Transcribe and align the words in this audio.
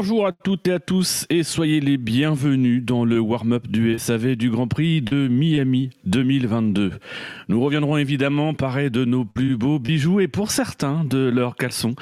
Bonjour 0.00 0.26
à 0.26 0.32
toutes 0.32 0.66
et 0.66 0.72
à 0.72 0.78
tous 0.78 1.26
et 1.28 1.42
soyez 1.42 1.78
les 1.78 1.98
bienvenus 1.98 2.82
dans 2.82 3.04
le 3.04 3.18
warm-up 3.18 3.68
du 3.68 3.98
SAV 3.98 4.34
du 4.34 4.48
Grand 4.48 4.66
Prix 4.66 5.02
de 5.02 5.28
Miami 5.28 5.90
2022. 6.06 6.92
Nous 7.48 7.60
reviendrons 7.60 7.98
évidemment 7.98 8.54
parler 8.54 8.88
de 8.88 9.04
nos 9.04 9.26
plus 9.26 9.58
beaux 9.58 9.78
bijoux 9.78 10.20
et 10.20 10.26
pour 10.26 10.52
certains 10.52 11.04
de 11.04 11.28
leurs 11.28 11.54
caleçons, 11.54 11.96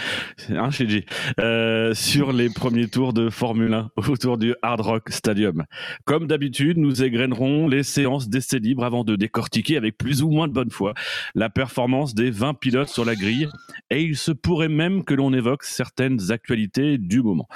hein, 0.50 0.70
chez 0.70 0.88
G, 0.88 1.06
euh, 1.40 1.92
sur 1.92 2.30
les 2.30 2.48
premiers 2.50 2.86
tours 2.86 3.12
de 3.12 3.30
Formule 3.30 3.74
1 3.74 3.90
autour 3.96 4.38
du 4.38 4.54
Hard 4.62 4.80
Rock 4.80 5.10
Stadium. 5.10 5.64
Comme 6.04 6.28
d'habitude, 6.28 6.78
nous 6.78 7.02
égrainerons 7.02 7.66
les 7.66 7.82
séances 7.82 8.28
d'essais 8.28 8.60
libres 8.60 8.84
avant 8.84 9.02
de 9.02 9.16
décortiquer 9.16 9.76
avec 9.76 9.98
plus 9.98 10.22
ou 10.22 10.30
moins 10.30 10.46
de 10.46 10.52
bonne 10.52 10.70
foi 10.70 10.94
la 11.34 11.50
performance 11.50 12.14
des 12.14 12.30
20 12.30 12.54
pilotes 12.54 12.90
sur 12.90 13.04
la 13.04 13.16
grille 13.16 13.48
et 13.90 14.02
il 14.02 14.16
se 14.16 14.30
pourrait 14.30 14.68
même 14.68 15.02
que 15.02 15.14
l'on 15.14 15.32
évoque 15.32 15.64
certaines 15.64 16.30
actualités 16.30 16.96
du 16.96 17.22
moment. 17.22 17.48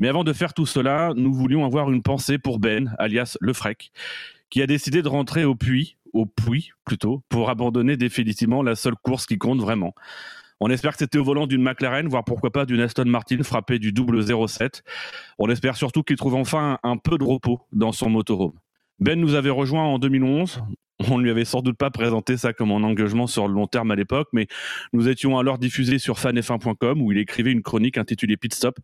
Mais 0.00 0.08
avant 0.08 0.24
de 0.24 0.32
faire 0.32 0.54
tout 0.54 0.64
cela, 0.64 1.12
nous 1.14 1.32
voulions 1.32 1.66
avoir 1.66 1.90
une 1.90 2.02
pensée 2.02 2.38
pour 2.38 2.58
Ben, 2.58 2.94
alias 2.98 3.36
Le 3.40 3.52
Frec, 3.52 3.92
qui 4.48 4.62
a 4.62 4.66
décidé 4.66 5.02
de 5.02 5.08
rentrer 5.08 5.44
au 5.44 5.54
puits, 5.54 5.98
au 6.14 6.24
puits 6.24 6.70
plutôt, 6.86 7.22
pour 7.28 7.50
abandonner 7.50 7.98
définitivement 7.98 8.62
la 8.62 8.76
seule 8.76 8.96
course 8.96 9.26
qui 9.26 9.36
compte 9.36 9.60
vraiment. 9.60 9.94
On 10.58 10.70
espère 10.70 10.92
que 10.92 10.98
c'était 10.98 11.18
au 11.18 11.24
volant 11.24 11.46
d'une 11.46 11.62
McLaren, 11.62 12.08
voire 12.08 12.24
pourquoi 12.24 12.50
pas 12.50 12.64
d'une 12.64 12.80
Aston 12.80 13.04
Martin 13.04 13.42
frappée 13.42 13.78
du 13.78 13.92
double 13.92 14.22
07. 14.22 14.82
On 15.38 15.50
espère 15.50 15.76
surtout 15.76 16.02
qu'il 16.02 16.16
trouve 16.16 16.34
enfin 16.34 16.78
un 16.82 16.96
peu 16.96 17.18
de 17.18 17.24
repos 17.24 17.60
dans 17.72 17.92
son 17.92 18.08
motorhome. 18.08 18.52
Ben 19.00 19.20
nous 19.20 19.34
avait 19.34 19.50
rejoint 19.50 19.84
en 19.84 19.98
2011. 19.98 20.62
On 21.10 21.18
ne 21.18 21.22
lui 21.22 21.30
avait 21.30 21.46
sans 21.46 21.62
doute 21.62 21.78
pas 21.78 21.90
présenté 21.90 22.36
ça 22.36 22.52
comme 22.52 22.72
un 22.72 22.82
engagement 22.82 23.26
sur 23.26 23.48
le 23.48 23.54
long 23.54 23.66
terme 23.66 23.90
à 23.90 23.96
l'époque, 23.96 24.28
mais 24.32 24.48
nous 24.92 25.08
étions 25.08 25.38
alors 25.38 25.58
diffusés 25.58 25.98
sur 25.98 26.16
fanf1.com 26.16 27.00
où 27.00 27.12
il 27.12 27.18
écrivait 27.18 27.52
une 27.52 27.62
chronique 27.62 27.96
intitulée 27.96 28.36
Pit 28.36 28.54
Stop 28.54 28.78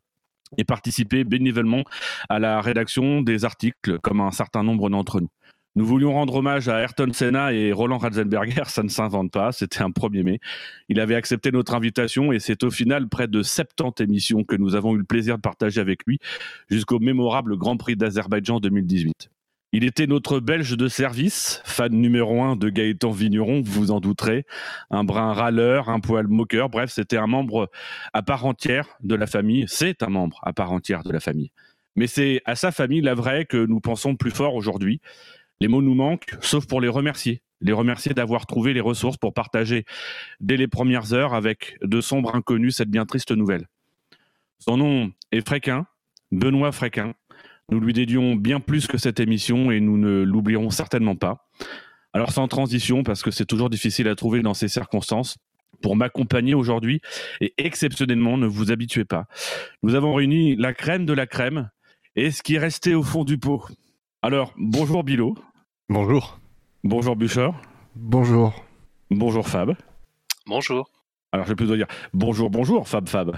et 0.58 0.64
participait 0.64 1.24
bénévolement 1.24 1.82
à 2.28 2.38
la 2.38 2.60
rédaction 2.60 3.22
des 3.22 3.44
articles, 3.44 3.98
comme 4.00 4.20
un 4.20 4.30
certain 4.30 4.62
nombre 4.62 4.90
d'entre 4.90 5.20
nous. 5.20 5.30
Nous 5.76 5.84
voulions 5.84 6.14
rendre 6.14 6.36
hommage 6.36 6.70
à 6.70 6.80
Ayrton 6.80 7.12
Senna 7.12 7.52
et 7.52 7.70
Roland 7.70 7.98
Ratzenberger, 7.98 8.64
ça 8.64 8.82
ne 8.82 8.88
s'invente 8.88 9.30
pas, 9.30 9.52
c'était 9.52 9.82
un 9.82 9.90
1er 9.90 10.22
mai. 10.22 10.40
Il 10.88 11.00
avait 11.00 11.14
accepté 11.14 11.52
notre 11.52 11.74
invitation 11.74 12.32
et 12.32 12.40
c'est 12.40 12.64
au 12.64 12.70
final 12.70 13.10
près 13.10 13.28
de 13.28 13.42
70 13.42 14.02
émissions 14.02 14.42
que 14.42 14.56
nous 14.56 14.74
avons 14.74 14.94
eu 14.94 14.98
le 14.98 15.04
plaisir 15.04 15.36
de 15.36 15.42
partager 15.42 15.80
avec 15.82 16.00
lui 16.06 16.18
jusqu'au 16.70 16.98
mémorable 16.98 17.58
Grand 17.58 17.76
Prix 17.76 17.94
d'Azerbaïdjan 17.94 18.58
2018. 18.58 19.28
Il 19.72 19.84
était 19.84 20.06
notre 20.06 20.40
Belge 20.40 20.76
de 20.76 20.88
service, 20.88 21.60
fan 21.64 21.92
numéro 21.92 22.42
un 22.42 22.56
de 22.56 22.68
Gaëtan 22.68 23.10
Vigneron, 23.10 23.62
vous 23.64 23.90
en 23.90 24.00
douterez, 24.00 24.46
un 24.90 25.04
brin 25.04 25.32
râleur, 25.32 25.88
un 25.88 26.00
poil 26.00 26.28
moqueur, 26.28 26.70
bref, 26.70 26.90
c'était 26.90 27.16
un 27.16 27.26
membre 27.26 27.68
à 28.12 28.22
part 28.22 28.46
entière 28.46 28.96
de 29.02 29.14
la 29.16 29.26
famille, 29.26 29.64
c'est 29.66 30.02
un 30.02 30.08
membre 30.08 30.40
à 30.44 30.52
part 30.52 30.72
entière 30.72 31.02
de 31.02 31.10
la 31.10 31.20
famille. 31.20 31.50
Mais 31.96 32.06
c'est 32.06 32.42
à 32.44 32.54
sa 32.54 32.70
famille, 32.70 33.00
la 33.00 33.14
vraie, 33.14 33.44
que 33.44 33.56
nous 33.56 33.80
pensons 33.80 34.14
plus 34.14 34.30
fort 34.30 34.54
aujourd'hui. 34.54 35.00
Les 35.60 35.68
mots 35.68 35.82
nous 35.82 35.94
manquent, 35.94 36.36
sauf 36.40 36.66
pour 36.66 36.80
les 36.80 36.88
remercier. 36.88 37.42
Les 37.62 37.72
remercier 37.72 38.12
d'avoir 38.12 38.46
trouvé 38.46 38.74
les 38.74 38.82
ressources 38.82 39.16
pour 39.16 39.32
partager 39.32 39.84
dès 40.40 40.58
les 40.58 40.68
premières 40.68 41.14
heures 41.14 41.34
avec 41.34 41.78
de 41.82 42.02
sombres 42.02 42.34
inconnus 42.34 42.76
cette 42.76 42.90
bien 42.90 43.06
triste 43.06 43.32
nouvelle. 43.32 43.66
Son 44.58 44.76
nom 44.76 45.10
est 45.32 45.46
Fréquin, 45.46 45.86
Benoît 46.32 46.72
Fréquin, 46.72 47.14
nous 47.70 47.80
lui 47.80 47.92
dédions 47.92 48.36
bien 48.36 48.60
plus 48.60 48.86
que 48.86 48.98
cette 48.98 49.20
émission 49.20 49.70
et 49.70 49.80
nous 49.80 49.98
ne 49.98 50.22
l'oublierons 50.22 50.70
certainement 50.70 51.16
pas. 51.16 51.48
Alors 52.12 52.32
sans 52.32 52.48
transition, 52.48 53.02
parce 53.02 53.22
que 53.22 53.30
c'est 53.30 53.44
toujours 53.44 53.70
difficile 53.70 54.08
à 54.08 54.14
trouver 54.14 54.40
dans 54.40 54.54
ces 54.54 54.68
circonstances, 54.68 55.36
pour 55.82 55.96
m'accompagner 55.96 56.54
aujourd'hui 56.54 57.00
et 57.40 57.52
exceptionnellement, 57.58 58.36
ne 58.38 58.46
vous 58.46 58.70
habituez 58.70 59.04
pas. 59.04 59.26
Nous 59.82 59.94
avons 59.94 60.14
réuni 60.14 60.56
la 60.56 60.72
crème 60.72 61.06
de 61.06 61.12
la 61.12 61.26
crème 61.26 61.70
et 62.14 62.30
ce 62.30 62.42
qui 62.42 62.54
est 62.54 62.58
resté 62.58 62.94
au 62.94 63.02
fond 63.02 63.24
du 63.24 63.38
pot. 63.38 63.66
Alors, 64.22 64.54
bonjour 64.56 65.04
Bilo. 65.04 65.36
Bonjour. 65.88 66.40
Bonjour 66.84 67.16
Bûcher. 67.16 67.50
Bonjour. 67.94 68.64
Bonjour 69.10 69.48
Fab. 69.48 69.76
Bonjour. 70.46 70.90
Alors, 71.32 71.44
je 71.46 71.50
vais 71.52 71.56
plutôt 71.56 71.76
dire 71.76 71.86
bonjour, 72.12 72.50
bonjour 72.50 72.88
Fab 72.88 73.08
Fab. 73.08 73.36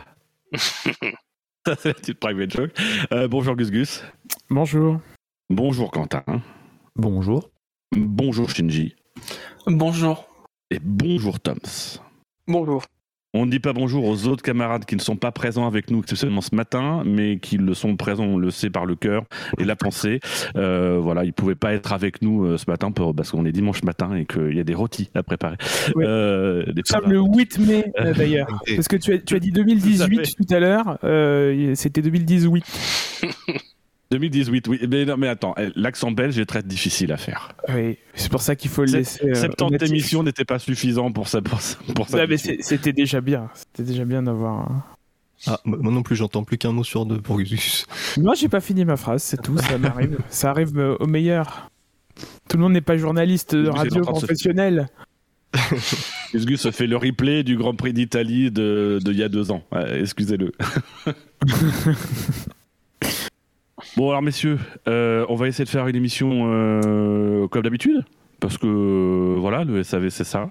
Ça, 1.74 1.76
c'est 1.76 1.88
la 1.88 1.94
petite 1.94 2.18
private 2.18 2.50
joke. 2.50 2.70
Euh, 3.12 3.28
bonjour 3.28 3.54
Gus 3.54 3.70
Gus. 3.70 4.02
Bonjour. 4.48 5.00
Bonjour 5.50 5.90
Quentin. 5.90 6.24
Bonjour. 6.96 7.50
Bonjour 7.94 8.48
Shinji. 8.48 8.96
Bonjour. 9.66 10.26
Et 10.70 10.78
bonjour 10.80 11.38
Toms. 11.40 12.00
Bonjour. 12.46 12.82
On 13.34 13.44
ne 13.44 13.50
dit 13.50 13.60
pas 13.60 13.74
bonjour 13.74 14.06
aux 14.06 14.26
autres 14.26 14.42
camarades 14.42 14.86
qui 14.86 14.96
ne 14.96 15.02
sont 15.02 15.16
pas 15.16 15.32
présents 15.32 15.66
avec 15.66 15.90
nous 15.90 16.00
exceptionnellement 16.00 16.40
ce 16.40 16.54
matin, 16.54 17.02
mais 17.04 17.38
qui 17.38 17.58
le 17.58 17.74
sont 17.74 17.94
présents, 17.94 18.24
on 18.24 18.38
le 18.38 18.50
sait 18.50 18.70
par 18.70 18.86
le 18.86 18.96
cœur 18.96 19.24
et 19.58 19.64
la 19.64 19.76
pensée. 19.76 20.20
Euh, 20.56 20.98
voilà, 20.98 21.24
ils 21.24 21.34
pouvaient 21.34 21.54
pas 21.54 21.74
être 21.74 21.92
avec 21.92 22.22
nous 22.22 22.46
euh, 22.46 22.56
ce 22.56 22.64
matin 22.70 22.90
pour, 22.90 23.14
parce 23.14 23.30
qu'on 23.30 23.44
est 23.44 23.52
dimanche 23.52 23.82
matin 23.82 24.14
et 24.14 24.24
qu'il 24.24 24.56
y 24.56 24.60
a 24.60 24.64
des 24.64 24.74
rôtis 24.74 25.10
à 25.14 25.22
préparer. 25.22 25.56
Oui. 25.94 26.06
Euh, 26.06 26.72
des 26.72 26.82
le 27.06 27.20
8 27.20 27.58
mai 27.58 27.92
euh, 28.00 28.14
d'ailleurs. 28.14 28.62
Parce 28.74 28.88
que 28.88 28.96
tu 28.96 29.12
as, 29.12 29.18
tu 29.18 29.34
as 29.34 29.40
dit 29.40 29.52
2018 29.52 30.34
tout 30.34 30.54
à 30.54 30.58
l'heure, 30.58 30.98
euh, 31.04 31.74
c'était 31.74 32.00
2018. 32.00 32.64
2018, 34.10 34.68
oui. 34.68 34.80
Mais 34.88 35.04
non, 35.04 35.16
mais 35.18 35.28
attends, 35.28 35.54
eh, 35.58 35.68
l'accent 35.76 36.10
belge 36.10 36.38
est 36.38 36.46
très 36.46 36.62
difficile 36.62 37.12
à 37.12 37.16
faire. 37.18 37.52
Oui, 37.68 37.98
c'est 38.14 38.30
pour 38.30 38.40
ça 38.40 38.56
qu'il 38.56 38.70
faut 38.70 38.84
le 38.84 38.92
laisser. 38.92 39.20
euh, 39.28 39.34
70 39.34 39.72
natif. 39.72 39.88
émissions 39.90 40.22
n'étaient 40.22 40.44
pas 40.46 40.58
suffisants 40.58 41.12
pour 41.12 41.28
ça. 41.28 41.42
Pour, 41.42 41.60
ça- 41.60 41.76
pour 41.94 42.08
ça 42.08 42.16
Ouais, 42.18 42.26
mais 42.26 42.36
c'était 42.38 42.92
déjà 42.94 43.20
bien. 43.20 43.50
C'était 43.54 43.82
déjà 43.90 44.04
bien 44.06 44.22
d'avoir. 44.22 44.60
un- 44.70 44.84
Ah, 45.46 45.60
moi 45.64 45.92
non 45.92 46.02
plus, 46.02 46.16
j'entends 46.16 46.42
plus 46.42 46.56
qu'un 46.58 46.72
mot 46.72 46.84
sur 46.84 47.04
deux 47.06 47.20
pour 47.20 47.38
Gus. 47.40 47.86
Moi, 48.16 48.34
j'ai 48.34 48.48
pas 48.48 48.60
fini 48.60 48.84
ma 48.84 48.96
phrase, 48.96 49.22
c'est 49.22 49.40
tout. 49.42 49.56
Ça 49.58 49.76
m'arrive. 49.78 50.18
ça 50.30 50.50
arrive 50.50 50.76
euh, 50.78 50.96
au 51.00 51.06
meilleur. 51.06 51.70
Tout 52.48 52.56
le 52.56 52.62
monde 52.64 52.72
n'est 52.72 52.80
pas 52.80 52.96
journaliste 52.96 53.54
de 53.54 53.68
radio 53.68 54.00
professionnel. 54.00 54.88
Gus 56.32 56.44
Gus 56.46 56.60
se 56.62 56.70
fait 56.70 56.86
le 56.86 56.96
replay 56.96 57.42
du 57.42 57.56
Grand 57.56 57.74
Prix 57.74 57.92
d'Italie 57.92 58.50
de, 58.50 58.98
de 59.02 59.12
il 59.12 59.18
y 59.18 59.22
a 59.22 59.28
deux 59.28 59.50
ans. 59.50 59.62
Ouais, 59.70 60.00
Excusez-le. 60.00 60.50
bon 63.98 64.10
alors 64.10 64.22
messieurs, 64.22 64.58
euh, 64.86 65.26
on 65.28 65.34
va 65.34 65.48
essayer 65.48 65.64
de 65.64 65.68
faire 65.68 65.86
une 65.88 65.96
émission 65.96 66.30
euh, 66.52 67.48
comme 67.48 67.62
d'habitude 67.62 68.04
parce 68.40 68.56
que 68.56 68.66
euh, 68.66 69.36
voilà 69.38 69.64
le 69.64 69.82
SAV 69.82 70.08
c'est 70.10 70.24
ça. 70.24 70.50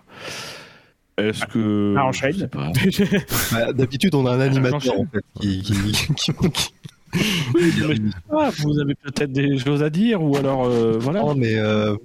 Est-ce 1.17 1.45
que 1.47 1.95
Ah, 1.97 2.05
enchaîne. 2.05 2.47
Bah, 3.51 3.73
D'habitude, 3.73 4.13
on 4.13 4.25
a 4.27 4.31
un 4.33 4.39
animateur 4.39 4.79
j'enchaîne. 4.79 4.99
en 5.01 5.07
fait, 5.11 5.23
qui, 5.41 5.61
qui, 5.63 5.73
qui- 6.15 6.33
qui- 6.33 6.69
Oui, 7.55 7.73
mais 7.87 7.95
je 7.95 8.01
sais 8.11 8.17
pas, 8.29 8.49
vous 8.59 8.79
avez 8.79 8.93
peut-être 8.93 9.31
des 9.31 9.57
choses 9.57 9.81
à 9.81 9.89
dire 9.89 10.21
ou 10.21 10.35
alors 10.37 10.65
euh, 10.65 10.97
voilà. 10.99 11.21
Non, 11.21 11.33
mais 11.33 11.55
euh, 11.55 11.95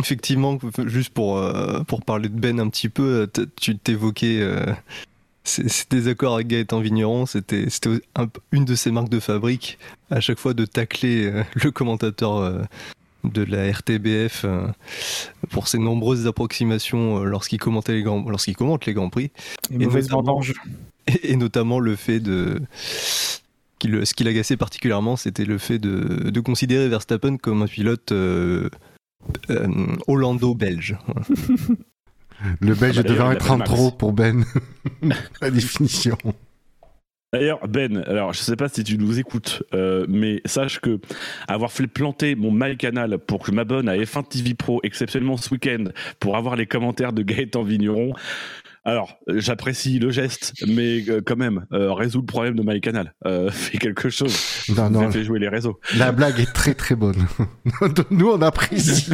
effectivement, 0.00 0.58
juste 0.86 1.14
pour, 1.14 1.38
euh, 1.38 1.80
pour 1.84 2.02
parler 2.02 2.28
de 2.28 2.38
Ben 2.38 2.60
un 2.60 2.68
petit 2.68 2.90
peu, 2.90 3.26
tu 3.56 3.78
t'évoquais 3.78 4.40
euh, 4.42 4.66
ces 5.44 5.84
désaccords 5.90 6.34
avec 6.34 6.46
Gaëtan 6.48 6.80
Vigneron, 6.80 7.26
c'était 7.26 7.68
c'était 7.70 8.00
un- 8.16 8.28
une 8.52 8.64
de 8.64 8.74
ses 8.74 8.90
marques 8.90 9.10
de 9.10 9.20
fabrique, 9.20 9.78
à 10.10 10.20
chaque 10.20 10.38
fois 10.38 10.54
de 10.54 10.64
tacler 10.64 11.26
euh, 11.26 11.42
le 11.62 11.70
commentateur 11.70 12.36
euh, 12.38 12.62
de 13.24 13.42
la 13.42 13.70
RTBF 13.70 14.44
euh, 14.44 14.66
pour 15.50 15.68
ses 15.68 15.78
nombreuses 15.78 16.26
approximations 16.26 17.24
lorsqu'il 17.24 17.58
commentait 17.58 17.92
les 17.92 18.02
grands, 18.02 18.24
lorsqu'il 18.28 18.56
commente 18.56 18.84
les 18.86 18.94
grands 18.94 19.10
prix. 19.10 19.30
Et 19.70 19.78
mauvaise 19.78 20.10
notamment-. 20.10 20.40
Et, 21.06 21.32
et 21.32 21.36
notamment 21.36 21.78
le 21.78 21.96
fait 21.96 22.20
de. 22.20 22.60
ce 23.80 24.14
qui 24.14 24.24
l'agaçait 24.24 24.56
particulièrement, 24.56 25.16
c'était 25.16 25.44
le 25.44 25.58
fait 25.58 25.78
de, 25.78 26.30
de 26.30 26.40
considérer 26.40 26.88
Verstappen 26.88 27.36
comme 27.36 27.62
un 27.62 27.66
pilote 27.66 28.12
euh, 28.12 28.68
euh, 29.50 29.68
hollando-belge. 30.06 30.96
Le 32.60 32.74
belge 32.74 32.98
Ah 32.98 33.02
bah, 33.02 33.32
être 33.32 33.50
un 33.50 33.58
trop 33.58 33.90
pour 33.90 34.12
Ben. 34.12 34.44
La 35.40 35.50
définition. 35.50 36.18
D'ailleurs, 37.32 37.66
Ben, 37.66 38.04
alors 38.06 38.32
je 38.32 38.38
sais 38.38 38.54
pas 38.54 38.68
si 38.68 38.84
tu 38.84 38.96
nous 38.96 39.18
écoutes, 39.18 39.64
euh, 39.74 40.06
mais 40.08 40.40
sache 40.44 40.78
que 40.80 41.00
avoir 41.48 41.72
fait 41.72 41.86
planter 41.88 42.36
mon 42.36 42.52
MyCanal 42.52 43.18
pour 43.18 43.40
que 43.40 43.46
je 43.46 43.52
m'abonne 43.52 43.88
à 43.88 43.96
F1 43.96 44.28
TV 44.28 44.54
Pro 44.54 44.80
exceptionnellement 44.84 45.36
ce 45.36 45.50
week-end 45.50 45.86
pour 46.20 46.36
avoir 46.36 46.54
les 46.54 46.66
commentaires 46.66 47.12
de 47.12 47.22
Gaëtan 47.22 47.64
Vigneron, 47.64 48.12
alors, 48.86 49.18
j'apprécie 49.28 49.98
le 49.98 50.10
geste, 50.10 50.52
mais 50.68 51.02
euh, 51.08 51.22
quand 51.24 51.36
même, 51.36 51.64
euh, 51.72 51.94
résout 51.94 52.20
le 52.20 52.26
problème 52.26 52.54
de 52.54 52.62
MyCanal. 52.62 53.14
Euh, 53.24 53.50
fais 53.52 53.78
quelque 53.78 54.10
chose. 54.10 54.36
Non, 54.76 54.90
non, 54.90 55.10
Fais 55.10 55.24
jouer 55.24 55.38
les 55.38 55.48
réseaux. 55.48 55.80
la 55.96 56.12
blague 56.12 56.38
est 56.38 56.52
très 56.52 56.74
très 56.74 56.94
bonne. 56.94 57.26
Nous, 58.10 58.28
on 58.28 58.42
apprécie. 58.42 59.10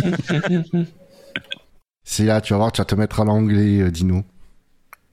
C'est 2.13 2.25
là, 2.25 2.41
tu 2.41 2.53
vas 2.53 2.57
voir, 2.59 2.73
tu 2.73 2.81
vas 2.81 2.85
te 2.85 2.97
mettre 2.97 3.21
à 3.21 3.25
l'anglais, 3.25 3.83
euh, 3.83 3.91
Dino. 3.93 4.25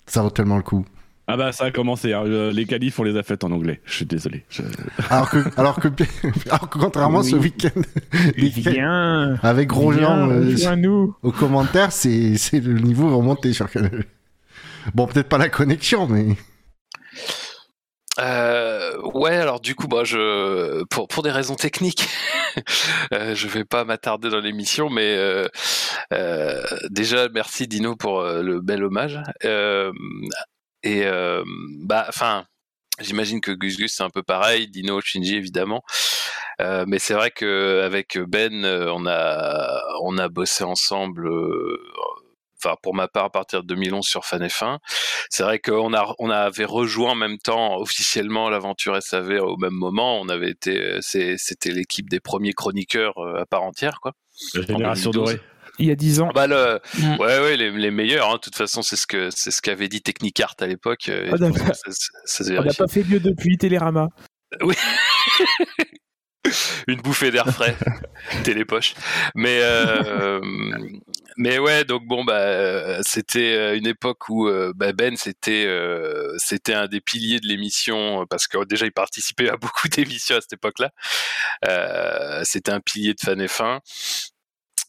Ça 0.07 0.23
vaut 0.23 0.31
tellement 0.31 0.57
le 0.57 0.63
coup. 0.63 0.83
Ah 1.27 1.38
bah 1.38 1.51
ça 1.51 1.65
a 1.65 1.71
commencé. 1.71 2.11
hein. 2.13 2.23
Euh, 2.25 2.51
Les 2.51 2.65
qualifs, 2.65 2.97
on 2.99 3.03
les 3.03 3.15
a 3.17 3.21
faites 3.21 3.44
en 3.44 3.51
anglais. 3.51 3.81
Je 3.85 3.94
suis 3.97 4.05
désolé. 4.07 4.45
Je- 4.49 4.63
Alors 5.11 5.29
que, 5.29 5.38
alors 5.59 5.79
que, 5.79 5.89
alors 6.49 6.67
que 6.71 6.79
contrairement 6.79 7.21
ce 7.21 7.35
week-end, 7.35 7.81
avec 9.44 9.67
Grosjean 9.67 10.31
euh, 10.31 10.75
nous. 10.75 11.15
aux 11.21 11.31
commentaires, 11.31 11.91
c'est, 11.91 12.35
c'est 12.35 12.61
le 12.61 12.79
niveau 12.79 13.15
remonté 13.15 13.53
sur 13.53 13.69
Canal. 13.69 14.03
Bon, 14.95 15.05
peut-être 15.05 15.29
pas 15.29 15.38
la 15.38 15.49
connexion, 15.49 16.07
mais 16.07 16.35
Euh, 18.19 18.97
ouais, 19.13 19.35
alors 19.35 19.59
du 19.59 19.75
coup, 19.75 19.87
bah, 19.87 20.03
je, 20.03 20.83
pour, 20.85 21.07
pour 21.07 21.23
des 21.23 21.31
raisons 21.31 21.55
techniques, 21.55 22.07
euh, 23.13 23.35
je 23.35 23.47
vais 23.47 23.63
pas 23.63 23.83
m'attarder 23.85 24.29
dans 24.29 24.39
l'émission, 24.39 24.89
mais 24.89 25.15
euh, 25.15 25.47
euh, 26.13 26.63
déjà, 26.89 27.29
merci 27.29 27.67
Dino 27.67 27.95
pour 27.95 28.21
euh, 28.21 28.41
le 28.41 28.59
bel 28.61 28.83
hommage. 28.83 29.19
Et 30.83 31.03
bah, 31.85 32.05
enfin, 32.07 32.45
j'imagine 32.99 33.41
que 33.41 33.51
Gus 33.51 33.77
Gus 33.77 33.93
c'est 33.95 34.03
un 34.03 34.09
peu 34.09 34.23
pareil, 34.23 34.67
Dino, 34.69 35.01
Shinji 35.01 35.35
évidemment. 35.35 35.83
Mais 36.59 36.99
c'est 36.99 37.13
vrai 37.13 37.31
que 37.31 37.81
avec 37.83 38.17
Ben, 38.17 38.65
on 38.65 39.05
a 39.07 39.81
on 40.03 40.17
a 40.17 40.29
bossé 40.29 40.63
ensemble. 40.63 41.29
Enfin, 42.63 42.75
pour 42.81 42.95
ma 42.95 43.07
part, 43.07 43.25
à 43.25 43.30
partir 43.30 43.62
de 43.62 43.68
2011 43.68 44.06
sur 44.06 44.25
Fan 44.25 44.44
F1. 44.45 44.77
C'est 45.30 45.44
vrai 45.44 45.59
qu'on 45.59 45.94
a, 45.94 46.13
on 46.19 46.30
avait 46.30 46.65
rejoint 46.65 47.12
en 47.12 47.15
même 47.15 47.38
temps 47.38 47.77
officiellement 47.77 48.50
l'aventure 48.50 49.01
SAV 49.01 49.39
au 49.42 49.57
même 49.57 49.74
moment. 49.74 50.19
On 50.19 50.27
avait 50.30 50.50
été, 50.51 50.98
c'était 51.01 51.71
l'équipe 51.71 52.09
des 52.09 52.19
premiers 52.19 52.54
chroniqueurs 52.54 53.18
euh, 53.19 53.42
à 53.42 53.45
part 53.45 53.63
entière, 53.63 54.00
quoi. 54.01 54.13
La 54.56 54.62
génération 54.63 55.12
2012. 55.12 55.33
dorée. 55.36 55.42
Il 55.80 55.86
y 55.86 55.92
a 55.92 55.95
10 55.95 56.21
ans. 56.21 56.31
Bah 56.33 56.48
le, 56.48 56.80
Mm. 56.98 57.18
ouais, 57.19 57.39
ouais, 57.39 57.56
les, 57.57 57.69
les 57.69 57.92
meilleurs. 57.92 58.30
hein. 58.31 58.36
De 58.36 58.39
toute 58.39 58.56
façon, 58.56 58.81
c'est 58.81 58.95
ce 58.95 59.06
que 59.06 59.30
c'est 59.30 59.51
ce 59.51 59.62
qu'avait 59.62 59.88
dit 59.89 60.01
Technicart 60.01 60.56
à 60.59 60.65
l'époque. 60.65 61.09
euh, 61.09 61.30
Ah, 61.31 61.36
On 61.39 62.63
n'a 62.63 62.74
pas 62.74 62.88
fait 62.88 63.04
mieux 63.04 63.19
depuis 63.19 63.57
Télérama. 63.59 64.09
Une 66.88 67.01
bouffée 67.01 67.30
d'air 67.31 67.45
frais, 67.50 67.75
télépoche. 68.45 68.94
Mais 69.36 69.59
euh, 69.62 70.39
mais 71.37 71.59
ouais, 71.59 71.85
donc 71.85 72.05
bon 72.05 72.23
bah 72.23 72.39
euh, 72.39 72.99
c'était 73.03 73.55
euh, 73.55 73.77
une 73.77 73.85
époque 73.87 74.27
où 74.29 74.47
euh, 74.47 74.73
bah, 74.75 74.91
Ben 74.93 75.15
c'était 75.17 75.65
euh, 75.67 76.33
c'était 76.37 76.73
un 76.73 76.87
des 76.87 76.99
piliers 77.01 77.39
de 77.39 77.47
l'émission 77.47 78.25
parce 78.27 78.47
que 78.47 78.63
déjà 78.65 78.85
il 78.87 78.91
participait 78.91 79.49
à 79.49 79.57
beaucoup 79.57 79.87
d'émissions 79.87 80.37
à 80.37 80.41
cette 80.41 80.53
époque-là. 80.53 80.91
Euh, 81.67 82.41
c'était 82.43 82.71
un 82.71 82.79
pilier 82.81 83.13
de 83.13 83.19
Fan 83.23 83.39
F1. 83.45 83.79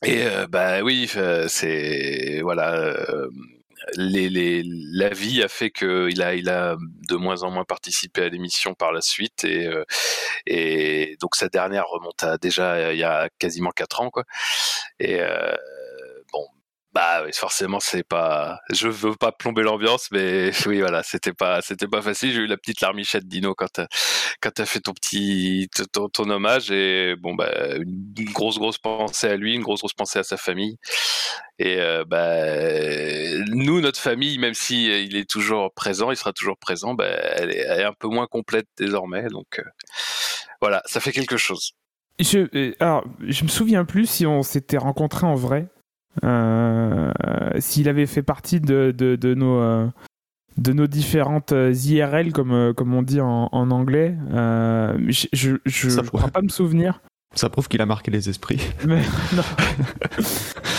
Et 0.05 0.23
euh, 0.27 0.47
bah 0.49 0.83
oui, 0.83 1.11
c'est 1.49 2.41
voilà. 2.43 2.97
les, 3.97 4.29
les, 4.29 4.63
la 4.67 5.09
vie 5.11 5.43
a 5.43 5.49
fait 5.49 5.71
qu'il 5.71 6.23
a, 6.23 6.35
il 6.35 6.49
a 6.49 6.77
de 7.09 7.17
moins 7.17 7.43
en 7.43 7.51
moins 7.51 7.65
participé 7.65 8.23
à 8.25 8.29
l'émission 8.29 8.75
par 8.75 8.93
la 8.93 9.01
suite 9.01 9.45
et, 9.45 9.69
et 10.47 11.17
donc 11.21 11.37
sa 11.37 11.49
dernière 11.49 11.87
remonte 11.89 12.23
à 12.23 12.39
déjà 12.39 12.93
il 12.93 12.99
y 12.99 13.05
a 13.05 13.29
quasiment 13.39 13.71
quatre 13.71 14.01
ans 14.01 14.11
quoi. 14.11 14.25
Et 15.01 15.21
bah 16.99 17.23
oui, 17.25 17.31
forcément 17.33 17.79
c'est 17.79 18.03
pas, 18.03 18.59
je 18.73 18.89
veux 18.89 19.15
pas 19.15 19.31
plomber 19.31 19.63
l'ambiance, 19.63 20.09
mais 20.11 20.51
oui 20.67 20.81
voilà, 20.81 21.05
c'était 21.05 21.33
pas, 21.33 21.63
c'était 21.63 21.87
pas 21.87 22.03
facile. 22.03 22.33
J'ai 22.33 22.41
eu 22.41 22.47
la 22.49 22.57
petite 22.57 22.81
larmichette 22.81 23.29
Dino 23.29 23.55
quand 23.55 23.69
t'as, 23.73 23.87
quand 24.41 24.51
t'as 24.51 24.67
fait 24.67 24.81
ton 24.81 24.95
petit, 24.95 25.69
ton, 25.93 26.29
hommage 26.29 26.73
et 26.73 27.15
bon 27.15 27.37
bah 27.37 27.53
une 27.77 28.33
grosse 28.33 28.59
grosse 28.59 28.79
pensée 28.79 29.29
à 29.29 29.37
lui, 29.37 29.55
une 29.55 29.63
grosse 29.63 29.79
grosse 29.79 29.93
pensée 29.93 30.19
à 30.19 30.25
sa 30.25 30.37
famille. 30.37 30.77
Et 31.61 31.77
euh, 31.79 32.05
bah, 32.05 32.47
nous, 33.55 33.81
notre 33.81 34.01
famille, 34.01 34.39
même 34.39 34.55
si 34.55 34.87
il 34.87 35.15
est 35.15 35.31
toujours 35.31 35.73
présent, 35.75 36.11
il 36.11 36.17
sera 36.17 36.33
toujours 36.33 36.59
présent, 36.59 36.95
bah, 36.95 37.07
elle, 37.07 37.53
est, 37.53 37.85
un 37.85 37.93
peu 37.93 38.09
moins 38.09 38.27
complète 38.27 38.67
désormais. 38.77 39.29
Donc 39.29 39.61
euh, 39.61 39.65
voilà, 40.61 40.83
ça 40.87 40.99
fait 40.99 41.13
quelque 41.13 41.37
chose. 41.37 41.75
Je, 42.19 42.49
euh, 42.57 42.75
alors, 42.81 43.05
je 43.21 43.45
me 43.45 43.49
souviens 43.49 43.85
plus 43.85 44.07
si 44.07 44.27
on 44.27 44.43
s'était 44.43 44.79
rencontrés 44.79 45.29
en 45.29 45.37
vrai. 45.37 45.69
Euh, 46.25 47.11
S'il 47.59 47.89
avait 47.89 48.07
fait 48.07 48.23
partie 48.23 48.61
de, 48.61 48.95
de, 48.97 49.17
de 49.17 49.35
nos, 49.35 49.59
euh, 49.61 49.87
de 50.57 50.73
nos 50.73 50.87
différentes 50.87 51.53
euh, 51.53 51.73
IRL, 51.73 52.33
comme, 52.33 52.75
comme 52.75 52.95
on 52.95 53.03
dit 53.03 53.21
en, 53.21 53.49
en 53.53 53.71
anglais. 53.71 54.17
Euh, 54.33 54.97
je 55.09 55.57
pourrait. 56.01 56.07
crois 56.07 56.29
pas 56.31 56.43
me 56.43 56.49
souvenir. 56.49 57.01
Ça 57.35 57.51
prouve 57.51 57.69
qu'il 57.69 57.81
a 57.83 57.87
marqué 57.87 58.11
les 58.11 58.29
esprits. 58.31 58.61
Mais, 58.87 59.03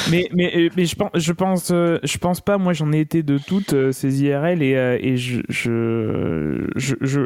mais, 0.10 0.30
mais, 0.34 0.70
mais 0.76 0.86
je 0.86 0.96
pense, 0.96 1.12
je 1.14 1.32
pense, 1.32 1.68
je 1.70 2.18
pense 2.18 2.42
pas. 2.42 2.58
Moi, 2.58 2.74
j'en 2.74 2.92
ai 2.92 3.00
été 3.00 3.22
de 3.22 3.38
toutes 3.38 3.92
ces 3.92 4.24
IRL 4.24 4.64
et, 4.64 4.72
et 5.00 5.18
je, 5.18 5.42
je, 5.48 6.68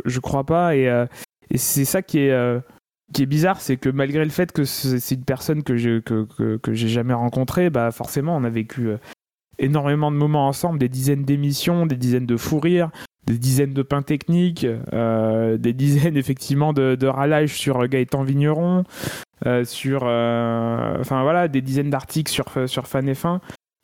je, 0.05 0.19
crois 0.19 0.43
pas. 0.43 0.75
Et, 0.75 1.05
et 1.49 1.57
c'est 1.57 1.85
ça 1.85 2.01
qui 2.01 2.19
est, 2.19 2.59
qui 3.13 3.23
est 3.23 3.27
bizarre, 3.27 3.61
c'est 3.61 3.77
que 3.77 3.89
malgré 3.89 4.23
le 4.25 4.31
fait 4.31 4.51
que 4.51 4.65
c'est 4.65 5.15
une 5.15 5.23
personne 5.23 5.63
que 5.63 5.77
j'ai 5.77 6.87
jamais 6.89 7.13
rencontrée, 7.13 7.69
bah 7.69 7.91
forcément, 7.91 8.35
on 8.35 8.43
a 8.43 8.49
vécu 8.49 8.89
euh, 8.89 8.97
énormément 9.59 10.11
de 10.11 10.17
moments 10.17 10.47
ensemble, 10.47 10.79
des 10.79 10.89
dizaines 10.89 11.23
d'émissions, 11.23 11.85
des 11.85 11.95
dizaines 11.95 12.25
de 12.25 12.37
fous 12.37 12.59
rires, 12.59 12.89
des 13.25 13.37
dizaines 13.37 13.73
de 13.73 13.83
pains 13.83 14.01
techniques, 14.01 14.67
euh, 14.93 15.57
des 15.57 15.73
dizaines 15.73 16.17
effectivement 16.17 16.73
de, 16.73 16.95
de 16.95 17.07
râlages 17.07 17.53
sur 17.53 17.87
Gaëtan 17.87 18.23
Vigneron, 18.23 18.83
euh, 19.45 19.63
sur, 19.63 20.03
euh, 20.05 20.97
enfin 20.99 21.23
voilà, 21.23 21.47
des 21.47 21.61
dizaines 21.61 21.89
d'articles 21.89 22.31
sur 22.31 22.45
sur 22.67 22.87
Fan 22.87 23.09
F1. 23.09 23.39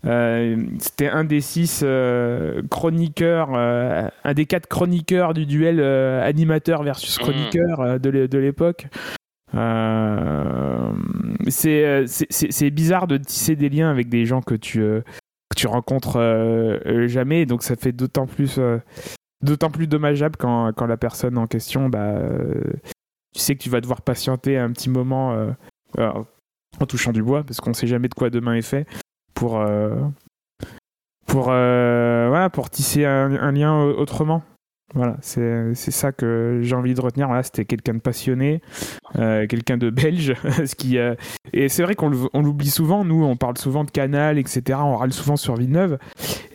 Euh, 0.06 0.66
C'était 0.80 1.10
un 1.10 1.24
des 1.26 1.42
six 1.42 1.82
euh, 1.84 2.62
chroniqueurs, 2.70 3.50
euh, 3.54 4.08
un 4.24 4.34
des 4.34 4.46
quatre 4.46 4.68
chroniqueurs 4.68 5.34
du 5.34 5.46
duel 5.46 5.82
animateur 5.82 6.84
versus 6.84 7.18
chroniqueur 7.18 7.82
euh, 7.82 7.98
de 7.98 8.10
l'é- 8.10 8.28
de 8.28 8.38
l'époque. 8.38 8.88
C'est 11.50 12.72
bizarre 12.72 13.08
de 13.08 13.18
tisser 13.18 13.56
des 13.56 13.70
liens 13.70 13.90
avec 13.90 14.10
des 14.10 14.26
gens 14.26 14.42
que 14.42 14.56
tu 14.56 14.80
que 14.80 15.56
tu 15.56 15.68
rencontres 15.68 16.80
jamais, 17.08 17.46
donc 17.46 17.64
ça 17.64 17.76
fait 17.76 17.92
d'autant 17.92 18.28
plus 18.28 18.60
d'autant 19.42 19.70
plus 19.72 19.88
dommageable 19.88 20.36
quand, 20.38 20.72
quand 20.74 20.86
la 20.86 20.98
personne 20.98 21.38
en 21.38 21.48
question, 21.48 21.90
bah, 21.90 22.16
tu 23.34 23.40
sais 23.42 23.56
que 23.56 23.64
tu 23.64 23.70
vas 23.70 23.82
devoir 23.82 24.02
patienter 24.02 24.58
un 24.58 24.72
petit 24.72 24.90
moment 24.90 25.36
en 25.98 26.86
touchant 26.86 27.12
du 27.12 27.24
bois, 27.24 27.44
parce 27.44 27.60
qu'on 27.60 27.74
sait 27.74 27.88
jamais 27.88 28.08
de 28.10 28.14
quoi 28.14 28.30
demain 28.30 28.54
est 28.54 28.62
fait, 28.62 28.86
pour 29.40 29.58
euh, 29.60 29.96
pour 31.28 31.48
euh, 31.50 32.28
voilà, 32.30 32.50
pour 32.50 32.70
tisser 32.70 33.06
un, 33.06 33.34
un 33.36 33.52
lien 33.52 33.74
au- 33.84 33.98
autrement. 33.98 34.44
Voilà, 34.96 35.18
c'est 35.22 35.76
c'est 35.76 35.92
ça 35.92 36.12
que 36.12 36.62
j'ai 36.64 36.74
envie 36.76 36.96
de 36.96 37.02
retenir. 37.02 37.28
Voilà, 37.28 37.44
c'était 37.44 37.64
quelqu'un 37.64 37.94
de 37.94 38.00
passionné, 38.00 38.60
euh, 39.20 39.46
quelqu'un 39.46 39.78
de 39.78 39.92
belge, 39.92 40.34
ce 40.66 40.74
qui 40.74 40.98
euh, 40.98 41.14
et 41.54 41.70
c'est 41.70 41.84
vrai 41.84 41.94
qu'on 41.94 42.10
l'oublie 42.10 42.72
souvent. 42.72 43.06
Nous, 43.06 43.24
on 43.24 43.36
parle 43.38 43.56
souvent 43.60 43.84
de 43.84 43.92
Canal, 43.92 44.40
etc. 44.40 44.80
On 44.82 44.96
râle 44.98 45.14
souvent 45.14 45.36
sur 45.38 45.56
Villeneuve. 45.56 46.00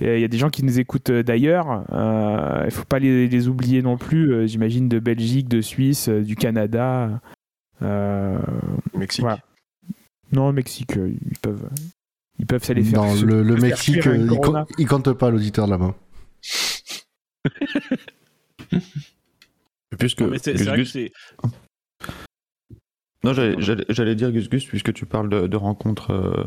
Il 0.00 0.18
y 0.18 0.24
a 0.24 0.28
des 0.28 0.38
gens 0.38 0.50
qui 0.50 0.64
nous 0.64 0.80
écoutent 0.80 1.12
d'ailleurs. 1.12 1.84
Euh, 1.92 2.62
Il 2.64 2.72
faut 2.72 2.84
pas 2.84 2.98
les, 2.98 3.28
les 3.28 3.46
oublier 3.48 3.82
non 3.82 3.96
plus. 3.96 4.48
J'imagine 4.48 4.88
de 4.88 4.98
Belgique, 4.98 5.48
de 5.48 5.60
Suisse, 5.60 6.08
du 6.08 6.34
Canada. 6.34 7.20
Mexique. 8.94 9.22
Voilà. 9.22 9.38
non, 10.32 10.52
Mexique, 10.52 10.94
ils 10.96 11.38
peuvent, 11.40 11.68
ils 12.38 12.46
peuvent 12.46 12.64
ça 12.64 12.74
les 12.74 12.82
faire. 12.84 13.16
se- 13.16 13.24
le, 13.24 13.56
se 13.56 13.60
Mexique, 13.62 14.06
euh, 14.06 14.16
il, 14.16 14.26
compte, 14.38 14.68
il 14.78 14.86
compte 14.86 15.12
pas 15.12 15.30
l'auditeur 15.30 15.66
là-bas. 15.66 15.94
Puisque 19.98 20.22
Mais 20.22 20.38
c'est 20.38 20.56
c'est 20.58 20.64
Gus 20.64 20.66
vrai 20.66 20.76
que 20.76 20.82
Gus- 20.82 20.92
c'est. 20.92 21.12
Non, 23.22 23.32
j'allais- 23.32 23.54
j'allais 23.58 23.84
j'allais 23.88 24.14
dire 24.14 24.32
Gus 24.32 24.48
Gus, 24.50 24.66
puisque 24.66 24.92
tu 24.92 25.06
parles 25.06 25.28
de, 25.28 25.46
de 25.46 25.56
rencontres 25.56 26.10
euh, 26.10 26.44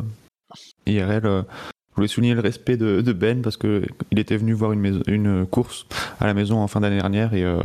IRL. 0.85 1.25
euh, 1.25 1.43
je 1.91 1.95
voulais 1.95 2.07
souligner 2.07 2.35
le 2.35 2.41
respect 2.41 2.77
de, 2.77 3.01
de 3.01 3.13
Ben 3.13 3.41
parce 3.41 3.57
que 3.57 3.83
il 4.11 4.19
était 4.19 4.37
venu 4.37 4.53
voir 4.53 4.71
une, 4.73 4.79
maison- 4.81 5.01
une 5.07 5.47
course 5.47 5.87
à 6.19 6.27
la 6.27 6.33
maison 6.35 6.59
en 6.59 6.67
fin 6.67 6.79
d'année 6.81 6.97
dernière 6.99 7.33
et, 7.33 7.43
euh, 7.43 7.59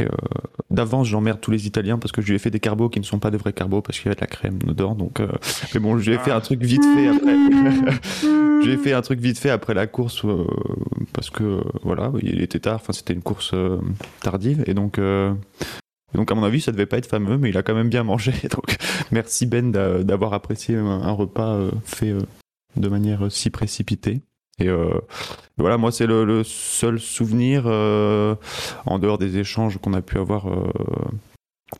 Et 0.00 0.04
euh, 0.04 0.08
d'avance, 0.70 1.06
j'emmerde 1.08 1.40
tous 1.40 1.50
les 1.50 1.66
Italiens 1.66 1.98
parce 1.98 2.12
que 2.12 2.22
je 2.22 2.28
lui 2.28 2.36
ai 2.36 2.38
fait 2.38 2.50
des 2.50 2.60
carbos 2.60 2.88
qui 2.88 3.00
ne 3.00 3.04
sont 3.04 3.18
pas 3.18 3.30
des 3.30 3.36
vrais 3.38 3.52
carbos 3.52 3.82
parce 3.82 3.98
qu'il 3.98 4.08
y 4.08 4.12
a 4.12 4.14
de 4.14 4.20
la 4.20 4.26
crème 4.26 4.58
dedans. 4.62 4.94
Donc, 4.94 5.20
euh, 5.20 5.28
mais 5.74 5.80
bon, 5.80 5.98
je 5.98 6.10
lui 6.10 6.16
ai 6.16 6.18
fait 6.18 6.30
un 6.30 6.40
truc 6.40 6.62
vite 6.62 6.84
fait 6.84 7.08
après. 7.08 7.36
J'ai 8.64 8.76
fait 8.76 8.92
un 8.92 9.02
truc 9.02 9.20
vite 9.20 9.38
fait 9.38 9.50
après 9.50 9.72
la 9.74 9.86
course 9.86 10.24
euh, 10.24 10.44
parce 11.12 11.30
que 11.30 11.62
voilà, 11.82 12.12
il 12.22 12.42
était 12.42 12.58
tard. 12.60 12.76
Enfin, 12.76 12.92
c'était 12.92 13.14
une 13.14 13.22
course 13.22 13.54
tardive 14.20 14.62
et 14.66 14.74
donc. 14.74 15.00
donc 16.14 16.30
à 16.32 16.34
mon 16.34 16.44
avis, 16.44 16.60
ça 16.60 16.72
devait 16.72 16.86
pas 16.86 16.98
être 16.98 17.06
fameux, 17.08 17.38
mais 17.38 17.50
il 17.50 17.56
a 17.56 17.62
quand 17.62 17.74
même 17.74 17.88
bien 17.88 18.02
mangé. 18.02 18.32
Donc 18.50 18.76
merci 19.10 19.46
Ben 19.46 19.70
d'a- 19.70 20.02
d'avoir 20.02 20.32
apprécié 20.32 20.76
un, 20.76 20.86
un 20.86 21.12
repas 21.12 21.58
fait 21.84 22.14
de 22.76 22.88
manière 22.88 23.30
si 23.30 23.50
précipitée. 23.50 24.22
Et 24.58 24.68
euh, 24.68 25.00
voilà, 25.56 25.78
moi 25.78 25.92
c'est 25.92 26.06
le, 26.06 26.42
seul 26.44 26.98
souvenir 26.98 27.64
euh, 27.66 28.34
en 28.86 28.98
dehors 28.98 29.18
des 29.18 29.38
échanges 29.38 29.78
qu'on 29.78 29.92
a 29.92 30.02
pu 30.02 30.18
avoir 30.18 30.48
euh, 30.48 30.70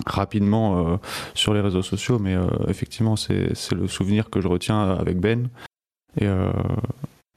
rapidement 0.07 1.01
sur 1.35 1.55
les 1.55 1.61
réseaux 1.61 1.83
sociaux, 1.83 2.19
mais 2.19 2.37
effectivement 2.69 3.17
c'est 3.17 3.73
le 3.73 3.89
souvenir 3.89 4.31
que 4.31 4.41
je 4.41 4.49
retiens 4.49 4.81
avec 4.91 5.19
Ben. 5.19 5.49
Et, 6.21 6.27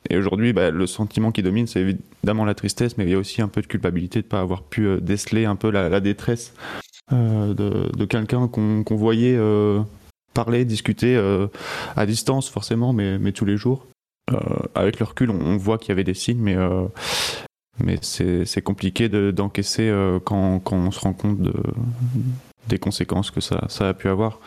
et 0.10 0.18
aujourd'hui, 0.18 0.52
bah, 0.52 0.70
le 0.70 0.86
sentiment 0.88 1.32
qui 1.32 1.44
domine, 1.44 1.68
c'est 1.68 1.80
évidemment 1.80 2.44
la 2.44 2.56
tristesse, 2.56 2.98
mais 2.98 3.06
il 3.06 3.12
y 3.12 3.14
a 3.14 3.18
aussi 3.18 3.42
un 3.42 3.48
peu 3.48 3.62
de 3.62 3.68
culpabilité 3.68 4.20
de 4.20 4.26
ne 4.26 4.30
pas 4.30 4.42
avoir 4.42 4.64
pu 4.64 5.00
déceler 5.00 5.46
un 5.46 5.56
peu 5.56 5.70
la, 5.70 6.02
détresse 6.02 6.54
de, 7.10 8.06
quelqu'un 8.06 8.50
qu'on 8.50 8.96
voyait 8.96 9.40
parler, 10.34 10.66
discuter 10.66 11.16
à 11.96 12.06
distance 12.06 12.50
forcément, 12.50 12.92
mais, 12.92 13.18
mais 13.18 13.32
tous 13.32 13.46
les 13.46 13.56
jours. 13.56 13.88
Euh, 14.32 14.38
avec 14.76 15.00
le 15.00 15.06
recul, 15.06 15.30
on, 15.30 15.58
voit 15.58 15.78
qu'il 15.78 15.90
y 15.90 15.92
avait 15.92 16.04
des 16.04 16.14
signes, 16.14 16.40
mais, 16.40 16.56
euh, 16.56 16.88
c'est 18.02 18.62
compliqué 18.62 19.10
de- 19.10 19.32
d'encaisser 19.32 19.90
euh, 19.90 20.20
quand, 20.20 20.62
on 20.72 20.92
se 20.92 21.00
rend 21.00 21.14
compte 21.14 21.40
de, 21.40 21.54
des 22.68 22.78
conséquences 22.78 23.32
que 23.32 23.42
ça, 23.42 23.68
a 23.90 23.94
pu 23.94 24.08
avoir. 24.08 24.40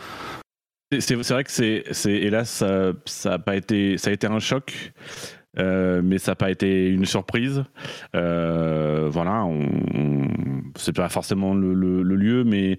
C'est- 0.99 1.15
vrai 1.15 1.43
que 1.43 1.51
c'est, 1.51 1.83
hélas, 2.05 2.49
ça, 2.49 2.93
ça 3.05 3.33
a 3.33 3.39
pas 3.39 3.55
été, 3.55 3.97
ça 3.97 4.09
a 4.09 4.13
été 4.13 4.27
un 4.27 4.39
choc, 4.39 4.93
mais 5.57 6.17
ça 6.17 6.31
n'a 6.31 6.35
pas 6.35 6.51
été 6.51 6.87
une 6.87 7.05
surprise. 7.05 7.63
Voilà, 8.13 9.43
on, 9.45 9.67
on- 9.93 10.27
c'est 10.77 10.95
pas 10.95 11.09
forcément 11.09 11.53
le, 11.53 11.73
lieu, 12.03 12.43
mais 12.43 12.77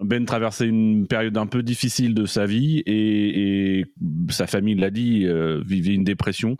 Ben 0.00 0.24
traversait 0.24 0.66
une 0.66 1.06
période 1.06 1.36
un 1.36 1.46
peu 1.46 1.62
difficile 1.62 2.14
de 2.14 2.24
sa 2.24 2.46
vie 2.46 2.82
et, 2.86 3.84
sa 4.30 4.46
famille 4.46 4.74
l'a 4.74 4.90
dit, 4.90 5.26
euh, 5.26 5.62
vivait 5.66 5.94
une 5.94 6.04
dépression. 6.04 6.56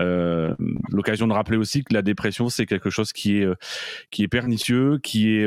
Euh, 0.00 0.54
L'occasion 0.90 1.26
de 1.26 1.32
rappeler 1.32 1.58
aussi 1.58 1.84
que 1.84 1.92
la 1.92 2.02
dépression, 2.02 2.48
c'est 2.48 2.64
quelque 2.64 2.88
chose 2.88 3.12
qui 3.12 3.38
est, 3.38 3.44
euh, 3.44 3.54
qui 4.10 4.22
est 4.22 4.28
pernicieux, 4.28 4.98
qui 5.02 5.28
est 5.28 5.44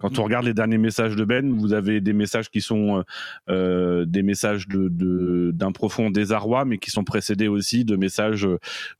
quand 0.00 0.18
on 0.18 0.24
regarde 0.24 0.44
les 0.46 0.54
derniers 0.54 0.78
messages 0.78 1.14
de 1.16 1.24
Ben, 1.24 1.52
vous 1.52 1.72
avez 1.72 2.00
des 2.00 2.12
messages 2.12 2.50
qui 2.50 2.60
sont 2.60 2.98
euh, 2.98 3.02
euh, 3.50 4.04
des 4.06 4.22
messages 4.22 4.66
de- 4.68 4.88
de- 4.88 5.50
d'un 5.54 5.72
profond 5.72 6.10
désarroi, 6.10 6.64
mais 6.64 6.78
qui 6.78 6.90
sont 6.90 7.04
précédés 7.04 7.48
aussi 7.48 7.84
de 7.84 7.96
messages 7.96 8.48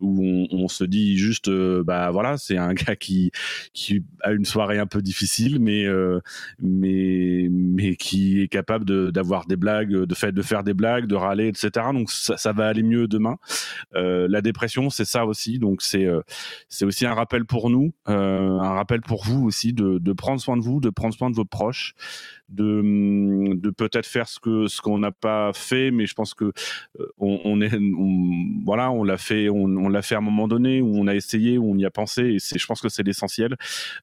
où 0.01 0.25
on, 0.25 0.49
on 0.51 0.69
se 0.69 0.85
dit 0.85 1.17
juste, 1.17 1.49
euh, 1.49 1.83
bah 1.85 2.11
voilà, 2.11 2.37
c'est 2.37 2.57
un 2.59 2.75
gars 2.75 2.97
qui 2.97 3.31
qui 3.73 4.03
a 4.23 4.33
une 4.33 4.45
soirée 4.45 4.79
un 4.79 4.87
peu 4.87 5.03
difficile, 5.03 5.59
mais 5.61 5.85
euh, 5.87 6.21
mais 6.61 7.49
mais 7.51 7.97
qui 7.97 8.41
est 8.43 8.49
capable 8.49 8.85
de- 8.85 9.11
d'avoir 9.11 9.47
des 9.47 9.57
blagues, 9.57 9.91
de 10.05 10.15
faire 10.15 10.33
de 10.33 10.43
faire 10.43 10.63
des 10.65 10.75
blagues, 10.75 11.07
de 11.07 11.15
râler, 11.15 11.49
etc. 11.49 11.87
Donc 11.93 12.11
ça, 12.11 12.37
ça 12.37 12.53
va 12.53 12.67
aller 12.67 12.83
mieux 12.83 13.09
demain. 13.09 13.37
Euh, 13.95 14.27
la 14.29 14.43
dépression, 14.43 14.91
c'est 14.91 15.05
ça 15.05 15.25
aussi. 15.27 15.59
Donc 15.59 15.83
c'est 15.83 16.05
euh, 16.07 16.21
c'est 16.69 16.85
aussi 16.85 17.07
un 17.07 17.15
rappel 17.15 17.45
pour 17.45 17.71
nous, 17.71 17.93
euh, 18.09 18.59
un 18.59 18.73
rappel 18.73 19.01
pour 19.01 19.25
vous 19.25 19.45
aussi 19.47 19.73
de, 19.73 19.99
de 19.99 20.13
prendre 20.13 20.41
soin 20.41 20.57
de 20.57 20.63
vous, 20.63 20.81
de 20.81 20.90
prendre 20.91 21.15
soin 21.15 21.31
de 21.31 21.37
vos 21.37 21.45
proches, 21.45 21.95
de, 22.49 22.81
hum, 22.81 23.61
de 23.61 23.71
peut-être 23.71 24.07
faire 24.07 24.29
ce 24.29 24.41
que 24.41 24.67
ce 24.67 24.81
qu'on 24.81 24.99
n'a 24.99 25.13
pas 25.13 25.53
fait, 25.53 25.91
mais 25.91 26.07
je 26.07 26.15
pense 26.15 26.35
que 26.35 26.53
euh, 26.99 27.07
on, 27.19 27.61
est 27.61 27.71
voilà, 28.65 28.91
on 28.91 29.05
l'a 29.05 29.19
fait, 29.19 29.49
on, 29.49 29.89
l'a 29.89 30.03
fait 30.03 30.15
à 30.15 30.19
un 30.19 30.23
moment 30.23 30.49
donné 30.49 30.83
où 30.83 30.97
on 30.97 31.07
a 31.07 31.15
essayé, 31.15 31.59
où 31.59 31.73
on 31.73 31.77
y 31.77 31.85
a 31.85 31.91
pensé, 31.91 32.23
et 32.23 32.39
c'est 32.39 32.59
je 32.59 32.67
pense 32.67 32.81
que 32.81 32.89
c'est 32.89 33.03
l'essentiel 33.03 33.57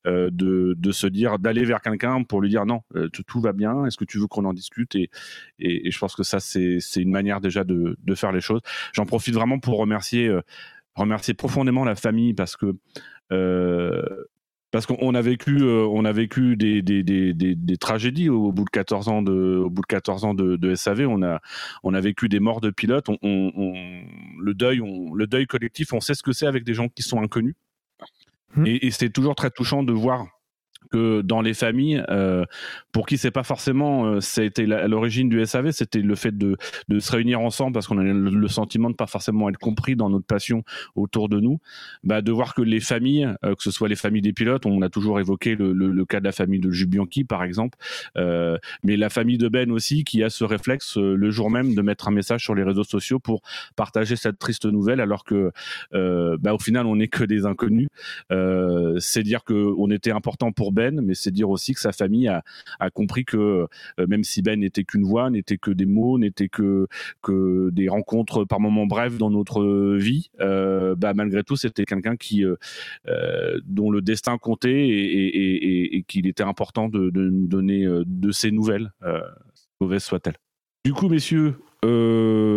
euh, 0.06 0.30
de, 0.32 0.76
de 0.78 0.92
se 0.92 1.08
dire 1.08 1.40
d'aller 1.40 1.66
vers 1.66 1.82
quelqu'un 1.82 2.24
pour 2.24 2.42
lui 2.42 2.50
dire 2.50 2.66
non, 2.66 2.82
euh, 2.96 3.10
tout, 3.10 3.40
va 3.40 3.54
bien, 3.54 3.86
est-ce 3.86 3.98
que 3.98 4.06
tu 4.06 4.20
veux 4.20 4.28
qu'on 4.28 4.46
en 4.46 4.54
discute 4.54 4.96
et, 4.96 5.10
et, 5.60 5.92
je 5.92 6.00
pense 6.00 6.16
que 6.16 6.24
ça 6.24 6.40
c'est 6.40 6.78
c'est 6.80 7.02
une 7.02 7.12
manière 7.12 7.42
déjà 7.42 7.64
de, 7.64 7.98
de 8.02 8.16
faire 8.16 8.32
les 8.32 8.42
choses. 8.42 8.62
J'en 8.94 9.06
profite 9.06 9.34
vraiment 9.34 9.60
pour 9.60 9.78
remercier 9.78 10.32
remercier 10.96 11.34
profondément 11.34 11.86
la 11.86 11.96
famille 11.96 12.34
parce 12.34 12.56
que 12.56 12.76
parce 14.72 14.86
qu'on 14.86 15.16
a 15.16 15.22
vécu, 15.22 15.62
euh, 15.62 15.88
on 15.90 16.04
a 16.06 16.12
vécu 16.12 16.58
des, 16.58 16.82
des, 16.82 17.04
des, 17.04 17.34
des, 17.34 17.78
tragédies 17.78 18.30
au 18.30 18.52
bout 18.52 18.66
de 18.66 18.70
14 18.70 19.08
ans 19.08 19.22
de, 19.22 19.58
au 19.64 19.70
bout 19.70 19.82
de 19.82 19.88
14 19.88 20.26
ans 20.26 20.34
de, 20.34 20.56
de 20.58 20.76
SAV. 20.76 21.08
On 21.08 21.22
a, 21.24 21.40
on 21.84 21.94
a 21.94 22.02
vécu 22.02 22.28
des 22.28 22.40
morts 22.40 22.60
de 22.62 22.70
pilotes. 22.70 23.08
On, 23.10 23.18
on- 23.22 23.52
on- 23.56 24.04
le 24.42 24.54
deuil, 24.54 24.82
on, 24.82 25.14
le 25.14 25.26
deuil 25.28 25.48
collectif, 25.48 25.94
on 25.94 26.00
sait 26.02 26.14
ce 26.16 26.24
que 26.24 26.34
c'est 26.34 26.48
avec 26.48 26.64
des 26.64 26.74
gens 26.74 26.90
qui 26.90 27.02
sont 27.04 27.22
inconnus. 27.22 27.56
Et, 28.66 28.88
et 28.88 28.92
c'est 28.92 29.10
toujours 29.10 29.36
très 29.36 29.52
touchant 29.52 29.84
de 29.84 29.94
voir 29.94 30.26
que 30.92 31.22
dans 31.22 31.42
les 31.42 31.54
familles, 31.54 32.04
euh, 32.10 32.46
pour 32.92 33.06
qui 33.06 33.18
c'est 33.18 33.32
pas 33.32 33.44
forcément, 33.44 34.06
euh, 34.06 34.20
à 34.72 34.88
l'origine 34.88 35.30
du 35.30 35.46
SAV, 35.46 35.72
c'était 35.72 36.00
le 36.02 36.16
fait 36.16 36.38
de, 36.38 36.58
de 36.88 37.00
se 37.00 37.12
réunir 37.12 37.42
ensemble 37.42 37.74
parce 37.74 37.88
qu'on 37.88 37.98
a 37.98 38.04
le, 38.04 38.48
sentiment 38.48 38.90
de 38.90 38.96
pas 38.96 39.08
forcément 39.08 39.50
être 39.50 39.58
compris 39.58 39.96
dans 39.96 40.10
notre 40.10 40.26
passion 40.26 40.64
autour 40.96 41.28
de 41.30 41.40
nous, 41.40 41.60
bah, 42.04 42.22
de 42.22 42.32
voir 42.32 42.54
que 42.54 42.62
les 42.62 42.80
familles, 42.80 43.28
euh, 43.44 43.56
que 43.56 43.64
ce 43.64 43.72
soit 43.72 43.90
les 43.90 43.96
familles 43.96 44.22
des 44.22 44.34
pilotes, 44.34 44.66
on 44.66 44.82
a 44.82 44.90
toujours 44.90 45.20
évoqué 45.20 45.56
le, 45.56 45.74
le- 45.74 45.92
le 45.92 46.06
cas 46.06 46.20
de 46.20 46.26
la 46.26 46.32
famille 46.32 46.60
de 46.60 46.72
Jules 46.72 46.88
Bianchi 46.88 47.24
par 47.24 47.44
exemple, 47.44 47.78
euh, 48.18 48.58
mais 48.84 48.96
la 48.98 49.10
famille 49.10 49.38
de 49.38 49.50
Ben 49.50 49.72
aussi 49.72 50.04
qui 50.04 50.24
a 50.24 50.30
ce 50.30 50.44
réflexe 50.44 50.98
euh, 50.98 51.16
le 51.16 51.30
jour 51.32 51.50
même 51.52 51.76
de 51.76 51.82
mettre 51.82 52.08
un 52.08 52.12
message 52.12 52.44
sur 52.44 52.56
les 52.56 52.64
réseaux 52.64 52.84
sociaux 52.86 53.20
pour 53.20 53.42
partager 53.76 54.16
cette 54.16 54.40
triste 54.40 54.66
nouvelle 54.66 55.02
alors 55.02 55.24
que 55.26 55.52
euh, 55.94 56.38
bah, 56.40 56.54
au 56.54 56.60
final 56.60 56.86
on 56.86 56.96
n'est 56.96 57.08
que 57.10 57.24
des 57.24 57.46
inconnus. 57.46 57.88
C'est 59.00 59.24
dire 59.24 59.44
que 59.44 59.74
on 59.78 59.90
était 59.92 60.12
important 60.12 60.52
pour 60.52 60.67
Ben, 60.72 61.02
mais 61.02 61.14
c'est 61.14 61.32
dire 61.32 61.50
aussi 61.50 61.74
que 61.74 61.80
sa 61.80 61.92
famille 61.92 62.28
a, 62.28 62.44
compris 62.94 63.26
que 63.26 63.68
euh, 64.00 64.08
même 64.08 64.24
si 64.24 64.42
Ben 64.42 64.60
n'était 64.60 64.84
qu'une 64.84 65.04
voix, 65.04 65.30
n'était 65.30 65.58
que 65.58 65.72
des 65.72 65.86
mots, 65.86 66.18
n'était 66.18 66.50
que 66.50 66.88
des 67.70 67.90
rencontres 67.90 68.46
par 68.46 68.60
moments 68.60 68.86
brèves 68.86 69.18
dans 69.18 69.30
notre 69.30 69.96
vie, 69.98 70.30
euh, 70.40 70.96
bah, 70.96 71.14
malgré 71.14 71.44
tout 71.44 71.56
c'était 71.56 71.86
quelqu'un 71.86 72.16
euh, 73.08 73.60
dont 73.66 73.92
le 73.92 74.02
destin 74.02 74.38
comptait 74.38 74.88
et, 74.88 76.04
qu'il 76.08 76.28
était 76.28 76.44
important 76.44 76.88
de, 76.90 77.10
nous 77.10 77.48
donner 77.48 77.86
de 78.06 78.32
ces 78.32 78.52
nouvelles, 78.52 78.92
mauvaises 79.82 80.04
soient-elles. 80.04 80.38
Du 80.86 80.94
coup, 80.94 81.10
messieurs, 81.10 81.56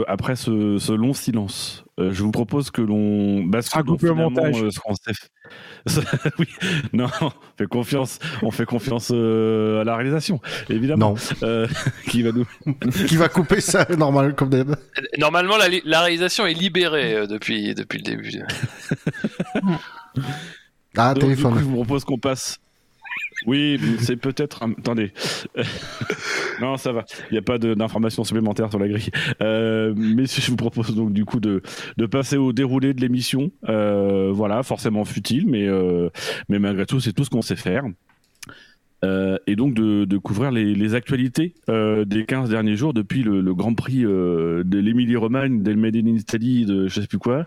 après 0.07 0.37
ce 0.37 0.93
long 0.93 1.12
silence, 1.12 1.85
euh, 2.00 2.12
je 2.12 2.23
vous 2.23 2.30
propose 2.30 2.71
que 2.71 2.80
l'on 2.83 3.42
bascule 3.45 3.85
dans 3.85 4.14
montage. 4.14 4.62
euh, 4.62 4.71
ce 4.71 4.80
qu'on 4.80 4.95
sait 4.95 5.12
oui, 6.38 6.47
non, 6.92 7.09
on 7.23 7.30
fait 7.59 7.66
confiance, 7.66 8.19
on 8.42 8.50
fait 8.50 8.64
confiance 8.66 9.11
euh, 9.12 9.80
à 9.80 9.85
la 9.85 9.97
réalisation, 9.97 10.40
évidemment, 10.69 11.11
Non. 11.14 11.16
euh, 11.42 11.66
qui 12.09 12.23
va 12.23 12.30
nous. 12.33 12.47
Qui 13.09 13.16
va 13.16 13.28
couper 13.28 13.61
ça, 13.61 13.87
normal, 13.97 14.35
comme 14.35 14.50
d'hab. 14.50 14.76
Normalement, 15.19 15.57
la, 15.57 15.69
li- 15.69 15.83
la 15.85 16.02
réalisation 16.02 16.47
est 16.47 16.54
libérée 16.54 17.14
euh, 17.14 17.26
depuis, 17.26 17.75
depuis 17.75 17.99
le 17.99 18.04
début. 18.04 18.42
Ah, 20.97 21.14
Donc, 21.14 21.14
du 21.14 21.21
téléphone. 21.30 21.52
coup, 21.54 21.59
je 21.59 21.64
vous 21.64 21.75
propose 21.75 22.04
qu'on 22.04 22.19
passe. 22.19 22.59
Oui, 23.47 23.80
c'est 24.00 24.16
peut-être. 24.16 24.62
Attendez. 24.62 25.12
non, 26.61 26.76
ça 26.76 26.92
va. 26.92 27.04
Il 27.30 27.32
n'y 27.32 27.38
a 27.38 27.42
pas 27.42 27.59
d'informations 27.59 28.25
supplémentaires 28.25 28.70
sur 28.70 28.78
la 28.78 28.88
grille. 28.88 29.11
Euh, 29.40 29.94
mais 29.97 30.26
je 30.26 30.50
vous 30.50 30.56
propose 30.56 30.94
donc 30.94 31.12
du 31.12 31.25
coup 31.25 31.40
de, 31.40 31.62
de 31.97 32.06
passer 32.06 32.37
au 32.37 32.52
déroulé 32.52 32.94
de 32.94 33.00
l'émission. 33.00 33.50
Euh, 33.68 34.30
voilà, 34.32 34.62
forcément 34.62 35.04
futile, 35.04 35.47
mais, 35.47 35.66
euh, 35.68 36.11
mais 36.49 36.59
malgré 36.59 36.87
tout, 36.87 37.00
c'est 37.00 37.12
tout 37.12 37.25
ce 37.25 37.30
qu'on 37.30 37.42
sait 37.42 37.56
faire. 37.56 37.85
Euh, 39.02 39.38
et 39.47 39.56
donc 39.56 39.73
de, 39.73 40.04
de 40.04 40.18
couvrir 40.18 40.50
les, 40.50 40.75
les 40.75 40.94
actualités 40.94 41.54
euh, 41.70 42.04
des 42.04 42.26
15 42.26 42.50
derniers 42.50 42.76
jours 42.76 42.92
depuis 42.92 43.23
le, 43.23 43.40
le 43.40 43.54
Grand 43.54 43.75
Prix 43.75 44.04
euh, 44.04 44.62
de 44.62 44.78
l'Émilie-Romagne, 44.78 45.62
del 45.62 45.78
Made 45.78 45.97
in 45.97 46.06
Italy, 46.06 46.66
de 46.66 46.87
je 46.87 47.00
sais 47.00 47.06
plus 47.06 47.18
quoi. 47.18 47.47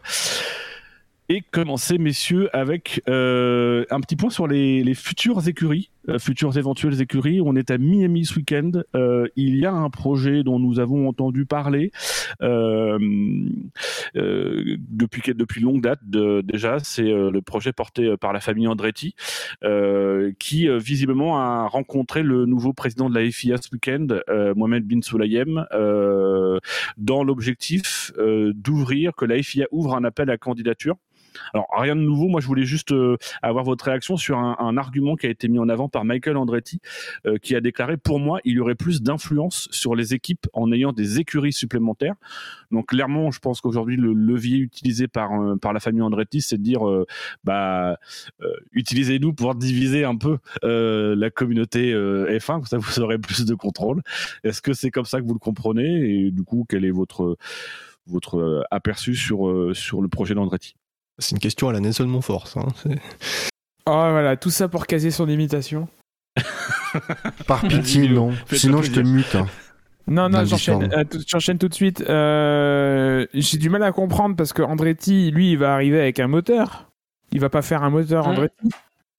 Et 1.35 1.41
commencer, 1.41 1.97
messieurs, 1.97 2.55
avec 2.55 3.01
euh, 3.09 3.85
un 3.89 4.01
petit 4.01 4.15
point 4.15 4.29
sur 4.29 4.45
les, 4.45 4.83
les 4.83 4.93
futures 4.93 5.47
écuries, 5.47 5.89
euh, 6.07 6.19
futures 6.19 6.55
éventuelles 6.59 7.01
écuries. 7.01 7.41
On 7.41 7.55
est 7.55 7.71
à 7.71 7.79
Miami 7.79 8.23
ce 8.25 8.35
week-end. 8.35 8.69
Euh, 8.95 9.27
il 9.35 9.57
y 9.57 9.65
a 9.65 9.73
un 9.73 9.89
projet 9.89 10.43
dont 10.43 10.59
nous 10.59 10.79
avons 10.79 11.07
entendu 11.07 11.47
parler 11.47 11.91
euh, 12.43 12.99
euh, 14.15 14.77
depuis, 14.77 15.33
depuis 15.33 15.61
longue 15.61 15.81
date 15.81 16.01
déjà. 16.05 16.77
C'est 16.83 17.11
euh, 17.11 17.31
le 17.31 17.41
projet 17.41 17.73
porté 17.73 18.15
par 18.17 18.31
la 18.31 18.39
famille 18.39 18.67
Andretti, 18.67 19.15
qui 20.37 20.67
visiblement 20.77 21.39
a 21.39 21.67
rencontré 21.67 22.21
le 22.21 22.45
nouveau 22.45 22.73
président 22.73 23.09
de 23.09 23.19
la 23.19 23.31
FIA 23.31 23.57
ce 23.57 23.69
week-end, 23.73 24.05
Mohamed 24.55 24.85
Bin 24.85 25.01
Sulayem, 25.01 25.65
dans 26.97 27.23
l'objectif 27.23 28.11
d'ouvrir, 28.17 29.15
que 29.15 29.25
la 29.25 29.41
FIA 29.41 29.65
ouvre 29.71 29.95
un 29.95 30.03
appel 30.03 30.29
à 30.29 30.37
candidature 30.37 30.97
Alors 31.53 31.67
rien 31.75 31.95
de 31.95 32.01
nouveau, 32.01 32.27
moi 32.27 32.41
je 32.41 32.47
voulais 32.47 32.65
juste 32.65 32.91
euh, 32.91 33.17
avoir 33.41 33.63
votre 33.63 33.85
réaction 33.85 34.17
sur 34.17 34.37
un, 34.37 34.55
un, 34.59 34.77
argument 34.77 35.15
qui 35.15 35.27
a 35.27 35.29
été 35.29 35.47
mis 35.47 35.59
en 35.59 35.69
avant 35.69 35.89
par 35.89 36.05
Michael 36.05 36.37
Andretti, 36.37 36.79
euh, 37.25 37.37
qui 37.37 37.55
a 37.55 37.61
déclaré 37.61 37.97
pour 37.97 38.19
moi 38.19 38.39
il 38.43 38.53
y 38.53 38.59
aurait 38.59 38.75
plus 38.75 39.01
d'influence 39.01 39.67
sur 39.71 39.95
les 39.95 40.13
équipes 40.13 40.47
en 40.53 40.71
ayant 40.71 40.91
des 40.91 41.19
écuries 41.19 41.53
supplémentaires. 41.53 42.15
Donc 42.71 42.87
clairement, 42.87 43.31
je 43.31 43.39
pense 43.39 43.61
qu'aujourd'hui 43.61 43.97
le 43.97 44.13
levier 44.13 44.57
utilisé 44.57 45.07
par 45.07 45.33
euh, 45.33 45.55
par 45.55 45.73
la 45.73 45.79
famille 45.79 46.01
Andretti, 46.01 46.41
c'est 46.41 46.57
de 46.57 46.63
dire 46.63 46.81
bah 47.43 47.97
utilisez-nous 48.71 49.33
pour 49.33 49.55
diviser 49.55 50.03
un 50.03 50.17
peu 50.17 50.37
la 50.63 51.29
communauté 51.29 51.93
F1, 51.93 52.53
comme 52.53 52.65
ça 52.65 52.77
vous 52.77 52.99
aurez 52.99 53.17
plus 53.17 53.45
de 53.45 53.55
contrôle. 53.55 54.01
Est-ce 54.43 54.61
que 54.61 54.73
c'est 54.73 54.91
comme 54.91 55.05
ça 55.05 55.21
que 55.21 55.25
vous 55.25 55.33
le 55.33 55.39
comprenez? 55.39 56.25
Et 56.25 56.31
du 56.31 56.43
coup 56.43 56.65
quel 56.67 56.85
est 56.85 56.91
votre 56.91 57.37
votre 58.07 58.65
aperçu 58.71 59.15
sur 59.15 59.71
sur 59.75 60.01
le 60.01 60.07
projet 60.07 60.35
d'Andretti? 60.35 60.75
C'est 61.20 61.32
une 61.32 61.39
question 61.39 61.70
à 61.70 61.74
la 61.74 61.79
Nelson 61.79 62.05
Montfort, 62.05 62.48
ça. 62.48 62.62
Hein, 62.62 62.96
oh 63.86 64.08
voilà, 64.12 64.36
tout 64.38 64.50
ça 64.50 64.67
pour 64.67 64.88
caser 64.88 65.12
son 65.12 65.27
imitation. 65.29 65.88
Par 67.48 67.62
pitié, 67.62 68.10
non. 68.10 68.32
Sinon, 68.51 68.82
je 68.82 68.91
te 68.91 69.00
mute. 69.00 69.36
Hein. 69.36 69.48
Non, 70.08 70.27
non, 70.29 70.43
j'enchaîne, 70.43 70.91
euh, 70.93 71.03
j'enchaîne 71.27 71.58
tout 71.58 71.70
de 71.70 71.74
suite. 71.74 72.01
Euh, 72.01 73.25
j'ai 73.34 73.58
du 73.58 73.70
mal 73.70 73.84
à 73.84 73.91
comprendre 73.91 74.36
parce 74.36 74.51
que 74.51 74.62
Andretti, 74.62 75.32
lui, 75.32 75.51
il 75.51 75.58
va 75.58 75.74
arriver 75.74 76.00
avec 76.00 76.20
un 76.20 76.27
moteur. 76.27 76.89
Il 77.32 77.39
va 77.39 77.50
pas 77.50 77.62
faire 77.62 77.84
un 77.84 77.89
moteur, 77.89 78.27
mmh. 78.27 78.32
Andretti. 78.32 78.70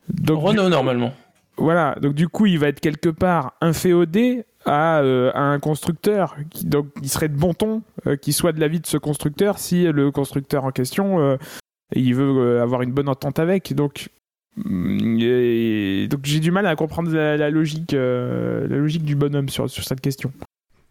Donc, 0.08 0.42
Renault, 0.42 0.68
normalement. 0.68 1.14
Voilà, 1.56 1.96
donc 2.00 2.14
du 2.14 2.28
coup, 2.28 2.46
il 2.46 2.58
va 2.58 2.68
être 2.68 2.80
quelque 2.80 3.08
part 3.08 3.54
inféodé 3.60 4.44
à, 4.66 4.98
euh, 4.98 5.30
à 5.34 5.40
un 5.40 5.58
constructeur. 5.58 6.36
Qui, 6.50 6.66
donc, 6.66 6.88
il 7.00 7.08
serait 7.08 7.28
de 7.28 7.36
bon 7.36 7.54
ton 7.54 7.82
qu'il 8.20 8.34
soit 8.34 8.52
de 8.52 8.60
l'avis 8.60 8.80
de 8.80 8.86
ce 8.86 8.98
constructeur 8.98 9.58
si 9.58 9.84
le 9.84 10.10
constructeur 10.10 10.64
en 10.64 10.72
question 10.72 11.38
il 11.92 12.14
veut 12.14 12.24
euh, 12.24 12.62
avoir 12.62 12.82
une 12.82 12.92
bonne 12.92 13.08
entente 13.08 13.38
avec. 13.38 13.74
Donc, 13.74 14.08
mm, 14.56 16.06
donc 16.08 16.20
j'ai 16.24 16.40
du 16.40 16.50
mal 16.50 16.66
à 16.66 16.76
comprendre 16.76 17.12
la, 17.12 17.50
logique, 17.50 17.94
euh, 17.94 18.66
la 18.68 18.76
logique 18.76 19.04
du 19.04 19.16
bonhomme 19.16 19.48
sur, 19.48 19.68
sur 19.68 19.84
cette 19.84 20.00
question. 20.00 20.32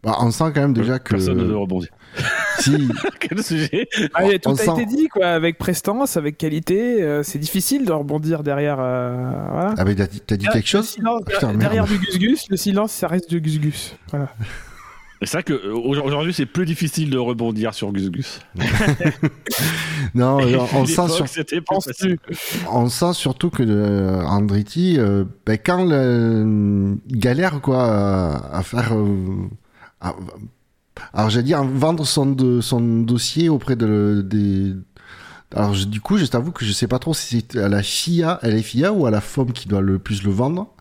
Bah, 0.03 0.17
on 0.19 0.31
sent 0.31 0.51
quand 0.53 0.61
même 0.61 0.73
déjà 0.73 0.99
que. 0.99 1.11
Personne 1.11 1.37
ne 1.37 1.43
veut 1.43 1.57
rebondir. 1.57 1.89
Si. 2.59 2.87
Quel 3.19 3.43
sujet 3.43 3.87
ah, 4.13 4.25
Tout 4.37 4.51
a 4.51 4.73
été 4.79 4.85
dit, 4.85 5.07
quoi, 5.07 5.25
avec 5.25 5.57
prestance, 5.57 6.17
avec 6.17 6.37
qualité. 6.37 7.01
Euh, 7.01 7.23
c'est 7.23 7.39
difficile 7.39 7.83
de 7.83 7.91
rebondir 7.91 8.43
derrière. 8.43 8.75
voilà. 8.75 9.73
Ah, 9.75 9.83
mais 9.83 9.95
t'as 9.95 10.05
dit, 10.05 10.21
dit 10.37 10.47
quelque 10.47 10.67
chose? 10.67 10.97
Derrière 11.55 11.85
du 11.85 11.97
gus-gus, 11.97 12.49
le 12.49 12.57
silence, 12.57 12.91
ça 12.91 13.07
reste 13.07 13.29
du 13.29 13.41
gus-gus. 13.41 13.95
Voilà. 14.11 14.29
C'est 15.25 15.41
vrai 15.41 15.43
qu'aujourd'hui, 15.43 16.33
c'est 16.33 16.45
plus 16.45 16.65
difficile 16.65 17.09
de 17.09 17.17
rebondir 17.17 17.73
sur 17.73 17.91
Gus 17.91 18.09
Gus. 18.09 18.39
non, 20.15 20.37
on, 20.73 20.85
sent 20.85 21.01
on 22.71 22.89
sent 22.89 23.13
surtout 23.13 23.49
que 23.49 23.63
euh, 23.63 24.21
Andretti, 24.23 24.95
euh, 24.97 25.23
ben, 25.45 25.57
quand 25.57 25.87
il 25.89 26.97
galère 27.17 27.61
quoi, 27.61 28.51
à, 28.51 28.63
faire. 28.63 28.93
Euh, 28.95 29.49
alors, 31.13 31.29
j'allais 31.29 31.43
dire, 31.43 31.63
vendre 31.63 32.05
son, 32.05 32.61
son 32.61 33.01
dossier 33.01 33.49
auprès 33.49 33.75
de, 33.75 34.25
des. 34.25 34.73
Alors, 35.55 35.73
du 35.73 36.01
coup, 36.01 36.17
je 36.17 36.25
t'avoue 36.25 36.51
que 36.51 36.65
je 36.65 36.71
sais 36.71 36.87
pas 36.87 36.99
trop 36.99 37.13
si 37.13 37.45
c'est 37.51 37.59
à 37.59 37.69
la 37.69 37.83
FIA, 37.83 38.31
à 38.31 38.47
la 38.47 38.61
FIA 38.61 38.91
ou 38.91 39.05
à 39.05 39.11
la 39.11 39.21
FOM 39.21 39.53
qui 39.53 39.67
doit 39.67 39.81
le 39.81 39.99
plus 39.99 40.23
le 40.23 40.31
vendre. 40.31 40.72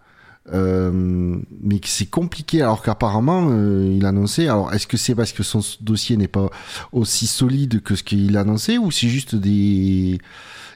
Euh, 0.53 0.91
mais 0.93 1.81
c'est 1.85 2.11
compliqué 2.11 2.63
alors 2.63 2.83
qu'apparemment 2.83 3.49
euh, 3.51 3.95
il 3.97 4.05
annonçait. 4.07 4.49
Alors 4.49 4.73
est-ce 4.73 4.87
que 4.87 4.97
c'est 4.97 5.15
parce 5.15 5.33
que 5.33 5.43
son 5.43 5.61
dossier 5.81 6.17
n'est 6.17 6.29
pas 6.29 6.51
aussi 6.91 7.27
solide 7.27 7.81
que 7.83 7.95
ce 7.95 8.03
qu'il 8.03 8.37
annonçait 8.37 8.77
ou 8.77 8.91
c'est 8.91 9.09
juste 9.09 9.37
des 9.37 10.19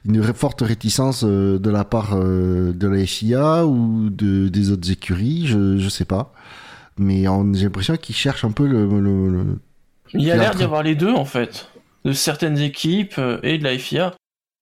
une 0.04 0.22
forte 0.22 0.60
réticence 0.60 1.24
euh, 1.24 1.58
de 1.58 1.68
la 1.68 1.84
part 1.84 2.16
de 2.16 2.86
la 2.86 3.04
FIA 3.04 3.66
ou 3.66 4.08
de, 4.08 4.46
des 4.46 4.70
autres 4.70 4.88
écuries, 4.92 5.46
je, 5.46 5.78
je 5.78 5.88
sais 5.88 6.04
pas. 6.04 6.32
Mais 6.96 7.24
j'ai 7.54 7.64
l'impression 7.64 7.96
qu'il 7.96 8.14
cherche 8.14 8.44
un 8.44 8.52
peu 8.52 8.66
le. 8.66 8.86
le, 9.00 9.58
il 10.14 10.22
y 10.22 10.30
a 10.30 10.36
l'air 10.36 10.54
d'y 10.54 10.62
avoir 10.62 10.84
les 10.84 10.94
deux 10.94 11.12
en 11.12 11.24
fait, 11.24 11.68
de 12.04 12.12
certaines 12.12 12.58
équipes 12.58 13.20
et 13.42 13.58
de 13.58 13.64
la 13.64 13.76
FIA. 13.76 14.14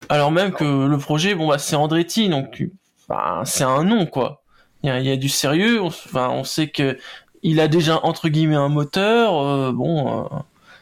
Alors 0.08 0.32
même 0.32 0.52
que 0.52 0.86
le 0.86 0.98
projet, 0.98 1.34
bon 1.34 1.46
bah 1.48 1.58
c'est 1.58 1.76
Andretti, 1.76 2.30
donc 2.30 2.66
bah, 3.08 3.42
c'est 3.44 3.64
un 3.64 3.84
nom 3.84 4.06
quoi 4.06 4.43
il 4.84 5.06
y, 5.06 5.10
a 5.10 5.16
du 5.16 5.28
sérieux. 5.28 5.80
On, 5.80 5.86
enfin, 5.86 6.28
on 6.30 6.44
sait 6.44 6.68
que 6.68 6.98
il 7.42 7.60
a 7.60 7.68
déjà 7.68 8.00
entre 8.04 8.28
guillemets 8.28 8.54
un 8.56 8.68
moteur. 8.68 9.40
Euh, 9.40 9.72
bon, 9.72 10.24
euh, 10.24 10.38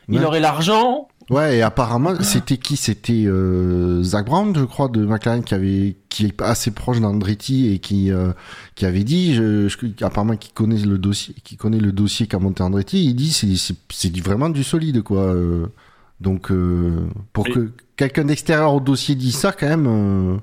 il 0.09 0.25
aurait 0.25 0.41
l'argent. 0.41 1.09
Ouais, 1.31 1.59
et 1.59 1.63
apparemment, 1.63 2.21
c'était 2.21 2.57
qui? 2.57 2.77
C'était 2.77 3.25
euh, 3.27 4.03
Zach 4.03 4.27
Brown, 4.27 4.55
je 4.55 4.65
crois, 4.65 4.89
de 4.89 5.05
McLaren, 5.07 5.45
qui 5.45 5.55
avait, 5.55 5.97
qui 6.09 6.27
est 6.27 6.43
assez 6.43 6.73
proche 6.73 7.01
d'Andretti 7.01 7.73
et 7.73 7.79
qui, 7.79 8.11
qui 8.75 8.87
avait 8.87 9.05
dit, 9.05 9.35
je, 9.35 9.69
apparemment, 10.05 10.37
qui 10.37 10.51
connaît 10.51 10.79
le 10.79 10.99
dossier, 10.99 11.35
qui 11.45 11.57
connaît 11.57 11.79
le 11.79 11.93
dossier 11.93 12.27
qu'a 12.27 12.39
monté 12.39 12.63
Andretti. 12.63 13.05
Il 13.05 13.15
dit, 13.15 13.33
c'est, 13.33 13.75
c'est, 13.89 14.17
vraiment 14.19 14.51
du 14.51 14.65
solide, 14.65 15.03
quoi. 15.03 15.35
donc, 16.21 16.53
pour 17.33 17.45
que 17.45 17.71
quelqu'un 17.97 18.25
d'extérieur 18.25 18.75
au 18.75 18.81
dossier 18.81 19.15
dise 19.15 19.37
ça, 19.37 19.53
quand 19.53 19.69
même 19.69 20.41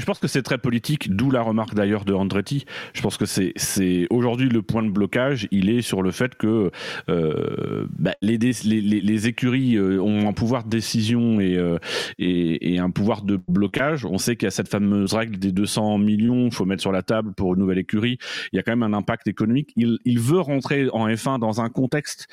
je 0.00 0.04
pense 0.04 0.18
que 0.18 0.28
c'est 0.28 0.42
très 0.42 0.58
politique, 0.58 1.14
d'où 1.14 1.30
la 1.30 1.42
remarque 1.42 1.74
d'ailleurs 1.74 2.04
de 2.04 2.12
Andretti. 2.12 2.64
Je 2.92 3.02
pense 3.02 3.16
que 3.16 3.26
c'est, 3.26 4.06
aujourd'hui 4.10 4.48
le 4.48 4.62
point 4.62 4.82
de 4.82 4.90
blocage, 4.90 5.48
il 5.50 5.70
est 5.70 5.82
sur 5.82 6.02
le 6.02 6.10
fait 6.10 6.34
que 6.34 6.70
euh, 7.08 7.86
bah, 7.98 8.14
les, 8.22 8.38
les, 8.38 8.80
les, 8.80 9.28
écuries 9.28 9.76
euh, 9.76 10.00
ont 10.00 10.28
un 10.28 10.32
pouvoir 10.32 10.64
de 10.64 10.70
décision 10.70 11.40
et, 11.40 11.56
euh, 11.56 11.78
et, 12.18 12.74
et, 12.74 12.78
un 12.78 12.90
pouvoir 12.90 13.22
de 13.22 13.38
blocage. 13.48 14.04
On 14.04 14.18
sait 14.18 14.36
qu'il 14.36 14.46
y 14.46 14.48
a 14.48 14.50
cette 14.50 14.68
fameuse 14.68 15.14
règle 15.14 15.38
des 15.38 15.52
200 15.52 15.98
millions, 15.98 16.46
il 16.46 16.54
faut 16.54 16.64
mettre 16.64 16.82
sur 16.82 16.92
la 16.92 17.02
table 17.02 17.32
pour 17.34 17.54
une 17.54 17.60
nouvelle 17.60 17.78
écurie. 17.78 18.18
Il 18.52 18.56
y 18.56 18.58
a 18.58 18.62
quand 18.62 18.72
même 18.72 18.82
un 18.82 18.96
impact 18.96 19.26
économique. 19.26 19.72
Il, 19.76 19.98
il 20.04 20.20
veut 20.20 20.40
rentrer 20.40 20.88
en 20.92 21.08
F1 21.08 21.38
dans 21.38 21.60
un 21.60 21.68
contexte 21.68 22.28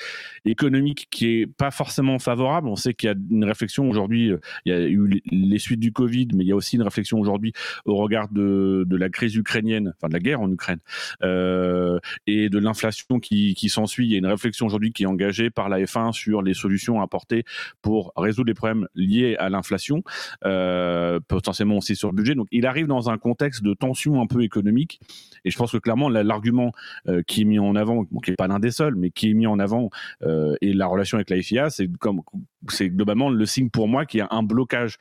économique 0.46 1.08
qui 1.10 1.42
est 1.42 1.48
pas 1.48 1.72
forcément 1.72 2.20
favorable. 2.20 2.68
On 2.68 2.76
sait 2.76 2.94
qu'il 2.94 3.08
y 3.08 3.12
a 3.12 3.16
une 3.32 3.46
réflexion 3.46 3.90
aujourd'hui, 3.90 4.32
il 4.66 4.72
y 4.72 4.76
a 4.76 4.82
eu 4.82 5.22
les 5.32 5.60
suites 5.60 5.80
du 5.80 5.92
Covid, 5.92 6.28
mais 6.36 6.44
il 6.44 6.48
y 6.48 6.52
a 6.52 6.56
aussi 6.56 6.76
une 6.76 6.84
réflexion 6.84 7.20
aujourd'hui 7.20 7.54
au 7.86 7.96
regard 7.96 8.30
de, 8.30 8.86
la 8.90 9.10
crise 9.10 9.36
ukrainienne, 9.36 9.94
enfin 9.98 10.08
de 10.08 10.14
la 10.14 10.20
guerre 10.20 10.42
en 10.42 10.52
Ukraine, 10.52 10.80
euh, 11.24 12.00
et 12.28 12.50
de 12.50 12.58
l'inflation 12.58 13.20
qui, 13.20 13.56
s'ensuit. 13.70 14.06
Il 14.06 14.12
y 14.12 14.16
a 14.16 14.20
une 14.20 14.28
réflexion 14.28 14.68
aujourd'hui 14.68 14.94
qui 14.94 15.04
est 15.04 15.08
engagée 15.08 15.50
par 15.50 15.70
la 15.70 15.80
F1 15.80 16.14
sur 16.14 16.42
les 16.42 16.54
solutions 16.54 17.02
à 17.02 17.04
apporter 17.04 17.44
pour 17.82 18.14
résoudre 18.16 18.48
les 18.48 18.54
problèmes 18.54 18.88
liés 18.96 19.36
à 19.38 19.50
l'inflation, 19.50 20.04
euh, 20.46 21.20
potentiellement 21.28 21.78
aussi 21.78 21.96
sur 21.96 22.10
le 22.10 22.16
budget. 22.16 22.36
Donc 22.36 22.48
il 22.52 22.66
arrive 22.66 22.88
dans 22.88 23.10
un 23.10 23.18
contexte 23.18 23.64
de 23.64 23.74
tension 23.74 24.22
un 24.22 24.28
peu 24.28 24.44
économique, 24.44 25.00
et 25.44 25.52
je 25.52 25.58
pense 25.58 25.72
que 25.72 25.78
clairement 25.78 26.10
l'argument 26.10 26.72
euh, 27.08 27.22
qui 27.26 27.42
est 27.42 27.46
mis 27.46 27.60
en 27.60 27.76
avant, 27.76 28.06
bon, 28.10 28.20
qui 28.20 28.32
n'est 28.32 28.36
pas 28.36 28.48
l'un 28.48 28.60
des 28.60 28.72
seuls, 28.72 28.96
mais 28.96 29.10
qui 29.10 29.32
est 29.32 29.34
mis 29.34 29.48
en 29.48 29.60
avant, 29.60 29.90
et 30.62 30.74
la 30.74 30.88
relation 30.88 31.18
avec 31.18 31.30
la 31.30 31.42
FIA, 31.42 31.70
c'est 31.70 31.88
globalement 32.90 33.30
le 33.30 33.46
signe 33.46 33.70
pour 33.70 33.88
moi 33.88 34.06
qu'il 34.06 34.20
y 34.20 34.22
a 34.22 34.28
un 34.32 34.44
blocage 34.44 34.98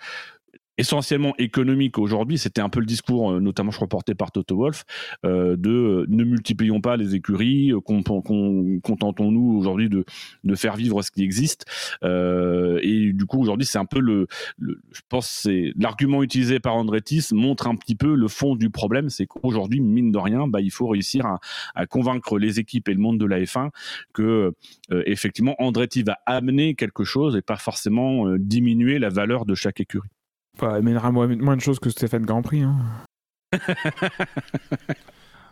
essentiellement 0.78 1.34
économique 1.38 1.98
aujourd'hui, 1.98 2.38
c'était 2.38 2.60
un 2.60 2.68
peu 2.68 2.80
le 2.80 2.86
discours, 2.86 3.32
euh, 3.32 3.40
notamment 3.40 3.70
je 3.70 3.78
par 4.14 4.32
Toto 4.32 4.56
Wolf, 4.56 4.84
euh, 5.24 5.56
de 5.56 5.70
euh, 5.70 6.06
ne 6.08 6.24
multiplions 6.24 6.80
pas 6.80 6.96
les 6.96 7.14
écuries, 7.14 7.72
contentons-nous 7.84 9.56
aujourd'hui 9.56 9.88
de, 9.88 10.04
de 10.42 10.54
faire 10.54 10.74
vivre 10.74 11.02
ce 11.02 11.10
qui 11.10 11.22
existe. 11.22 11.66
et 12.02 13.12
du 13.12 13.26
coup 13.26 13.40
aujourd'hui 13.40 13.66
c'est 13.66 13.78
un 13.78 13.84
peu 13.84 14.00
le, 14.00 14.26
je 14.58 15.00
pense 15.08 15.28
c'est 15.28 15.72
l'argument 15.76 16.22
utilisé 16.22 16.60
par 16.60 16.74
Andretti 16.74 17.26
montre 17.32 17.66
un 17.66 17.76
petit 17.76 17.94
peu 17.94 18.14
le 18.14 18.28
fond 18.28 18.56
du 18.56 18.70
problème, 18.70 19.10
c'est 19.10 19.26
qu'aujourd'hui 19.26 19.80
mine 19.80 20.10
de 20.10 20.18
rien, 20.18 20.48
bah, 20.48 20.60
il 20.60 20.70
faut 20.70 20.88
réussir 20.88 21.26
à, 21.26 21.40
à, 21.74 21.86
convaincre 21.86 22.38
les 22.38 22.58
équipes 22.58 22.88
et 22.88 22.94
le 22.94 23.00
monde 23.00 23.18
de 23.18 23.26
la 23.26 23.40
F1 23.40 23.70
que 24.12 24.52
effectivement 25.06 25.54
Andretti 25.58 26.02
va 26.02 26.18
amener 26.26 26.74
quelque 26.74 27.04
chose 27.04 27.36
et 27.36 27.42
pas 27.42 27.56
forcément 27.56 28.26
diminuer 28.38 28.98
la 28.98 29.10
valeur 29.10 29.44
de 29.44 29.54
chaque 29.54 29.80
écurie. 29.80 30.13
Bah, 30.60 30.76
il 30.78 30.84
mènera 30.84 31.10
moins, 31.10 31.56
de 31.56 31.60
choses 31.60 31.78
que 31.78 31.90
Stéphane 31.90 32.24
Grand 32.24 32.42
Prix. 32.42 32.62
Hein. 32.62 32.76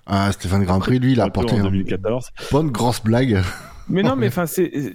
ah, 0.07 0.31
Stéphane 0.33 0.65
Grand 0.65 0.79
Prix, 0.79 0.99
lui, 0.99 1.13
il 1.13 1.21
a 1.21 1.25
apporté 1.25 1.57
une 1.57 1.85
bonne 2.51 2.71
grosse 2.71 3.03
blague. 3.03 3.43
Mais 3.89 4.03
non, 4.03 4.17
mais 4.17 4.29
enfin, 4.29 4.45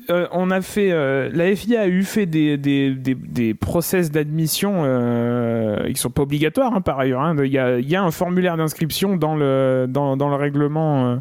euh, 0.09 0.27
on 0.31 0.51
a 0.51 0.61
fait, 0.61 0.91
euh, 0.91 1.29
la 1.33 1.55
FIA 1.55 1.81
a 1.81 1.87
eu 1.87 2.03
fait 2.03 2.25
des, 2.25 2.57
des, 2.57 2.93
des, 2.93 3.15
des 3.15 3.53
process 3.53 4.11
d'admission, 4.11 4.83
euh, 4.83 5.85
ils 5.87 5.97
sont 5.97 6.09
pas 6.09 6.23
obligatoires 6.23 6.73
hein, 6.73 6.81
par 6.81 6.99
ailleurs. 6.99 7.21
Hein. 7.21 7.35
Il, 7.43 7.51
y 7.51 7.57
a, 7.57 7.79
il 7.79 7.89
y, 7.89 7.95
a, 7.95 8.03
un 8.03 8.11
formulaire 8.11 8.57
d'inscription 8.57 9.17
dans 9.17 9.35
le, 9.35 9.87
dans, 9.89 10.17
dans 10.17 10.29
le 10.29 10.35
règlement. 10.35 11.19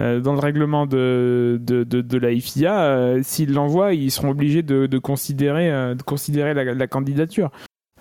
Euh, 0.00 0.18
dans 0.18 0.32
le 0.32 0.40
règlement 0.40 0.86
de, 0.86 1.60
de, 1.62 1.84
de, 1.84 2.00
de 2.00 2.18
la 2.18 2.34
FIA, 2.34 3.22
s'ils 3.22 3.52
l'envoient, 3.52 3.94
ils 3.94 4.10
seront 4.10 4.30
obligés 4.30 4.64
de, 4.64 4.86
de 4.86 4.98
considérer, 4.98 5.94
de 5.94 6.02
considérer 6.02 6.52
la, 6.52 6.74
la 6.74 6.86
candidature. 6.88 7.52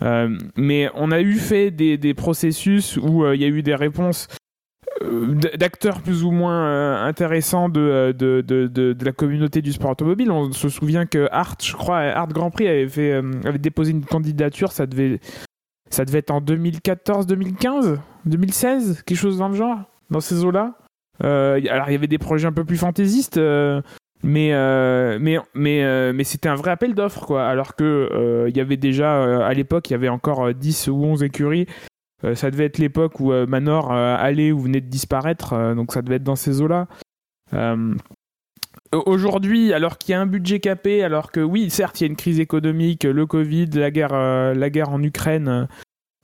Euh, 0.04 0.38
mais 0.58 0.90
on 0.96 1.12
a 1.12 1.22
eu 1.22 1.36
fait 1.36 1.72
des, 1.72 1.98
des 1.98 2.14
processus 2.14 2.98
où 2.98 3.24
euh, 3.24 3.36
il 3.36 3.42
y 3.42 3.46
a 3.46 3.48
eu 3.48 3.64
des 3.64 3.76
réponses 3.76 4.28
euh, 5.02 5.36
d'acteurs 5.56 6.02
plus 6.02 6.24
ou 6.24 6.32
moins 6.32 7.06
intéressants 7.06 7.70
de, 7.70 8.14
de, 8.18 8.42
de, 8.42 8.68
de, 8.68 9.06
la 9.06 9.12
communauté 9.14 9.62
du 9.62 9.72
sport 9.72 9.92
automobile. 9.92 10.30
On 10.32 10.52
se 10.52 10.70
souvient 10.70 11.06
que 11.06 11.30
Art, 11.32 11.56
je 11.62 11.74
crois, 11.74 12.00
Art 12.00 12.28
Grand 12.28 12.52
Prix 12.52 12.68
avait, 12.68 12.90
fait, 12.90 13.14
avait 13.46 13.60
déposé 13.60 13.92
une 13.92 14.06
candidature, 14.06 14.72
ça 14.72 14.86
devait 14.86 15.20
ça 15.90 16.06
devait 16.06 16.20
être 16.20 16.32
en 16.32 16.42
2014, 16.42 17.28
2015, 17.28 18.00
2016, 18.26 19.04
quelque 19.04 19.18
chose 19.18 19.38
dans 19.38 19.50
le 19.50 19.54
genre, 19.54 19.78
dans 20.10 20.22
ces 20.22 20.44
eaux-là. 20.44 20.74
alors 21.20 21.90
il 21.90 21.92
y 21.92 21.96
avait 21.96 22.08
des 22.08 22.18
projets 22.18 22.48
un 22.48 22.52
peu 22.52 22.66
plus 22.66 22.78
fantaisistes, 22.78 23.40
mais 24.24 24.52
mais 25.20 25.38
mais 25.54 26.14
mais 26.14 26.24
c'était 26.24 26.50
un 26.50 26.56
vrai 26.56 26.72
appel 26.72 26.96
d'offres 26.96 27.26
quoi. 27.26 27.46
Alors 27.46 27.76
que 27.76 28.48
il 28.48 28.56
y 28.56 28.62
avait 28.62 28.78
déjà 28.78 29.46
à 29.46 29.54
l'époque 29.54 29.90
il 29.90 29.94
y 29.94 29.96
avait 29.96 30.10
encore 30.10 30.54
10 30.54 30.88
ou 30.88 31.04
11 31.04 31.24
écuries 31.24 31.68
euh, 32.24 32.36
ça 32.36 32.52
devait 32.52 32.66
être 32.66 32.78
l'époque 32.78 33.20
où 33.20 33.32
euh, 33.32 33.46
Manor 33.46 33.92
euh, 33.92 34.16
allait 34.18 34.52
ou 34.52 34.60
venait 34.60 34.82
de 34.82 34.88
disparaître, 34.88 35.74
donc 35.76 35.94
ça 35.94 36.02
devait 36.02 36.16
être 36.16 36.24
dans 36.24 36.36
ces 36.36 36.62
eaux-là. 36.62 36.88
Aujourd'hui, 38.92 39.74
alors 39.74 39.98
qu'il 39.98 40.12
y 40.12 40.16
a 40.16 40.22
un 40.22 40.28
budget 40.28 40.60
capé, 40.60 41.04
alors 41.04 41.32
que 41.32 41.40
oui, 41.40 41.70
certes, 41.70 42.00
il 42.00 42.04
y 42.04 42.08
a 42.08 42.10
une 42.10 42.16
crise 42.16 42.40
économique, 42.40 43.04
le 43.04 43.26
Covid, 43.26 43.68
la 43.74 43.90
guerre, 43.92 44.14
la 44.14 44.70
guerre 44.70 44.90
en 44.90 45.02
Ukraine, 45.02 45.68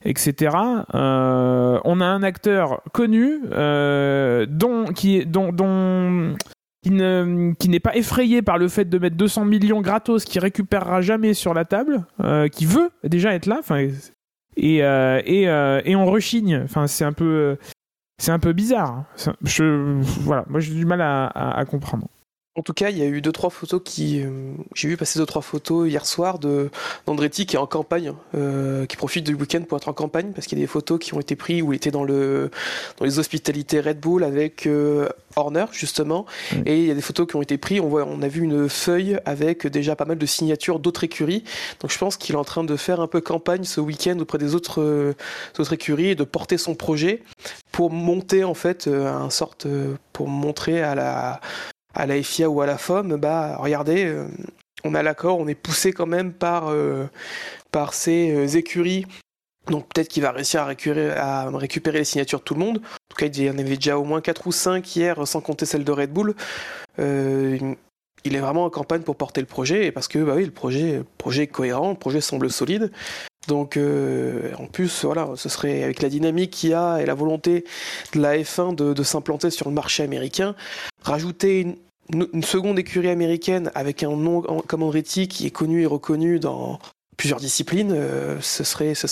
etc. 0.06 0.56
on 0.94 2.02
a 2.02 2.06
un 2.06 2.24
acteur 2.24 2.82
connu 2.94 3.42
dont, 3.50 4.86
qui, 4.96 5.26
dont, 5.26 5.52
dont, 5.52 6.36
qui, 6.84 6.92
ne, 6.92 7.54
qui 7.60 7.70
n'est 7.70 7.80
pas 7.80 7.96
effrayé 7.96 8.42
par 8.42 8.58
le 8.58 8.68
fait 8.68 8.86
de 8.86 8.98
mettre 8.98 9.16
200 9.18 9.46
millions 9.46 9.82
gratos, 9.82 10.26
qui 10.26 10.40
récupérera 10.40 11.02
jamais 11.02 11.34
sur 11.34 11.54
la 11.54 11.66
table, 11.66 12.06
qui 12.52 12.66
veut 12.66 12.90
déjà 13.04 13.34
être 13.34 13.46
là. 13.46 13.62
Euh, 14.60 15.22
euh, 15.28 15.82
et 15.86 15.96
on 15.96 16.06
rechigne. 16.06 16.66
C'est 16.88 17.06
un 17.06 17.14
peu, 17.14 17.58
c'est 18.18 18.32
un 18.32 18.40
peu 18.40 18.54
bizarre. 18.54 19.06
Voilà, 20.22 20.46
moi 20.50 20.60
j'ai 20.60 20.74
du 20.74 20.86
mal 20.86 21.02
à, 21.02 21.66
comprendre. 21.70 22.08
En 22.60 22.62
tout 22.62 22.74
cas, 22.74 22.90
il 22.90 22.98
y 22.98 23.02
a 23.02 23.06
eu 23.06 23.22
deux 23.22 23.32
trois 23.32 23.50
photos 23.50 23.82
qui, 23.84 24.22
euh, 24.22 24.30
j'ai 24.76 24.90
vu 24.90 24.98
passer 24.98 25.18
deux 25.18 25.26
trois 25.26 25.42
photos 25.42 25.90
hier 25.90 26.06
soir 26.06 26.40
de 26.40 26.70
d'Andretti 27.06 27.46
qui 27.46 27.56
est 27.56 27.60
en 27.60 27.66
campagne, 27.66 28.14
qui 28.88 28.98
profite 28.98 29.26
du 29.26 29.34
week-end 29.34 29.62
pour 29.62 29.78
être 29.78 29.88
en 29.88 29.94
campagne 29.94 30.32
parce 30.34 30.46
qu'il 30.46 30.58
y 30.58 30.62
a 30.62 30.64
des 30.64 30.68
photos 30.68 31.00
qui 31.00 31.14
ont 31.14 31.20
été 31.20 31.36
prises 31.36 31.62
où 31.62 31.74
il 31.74 31.78
était 31.78 31.92
dans 31.92 32.04
le 32.04 32.52
dans 32.98 33.06
les 33.06 33.18
hospitalités 33.20 33.80
Red 33.80 34.00
Bull 34.00 34.24
avec 34.24 34.68
Horner 35.36 35.66
justement. 35.72 36.26
Et 36.66 36.80
il 36.80 36.86
y 36.86 36.92
a 36.92 36.96
des 36.96 37.02
photos 37.02 37.28
qui 37.28 37.36
ont 37.36 37.42
été 37.42 37.58
prises. 37.58 37.80
On 37.80 37.88
voit 37.88 38.06
on 38.06 38.22
a 38.22 38.28
vu 38.28 38.44
une 38.44 38.70
feuille 38.70 39.18
avec 39.26 39.68
déjà 39.68 39.96
pas 39.96 40.06
mal 40.06 40.18
de 40.18 40.26
signatures 40.26 40.80
d'autres 40.80 41.04
écuries. 41.04 41.44
Donc 41.82 41.92
je 41.92 41.98
pense 41.98 42.18
qu'il 42.18 42.36
est 42.36 42.38
en 42.38 42.44
train 42.44 42.64
de 42.64 42.76
faire 42.76 43.00
un 43.00 43.08
peu 43.08 43.22
campagne 43.22 43.64
ce 43.64 43.80
week-end 43.80 44.18
auprès 44.20 44.38
des 44.38 44.56
autres 44.56 44.82
euh, 44.82 45.14
autres 45.58 45.74
écuries 45.74 46.10
et 46.10 46.16
de 46.16 46.24
porter 46.24 46.58
son 46.58 46.76
projet 46.76 47.24
pour 47.72 47.92
monter 47.92 48.44
en 48.44 48.54
fait 48.54 48.88
euh, 48.88 49.12
un 49.12 49.30
sorte 49.30 49.66
euh, 49.66 49.96
pour 50.14 50.28
montrer 50.28 50.82
à 50.82 50.96
la 50.96 51.40
à 51.94 52.06
la 52.06 52.22
FIA 52.22 52.50
ou 52.50 52.62
à 52.62 52.66
la 52.66 52.78
FOM 52.78 53.18
bah 53.18 53.58
regardez 53.58 54.16
on 54.84 54.96
a 54.96 55.04
l'accord 55.04 55.40
on 55.40 55.48
est 55.48 55.56
poussé 55.56 55.92
quand 55.92 56.06
même 56.06 56.34
par 56.34 56.74
par 57.72 57.94
ces 57.94 58.58
écuries 58.58 59.06
donc 59.70 59.88
peut-être 59.88 60.08
qu'il 60.08 60.24
va 60.24 60.32
réussir 60.32 60.62
à 60.62 60.66
récupérer, 60.66 62.00
les 62.00 62.04
signatures 62.04 62.40
de 62.40 62.44
tout 62.44 62.54
le 62.54 62.60
monde. 62.60 62.78
En 62.78 63.10
tout 63.10 63.18
cas, 63.18 63.28
il 63.28 63.44
y 63.44 63.50
en 63.50 63.58
avait 63.58 63.76
déjà 63.76 63.98
au 63.98 64.04
moins 64.04 64.22
4 64.22 64.48
ou 64.48 64.52
5 64.52 64.96
hier, 64.96 65.28
sans 65.28 65.42
compter 65.42 65.66
celle 65.66 65.84
de 65.84 65.92
Red 65.92 66.12
Bull. 66.12 66.36
Euh, 67.00 67.58
il 68.26 68.36
est 68.36 68.40
vraiment 68.40 68.66
en 68.66 68.70
campagne 68.70 69.02
pour 69.02 69.16
porter 69.16 69.42
le 69.42 69.48
projet, 69.48 69.92
parce 69.92 70.08
que 70.08 70.20
bah 70.20 70.34
oui, 70.36 70.46
le 70.46 70.52
projet, 70.52 71.04
projet 71.18 71.44
est 71.44 71.48
cohérent, 71.48 71.92
le 71.92 71.98
projet 71.98 72.22
semble 72.22 72.50
solide. 72.50 72.92
Donc 73.48 73.78
euh, 73.78 74.52
en 74.58 74.68
plus, 74.68 75.06
voilà, 75.06 75.30
ce 75.36 75.50
serait 75.50 75.84
avec 75.84 76.02
la 76.02 76.10
dynamique 76.10 76.52
qu'il 76.52 76.72
y 76.72 76.74
a 76.74 77.02
et 77.02 77.06
la 77.06 77.14
volonté 77.14 77.66
de 78.14 78.22
la 78.22 78.38
F1 78.38 78.76
de, 78.76 79.04
s'implanter 79.04 79.50
sur 79.50 79.70
le 79.70 79.74
marché 79.74 80.04
américain, 80.04 80.56
rajouter 81.04 81.76
une, 82.12 82.44
seconde 82.44 82.78
écurie 82.80 83.10
américaine 83.10 83.72
avec 83.76 84.04
un 84.04 84.16
nom 84.16 84.42
comme 84.42 84.84
Andretti 84.84 85.28
qui 85.28 85.46
est 85.46 85.52
connu 85.52 85.84
et 85.84 85.86
reconnu 85.86 86.40
dans 86.40 86.80
plusieurs 87.18 87.40
disciplines, 87.40 87.92
euh, 87.92 88.40
ce 88.42 88.64
serait, 88.64 88.96
ce 88.96 89.08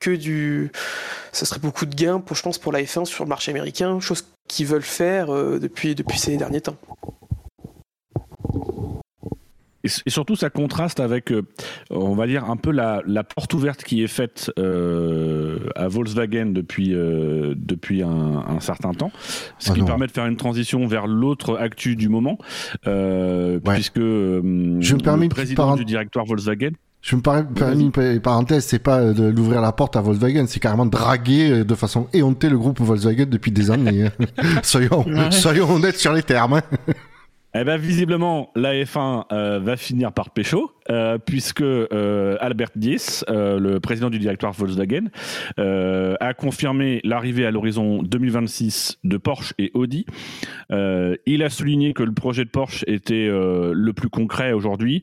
que 0.00 0.10
du. 0.10 0.70
Ça 1.32 1.46
serait 1.46 1.60
beaucoup 1.60 1.86
de 1.86 1.94
gains, 1.94 2.20
pour, 2.20 2.36
je 2.36 2.42
pense, 2.42 2.58
pour 2.58 2.72
la 2.72 2.82
F1 2.82 3.04
sur 3.04 3.24
le 3.24 3.28
marché 3.28 3.50
américain, 3.50 4.00
chose 4.00 4.26
qu'ils 4.48 4.66
veulent 4.66 4.82
faire 4.82 5.34
euh, 5.34 5.58
depuis 5.58 5.96
ces 6.18 6.36
derniers 6.36 6.60
temps. 6.60 6.76
Et, 10.06 10.10
surtout, 10.10 10.36
ça 10.36 10.50
contraste 10.50 11.00
avec, 11.00 11.32
euh, 11.32 11.42
on 11.90 12.14
va 12.14 12.26
dire, 12.26 12.50
un 12.50 12.56
peu 12.56 12.70
la, 12.70 13.02
porte 13.24 13.54
ouverte 13.54 13.84
qui 13.84 14.02
est 14.02 14.08
faite 14.08 14.50
euh, 14.58 15.58
à 15.74 15.88
Volkswagen 15.88 16.46
depuis, 16.46 16.90
depuis 16.90 18.02
un, 18.02 18.60
certain 18.60 18.92
temps, 18.92 19.10
ce 19.58 19.70
ah 19.70 19.74
qui 19.74 19.82
permet 19.82 20.06
de 20.06 20.12
faire 20.12 20.26
une 20.26 20.36
transition 20.36 20.86
vers 20.86 21.06
l'autre 21.06 21.56
actu 21.58 21.96
du 21.96 22.08
moment, 22.08 22.38
puisque 22.82 23.98
Je 23.98 24.94
me 24.94 25.02
permets 25.02 25.26
le 25.26 25.30
président 25.30 25.76
du 25.76 25.84
directoire 25.84 26.24
Volkswagen 26.24 26.72
je 27.06 27.14
me 27.14 27.20
permets 27.20 27.84
une 27.84 28.20
parenthèse, 28.20 28.64
c'est 28.64 28.80
pas 28.80 29.12
de 29.12 29.28
l'ouvrir 29.28 29.60
la 29.60 29.70
porte 29.70 29.94
à 29.94 30.00
Volkswagen, 30.00 30.46
c'est 30.48 30.58
carrément 30.58 30.86
draguer 30.86 31.50
euh, 31.50 31.64
de 31.64 31.74
façon 31.76 32.08
éhontée 32.12 32.48
le 32.48 32.58
groupe 32.58 32.80
Volkswagen 32.80 33.26
depuis 33.26 33.52
des 33.52 33.70
années. 33.70 34.06
Hein. 34.06 34.44
soyons, 34.64 35.04
soyons 35.30 35.70
honnêtes 35.70 35.98
sur 35.98 36.12
les 36.12 36.24
termes. 36.24 36.60
Eh 37.58 37.64
ben 37.64 37.78
visiblement, 37.78 38.50
la 38.54 38.74
F1 38.74 39.24
euh, 39.32 39.60
va 39.60 39.78
finir 39.78 40.12
par 40.12 40.28
pécho, 40.30 40.72
euh, 40.90 41.16
puisque 41.16 41.62
euh, 41.62 42.36
Albert 42.40 42.68
Diess, 42.76 43.24
le 43.28 43.78
président 43.78 44.10
du 44.10 44.18
directoire 44.18 44.52
Volkswagen, 44.52 45.06
a 45.56 46.34
confirmé 46.34 47.00
l'arrivée 47.04 47.46
à 47.46 47.50
l'horizon 47.50 48.02
2026 48.02 48.98
de 49.04 49.16
Porsche 49.16 49.54
et 49.58 49.70
Audi. 49.74 50.04
il 50.70 51.42
a 51.42 51.50
souligné 51.50 51.94
que 51.94 52.02
le 52.02 52.12
projet 52.12 52.44
de 52.44 52.50
Porsche 52.50 52.84
était 52.86 53.28
le 53.28 53.92
plus 53.92 54.08
concret 54.08 54.52
aujourd'hui, 54.52 55.02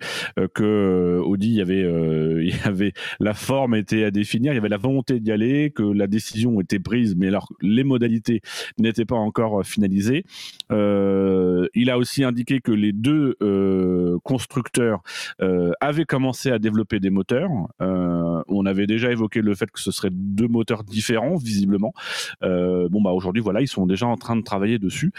que 0.54 1.20
Audi, 1.24 1.62
avait, 1.62 1.86
avait 2.66 2.94
la 3.20 3.34
forme 3.34 3.76
était 3.76 4.04
à 4.04 4.12
définir, 4.12 4.54
il 4.54 4.56
y 4.56 4.60
avait 4.60 4.70
la 4.70 4.78
volonté 4.78 5.20
d'y 5.20 5.32
aller, 5.32 5.72
que 5.72 5.84
la 5.84 6.08
décision 6.08 6.60
était 6.62 6.80
prise, 6.80 7.16
mais 7.16 7.28
alors 7.28 7.48
les 7.62 7.84
modalités 7.84 8.42
n'étaient 8.78 9.06
pas 9.06 9.16
encore 9.16 9.66
finalisées. 9.66 10.26
il 10.70 11.90
a 11.90 11.98
aussi 11.98 12.24
indiqué 12.24 12.43
que 12.44 12.72
les 12.72 12.92
deux 12.92 13.36
euh, 13.42 14.18
constructeurs 14.24 15.02
euh, 15.42 15.72
avaient 15.82 16.06
commencé 16.06 16.52
à 16.52 16.60
développer 16.60 17.00
des 17.00 17.10
moteurs. 17.10 17.50
Euh, 17.82 18.42
on 18.48 18.66
avait 18.66 18.88
déjà 18.88 19.12
évoqué 19.12 19.42
le 19.42 19.56
fait 19.56 19.70
que 19.72 19.80
ce 19.80 19.92
serait 19.92 20.10
deux 20.12 20.48
moteurs 20.48 20.84
différents, 20.84 21.36
visiblement. 21.36 21.94
bon, 22.42 23.02
bah 23.02 23.12
aujourd'hui, 23.12 23.42
voilà, 23.42 23.62
ils 23.62 23.68
sont 23.68 23.86
déjà 23.86 24.08
en 24.08 24.18
train 24.18 24.36
de 24.36 24.44
travailler 24.44 24.80
dessus. 24.80 25.12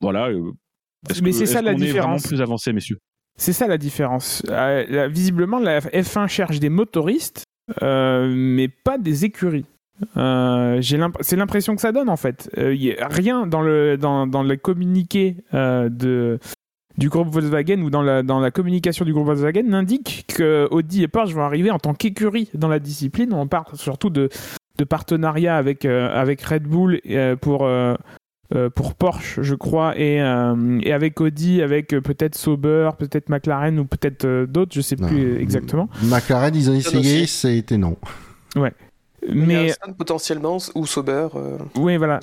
voilà. 0.00 0.30
Mais 1.22 1.32
c'est 1.32 1.46
ça 1.46 1.62
la 1.62 1.74
différence. 1.74 2.26
plus 2.26 2.40
avancé, 2.40 2.72
messieurs? 2.72 2.98
C'est 3.36 3.52
ça 3.52 3.66
la 3.66 3.78
différence. 3.78 4.42
visiblement, 5.10 5.58
la 5.58 5.80
F1 5.80 6.28
cherche 6.28 6.60
des 6.60 6.68
motoristes, 6.70 7.44
mais 7.80 8.68
pas 8.68 8.98
des 8.98 9.24
écuries. 9.24 9.66
Euh, 10.16 10.80
c'est 11.20 11.36
l'impression 11.36 11.74
que 11.74 11.80
ça 11.80 11.92
donne 11.92 12.08
en 12.08 12.16
fait. 12.16 12.50
Euh, 12.58 12.74
rien 13.10 13.46
dans 13.46 13.60
le, 13.60 13.96
dans, 13.96 14.26
dans 14.26 14.42
le 14.42 14.56
communiqué 14.56 15.36
euh, 15.54 15.88
de, 15.88 16.38
du 16.98 17.08
groupe 17.08 17.28
Volkswagen 17.28 17.80
ou 17.82 17.90
dans 17.90 18.02
la, 18.02 18.22
dans 18.22 18.40
la 18.40 18.50
communication 18.50 19.04
du 19.04 19.12
groupe 19.12 19.26
Volkswagen 19.26 19.62
n'indique 19.62 20.24
que 20.28 20.66
Audi 20.70 21.02
et 21.02 21.08
Porsche 21.08 21.34
vont 21.34 21.42
arriver 21.42 21.70
en 21.70 21.78
tant 21.78 21.94
qu'écurie 21.94 22.48
dans 22.54 22.68
la 22.68 22.78
discipline. 22.78 23.32
On 23.32 23.46
parle 23.46 23.66
surtout 23.74 24.10
de, 24.10 24.28
de 24.78 24.84
partenariat 24.84 25.56
avec, 25.56 25.84
avec 25.84 26.42
Red 26.42 26.64
Bull 26.64 27.00
pour, 27.40 27.68
pour 28.74 28.94
Porsche, 28.94 29.40
je 29.40 29.54
crois, 29.54 29.98
et, 29.98 30.16
et 30.16 30.92
avec 30.92 31.20
Audi, 31.20 31.62
avec 31.62 31.88
peut-être 31.88 32.34
Sauber, 32.34 32.90
peut-être 32.98 33.28
McLaren 33.28 33.78
ou 33.78 33.84
peut-être 33.84 34.46
d'autres, 34.46 34.74
je 34.74 34.80
sais 34.80 34.96
plus 34.96 35.40
exactement. 35.40 35.88
McLaren, 36.02 36.54
ils 36.54 36.70
ont 36.70 36.74
essayé, 36.74 37.26
ça 37.26 37.48
a 37.48 37.52
été 37.52 37.76
non. 37.76 37.96
Ouais. 38.56 38.72
Mais 39.28 39.72
potentiellement 39.96 40.58
ou 40.74 40.86
Sauber. 40.86 41.28
Euh, 41.34 41.58
oui, 41.76 41.96
voilà. 41.96 42.20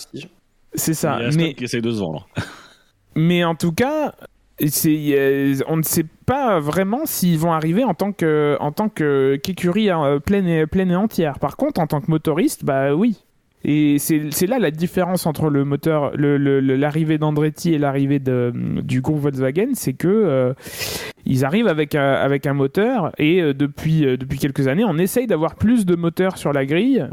C'est 0.74 0.94
ça. 0.94 1.20
mais 1.36 1.54
qui 1.54 1.64
essaie 1.64 1.82
de 1.82 1.92
se 1.92 2.00
vendre. 2.00 2.28
mais 3.16 3.44
en 3.44 3.56
tout 3.56 3.72
cas, 3.72 4.14
on 4.62 5.78
ne 5.78 5.84
sait 5.84 6.06
pas 6.26 6.60
vraiment 6.60 7.06
s'ils 7.06 7.40
vont 7.40 7.54
arriver 7.54 7.84
en 7.84 7.94
tant 7.94 8.12
que 8.12 8.58
en 8.60 8.72
tant 8.72 8.90
que 8.90 9.40
qu'écurie 9.42 9.90
euh, 9.90 10.20
pleine 10.20 10.48
et 10.48 10.68
pleine 10.68 10.92
et 10.92 10.96
entière. 10.96 11.40
Par 11.40 11.58
contre, 11.58 11.80
en 11.80 11.88
tant 11.88 12.02
que 12.02 12.12
motoriste, 12.12 12.66
bah 12.66 12.94
oui. 12.94 13.18
Et 13.66 13.98
c'est 14.00 14.48
là 14.48 14.58
la 14.58 14.72
différence 14.72 15.26
entre 15.26 15.50
le 15.50 15.66
moteur, 15.66 16.14
l'arrivée 16.16 17.18
d'Andretti 17.18 17.74
et 17.74 17.78
l'arrivée 17.78 18.20
du 18.20 19.02
groupe 19.02 19.20
Volkswagen, 19.20 19.72
c'est 19.74 19.94
que 19.94 20.08
euh, 20.08 20.54
ils 21.26 21.44
arrivent 21.44 21.68
avec 21.68 21.94
un, 21.96 22.54
moteur 22.54 23.12
et 23.18 23.42
euh, 23.42 23.54
depuis, 23.54 24.06
euh, 24.06 24.16
depuis 24.16 24.40
quelques 24.40 24.70
années, 24.70 24.86
on 24.86 24.98
essaye 24.98 25.28
d'avoir 25.28 25.56
plus 25.56 25.86
de 25.86 25.96
moteurs 25.96 26.38
sur 26.38 26.54
la 26.54 26.66
grille 26.66 27.06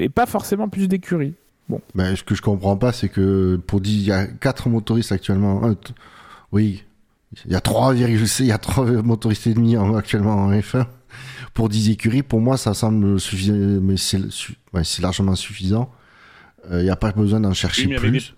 et 0.00 0.08
pas 0.08 0.26
forcément 0.26 0.68
plus 0.68 0.88
d'écuries. 0.88 1.34
Bon. 1.68 1.80
Ben, 1.94 2.16
ce 2.16 2.24
que 2.24 2.34
je 2.34 2.42
comprends 2.42 2.76
pas, 2.76 2.92
c'est 2.92 3.08
que 3.08 3.56
pour 3.68 3.80
dire, 3.80 3.94
il 3.94 4.06
y 4.06 4.12
a 4.12 4.26
4 4.26 4.68
motoristes 4.68 5.12
actuellement. 5.12 5.62
oui, 6.50 6.84
il 7.46 7.52
y 7.52 7.54
a 7.54 7.60
3, 7.60 7.94
je 7.94 8.24
sais, 8.24 8.42
il 8.42 8.48
y 8.48 8.52
a 8.52 8.58
3 8.58 9.02
motoristes 9.02 9.46
et 9.46 9.54
demi 9.54 9.76
actuellement 9.76 10.34
en 10.34 10.52
F1 10.52 10.86
pour 11.54 11.68
10 11.68 11.90
écuries, 11.90 12.22
pour 12.22 12.40
moi, 12.40 12.56
ça 12.56 12.74
semble 12.74 13.18
suffisant, 13.20 13.54
mais 13.54 13.96
c'est 13.96 15.02
largement 15.02 15.36
suffisant. 15.36 15.90
Il 16.66 16.74
euh, 16.74 16.82
n'y 16.82 16.90
a 16.90 16.96
pas 16.96 17.12
besoin 17.12 17.40
d'en 17.40 17.54
chercher 17.54 17.86
plus. 17.94 18.34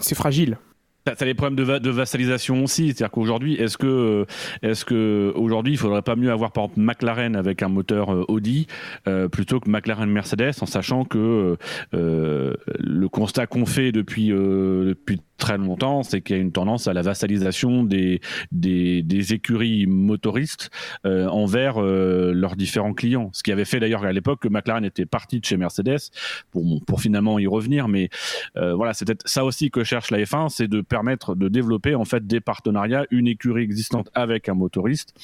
C'est 0.00 0.14
fragile. 0.14 0.58
T'as 1.04 1.24
des 1.24 1.34
problèmes 1.34 1.56
de, 1.56 1.78
de 1.78 1.90
vassalisation 1.90 2.64
aussi, 2.64 2.88
c'est-à-dire 2.88 3.10
qu'aujourd'hui, 3.10 3.54
est-ce 3.54 3.78
que, 3.78 4.26
est-ce 4.62 4.84
que 4.84 5.32
aujourd'hui, 5.36 5.72
il 5.72 5.78
faudrait 5.78 6.02
pas 6.02 6.16
mieux 6.16 6.30
avoir 6.30 6.52
par 6.52 6.64
exemple 6.64 6.80
McLaren 6.80 7.34
avec 7.34 7.62
un 7.62 7.68
moteur 7.68 8.12
euh, 8.12 8.24
Audi 8.28 8.66
euh, 9.06 9.28
plutôt 9.28 9.58
que 9.58 9.70
McLaren 9.70 10.10
Mercedes, 10.10 10.52
en 10.60 10.66
sachant 10.66 11.04
que 11.04 11.56
euh, 11.94 12.54
le 12.78 13.08
constat 13.08 13.46
qu'on 13.46 13.64
fait 13.64 13.90
depuis 13.90 14.28
depuis 14.28 15.20
très 15.38 15.56
longtemps, 15.56 16.02
c'est 16.02 16.20
qu'il 16.20 16.36
y 16.36 16.38
a 16.38 16.42
une 16.42 16.52
tendance 16.52 16.88
à 16.88 16.92
la 16.92 17.02
vassalisation 17.02 17.84
des 17.84 18.20
des, 18.50 19.02
des 19.02 19.32
écuries 19.32 19.86
motoristes 19.86 20.70
envers 21.04 21.80
leurs 21.80 22.56
différents 22.56 22.92
clients. 22.92 23.30
Ce 23.32 23.42
qui 23.42 23.52
avait 23.52 23.64
fait 23.64 23.78
d'ailleurs 23.80 24.04
à 24.04 24.12
l'époque 24.12 24.40
que 24.40 24.48
McLaren 24.48 24.84
était 24.84 25.06
parti 25.06 25.38
de 25.40 25.44
chez 25.44 25.56
Mercedes 25.56 26.10
pour 26.50 26.64
pour 26.86 27.00
finalement 27.00 27.38
y 27.38 27.46
revenir, 27.46 27.88
mais 27.88 28.10
voilà, 28.56 28.92
c'est 28.94 29.04
peut-être 29.04 29.28
ça 29.28 29.44
aussi 29.44 29.70
que 29.70 29.84
cherche 29.84 30.10
la 30.10 30.18
F1, 30.18 30.48
c'est 30.48 30.68
de 30.68 30.80
permettre 30.80 30.97
de 31.02 31.48
développer 31.48 31.94
en 31.94 32.04
fait 32.04 32.26
des 32.26 32.40
partenariats, 32.40 33.04
une 33.10 33.26
écurie 33.26 33.62
existante 33.62 34.08
avec 34.14 34.48
un 34.48 34.54
motoriste, 34.54 35.14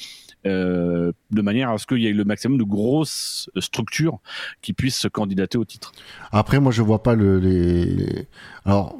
euh, 0.45 1.11
de 1.31 1.41
manière 1.41 1.69
à 1.71 1.77
ce 1.77 1.87
qu'il 1.87 1.99
y 1.99 2.07
ait 2.07 2.13
le 2.13 2.23
maximum 2.23 2.57
de 2.57 2.63
grosses 2.63 3.49
structures 3.57 4.19
qui 4.61 4.73
puissent 4.73 4.99
se 4.99 5.07
candidater 5.07 5.57
au 5.57 5.65
titre. 5.65 5.91
Après, 6.31 6.59
moi, 6.59 6.71
je 6.71 6.81
vois 6.81 7.03
pas 7.03 7.15
le, 7.15 7.39
les. 7.39 8.27
Alors, 8.65 8.95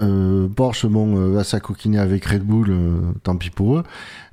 euh, 0.00 0.48
Porsche, 0.48 0.86
bon, 0.86 1.16
euh, 1.16 1.30
va 1.30 1.44
s'acoquiner 1.44 1.98
avec 1.98 2.24
Red 2.24 2.42
Bull, 2.42 2.70
euh, 2.70 3.12
tant 3.22 3.36
pis 3.36 3.50
pour 3.50 3.78
eux. 3.78 3.84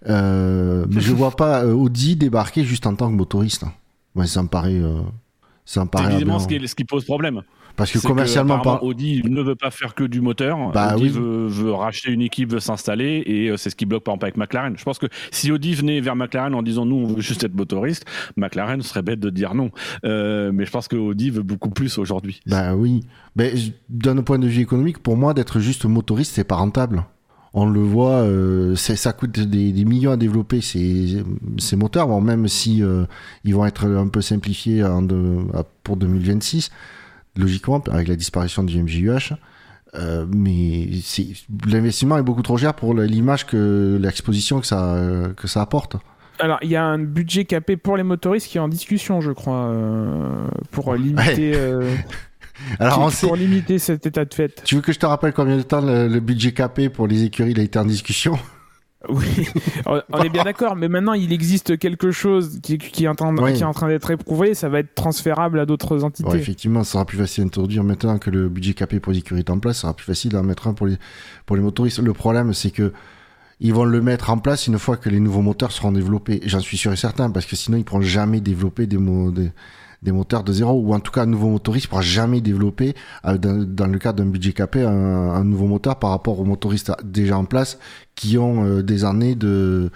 mais 0.08 1.02
je 1.02 1.13
vois 1.13 1.32
pas 1.32 1.65
Audi 1.65 2.15
débarquer 2.15 2.63
juste 2.63 2.88
en 2.88 2.95
tant 2.95 3.10
que 3.10 3.15
motoriste. 3.15 3.65
Ouais, 4.15 4.28
ça 4.28 4.41
me 4.43 4.47
paraît. 4.47 4.82
ça 5.65 5.84
me 5.84 5.89
paraît. 5.89 6.13
évidemment 6.13 6.39
ce 6.39 6.47
qui, 6.47 6.67
ce 6.67 6.76
qui 6.76 6.86
pose 6.86 7.06
problème. 7.06 7.41
Parce 7.75 7.91
que 7.91 7.99
commercialement, 7.99 8.60
par... 8.60 8.84
Audi 8.84 9.21
ne 9.23 9.41
veut 9.41 9.55
pas 9.55 9.71
faire 9.71 9.95
que 9.95 10.03
du 10.03 10.21
moteur. 10.21 10.71
Bah, 10.71 10.95
Audi 10.95 11.10
veut, 11.10 11.71
racheter 11.71 12.12
une 12.12 12.21
équipe, 12.21 12.51
veut 12.51 12.60
s'installer, 12.60 13.23
et 13.25 13.49
euh, 13.49 13.57
c'est 13.57 13.69
ce 13.69 13.75
qui 13.75 13.86
bloque 13.86 14.03
par 14.03 14.13
exemple 14.13 14.25
avec 14.25 14.38
McLaren. 14.38 14.77
Je 14.77 14.84
pense 14.84 14.99
que 14.99 15.07
si 15.31 15.51
Audi 15.51 15.73
venait 15.73 16.01
vers 16.01 16.15
McLaren 16.15 16.53
en 16.53 16.62
disant 16.62 16.86
nous 16.86 16.95
on 16.95 17.07
veut 17.07 17.21
juste 17.21 17.43
être 17.43 17.55
motoriste, 17.55 18.05
McLaren 18.38 18.81
serait 18.81 19.01
bête 19.01 19.19
de 19.19 19.29
dire 19.29 19.53
non. 19.55 19.71
Euh, 20.05 20.51
mais 20.53 20.65
je 20.65 20.71
pense 20.71 20.88
que 20.88 20.95
Audi 20.95 21.29
veut 21.29 21.43
beaucoup 21.43 21.69
plus 21.69 21.97
aujourd'hui. 21.97 22.41
Bah 22.45 22.75
oui. 22.75 23.01
Mais 23.36 23.53
d'un 23.89 24.17
point 24.23 24.39
de 24.39 24.47
vue 24.47 24.62
économique, 24.62 24.99
pour 24.99 25.17
moi, 25.17 25.34
d'être 25.34 25.60
juste 25.60 25.86
motoriste, 25.86 26.34
c'est 26.36 26.43
pas 26.43 26.55
rentable 26.55 27.05
on 27.53 27.65
le 27.65 27.81
voit, 27.81 28.21
euh, 28.21 28.77
ça 28.77 29.12
coûte 29.12 29.38
des, 29.38 29.84
millions 29.84 30.12
à 30.12 30.15
développer 30.15 30.62
ces, 30.62 31.21
ces 31.57 31.75
moteurs, 31.75 32.07
bon, 32.07 32.21
même 32.21 32.47
si 32.47 32.81
ils 33.43 33.53
vont 33.53 33.65
être 33.65 33.88
un 33.88 34.07
peu 34.07 34.21
simplifiés 34.21 34.86
pour 35.84 35.97
2026 35.97 36.71
logiquement, 37.36 37.82
avec 37.91 38.08
la 38.08 38.15
disparition 38.15 38.63
du 38.63 38.82
MJUH. 38.82 39.34
Euh, 39.94 40.26
mais 40.34 40.88
l'investissement 41.67 42.17
est 42.17 42.24
beaucoup 42.24 42.44
trop 42.44 42.58
cher 42.58 42.74
pour 42.74 42.94
l'image 42.94 43.46
que 43.46 44.00
l'exposition 44.02 44.62
que 44.62 44.67
ça, 44.67 44.98
que 45.36 45.48
ça 45.48 45.62
apporte. 45.62 45.98
Alors, 46.41 46.58
il 46.63 46.70
y 46.70 46.76
a 46.76 46.84
un 46.84 46.98
budget 46.98 47.46
capé 47.46 47.78
pour 47.78 47.98
les 47.98 48.04
motoristes 48.04 48.48
qui 48.48 48.58
est 48.58 48.62
en 48.62 48.67
discussion, 48.67 49.22
je 49.22 49.32
crois, 49.32 49.67
euh, 49.67 50.48
pour 50.72 50.94
limiter. 50.96 51.52
Euh, 51.56 51.96
Alors, 52.80 53.12
pour 53.12 53.36
limiter 53.36 53.80
cet 53.80 54.06
état 54.06 54.26
de 54.26 54.34
fait. 54.34 54.63
Tu 54.63 54.76
veux 54.76 54.82
que 54.82 54.91
je 54.91 55.00
te 55.00 55.06
rappelle 55.06 55.34
combien 55.34 55.58
de 55.58 55.62
temps 55.62 55.82
le, 55.82 56.08
le 56.08 56.20
budget 56.20 56.52
capé 56.52 56.89
pour 56.89 57.08
les 57.08 57.24
écuries 57.24 57.54
a 57.58 57.62
été 57.62 57.78
en 57.78 57.86
discussion? 57.86 58.38
Oui, 59.09 59.47
on 59.85 60.21
est 60.21 60.29
bien 60.29 60.43
d'accord, 60.43 60.75
mais 60.75 60.87
maintenant 60.87 61.13
il 61.13 61.33
existe 61.33 61.77
quelque 61.77 62.11
chose 62.11 62.59
qui, 62.61 62.75
est 62.75 63.07
en 63.07 63.15
train, 63.15 63.35
qui 63.53 63.61
est 63.61 63.65
en 63.65 63.73
train 63.73 63.87
d'être 63.87 64.11
éprouvé, 64.11 64.53
ça 64.53 64.69
va 64.69 64.79
être 64.79 64.93
transférable 64.93 65.59
à 65.59 65.65
d'autres 65.65 66.03
entités. 66.03 66.35
effectivement, 66.35 66.83
ça 66.83 66.93
sera 66.93 67.05
plus 67.05 67.17
facile 67.17 67.43
à 67.43 67.47
introduire 67.47 67.83
maintenant 67.83 68.19
que 68.19 68.29
le 68.29 68.49
budget 68.49 68.73
capé 68.73 68.99
pour 68.99 69.13
est 69.13 69.49
en 69.49 69.59
place, 69.59 69.77
ça 69.77 69.81
sera 69.81 69.93
plus 69.95 70.05
facile 70.05 70.31
d'en 70.31 70.43
mettre 70.43 70.67
un 70.67 70.73
pour 70.73 70.87
les, 70.87 70.97
pour 71.45 71.55
les 71.55 71.61
motoristes. 71.61 71.99
Le 71.99 72.13
problème, 72.13 72.53
c'est 72.53 72.71
que 72.71 72.93
ils 73.59 73.73
vont 73.73 73.85
le 73.85 74.01
mettre 74.01 74.31
en 74.31 74.39
place 74.39 74.65
une 74.65 74.79
fois 74.79 74.97
que 74.97 75.07
les 75.09 75.19
nouveaux 75.19 75.43
moteurs 75.43 75.71
seront 75.71 75.91
développés. 75.91 76.41
J'en 76.45 76.59
suis 76.59 76.77
sûr 76.77 76.91
et 76.91 76.95
certain, 76.95 77.29
parce 77.29 77.45
que 77.45 77.55
sinon 77.55 77.77
ils 77.77 77.83
pourront 77.83 78.01
jamais 78.01 78.41
développer 78.41 78.87
des, 78.87 78.97
des, 78.97 79.51
des 80.01 80.11
moteurs 80.11 80.43
de 80.43 80.51
zéro, 80.51 80.73
ou 80.73 80.93
en 80.93 80.99
tout 80.99 81.11
cas 81.11 81.23
un 81.23 81.27
nouveau 81.27 81.49
motoriste 81.49 81.87
pourra 81.87 82.01
jamais 82.01 82.41
développer, 82.41 82.95
euh, 83.25 83.37
dans, 83.37 83.87
le 83.87 83.99
cadre 83.99 84.23
d'un 84.23 84.29
budget 84.29 84.53
capé, 84.53 84.83
un, 84.83 85.43
nouveau 85.43 85.67
moteur 85.67 85.97
par 85.97 86.09
rapport 86.11 86.39
aux 86.39 86.45
motoristes 86.45 86.91
déjà 87.03 87.37
en 87.37 87.45
place 87.45 87.77
qui 88.15 88.37
ont 88.37 88.65
euh, 88.65 88.83
des 88.83 89.05
années 89.05 89.35
de, 89.35 89.91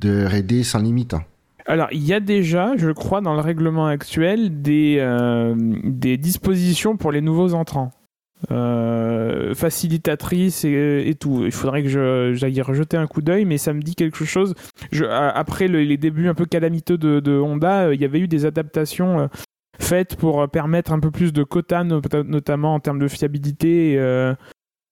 de 0.00 0.26
R&D 0.26 0.62
sans 0.62 0.80
limite. 0.80 1.14
Alors, 1.66 1.88
il 1.92 2.04
y 2.04 2.12
a 2.12 2.20
déjà, 2.20 2.72
je 2.76 2.90
crois, 2.90 3.20
dans 3.20 3.34
le 3.34 3.40
règlement 3.40 3.86
actuel, 3.86 4.62
des, 4.62 4.96
euh, 4.98 5.54
des 5.84 6.16
dispositions 6.16 6.96
pour 6.96 7.12
les 7.12 7.20
nouveaux 7.20 7.54
entrants. 7.54 7.92
Euh, 8.50 9.54
facilitatrice 9.54 10.64
et, 10.64 11.14
tout. 11.18 11.44
Il 11.44 11.52
faudrait 11.52 11.82
que 11.82 12.32
j'aille 12.34 12.60
rejeter 12.60 12.96
un 12.96 13.06
coup 13.06 13.22
d'œil, 13.22 13.44
mais 13.44 13.58
ça 13.58 13.72
me 13.72 13.80
dit 13.80 13.94
quelque 13.94 14.24
chose. 14.24 14.54
Après 15.10 15.68
les 15.68 15.96
débuts 15.96 16.28
un 16.28 16.34
peu 16.34 16.46
calamiteux 16.46 16.98
de, 16.98 17.38
Honda, 17.38 17.86
euh, 17.86 17.94
il 17.94 18.00
y 18.00 18.04
avait 18.04 18.20
eu 18.20 18.28
des 18.28 18.44
adaptations 18.44 19.20
euh, 19.20 19.26
faites 19.78 20.16
pour 20.16 20.48
permettre 20.48 20.92
un 20.92 21.00
peu 21.00 21.10
plus 21.10 21.32
de 21.32 21.44
quotas, 21.44 21.84
notamment 21.84 22.74
en 22.74 22.80
termes 22.80 22.98
de 22.98 23.08
fiabilité. 23.08 23.96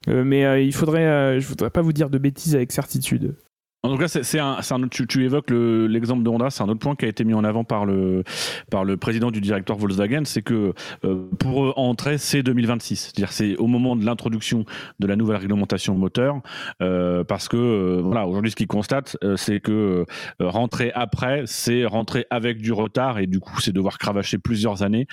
mais 0.07 0.67
il 0.67 0.73
faudrait, 0.73 1.41
je 1.41 1.47
voudrais 1.47 1.71
pas 1.71 1.83
vous 1.83 1.93
dire 1.93 2.11
de 2.11 2.19
bêtises 2.19 2.55
avec 2.55 2.73
certitude. 2.73 3.35
En 3.83 3.89
tout 3.89 3.97
cas, 3.97 4.09
c'est 4.09 4.39
un, 4.39 4.59
un 4.59 4.89
tu, 4.89 5.07
tu, 5.07 5.25
évoques 5.25 5.49
l'exemple 5.51 6.23
de 6.23 6.29
Honda, 6.29 6.51
c'est 6.51 6.63
un 6.63 6.69
autre 6.69 6.81
point 6.81 6.95
qui 6.97 7.07
a 7.07 7.09
été 7.09 7.25
mis 7.25 7.33
en 7.33 7.45
avant 7.45 7.65
par 7.65 7.87
le, 7.87 8.25
par 8.71 8.85
le 8.85 8.99
président 8.99 9.31
du 9.31 9.41
directeur 9.41 9.79
Volkswagen, 9.79 10.27
c'est 10.27 10.43
que 10.43 10.75
euh, 11.07 11.25
pour 11.39 11.65
eux, 11.65 11.73
entrer, 11.77 12.19
c'est 12.19 12.43
2026. 12.43 12.97
C'est-à-dire 12.97 13.33
c'est 13.33 13.57
au 13.57 13.67
moment 13.67 13.97
de 13.97 14.05
l'introduction 14.05 14.67
de 14.99 15.07
la 15.07 15.17
nouvelle 15.17 15.39
réglementation 15.39 15.95
moteur, 15.95 16.43
euh, 16.83 17.25
parce 17.25 17.49
que 17.49 17.57
euh, 17.57 18.03
voilà, 18.05 18.27
aujourd'hui, 18.27 18.51
ce 18.51 18.57
qu'ils 18.57 18.67
constatent, 18.67 19.17
euh, 19.25 19.39
c'est 19.39 19.61
que 19.61 20.05
rentrer 20.41 20.93
après, 20.95 21.45
c'est 21.47 21.87
rentrer 21.87 22.27
avec 22.29 22.61
du 22.61 22.73
retard 22.73 23.19
et 23.19 23.27
du 23.27 23.41
coup, 23.41 23.63
c'est 23.63 23.73
devoir 23.73 23.97
cravacher 23.97 24.37
plusieurs 24.37 24.83
années 24.83 25.07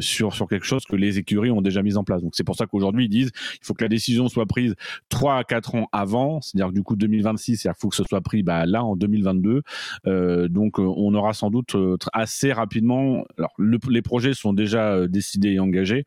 sur, 0.00 0.34
sur 0.34 0.48
quelque 0.48 0.64
chose 0.64 0.86
que 0.86 0.96
les 0.96 1.18
écuries 1.18 1.50
ont 1.50 1.60
déjà 1.60 1.82
mis 1.82 1.98
en 1.98 2.04
place. 2.04 2.22
Donc 2.22 2.32
c'est 2.34 2.44
pour 2.44 2.56
ça 2.56 2.64
qu'aujourd'hui, 2.64 3.04
ils 3.04 3.10
disent 3.10 3.32
il 3.60 3.66
faut 3.66 3.74
que 3.74 3.84
la 3.84 3.88
décision 3.88 4.28
soit 4.28 4.46
prise 4.46 4.76
3 5.10 5.36
à 5.36 5.44
4 5.44 5.74
ans 5.74 5.88
avant, 5.92 6.40
c'est-à-dire 6.40 6.72
du 6.72 6.82
coup 6.82 6.96
2026 6.96 7.17
2026, 7.18 7.64
il 7.64 7.72
faut 7.78 7.88
que 7.88 7.96
ce 7.96 8.04
soit 8.04 8.20
pris 8.20 8.42
bah, 8.42 8.66
là 8.66 8.84
en 8.84 8.96
2022. 8.96 9.62
Euh, 10.06 10.48
donc 10.48 10.78
euh, 10.78 10.82
on 10.82 11.14
aura 11.14 11.32
sans 11.32 11.50
doute 11.50 11.74
euh, 11.74 11.96
assez 12.12 12.52
rapidement. 12.52 13.24
Alors 13.36 13.52
les 13.58 14.02
projets 14.02 14.34
sont 14.34 14.52
déjà 14.52 15.06
décidés 15.08 15.50
et 15.50 15.60
engagés. 15.60 16.04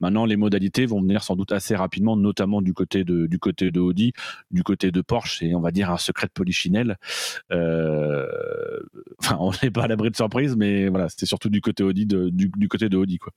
Maintenant, 0.00 0.24
les 0.24 0.38
modalités 0.38 0.86
vont 0.86 1.02
venir 1.02 1.22
sans 1.22 1.36
doute 1.36 1.52
assez 1.52 1.76
rapidement, 1.76 2.16
notamment 2.16 2.62
du 2.62 2.72
côté 2.72 3.04
de, 3.04 3.26
du 3.26 3.38
côté 3.38 3.70
de 3.70 3.80
Audi, 3.80 4.14
du 4.50 4.62
côté 4.62 4.90
de 4.90 5.02
Porsche, 5.02 5.42
et 5.42 5.54
on 5.54 5.60
va 5.60 5.72
dire 5.72 5.90
un 5.90 5.98
secret 5.98 6.26
de 6.26 6.32
polichinelle. 6.32 6.96
enfin, 7.50 9.36
on 9.40 9.52
n'est 9.62 9.70
pas 9.70 9.82
à 9.82 9.88
l'abri 9.88 10.10
de 10.10 10.16
surprise, 10.16 10.56
mais 10.56 10.88
voilà, 10.88 11.10
c'était 11.10 11.26
surtout 11.26 11.50
du 11.50 11.60
côté 11.60 11.82
Audi, 11.82 12.06
du, 12.06 12.30
du, 12.30 12.68
côté 12.68 12.88
de 12.88 12.96
Audi, 12.96 13.18
quoi. 13.18 13.34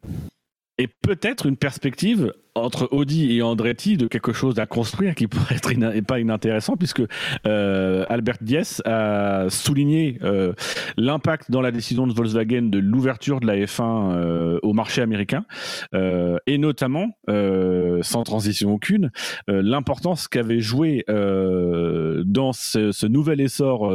Et 0.77 0.87
peut-être 0.87 1.47
une 1.47 1.57
perspective 1.57 2.33
entre 2.55 2.89
Audi 2.91 3.35
et 3.35 3.41
Andretti 3.41 3.97
de 3.97 4.07
quelque 4.07 4.33
chose 4.33 4.59
à 4.59 4.65
construire 4.65 5.15
qui 5.15 5.27
pourrait 5.33 5.55
être 5.55 5.73
pas 6.05 6.19
inintéressant 6.19 6.75
puisque 6.75 7.03
euh, 7.47 8.05
Albert 8.09 8.37
Diess 8.41 8.81
a 8.85 9.45
souligné 9.49 10.17
euh, 10.23 10.53
l'impact 10.97 11.49
dans 11.49 11.61
la 11.61 11.71
décision 11.71 12.07
de 12.07 12.13
Volkswagen 12.13 12.63
de 12.63 12.79
l'ouverture 12.79 13.39
de 13.39 13.47
la 13.47 13.55
F1 13.55 14.13
euh, 14.13 14.59
au 14.61 14.73
marché 14.73 15.01
américain 15.01 15.45
euh, 15.93 16.37
et 16.45 16.57
notamment 16.57 17.17
euh, 17.29 17.99
sans 18.03 18.23
transition 18.23 18.73
aucune 18.73 19.11
l'importance 19.47 20.27
qu'avait 20.27 20.59
joué 20.59 21.03
dans 21.07 22.53
ce, 22.53 22.91
ce, 22.91 23.05
nouvel 23.05 23.41
essor 23.41 23.91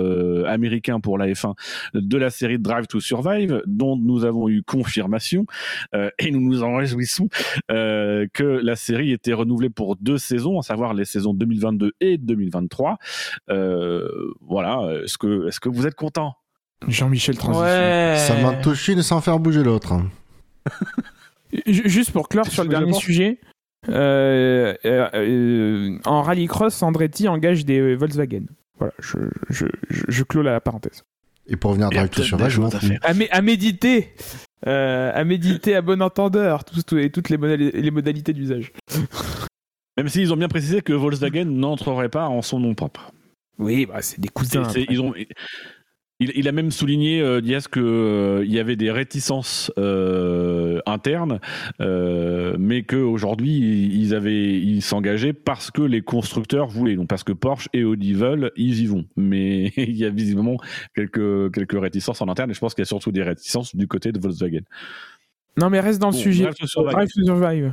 américain 0.46 1.00
pour 1.00 1.18
la 1.18 1.26
F1 1.28 1.54
de 1.94 2.18
la 2.18 2.30
série 2.30 2.58
Drive 2.58 2.86
to 2.86 3.00
Survive 3.00 3.62
dont 3.66 3.96
nous 3.96 4.24
avons 4.24 4.48
eu 4.48 4.62
confirmation 4.62 5.46
et 6.18 6.30
nous 6.30 6.40
nous 6.40 6.62
en 6.62 6.76
réjouissons 6.76 7.28
que 7.68 8.47
la 8.62 8.76
série 8.76 9.12
était 9.12 9.32
renouvelée 9.32 9.70
pour 9.70 9.96
deux 9.96 10.18
saisons, 10.18 10.58
à 10.58 10.62
savoir 10.62 10.94
les 10.94 11.04
saisons 11.04 11.34
2022 11.34 11.92
et 12.00 12.18
2023. 12.18 12.98
Euh, 13.50 14.08
voilà, 14.40 14.88
est-ce 15.04 15.18
que, 15.18 15.48
est 15.48 15.58
que 15.58 15.68
vous 15.68 15.86
êtes 15.86 15.94
content? 15.94 16.34
Jean-Michel 16.86 17.36
Transition. 17.36 17.66
Ça 18.16 18.40
m'a 18.40 18.54
touché 18.54 18.94
de 18.94 19.02
sans 19.02 19.20
faire 19.20 19.38
bouger 19.38 19.62
l'autre. 19.62 19.94
Juste 21.66 22.12
pour 22.12 22.28
clore 22.28 22.46
sur 22.46 22.62
le 22.62 22.68
dernier 22.68 22.92
sujet, 22.92 23.40
euh, 23.88 24.74
euh, 24.84 25.98
en 26.04 26.22
rallycross, 26.22 26.82
Andretti 26.82 27.28
engage 27.28 27.64
des 27.64 27.94
Volkswagen. 27.94 28.44
Voilà, 28.78 28.92
je, 29.00 29.18
je, 29.48 29.66
je, 29.86 30.22
clôt 30.24 30.42
la 30.42 30.60
parenthèse. 30.60 31.04
Et 31.46 31.56
pour 31.56 31.72
venir 31.72 31.90
Drive 31.90 32.10
to 32.10 32.22
Survive, 32.22 32.48
je 32.48 32.60
m'en 32.60 32.68
À, 32.68 33.12
à, 33.30 33.42
méditer 33.42 34.14
euh, 34.66 35.12
à 35.14 35.24
méditer 35.24 35.74
à 35.74 35.82
bon 35.82 36.02
entendeur, 36.02 36.64
tout, 36.64 36.96
et 36.96 37.10
toutes 37.10 37.28
les, 37.28 37.36
les 37.56 37.90
modalités 37.90 38.32
d'usage. 38.32 38.72
Même 39.96 40.08
s'ils 40.08 40.32
ont 40.32 40.36
bien 40.36 40.48
précisé 40.48 40.80
que 40.80 40.92
Volkswagen 40.92 41.46
n'entrerait 41.46 42.08
pas 42.08 42.28
en 42.28 42.40
son 42.42 42.60
nom 42.60 42.74
propre. 42.74 43.12
Oui, 43.58 43.86
bah, 43.86 44.00
c'est 44.00 44.20
des 44.20 44.28
cousins. 44.28 44.62
ils 44.88 45.00
ont, 45.00 45.12
Il, 46.20 46.48
a 46.48 46.52
même 46.52 46.72
souligné, 46.72 47.20
euh, 47.20 47.40
Diaz, 47.40 47.68
qu'il 47.68 47.80
euh, 47.80 48.44
y 48.44 48.58
avait 48.58 48.74
des 48.74 48.90
réticences 48.90 49.70
euh, 49.78 50.80
internes, 50.84 51.38
euh, 51.80 52.56
mais 52.58 52.82
qu'aujourd'hui, 52.82 53.88
ils, 53.92 54.14
avaient, 54.14 54.58
ils 54.58 54.82
s'engageaient 54.82 55.32
parce 55.32 55.70
que 55.70 55.80
les 55.80 56.02
constructeurs 56.02 56.66
voulaient, 56.66 56.96
donc 56.96 57.06
parce 57.06 57.22
que 57.22 57.32
Porsche 57.32 57.68
et 57.72 57.84
Audi 57.84 58.14
veulent, 58.14 58.50
ils 58.56 58.80
y 58.80 58.86
vont. 58.86 59.04
Mais 59.16 59.66
il 59.76 59.96
y 59.96 60.04
a 60.04 60.10
visiblement 60.10 60.56
quelques, 60.96 61.52
quelques 61.52 61.80
réticences 61.80 62.20
en 62.20 62.28
interne, 62.28 62.50
et 62.50 62.54
je 62.54 62.58
pense 62.58 62.74
qu'il 62.74 62.82
y 62.82 62.86
a 62.86 62.86
surtout 62.86 63.12
des 63.12 63.22
réticences 63.22 63.76
du 63.76 63.86
côté 63.86 64.10
de 64.10 64.18
Volkswagen. 64.18 64.62
Non, 65.56 65.70
mais 65.70 65.78
reste 65.78 66.00
dans 66.00 66.10
le 66.10 66.16
sujet. 66.16 66.42
Drive 66.42 66.56
to 66.56 66.66
Survive. 67.24 67.72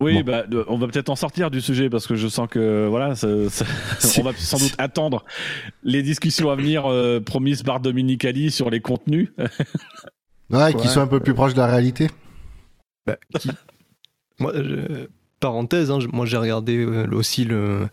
Oui, 0.00 0.22
bah, 0.22 0.44
on 0.68 0.78
va 0.78 0.86
peut-être 0.86 1.08
en 1.08 1.16
sortir 1.16 1.50
du 1.50 1.60
sujet 1.60 1.90
parce 1.90 2.06
que 2.06 2.14
je 2.14 2.28
sens 2.28 2.48
que 2.48 2.86
voilà, 2.86 3.14
on 3.24 4.22
va 4.22 4.32
sans 4.36 4.58
doute 4.58 4.74
attendre 4.78 5.24
les 5.82 6.02
discussions 6.02 6.50
à 6.50 6.56
venir 6.56 6.86
euh, 6.86 7.20
promises 7.20 7.64
par 7.64 7.80
Dominique 7.80 8.24
Ali 8.24 8.50
sur 8.50 8.70
les 8.70 8.80
contenus. 8.80 9.32
ouais, 10.50 10.74
qui 10.74 10.86
sont 10.88 11.00
un 11.00 11.08
peu 11.08 11.20
plus 11.20 11.34
proches 11.34 11.54
de 11.54 11.58
la 11.58 11.66
réalité. 11.66 12.08
Bah, 13.06 13.16
moi, 14.38 14.52
parenthèse, 15.40 15.90
hein, 15.90 15.98
moi 16.12 16.26
j'ai 16.26 16.36
regardé 16.36 16.76
euh, 16.76 17.08
aussi 17.10 17.44
le, 17.44 17.88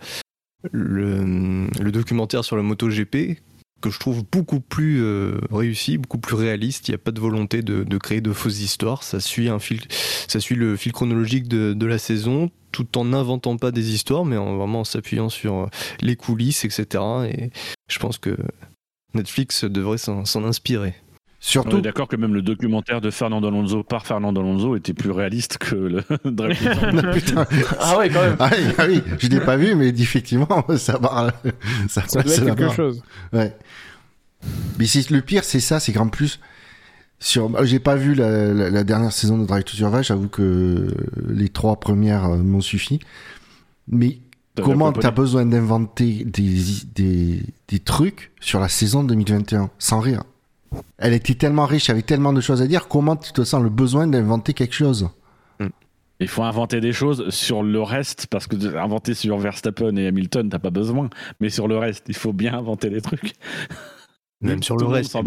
le, 0.72 1.68
le 1.80 1.92
documentaire 1.92 2.44
sur 2.44 2.56
le 2.56 2.62
MotoGP 2.62 3.40
que 3.86 3.94
je 3.94 4.00
trouve 4.00 4.24
beaucoup 4.32 4.60
plus 4.60 5.04
euh, 5.04 5.40
réussi, 5.52 5.98
beaucoup 5.98 6.18
plus 6.18 6.36
réaliste. 6.36 6.88
Il 6.88 6.92
n'y 6.92 6.96
a 6.96 7.00
pas 7.00 7.12
de 7.12 7.20
volonté 7.20 7.62
de, 7.62 7.98
créer 7.98 8.20
de 8.20 8.34
fausses 8.34 8.62
histoires. 8.62 9.04
Ça 9.04 9.20
suit, 9.20 9.48
un 9.48 9.60
fil, 9.60 9.82
ça 10.28 10.40
suit 10.40 10.56
le 10.56 10.76
fil 10.76 10.92
chronologique 10.92 11.48
de, 11.48 11.74
de 11.74 11.86
la 11.86 12.00
saison, 12.00 12.50
tout 12.72 12.98
en 12.98 13.06
n'inventant 13.06 13.58
pas 13.58 13.72
des 13.72 13.94
histoires, 13.94 14.26
mais 14.26 14.38
en 14.38 14.58
vraiment 14.58 14.82
en 14.82 14.84
s'appuyant 14.84 15.30
sur 15.30 15.56
euh, 15.56 15.66
les 16.02 16.16
coulisses, 16.16 16.66
etc. 16.66 17.04
Et 17.30 17.52
je 17.88 18.00
pense 18.00 18.18
que 18.18 18.36
Netflix 19.14 19.64
devrait 19.66 20.00
s'en 20.00 20.44
inspirer. 20.44 20.96
Surtout. 21.40 21.76
On 21.76 21.80
est 21.80 21.84
d'accord 21.84 22.08
que 22.08 22.16
même 22.16 22.34
le 22.34 22.42
documentaire 22.42 23.02
de 23.02 23.12
Fernando 23.12 23.48
Alonso 23.48 23.84
par 23.84 24.06
Fernando 24.06 24.42
Alonso 24.42 24.76
était 24.76 24.94
plus 24.94 25.12
réaliste 25.12 25.58
que 25.58 25.76
le 25.76 26.04
ah 27.80 27.98
ouais, 27.98 28.10
quand 28.10 28.22
même. 28.22 28.36
Ah 28.40 28.50
oui, 28.52 28.64
ah 28.78 28.86
oui 28.88 29.02
je 29.20 29.28
l'ai 29.28 29.40
pas 29.40 29.56
vu, 29.56 29.76
mais 29.76 29.90
effectivement, 29.90 30.66
ça 30.78 30.98
va. 30.98 31.34
Ça, 31.88 32.04
ça 32.08 32.24
doit 32.24 32.34
être 32.34 32.56
quelque 32.56 32.74
chose. 32.74 33.04
Ouais. 33.32 33.56
Mais 34.80 34.86
le 35.10 35.20
pire, 35.22 35.44
c'est 35.44 35.60
ça, 35.60 35.80
c'est 35.80 35.94
qu'en 35.94 36.08
plus, 36.08 36.40
sur, 37.20 37.64
j'ai 37.66 37.80
pas 37.80 37.96
vu 37.96 38.14
la, 38.14 38.54
la, 38.54 38.84
dernière 38.84 39.12
saison 39.12 39.38
de 39.38 39.46
Drive 39.46 39.64
to 39.64 39.76
Survive. 39.76 40.04
J'avoue 40.04 40.28
que 40.28 40.88
les 41.28 41.50
trois 41.50 41.80
premières 41.80 42.26
euh, 42.26 42.38
m'ont 42.38 42.62
suffi. 42.62 43.00
Mais 43.88 44.20
comment 44.62 44.92
t'as 44.92 45.12
besoin 45.12 45.46
d'inventer 45.46 46.24
des, 46.26 46.62
des, 46.94 47.44
des 47.68 47.80
trucs 47.80 48.32
sur 48.40 48.60
la 48.60 48.70
saison 48.70 49.04
2021 49.04 49.70
sans 49.80 50.00
rire? 50.00 50.24
Elle 50.98 51.14
était 51.14 51.36
tellement 51.36 51.66
riche, 51.66 51.90
avait 51.90 52.02
tellement 52.02 52.34
de 52.34 52.42
choses 52.42 52.62
à 52.62 52.68
dire. 52.68 52.88
Comment 52.88 53.16
tu 53.16 53.32
te 53.32 53.44
sens 53.44 53.62
le 53.62 53.70
besoin 53.70 54.08
d'inventer 54.08 54.54
quelque 54.54 54.76
chose? 54.76 55.10
Hmm. 55.60 55.70
il 56.20 56.28
faut 56.28 56.44
inventer 56.44 56.82
des 56.82 56.92
choses 56.92 57.30
sur 57.30 57.64
le 57.64 57.82
reste, 57.82 58.28
parce 58.28 58.48
que 58.48 58.78
inventer 58.78 59.14
sur 59.14 59.38
Verstappen 59.38 59.96
et 59.96 60.08
Hamilton, 60.08 60.50
t'as 60.50 60.60
pas 60.60 60.70
besoin. 60.70 61.10
Mais 61.40 61.50
sur 61.50 61.68
le 61.68 61.78
reste, 61.78 62.06
il 62.08 62.16
faut 62.16 62.34
bien 62.34 62.54
inventer 62.54 62.90
des 62.90 63.02
trucs. 63.02 63.34
Même 64.42 64.64
sur 64.64 64.78
le 64.78 64.86
reste, 64.86 65.18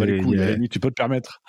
tu 0.71 0.81
peux 0.81 0.91
te 0.91 0.95
permettre. 0.95 1.43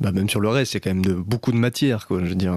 Bah 0.00 0.12
même 0.12 0.28
sur 0.28 0.40
le 0.40 0.48
reste, 0.48 0.76
a 0.76 0.80
quand 0.80 0.90
même 0.90 1.04
de, 1.04 1.14
beaucoup 1.14 1.52
de 1.52 1.56
matière, 1.56 2.06
quoi. 2.06 2.20
Je 2.20 2.30
veux 2.30 2.34
dire. 2.34 2.54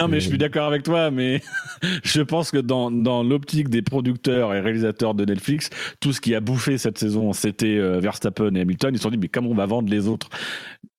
Euh, 0.00 0.04
non, 0.04 0.08
mais 0.08 0.20
je 0.20 0.28
suis 0.28 0.38
d'accord 0.38 0.66
avec 0.66 0.84
toi, 0.84 1.10
mais 1.10 1.42
je 2.04 2.22
pense 2.22 2.50
que 2.50 2.58
dans, 2.58 2.90
dans 2.90 3.22
l'optique 3.22 3.68
des 3.68 3.82
producteurs 3.82 4.54
et 4.54 4.60
réalisateurs 4.60 5.14
de 5.14 5.24
Netflix, 5.24 5.70
tout 6.00 6.12
ce 6.12 6.20
qui 6.20 6.34
a 6.34 6.40
bouffé 6.40 6.78
cette 6.78 6.98
saison, 6.98 7.32
c'était 7.32 7.78
euh, 7.78 7.98
Verstappen 7.98 8.54
et 8.54 8.60
Hamilton. 8.60 8.94
Ils 8.94 8.98
se 8.98 9.02
sont 9.02 9.10
dit, 9.10 9.18
mais 9.18 9.28
comment 9.28 9.50
on 9.50 9.54
va 9.54 9.66
vendre 9.66 9.90
les 9.90 10.08
autres? 10.08 10.28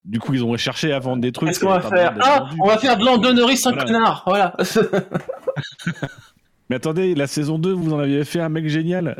Du 0.03 0.19
coup, 0.19 0.33
ils 0.33 0.43
ont 0.43 0.55
cherché 0.57 0.91
à 0.91 0.99
vendre 0.99 1.21
des 1.21 1.31
trucs. 1.31 1.49
Qu'est-ce 1.49 1.59
qu'on 1.59 1.69
va 1.69 1.81
faire? 1.81 2.15
Ah, 2.21 2.49
on 2.59 2.67
va 2.67 2.77
faire 2.77 2.97
de 2.97 3.05
l'andonnerie 3.05 3.57
sans 3.57 3.71
voilà. 3.71 3.85
connard, 3.85 4.23
voilà. 4.25 4.55
mais 6.69 6.77
attendez, 6.77 7.15
la 7.15 7.27
saison 7.27 7.59
2, 7.59 7.73
vous 7.73 7.93
en 7.93 7.99
aviez 7.99 8.23
fait 8.25 8.39
un 8.39 8.49
mec 8.49 8.67
génial? 8.67 9.15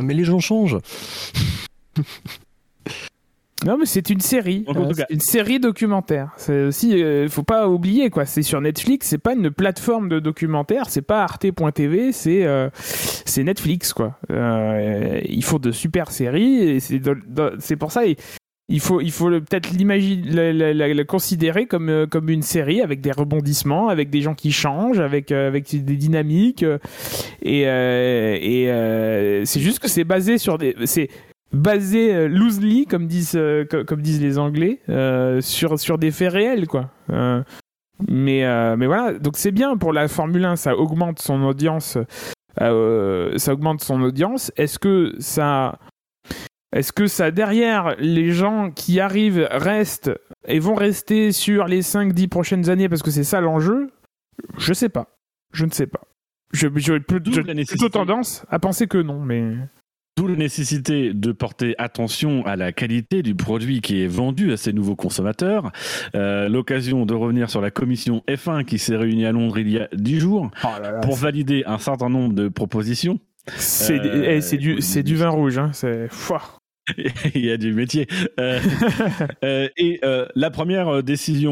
mais 0.00 0.14
les 0.14 0.24
gens 0.24 0.40
changent. 0.40 0.78
Non, 3.66 3.76
mais 3.76 3.86
c'est 3.86 4.10
une 4.10 4.20
série. 4.20 4.64
Euh, 4.68 4.92
une 5.10 5.20
série 5.20 5.58
documentaire. 5.58 6.30
C'est 6.36 6.64
aussi, 6.64 7.02
euh, 7.02 7.28
faut 7.28 7.42
pas 7.42 7.68
oublier 7.68 8.08
quoi. 8.08 8.24
C'est 8.24 8.42
sur 8.42 8.60
Netflix. 8.60 9.08
C'est 9.08 9.18
pas 9.18 9.34
une 9.34 9.50
plateforme 9.50 10.08
de 10.08 10.20
documentaire. 10.20 10.88
C'est 10.88 11.02
pas 11.02 11.22
Arte.tv. 11.24 12.12
C'est 12.12 12.44
euh, 12.46 12.68
c'est 12.72 13.42
Netflix 13.42 13.92
quoi. 13.92 14.16
Euh, 14.30 15.20
ils 15.28 15.42
font 15.44 15.58
de 15.58 15.72
super 15.72 16.12
séries. 16.12 16.62
Et 16.62 16.80
c'est 16.80 17.00
c'est 17.58 17.76
pour 17.76 17.90
ça. 17.90 18.02
il 18.68 18.80
faut 18.80 19.00
il 19.00 19.10
faut 19.10 19.28
peut-être 19.28 19.70
l'imaginer, 19.70 20.52
la, 20.52 20.72
la, 20.72 20.94
la, 20.94 21.04
considérer 21.04 21.66
comme 21.66 22.06
comme 22.08 22.28
une 22.28 22.42
série 22.42 22.80
avec 22.80 23.00
des 23.00 23.10
rebondissements, 23.10 23.88
avec 23.88 24.08
des 24.08 24.20
gens 24.20 24.34
qui 24.34 24.52
changent, 24.52 25.00
avec 25.00 25.32
avec 25.32 25.68
des 25.68 25.96
dynamiques. 25.96 26.64
Et 27.42 27.62
et 27.62 29.42
c'est 29.46 29.60
juste 29.60 29.80
que 29.80 29.88
c'est 29.88 30.04
basé 30.04 30.38
sur 30.38 30.58
des 30.58 30.76
c'est 30.84 31.08
basé 31.52 32.14
euh, 32.14 32.28
loosely, 32.28 32.86
comme 32.86 33.06
disent, 33.06 33.36
euh, 33.36 33.64
comme, 33.64 34.02
disent 34.02 34.20
les 34.20 34.38
Anglais, 34.38 34.80
euh, 34.88 35.40
sur, 35.40 35.78
sur 35.78 35.98
des 35.98 36.10
faits 36.10 36.32
réels, 36.32 36.66
quoi. 36.66 36.90
mais, 38.08 38.76
mais 38.76 38.86
voilà, 38.86 39.18
donc 39.18 39.36
c'est 39.36 39.52
bien 39.52 39.76
pour 39.76 39.92
la 39.92 40.08
Formule 40.08 40.44
1, 40.44 40.56
ça 40.56 40.76
augmente 40.76 41.20
son 41.20 41.42
audience. 41.42 41.98
ça 42.58 43.52
augmente 43.52 43.82
son 43.82 44.02
audience. 44.02 44.52
Est-ce 44.56 44.78
que 44.78 45.14
ça. 45.18 45.78
Est-ce 46.70 46.92
que 46.92 47.06
ça, 47.06 47.30
derrière, 47.30 47.96
les 47.98 48.30
gens 48.30 48.70
qui 48.70 49.00
arrivent 49.00 49.48
restent 49.50 50.12
et 50.46 50.58
vont 50.58 50.74
rester 50.74 51.32
sur 51.32 51.64
les 51.64 51.80
5-10 51.80 52.28
prochaines 52.28 52.68
années 52.68 52.90
parce 52.90 53.02
que 53.02 53.10
c'est 53.10 53.24
ça 53.24 53.40
l'enjeu? 53.40 53.90
Je 54.58 54.74
sais 54.74 54.90
pas. 54.90 55.16
Je 55.54 55.64
ne 55.64 55.70
sais 55.70 55.86
pas. 55.86 56.02
J'ai 56.52 56.68
plutôt 56.70 57.88
tendance 57.88 58.44
à 58.50 58.58
penser 58.58 58.86
que 58.86 58.98
non, 58.98 59.20
mais. 59.20 59.54
D'où 60.18 60.26
la 60.26 60.34
nécessité 60.34 61.14
de 61.14 61.30
porter 61.30 61.76
attention 61.78 62.44
à 62.44 62.56
la 62.56 62.72
qualité 62.72 63.22
du 63.22 63.36
produit 63.36 63.80
qui 63.80 64.02
est 64.02 64.08
vendu 64.08 64.52
à 64.52 64.56
ces 64.56 64.72
nouveaux 64.72 64.96
consommateurs. 64.96 65.70
Euh, 66.16 66.48
L'occasion 66.48 67.06
de 67.06 67.14
revenir 67.14 67.48
sur 67.48 67.60
la 67.60 67.70
commission 67.70 68.24
F1 68.28 68.64
qui 68.64 68.80
s'est 68.80 68.96
réunie 68.96 69.26
à 69.26 69.30
Londres 69.30 69.60
il 69.60 69.70
y 69.70 69.78
a 69.78 69.88
dix 69.92 70.18
jours 70.18 70.50
oh 70.64 70.68
pour 71.02 71.14
valider 71.14 71.62
un 71.66 71.78
certain 71.78 72.08
nombre 72.08 72.34
de 72.34 72.48
propositions. 72.48 73.20
C'est 73.58 74.00
euh, 74.00 74.40
eh, 74.42 74.56
du, 74.56 74.80
du 75.04 75.14
vin 75.14 75.28
rouge, 75.28 75.56
hein. 75.56 75.70
c'est 75.72 76.08
il 77.34 77.44
y 77.44 77.50
a 77.50 77.56
du 77.56 77.72
métier. 77.72 78.06
Euh, 78.38 78.60
euh, 79.44 79.68
et 79.76 80.00
euh, 80.04 80.26
la 80.34 80.50
première 80.50 81.02
décision 81.02 81.48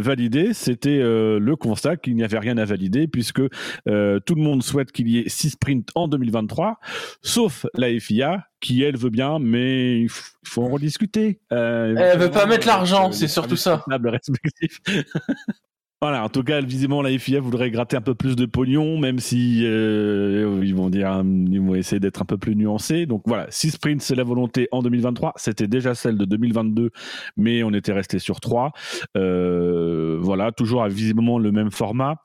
validée, 0.00 0.52
c'était 0.54 1.00
le 1.00 1.54
constat 1.56 1.96
qu'il 1.96 2.14
n'y 2.14 2.24
avait 2.24 2.38
rien 2.38 2.58
à 2.58 2.64
valider 2.64 3.06
puisque 3.06 3.40
tout 3.40 3.50
le 3.86 4.42
monde 4.42 4.62
souhaite 4.62 4.92
qu'il 4.92 5.08
y 5.08 5.18
ait 5.18 5.28
six 5.28 5.50
sprints 5.50 5.90
en 5.94 6.08
2023, 6.08 6.78
sauf 7.22 7.66
la 7.74 7.88
FIA 7.98 8.46
qui 8.60 8.82
elle 8.82 8.96
veut 8.96 9.10
bien, 9.10 9.38
mais 9.40 10.00
il 10.00 10.08
faut 10.08 10.62
en 10.62 10.68
rediscuter. 10.68 11.40
elle 11.50 12.18
veut 12.18 12.30
pas 12.30 12.46
mettre 12.46 12.66
l'argent, 12.66 13.12
c'est 13.12 13.28
surtout 13.28 13.56
ça. 13.56 13.84
Voilà, 16.02 16.24
en 16.24 16.28
tout 16.28 16.42
cas, 16.42 16.60
visiblement, 16.60 17.00
la 17.00 17.16
FIA 17.16 17.38
voudrait 17.38 17.70
gratter 17.70 17.96
un 17.96 18.00
peu 18.00 18.16
plus 18.16 18.34
de 18.34 18.44
pognon, 18.44 18.98
même 18.98 19.20
si 19.20 19.60
euh, 19.64 20.60
ils 20.60 20.74
vont 20.74 20.90
dire, 20.90 21.22
ils 21.24 21.60
vont 21.60 21.76
essayer 21.76 22.00
d'être 22.00 22.20
un 22.20 22.24
peu 22.24 22.36
plus 22.38 22.56
nuancés. 22.56 23.06
Donc 23.06 23.22
voilà, 23.24 23.46
6 23.50 23.70
sprints, 23.70 24.02
c'est 24.02 24.16
la 24.16 24.24
volonté 24.24 24.66
en 24.72 24.82
2023. 24.82 25.34
C'était 25.36 25.68
déjà 25.68 25.94
celle 25.94 26.18
de 26.18 26.24
2022, 26.24 26.90
mais 27.36 27.62
on 27.62 27.72
était 27.72 27.92
resté 27.92 28.18
sur 28.18 28.40
3. 28.40 28.72
Euh, 29.16 30.18
voilà, 30.20 30.50
toujours 30.50 30.82
à 30.82 30.88
visiblement 30.88 31.38
le 31.38 31.52
même 31.52 31.70
format. 31.70 32.16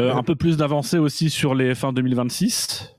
Euh, 0.00 0.12
un 0.12 0.24
peu 0.24 0.34
plus 0.34 0.56
d'avancée 0.56 0.98
aussi 0.98 1.30
sur 1.30 1.54
les 1.54 1.74
F1 1.74 1.94
2026. 1.94 2.96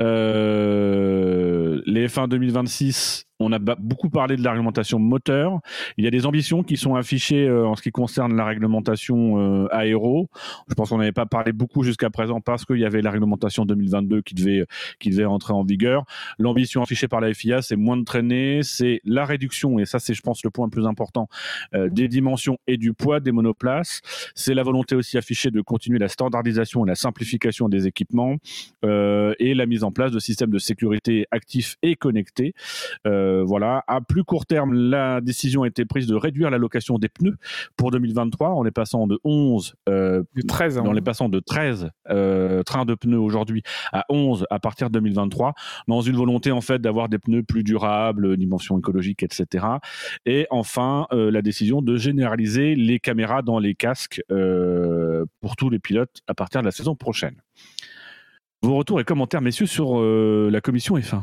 Euh, 0.00 1.82
les 1.84 2.06
F1 2.06 2.28
2026, 2.28 3.26
on 3.40 3.52
a 3.52 3.58
beaucoup 3.58 4.10
parlé 4.10 4.36
de 4.36 4.44
la 4.44 4.50
réglementation 4.50 4.98
moteur. 4.98 5.60
Il 5.96 6.04
y 6.04 6.06
a 6.06 6.10
des 6.10 6.26
ambitions 6.26 6.62
qui 6.62 6.76
sont 6.76 6.94
affichées 6.94 7.48
euh, 7.48 7.66
en 7.66 7.74
ce 7.74 7.82
qui 7.82 7.90
concerne 7.90 8.36
la 8.36 8.44
réglementation 8.44 9.64
euh, 9.64 9.74
aéro. 9.74 10.28
Je 10.68 10.74
pense 10.74 10.90
qu'on 10.90 10.98
n'avait 10.98 11.10
pas 11.10 11.26
parlé 11.26 11.52
beaucoup 11.52 11.82
jusqu'à 11.82 12.10
présent 12.10 12.40
parce 12.40 12.66
qu'il 12.66 12.78
y 12.78 12.84
avait 12.84 13.00
la 13.00 13.10
réglementation 13.10 13.64
2022 13.64 14.20
qui 14.20 14.34
devait, 14.34 14.66
qui 14.98 15.10
devait 15.10 15.24
entrer 15.24 15.54
en 15.54 15.64
vigueur. 15.64 16.04
L'ambition 16.38 16.82
affichée 16.82 17.08
par 17.08 17.20
la 17.20 17.32
FIA, 17.32 17.62
c'est 17.62 17.76
moins 17.76 17.96
de 17.96 18.04
traîner, 18.04 18.60
c'est 18.62 19.00
la 19.04 19.24
réduction, 19.24 19.78
et 19.78 19.86
ça 19.86 19.98
c'est 19.98 20.12
je 20.12 20.20
pense 20.20 20.44
le 20.44 20.50
point 20.50 20.66
le 20.66 20.70
plus 20.70 20.86
important, 20.86 21.28
euh, 21.74 21.88
des 21.88 22.08
dimensions 22.08 22.58
et 22.66 22.76
du 22.76 22.92
poids 22.92 23.20
des 23.20 23.32
monoplaces. 23.32 24.02
C'est 24.34 24.54
la 24.54 24.62
volonté 24.62 24.94
aussi 24.94 25.16
affichée 25.16 25.50
de 25.50 25.62
continuer 25.62 25.98
la 25.98 26.08
standardisation 26.08 26.84
et 26.84 26.88
la 26.88 26.94
simplification 26.94 27.68
des 27.70 27.86
équipements 27.86 28.36
et 28.82 29.54
la 29.54 29.66
mise 29.66 29.84
en 29.84 29.92
place 29.92 30.12
de 30.12 30.18
systèmes 30.18 30.50
de 30.50 30.58
sécurité 30.58 31.26
actifs 31.30 31.76
et 31.82 31.96
connectés. 31.96 32.54
Euh, 33.06 33.29
voilà. 33.46 33.84
À 33.86 34.00
plus 34.00 34.24
court 34.24 34.46
terme, 34.46 34.72
la 34.72 35.20
décision 35.20 35.62
a 35.62 35.66
été 35.66 35.84
prise 35.84 36.06
de 36.06 36.14
réduire 36.14 36.50
l'allocation 36.50 36.98
des 36.98 37.08
pneus 37.08 37.36
pour 37.76 37.90
2023. 37.90 38.54
On 38.54 38.64
est 38.64 38.70
passant 38.70 39.06
de 39.06 39.18
11, 39.24 39.74
de 39.86 40.24
13, 40.46 40.78
on 40.84 40.96
est 40.96 41.00
passant 41.00 41.28
de 41.28 41.40
13 41.40 41.90
trains 42.66 42.84
de 42.84 42.94
pneus 42.94 43.18
aujourd'hui 43.18 43.62
à 43.92 44.04
11 44.08 44.46
à 44.50 44.58
partir 44.58 44.88
de 44.88 44.94
2023, 44.94 45.54
dans 45.88 46.00
une 46.00 46.16
volonté 46.16 46.52
en 46.52 46.60
fait 46.60 46.80
d'avoir 46.80 47.08
des 47.08 47.18
pneus 47.18 47.42
plus 47.42 47.62
durables, 47.62 48.36
dimension 48.36 48.78
écologique, 48.78 49.22
etc. 49.22 49.66
Et 50.26 50.46
enfin, 50.50 51.06
la 51.12 51.42
décision 51.42 51.82
de 51.82 51.96
généraliser 51.96 52.74
les 52.74 52.98
caméras 52.98 53.42
dans 53.42 53.58
les 53.58 53.74
casques 53.74 54.22
pour 54.28 55.56
tous 55.56 55.70
les 55.70 55.78
pilotes 55.78 56.20
à 56.26 56.34
partir 56.34 56.60
de 56.60 56.66
la 56.66 56.72
saison 56.72 56.94
prochaine. 56.94 57.36
Vos 58.62 58.76
retours 58.76 59.00
et 59.00 59.04
commentaires, 59.04 59.40
messieurs, 59.40 59.66
sur 59.66 59.98
euh, 59.98 60.50
la 60.50 60.60
commission 60.60 60.98
F1 60.98 61.22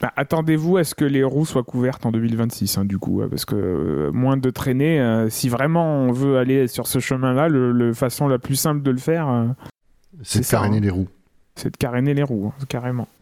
bah, 0.00 0.12
Attendez-vous 0.16 0.76
à 0.76 0.84
ce 0.84 0.94
que 0.94 1.04
les 1.04 1.24
roues 1.24 1.46
soient 1.46 1.62
couvertes 1.62 2.06
en 2.06 2.12
2026, 2.12 2.78
hein, 2.78 2.84
du 2.84 2.98
coup, 2.98 3.22
parce 3.28 3.44
que 3.44 3.54
euh, 3.54 4.12
moins 4.12 4.36
de 4.36 4.50
traînées. 4.50 5.00
Euh, 5.00 5.28
si 5.30 5.48
vraiment 5.48 6.00
on 6.02 6.12
veut 6.12 6.38
aller 6.38 6.68
sur 6.68 6.86
ce 6.86 6.98
chemin-là, 6.98 7.48
la 7.48 7.94
façon 7.94 8.28
la 8.28 8.38
plus 8.38 8.56
simple 8.56 8.82
de 8.82 8.90
le 8.90 8.98
faire, 8.98 9.54
c'est 10.22 10.40
de 10.40 10.46
caréner 10.46 10.78
hein. 10.78 10.80
les 10.80 10.90
roues. 10.90 11.08
C'est 11.54 11.70
de 11.70 11.76
caréner 11.76 12.14
les 12.14 12.22
roues, 12.22 12.52
hein, 12.54 12.64
carrément. 12.68 13.08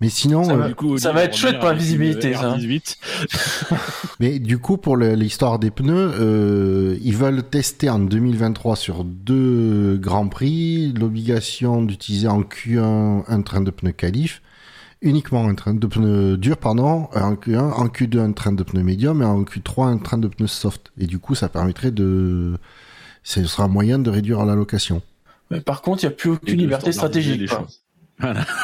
Mais 0.00 0.10
sinon, 0.10 0.44
ça 0.44 0.56
va, 0.56 0.68
ça 0.96 1.12
va 1.12 1.24
être 1.24 1.36
chouette 1.36 1.58
pour 1.58 1.68
la 1.68 1.74
visibilité, 1.74 2.32
ça. 2.32 2.56
Mais 4.20 4.38
du 4.38 4.58
coup, 4.58 4.76
pour 4.76 4.96
l'histoire 4.96 5.58
des 5.58 5.72
pneus, 5.72 6.12
euh, 6.20 6.96
ils 7.02 7.16
veulent 7.16 7.42
tester 7.42 7.90
en 7.90 7.98
2023 7.98 8.76
sur 8.76 9.02
deux 9.02 9.96
grands 9.96 10.28
prix 10.28 10.92
l'obligation 10.92 11.82
d'utiliser 11.82 12.28
en 12.28 12.42
Q1 12.42 13.24
un 13.26 13.42
train 13.42 13.60
de 13.60 13.72
pneus 13.72 13.92
qualif, 13.92 14.40
uniquement 15.00 15.46
un 15.48 15.54
train 15.54 15.74
de 15.74 15.86
pneus 15.86 16.36
dur, 16.36 16.56
pardon, 16.56 17.08
en 17.14 17.34
Q1, 17.34 17.58
en 17.58 17.86
Q2 17.86 18.18
un 18.18 18.32
train 18.32 18.52
de 18.52 18.62
pneus 18.62 18.82
médium 18.82 19.22
et 19.22 19.24
en 19.24 19.42
Q3 19.42 19.86
un 19.86 19.98
train 19.98 20.18
de 20.18 20.28
pneus 20.28 20.48
soft. 20.48 20.92
Et 20.98 21.06
du 21.06 21.18
coup, 21.18 21.34
ça 21.34 21.48
permettrait 21.48 21.90
de, 21.90 22.58
ce 23.22 23.44
sera 23.44 23.64
un 23.64 23.68
moyen 23.68 23.98
de 23.98 24.10
réduire 24.10 24.44
l'allocation. 24.44 25.02
Mais 25.50 25.60
par 25.60 25.82
contre, 25.82 26.02
il 26.02 26.06
n'y 26.06 26.12
a 26.12 26.16
plus 26.16 26.30
aucune 26.30 26.58
liberté 26.58 26.92
stratégique. 26.92 27.50
Voilà. 28.18 28.44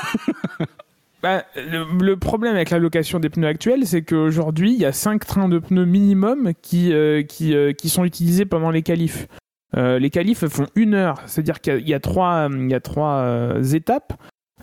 Bah, 1.23 1.43
le, 1.57 2.17
problème 2.17 2.55
avec 2.55 2.69
la 2.69 2.79
location 2.79 3.19
des 3.19 3.31
pneus 3.31 3.49
actuels, 3.49 3.87
c'est 3.87 4.03
qu'aujourd'hui, 4.03 4.75
il 4.75 4.79
y 4.79 4.85
a 4.85 4.93
5 4.93 5.25
trains 5.25 5.49
de 5.49 5.59
pneus 5.59 5.87
minimum 5.87 6.53
qui, 6.61 6.93
euh, 6.93 7.23
qui, 7.23 7.55
euh, 7.55 7.73
qui, 7.73 7.89
sont 7.89 8.05
utilisés 8.05 8.45
pendant 8.45 8.71
les 8.71 8.83
qualifs. 8.83 9.27
Euh, 9.75 9.99
les 9.99 10.11
qualifs 10.11 10.47
font 10.49 10.67
une 10.75 10.93
heure, 10.93 11.23
c'est-à-dire 11.25 11.63
qu'il 11.63 11.89
y 11.89 11.95
a 11.95 12.01
trois, 12.01 12.51
il 12.53 12.71
y 12.71 12.75
a 12.75 12.81
trois 12.81 13.55
étapes. 13.73 14.13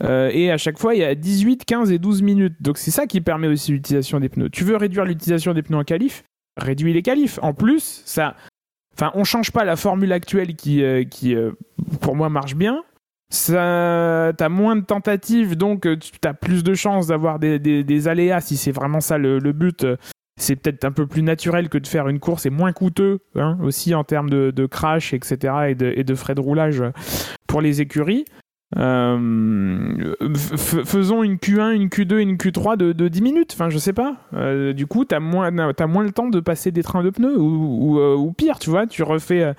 Et 0.04 0.52
à 0.52 0.58
chaque 0.58 0.80
fois, 0.80 0.96
il 0.96 1.02
y 1.02 1.04
a 1.04 1.16
18, 1.16 1.66
15 1.66 1.92
et 1.92 2.00
12 2.00 2.22
minutes. 2.22 2.56
Donc 2.62 2.78
c'est 2.78 2.92
ça 2.92 3.08
qui 3.08 3.22
permet 3.22 3.48
aussi 3.48 3.72
l'utilisation 3.72 4.20
des 4.20 4.30
pneus. 4.30 4.50
Tu 4.50 4.64
veux 4.64 4.76
réduire 4.76 5.06
l'utilisation 5.06 5.54
des 5.54 5.62
pneus 5.62 5.78
en 5.78 5.84
qualif? 5.84 6.24
Réduis 6.58 6.94
les 6.94 7.02
qualifs. 7.02 7.40
En 7.42 7.54
plus, 7.54 8.02
ça, 8.06 8.36
enfin, 8.94 9.12
on 9.14 9.24
change 9.24 9.52
pas 9.52 9.64
la 9.64 9.76
formule 9.76 10.12
actuelle 10.12 10.56
qui, 10.56 10.84
qui 11.10 11.36
pour 12.02 12.16
moi, 12.16 12.30
marche 12.30 12.56
bien 12.56 12.84
ça, 13.32 14.34
t'as 14.38 14.50
moins 14.50 14.76
de 14.76 14.82
tentatives, 14.82 15.56
donc 15.56 15.88
euh, 15.88 15.98
tu 15.98 16.28
as 16.28 16.34
plus 16.34 16.64
de 16.64 16.74
chances 16.74 17.08
d'avoir 17.08 17.40
des, 17.40 17.60
des, 17.60 18.08
aléas 18.10 18.42
si 18.42 18.58
c'est 18.58 18.74
vraiment 18.74 19.00
ça 19.00 19.18
le, 19.18 19.40
but. 19.54 19.88
C'est 20.38 20.58
peut-être 20.58 20.84
un 20.86 20.92
peu 20.92 21.08
plus 21.08 21.24
naturel 21.24 21.70
que 21.70 21.78
de 21.78 21.88
faire 21.88 22.10
une 22.10 22.20
course 22.20 22.46
et 22.46 22.50
moins 22.50 22.74
coûteux 22.74 23.20
hein, 23.36 23.58
aussi 23.64 23.96
en 23.96 24.04
termes 24.04 24.30
de, 24.30 24.66
crash, 24.66 25.14
etc. 25.14 25.54
Et 25.70 26.04
de, 26.04 26.16
frais 26.16 26.36
de 26.36 26.42
roulage 26.42 26.84
pour 27.48 27.62
les 27.62 27.80
écuries. 27.80 28.26
Euh, 28.78 30.16
faisons 30.38 31.24
une 31.24 31.36
Q1, 31.36 31.72
une 31.72 31.88
Q2, 31.88 32.18
une 32.20 32.36
Q3 32.36 32.78
de, 32.78 32.94
de 32.94 33.08
10 33.08 33.22
minutes. 33.22 33.52
Enfin, 33.54 33.70
je 33.70 33.78
sais 33.78 33.94
pas. 33.94 34.18
Euh, 34.34 34.74
du 34.74 34.88
coup, 34.88 35.06
t'as 35.06 35.20
moins, 35.20 35.52
as 35.58 35.88
moins 35.88 36.04
le 36.04 36.12
temps 36.12 36.30
de 36.30 36.40
passer 36.40 36.72
des 36.72 36.84
trains 36.84 37.04
de 37.04 37.10
pneus 37.10 37.38
ou, 37.38 37.98
ou, 37.98 38.00
ou 38.00 38.32
pire, 38.32 38.60
tu 38.60 38.70
vois. 38.70 38.88
Tu 38.88 39.04
refais 39.04 39.54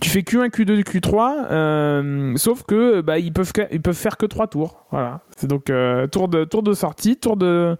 tu 0.00 0.10
fais 0.10 0.20
Q1, 0.20 0.50
Q2, 0.50 0.82
Q3, 0.82 1.46
euh, 1.50 2.36
sauf 2.36 2.64
que 2.64 3.00
bah, 3.00 3.18
ils 3.18 3.32
peuvent 3.32 3.52
ils 3.72 3.80
peuvent 3.80 3.96
faire 3.96 4.16
que 4.16 4.26
3 4.26 4.48
tours. 4.48 4.86
Voilà. 4.90 5.22
C'est 5.36 5.46
donc 5.46 5.70
euh, 5.70 6.06
tour 6.06 6.28
de 6.28 6.44
tour 6.44 6.62
de 6.62 6.74
sortie, 6.74 7.16
tour 7.16 7.36
de 7.36 7.76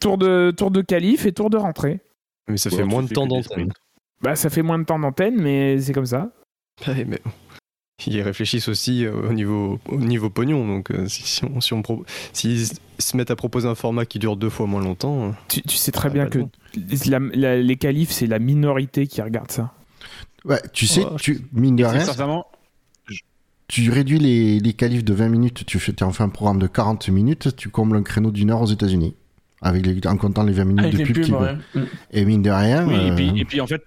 tour 0.00 0.18
de 0.18 0.52
tour 0.56 0.70
de 0.70 0.82
qualif 0.82 1.26
et 1.26 1.32
tour 1.32 1.50
de 1.50 1.56
rentrée. 1.56 2.00
Mais 2.48 2.56
ça 2.56 2.70
fait 2.70 2.84
moins 2.84 3.02
de 3.02 3.08
temps 3.08 3.26
d'antenne. 3.26 3.72
Bah 4.20 4.36
ça 4.36 4.50
fait 4.50 4.62
moins 4.62 4.78
de 4.78 4.84
temps 4.84 5.00
d'antenne, 5.00 5.40
mais 5.40 5.80
c'est 5.80 5.92
comme 5.92 6.06
ça. 6.06 6.30
mais 6.86 7.20
ils 8.06 8.22
réfléchissent 8.22 8.68
aussi 8.68 9.04
euh, 9.04 9.30
au 9.30 9.32
niveau 9.32 9.78
au 9.88 9.98
niveau 9.98 10.30
pognon. 10.30 10.66
Donc 10.66 10.92
si, 11.06 11.22
si, 11.22 11.44
on, 11.44 11.60
si 11.60 11.72
on 11.72 11.82
s'ils 12.32 12.66
se 12.98 13.16
mettent 13.16 13.30
à 13.30 13.36
proposer 13.36 13.68
un 13.68 13.74
format 13.74 14.06
qui 14.06 14.18
dure 14.18 14.36
deux 14.36 14.50
fois 14.50 14.66
moins 14.66 14.82
longtemps. 14.82 15.34
Tu, 15.48 15.62
sais 15.68 15.92
très 15.92 16.10
bien 16.10 16.26
que 16.26 16.40
les 16.74 17.76
qualifs 17.76 18.10
c'est 18.10 18.26
la 18.26 18.38
minorité 18.38 19.06
qui 19.06 19.22
regarde 19.22 19.50
ça. 19.50 19.72
Ouais, 20.44 20.60
tu 20.72 20.88
sais, 20.88 21.04
tu, 21.20 21.42
mine 21.52 21.76
de 21.76 21.84
rien, 21.84 22.04
tu 23.72 23.90
réduis 23.90 24.18
les, 24.18 24.60
les 24.60 24.72
qualifs 24.74 25.02
de 25.02 25.14
20 25.14 25.28
minutes, 25.30 25.64
tu 25.64 25.78
fais, 25.78 26.02
en 26.02 26.12
fais 26.12 26.22
un 26.22 26.28
programme 26.28 26.58
de 26.58 26.66
40 26.66 27.08
minutes, 27.08 27.56
tu 27.56 27.70
combles 27.70 27.96
un 27.96 28.02
créneau 28.02 28.30
d'une 28.30 28.50
heure 28.50 28.60
aux 28.60 28.66
États-Unis. 28.66 29.14
Avec 29.62 29.86
les, 29.86 30.06
en 30.06 30.18
comptant 30.18 30.42
les 30.42 30.52
20 30.52 30.64
minutes 30.64 30.94
de 30.94 31.04
pub. 31.04 31.86
Et 32.10 32.26
mine 32.26 32.42
de 32.42 32.50
rien. 32.50 32.86
et, 32.86 33.14
puis, 33.14 33.30
euh, 33.30 33.34
et 33.34 33.44
puis 33.46 33.60
en 33.62 33.66
fait, 33.66 33.82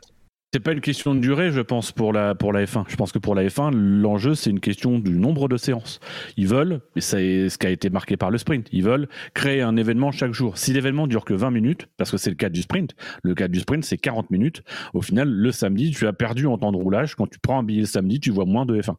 c'est 0.56 0.62
pas 0.62 0.72
une 0.72 0.80
question 0.80 1.14
de 1.14 1.20
durée, 1.20 1.52
je 1.52 1.60
pense, 1.60 1.92
pour 1.92 2.14
la, 2.14 2.34
pour 2.34 2.54
la 2.54 2.64
F1. 2.64 2.86
Je 2.88 2.96
pense 2.96 3.12
que 3.12 3.20
pour 3.20 3.36
la 3.36 3.44
F1, 3.44 3.74
l'enjeu, 3.74 4.36
c'est 4.36 4.50
une 4.50 4.62
question 4.62 5.00
du 5.00 5.12
nombre 5.12 5.50
de 5.50 5.58
séances. 5.58 6.00
Ils 6.38 6.48
veulent, 6.48 6.80
et 6.96 7.02
c'est 7.02 7.50
ce 7.50 7.58
qui 7.58 7.68
a 7.68 7.70
été 7.72 7.90
marqué 7.90 8.16
par 8.16 8.32
le 8.32 8.38
sprint, 8.38 8.70
ils 8.72 8.82
veulent 8.82 9.10
créer 9.34 9.62
un 9.62 9.76
événement 9.76 10.14
chaque 10.14 10.32
jour. 10.32 10.58
Si 10.58 10.72
l'événement 10.72 11.08
dure 11.08 11.26
que 11.26 11.34
20 11.34 11.52
minutes, 11.52 11.90
parce 11.98 12.10
que 12.10 12.16
c'est 12.16 12.30
le 12.30 12.38
cas 12.38 12.48
du 12.48 12.62
sprint, 12.62 12.96
le 13.22 13.36
cas 13.36 13.50
du 13.50 13.60
sprint, 13.60 13.84
c'est 13.84 13.98
40 13.98 14.32
minutes. 14.32 14.64
Au 14.94 15.02
final, 15.02 15.28
le 15.28 15.52
samedi, 15.52 15.92
tu 15.92 16.08
as 16.08 16.14
perdu 16.14 16.48
en 16.48 16.58
temps 16.58 16.72
de 16.72 16.78
roulage. 16.78 17.16
Quand 17.16 17.28
tu 17.28 17.38
prends 17.38 17.60
un 17.60 17.64
billet 17.64 17.82
le 17.82 17.86
samedi, 17.86 18.22
tu 18.22 18.32
vois 18.32 18.46
moins 18.46 18.66
de 18.66 18.80
F1. 18.80 18.96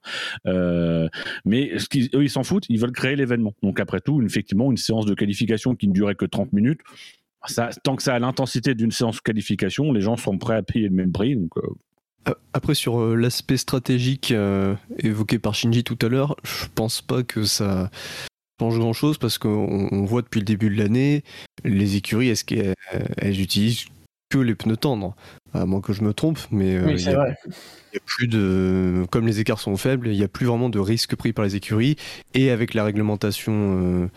Euh, 0.46 1.08
mais 1.46 1.72
eux, 2.14 2.22
ils 2.22 2.28
s'en 2.28 2.42
foutent, 2.42 2.66
ils 2.68 2.78
veulent 2.78 2.92
créer 2.92 3.16
l'événement. 3.16 3.54
Donc 3.62 3.80
après 3.80 4.02
tout, 4.02 4.20
effectivement, 4.20 4.70
une 4.70 4.76
séance 4.76 5.06
de 5.06 5.14
qualification 5.14 5.74
qui 5.74 5.88
ne 5.88 5.94
durait 5.94 6.16
que 6.16 6.26
30 6.26 6.52
minutes, 6.52 6.80
tant 7.82 7.96
que 7.96 8.02
ça 8.02 8.14
a 8.14 8.18
l'intensité 8.18 8.74
d'une 8.74 8.90
séance 8.90 9.16
de 9.16 9.20
qualification, 9.20 9.92
les 9.92 10.00
gens 10.00 10.16
sont 10.16 10.38
prêts 10.38 10.56
à 10.56 10.62
payer 10.62 10.88
le 10.88 10.94
même 10.94 11.12
prix. 11.12 11.36
Donc, 11.36 11.50
euh. 11.58 12.32
Après, 12.52 12.74
sur 12.74 13.00
euh, 13.00 13.14
l'aspect 13.14 13.56
stratégique 13.56 14.32
euh, 14.32 14.74
évoqué 14.98 15.38
par 15.38 15.54
Shinji 15.54 15.84
tout 15.84 15.98
à 16.02 16.08
l'heure, 16.08 16.36
je 16.42 16.66
pense 16.74 17.00
pas 17.00 17.22
que 17.22 17.44
ça 17.44 17.90
change 18.60 18.78
grand 18.78 18.92
chose 18.92 19.18
parce 19.18 19.38
qu'on 19.38 20.04
voit 20.04 20.22
depuis 20.22 20.40
le 20.40 20.44
début 20.44 20.70
de 20.70 20.76
l'année, 20.76 21.22
les 21.64 21.96
écuries, 21.96 22.28
est-ce 22.28 22.44
qu'elles 22.44 23.40
utilisent 23.40 23.84
que 24.28 24.38
les 24.38 24.54
pneus 24.54 24.76
tendres? 24.76 25.14
À 25.54 25.66
moins 25.66 25.80
que 25.80 25.92
je 25.92 26.02
me 26.02 26.12
trompe, 26.12 26.38
mais 26.50 26.80
oui, 26.80 26.94
il 27.00 27.10
y, 27.10 27.14
a 27.14 27.36
plus 28.04 28.28
de. 28.28 29.06
Comme 29.10 29.26
les 29.26 29.40
écarts 29.40 29.60
sont 29.60 29.76
faibles, 29.76 30.08
il 30.08 30.16
n'y 30.16 30.24
a 30.24 30.28
plus 30.28 30.46
vraiment 30.46 30.68
de 30.68 30.78
risques 30.78 31.14
pris 31.16 31.32
par 31.32 31.44
les 31.44 31.54
écuries. 31.54 31.96
Et 32.34 32.50
avec 32.50 32.74
la 32.74 32.84
réglementation 32.84 34.10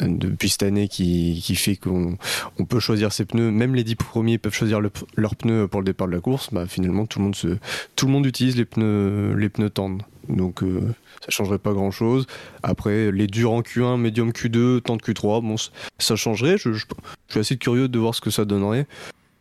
depuis 0.00 0.48
cette 0.48 0.62
année 0.62 0.88
qui, 0.88 1.40
fait 1.56 1.76
qu'on 1.76 2.16
on 2.58 2.64
peut 2.64 2.80
choisir 2.80 3.12
ses 3.12 3.24
pneus, 3.24 3.50
même 3.50 3.74
les 3.74 3.84
10 3.84 3.96
premiers 3.96 4.38
peuvent 4.38 4.54
choisir 4.54 4.80
leurs 4.80 5.36
pneus 5.36 5.68
pour 5.68 5.80
le 5.80 5.84
départ 5.84 6.06
de 6.06 6.12
la 6.12 6.20
course, 6.20 6.48
bah 6.52 6.66
finalement 6.66 7.06
tout 7.06 7.18
le 7.18 8.08
monde, 8.08 8.26
utilise 8.26 8.56
les 8.56 8.64
pneus, 8.64 9.34
les 9.34 9.50
tendres. 9.70 10.04
Donc 10.28 10.62
euh, 10.62 10.94
ça 11.22 11.30
changerait 11.30 11.58
pas 11.58 11.72
grand 11.72 11.90
chose. 11.90 12.26
Après, 12.62 13.10
les 13.10 13.26
durs 13.26 13.52
en 13.52 13.62
Q1, 13.62 13.98
médium 13.98 14.30
Q2, 14.30 14.82
tendre 14.82 15.02
Q3, 15.02 15.42
bon, 15.42 15.56
ça 15.98 16.16
changerait. 16.16 16.58
Je, 16.58 16.72
je, 16.72 16.84
suis 17.28 17.40
assez 17.40 17.56
curieux 17.56 17.88
de 17.88 17.98
voir 17.98 18.14
ce 18.14 18.20
que 18.20 18.30
ça 18.30 18.44
donnerait. 18.44 18.86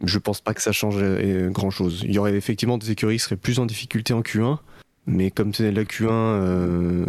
Je 0.03 0.20
pense 0.20 0.41
pas 0.41 0.53
que 0.53 0.62
ça 0.62 0.72
changerait 0.72 1.49
grand 1.51 1.72
chose. 1.72 2.03
Il 2.05 2.14
y 2.14 2.20
aurait 2.20 2.36
effectivement 2.36 2.78
des 2.78 2.91
écuries 2.91 3.18
qui 3.18 3.24
seraient 3.24 3.36
plus 3.36 3.60
en 3.60 3.66
difficulté 3.66 4.14
en 4.14 4.22
Q1. 4.22 4.60
Mais 5.08 5.32
comme 5.32 5.53
c'est 5.53 5.72
la 5.72 5.84
Q1, 5.84 6.10
euh, 6.10 7.05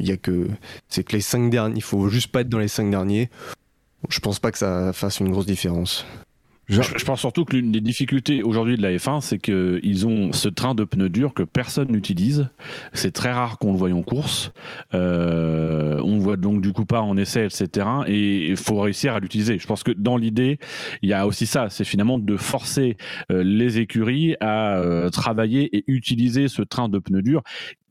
il 0.00 0.08
y 0.08 0.12
a 0.12 0.16
que 0.16 0.48
c'est 0.88 1.04
que 1.04 1.12
les 1.12 1.20
5 1.20 1.50
derniers, 1.50 1.76
il 1.76 1.82
faut 1.82 2.08
juste 2.08 2.28
pas 2.28 2.40
être 2.40 2.48
dans 2.48 2.58
les 2.58 2.68
5 2.68 2.90
derniers. 2.90 3.28
Je 4.08 4.18
pense 4.20 4.38
pas 4.38 4.50
que 4.50 4.58
ça 4.58 4.92
fasse 4.94 5.20
une 5.20 5.30
grosse 5.30 5.46
différence. 5.46 6.06
Je, 6.68 7.04
pense 7.04 7.20
surtout 7.20 7.44
que 7.44 7.56
l'une 7.56 7.72
des 7.72 7.80
difficultés 7.80 8.42
aujourd'hui 8.42 8.76
de 8.76 8.82
la 8.82 8.92
F1, 8.92 9.20
c'est 9.20 9.38
qu'ils 9.38 10.06
ont 10.06 10.32
ce 10.32 10.48
train 10.48 10.74
de 10.74 10.84
pneus 10.84 11.10
durs 11.10 11.34
que 11.34 11.42
personne 11.42 11.90
n'utilise. 11.90 12.48
C'est 12.92 13.12
très 13.12 13.32
rare 13.32 13.58
qu'on 13.58 13.72
le 13.72 13.78
voie 13.78 13.90
en 13.90 14.02
course. 14.02 14.52
Euh, 14.94 16.00
on 16.02 16.18
voit 16.18 16.36
donc 16.36 16.62
du 16.62 16.72
coup 16.72 16.86
pas 16.86 17.00
en 17.00 17.16
essai, 17.16 17.46
etc. 17.46 17.86
Et 18.06 18.48
il 18.48 18.56
faut 18.56 18.80
réussir 18.80 19.14
à 19.14 19.20
l'utiliser. 19.20 19.58
Je 19.58 19.66
pense 19.66 19.82
que 19.82 19.92
dans 19.92 20.16
l'idée, 20.16 20.58
il 21.02 21.08
y 21.08 21.12
a 21.12 21.26
aussi 21.26 21.46
ça. 21.46 21.68
C'est 21.68 21.84
finalement 21.84 22.18
de 22.18 22.36
forcer 22.36 22.96
euh, 23.30 23.42
les 23.44 23.78
écuries 23.78 24.36
à 24.40 24.78
euh, 24.78 25.10
travailler 25.10 25.76
et 25.76 25.84
utiliser 25.86 26.48
ce 26.48 26.62
train 26.62 26.88
de 26.88 26.98
pneus 26.98 27.22
durs 27.22 27.42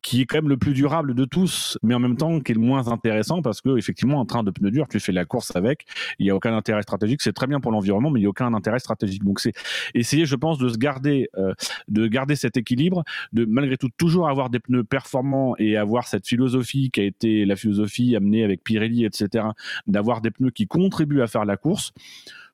qui 0.03 0.21
est 0.21 0.25
quand 0.25 0.37
même 0.37 0.49
le 0.49 0.57
plus 0.57 0.73
durable 0.73 1.15
de 1.15 1.25
tous, 1.25 1.77
mais 1.81 1.95
en 1.95 1.99
même 1.99 2.17
temps 2.17 2.39
qui 2.41 2.51
est 2.51 2.55
le 2.55 2.61
moins 2.61 2.89
intéressant 2.89 3.41
parce 3.41 3.61
que 3.61 3.77
effectivement 3.77 4.21
un 4.21 4.25
train 4.25 4.43
de 4.43 4.51
pneus 4.51 4.69
durs, 4.69 4.87
tu 4.87 4.99
fais 4.99 5.13
la 5.13 5.25
course 5.25 5.55
avec, 5.55 5.85
il 6.19 6.25
n'y 6.25 6.29
a 6.29 6.35
aucun 6.35 6.55
intérêt 6.55 6.81
stratégique, 6.81 7.21
c'est 7.21 7.33
très 7.33 7.47
bien 7.47 7.61
pour 7.61 7.71
l'environnement, 7.71 8.11
mais 8.11 8.19
il 8.19 8.23
n'y 8.23 8.27
a 8.27 8.29
aucun 8.29 8.53
intérêt 8.53 8.79
stratégique. 8.79 9.23
Donc 9.23 9.39
c'est 9.39 9.53
essayer, 9.95 10.25
je 10.25 10.35
pense, 10.35 10.57
de 10.57 10.67
se 10.67 10.77
garder, 10.77 11.29
euh, 11.37 11.53
de 11.87 12.07
garder 12.07 12.35
cet 12.35 12.57
équilibre, 12.57 13.03
de 13.31 13.45
malgré 13.45 13.77
tout 13.77 13.89
toujours 13.97 14.27
avoir 14.29 14.49
des 14.49 14.59
pneus 14.59 14.83
performants 14.83 15.55
et 15.57 15.77
avoir 15.77 16.07
cette 16.07 16.27
philosophie 16.27 16.91
qui 16.91 16.99
a 16.99 17.03
été 17.03 17.45
la 17.45 17.55
philosophie 17.55 18.15
amenée 18.15 18.43
avec 18.43 18.63
Pirelli, 18.63 19.05
etc., 19.05 19.45
d'avoir 19.87 20.19
des 20.19 20.31
pneus 20.31 20.51
qui 20.51 20.67
contribuent 20.67 21.21
à 21.21 21.27
faire 21.27 21.45
la 21.45 21.55
course 21.55 21.93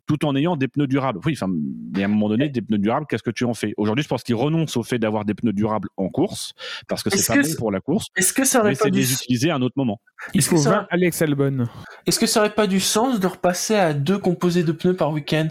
tout 0.10 0.26
en 0.26 0.36
ayant 0.36 0.58
des 0.58 0.68
pneus 0.68 0.88
durables. 0.88 1.20
Oui, 1.26 1.34
enfin, 1.34 1.48
mais 1.96 2.02
à 2.02 2.06
un 2.06 2.10
moment 2.10 2.28
donné, 2.30 2.50
des 2.50 2.62
pneus 2.62 2.80
durables, 2.80 3.06
qu'est-ce 3.08 3.24
que 3.24 3.32
tu 3.32 3.46
en 3.46 3.54
fais? 3.54 3.74
Aujourd'hui, 3.78 4.04
je 4.04 4.10
pense 4.10 4.24
qu'ils 4.24 4.36
renoncent 4.36 4.76
au 4.76 4.84
fait 4.84 5.00
d'avoir 5.00 5.24
des 5.24 5.36
pneus 5.36 5.54
durables 5.54 5.88
en 5.96 6.10
course 6.10 6.54
parce 6.88 7.04
que 7.04 7.10
c'est 7.10 7.34
pas 7.34 7.42
bon 7.42 7.56
pour 7.58 7.72
la 7.72 7.80
course. 7.80 8.08
Est-ce 8.18 8.34
que 8.34 8.44
ça 8.44 8.60
aurait 8.60 8.76
pas 8.76 8.90
de 8.90 8.96
les 8.96 9.14
utiliser 9.14 9.52
à 9.52 9.56
un 9.56 9.62
autre 9.62 9.76
moment 9.78 10.02
Il 10.34 10.42
faut 10.42 10.58
ça... 10.58 10.88
Alex 10.90 11.22
Albon. 11.22 11.68
Est-ce 12.06 12.20
que 12.20 12.26
ça 12.26 12.42
aurait 12.42 12.56
pas 12.56 12.68
du 12.68 12.80
sens 12.80 13.20
de 13.20 13.28
repasser 13.28 13.76
à 13.76 13.94
deux 13.94 14.18
composés 14.18 14.64
de 14.64 14.72
pneus 14.72 14.96
par 14.96 15.12
week-end? 15.12 15.48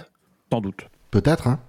Sans 0.52 0.60
doute. 0.60 0.86
Peut-être, 1.10 1.46
hein 1.46 1.60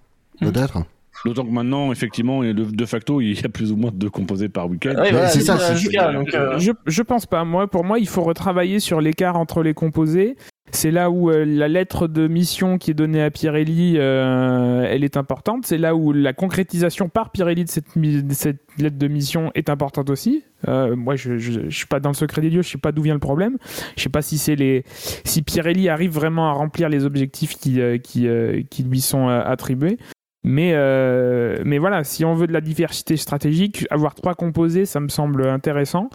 Hmm. 0.42 0.52
Peut-être. 0.52 0.84
D'autant 1.26 1.44
que 1.44 1.52
maintenant, 1.52 1.92
effectivement, 1.92 2.42
de, 2.44 2.54
de, 2.54 2.86
facto, 2.86 3.20
il 3.20 3.34
y 3.34 3.46
a 3.46 3.50
plus 3.50 3.74
ou 3.74 3.76
moins 3.76 3.92
deux 3.94 4.10
composés 4.10 4.48
par 4.48 4.70
week-end. 4.70 4.96
Ouais, 4.96 5.28
c'est 5.28 5.42
ça. 5.42 5.58
c'est 5.76 5.90
cas, 5.90 6.14
donc, 6.14 6.34
euh... 6.34 6.58
je, 6.60 6.72
je 6.86 7.02
pense 7.02 7.26
pas. 7.26 7.44
Moi, 7.44 7.68
pour 7.68 7.84
moi, 7.84 8.00
il 8.00 8.08
faut 8.08 8.24
retravailler 8.24 8.80
sur 8.80 9.02
l'écart 9.02 9.36
entre 9.36 9.62
les 9.62 9.74
composés. 9.74 10.38
C'est 10.72 10.92
là 10.92 11.10
où 11.10 11.30
euh, 11.30 11.46
la 11.46 11.68
lettre 11.68 12.08
de 12.08 12.28
mission 12.28 12.78
qui 12.78 12.92
est 12.92 12.94
donnée 12.94 13.22
à 13.22 13.32
Pirelli, 13.32 13.96
euh, 13.98 14.86
elle 14.90 15.04
est 15.04 15.18
importante. 15.18 15.66
C'est 15.66 15.78
là 15.78 15.96
où 15.96 16.12
la 16.12 16.34
concrétisation 16.34 17.10
par 17.10 17.32
Pirelli 17.32 17.66
de 17.66 17.70
cette, 17.70 17.98
de 17.98 18.34
cette 18.34 18.62
lettre 18.78 18.98
de 18.98 19.08
mission 19.08 19.52
est 19.56 19.70
importante 19.70 20.10
aussi. 20.10 20.44
Euh, 20.68 20.96
moi, 20.96 21.16
je, 21.16 21.38
je, 21.38 21.70
suis 21.70 21.88
pas 21.88 22.00
dans 22.00 22.10
le 22.10 22.16
secret 22.16 22.42
des 22.42 22.50
dieux, 22.50 22.62
je 22.62 22.70
sais 22.70 22.78
pas 22.78 22.92
d'où 22.92 23.02
vient 23.02 23.14
le 23.14 23.20
problème. 23.20 23.58
Je 23.98 24.04
sais 24.04 24.10
pas 24.10 24.22
si 24.22 24.38
c'est 24.38 24.56
les, 24.56 24.84
si 25.24 25.42
Pirelli 25.42 25.90
arrive 25.90 26.12
vraiment 26.12 26.50
à 26.50 26.54
remplir 26.54 26.90
les 26.90 27.06
objectifs 27.06 27.58
qui, 27.58 27.82
euh, 27.82 27.98
qui, 27.98 28.28
qui 28.70 28.84
lui 28.84 29.02
sont 29.02 29.28
attribués. 29.28 29.98
Mais, 30.44 30.72
euh, 30.74 31.62
mais 31.66 31.80
voilà, 31.80 32.04
si 32.04 32.24
on 32.24 32.34
veut 32.34 32.48
de 32.48 32.54
la 32.54 32.62
diversité 32.62 33.18
stratégique, 33.18 33.86
avoir 33.90 34.16
trois 34.16 34.36
composés, 34.36 34.86
ça 34.86 35.00
me 35.00 35.10
semble 35.10 35.48
intéressant. 35.48 36.10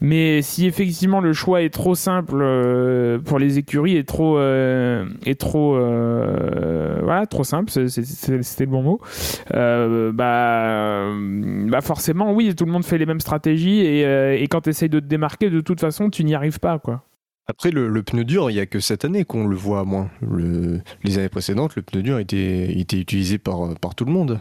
Mais 0.00 0.42
si 0.42 0.66
effectivement 0.66 1.20
le 1.20 1.32
choix 1.32 1.62
est 1.62 1.70
trop 1.70 1.94
simple 1.94 2.40
euh, 2.42 3.18
pour 3.18 3.38
les 3.38 3.58
écuries, 3.58 3.96
est 3.96 4.06
trop, 4.06 4.38
euh, 4.38 5.08
est 5.24 5.40
trop, 5.40 5.76
euh, 5.76 7.00
voilà, 7.02 7.26
trop 7.26 7.44
simple, 7.44 7.70
c'était 7.70 8.64
le 8.64 8.70
bon 8.70 8.82
mot. 8.82 9.00
bah, 9.50 11.10
bah 11.68 11.80
forcément, 11.80 12.32
oui, 12.32 12.54
tout 12.54 12.66
le 12.66 12.72
monde 12.72 12.84
fait 12.84 12.98
les 12.98 13.06
mêmes 13.06 13.20
stratégies 13.20 13.80
et, 13.80 14.42
et 14.42 14.48
quand 14.48 14.62
tu 14.62 14.70
essayes 14.70 14.90
de 14.90 15.00
te 15.00 15.06
démarquer, 15.06 15.48
de 15.48 15.60
toute 15.60 15.80
façon, 15.80 16.10
tu 16.10 16.24
n'y 16.24 16.34
arrives 16.34 16.60
pas, 16.60 16.78
quoi. 16.78 17.02
Après, 17.48 17.70
le, 17.70 17.88
le, 17.88 18.02
pneu 18.02 18.24
dur, 18.24 18.50
il 18.50 18.54
n'y 18.54 18.60
a 18.60 18.66
que 18.66 18.80
cette 18.80 19.04
année 19.04 19.24
qu'on 19.24 19.46
le 19.46 19.54
voit 19.54 19.84
moins. 19.84 20.10
Le, 20.20 20.80
les 21.04 21.18
années 21.18 21.28
précédentes, 21.28 21.76
le 21.76 21.82
pneu 21.82 22.02
dur 22.02 22.18
était, 22.18 22.76
était 22.76 22.98
utilisé 22.98 23.38
par, 23.38 23.72
par 23.80 23.94
tout 23.94 24.04
le 24.04 24.12
monde. 24.12 24.40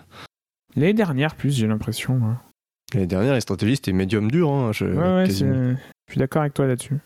L'année 0.75 0.93
dernière, 0.93 1.35
plus, 1.35 1.55
j'ai 1.55 1.67
l'impression. 1.67 2.15
Ouais. 2.15 2.33
L'année 2.95 3.07
dernière, 3.07 3.33
les 3.33 3.41
stratégies, 3.41 3.75
c'était 3.75 3.93
médium 3.93 4.31
dur. 4.31 4.49
Hein, 4.49 4.71
je, 4.71 4.85
ouais, 4.85 5.15
ouais, 5.15 5.25
je 5.27 5.75
suis 6.11 6.19
d'accord 6.19 6.41
avec 6.41 6.53
toi 6.53 6.65
là-dessus. 6.65 6.97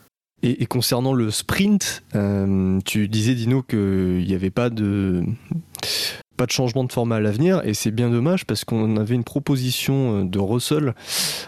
Et, 0.42 0.64
et, 0.64 0.66
concernant 0.66 1.14
le 1.14 1.32
sprint, 1.32 2.04
euh, 2.16 2.80
tu 2.86 3.10
disais, 3.10 3.36
Dino, 3.36 3.62
qu'il 3.62 4.26
n'y 4.26 4.34
avait 4.34 4.52
pas 4.52 4.70
de, 4.70 5.26
pas 6.38 6.46
de 6.46 6.52
changement 6.52 6.86
de 6.86 6.92
format 6.94 7.18
à 7.18 7.20
l'avenir, 7.20 7.62
et 7.66 7.74
c'est 7.74 7.92
bien 7.92 8.10
dommage 8.10 8.46
parce 8.46 8.64
qu'on 8.64 8.96
avait 8.96 9.16
une 9.16 9.26
proposition 9.26 10.24
de 10.24 10.40
Russell, 10.40 10.94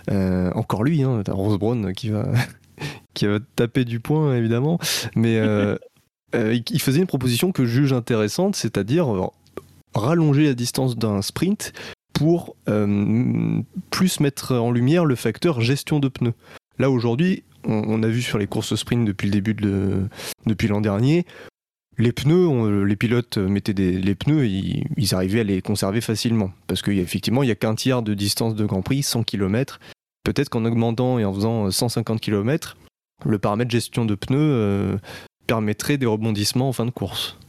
euh, 0.10 0.52
encore 0.56 0.84
lui, 0.84 1.04
hein, 1.04 1.24
Rose 1.30 1.58
Brown 1.58 1.94
qui 1.94 2.10
va 2.10 2.28
qui 3.14 3.28
va 3.28 3.40
taper 3.56 3.86
du 3.86 4.00
poing 4.00 4.36
évidemment, 4.36 4.80
mais 5.16 5.38
euh, 5.38 5.78
euh, 6.36 6.60
il 6.70 6.82
faisait 6.82 7.00
une 7.00 7.08
proposition 7.08 7.52
que 7.52 7.66
je 7.66 7.82
juge 7.82 7.94
intéressante, 7.94 8.56
c'est-à-dire 8.56 9.14
euh, 9.14 9.28
rallonger 9.94 10.46
la 10.46 10.54
distance 10.54 10.98
d'un 10.98 11.22
sprint 11.22 11.74
pour 12.22 12.56
euh, 12.70 13.64
plus 13.90 14.20
mettre 14.20 14.56
en 14.56 14.70
lumière 14.70 15.06
le 15.06 15.16
facteur 15.16 15.60
gestion 15.60 16.00
de 16.00 16.08
pneus. 16.08 16.36
Là 16.78 16.92
aujourd'hui, 16.92 17.44
on, 17.64 18.04
a 18.04 18.08
vu 18.08 18.22
sur 18.22 18.38
les 18.38 18.46
courses 18.46 18.76
sprint 18.76 19.08
depuis 19.08 19.26
le 19.26 19.32
début 19.32 19.56
de 19.56 20.04
depuis 20.46 20.68
l'an 20.68 20.82
dernier, 20.82 21.26
les 21.98 22.12
pneus, 22.12 22.84
les 22.84 22.96
pilotes 22.96 23.40
mettaient 23.40 23.74
des, 23.74 23.94
les 23.94 24.14
pneus, 24.14 24.46
ils, 24.46 24.84
ils, 24.98 25.16
arrivaient 25.16 25.40
à 25.40 25.44
les 25.44 25.64
conserver 25.64 26.00
facilement 26.00 26.52
parce 26.68 26.84
qu'effectivement, 26.84 27.42
il 27.42 27.48
n'y 27.48 27.52
a 27.52 27.56
qu'un 27.56 27.74
tiers 27.74 28.04
de 28.04 28.14
distance 28.14 28.54
de 28.54 28.66
Grand 28.66 28.84
Prix, 28.84 29.02
100 29.02 29.24
km. 29.24 29.80
Peut-être 30.24 30.50
qu'en 30.50 30.64
augmentant 30.66 31.18
et 31.18 31.26
en 31.26 31.34
faisant 31.34 31.72
150 31.72 32.22
km, 32.22 32.78
le 33.26 33.40
paramètre 33.40 33.72
gestion 33.72 34.06
de 34.06 34.14
pneus 34.14 34.38
euh, 34.38 34.98
permettrait 35.48 35.98
des 35.98 36.06
rebondissements 36.06 36.70
en 36.70 36.74
fin 36.74 36.86
de 36.86 36.92
course. 36.92 37.40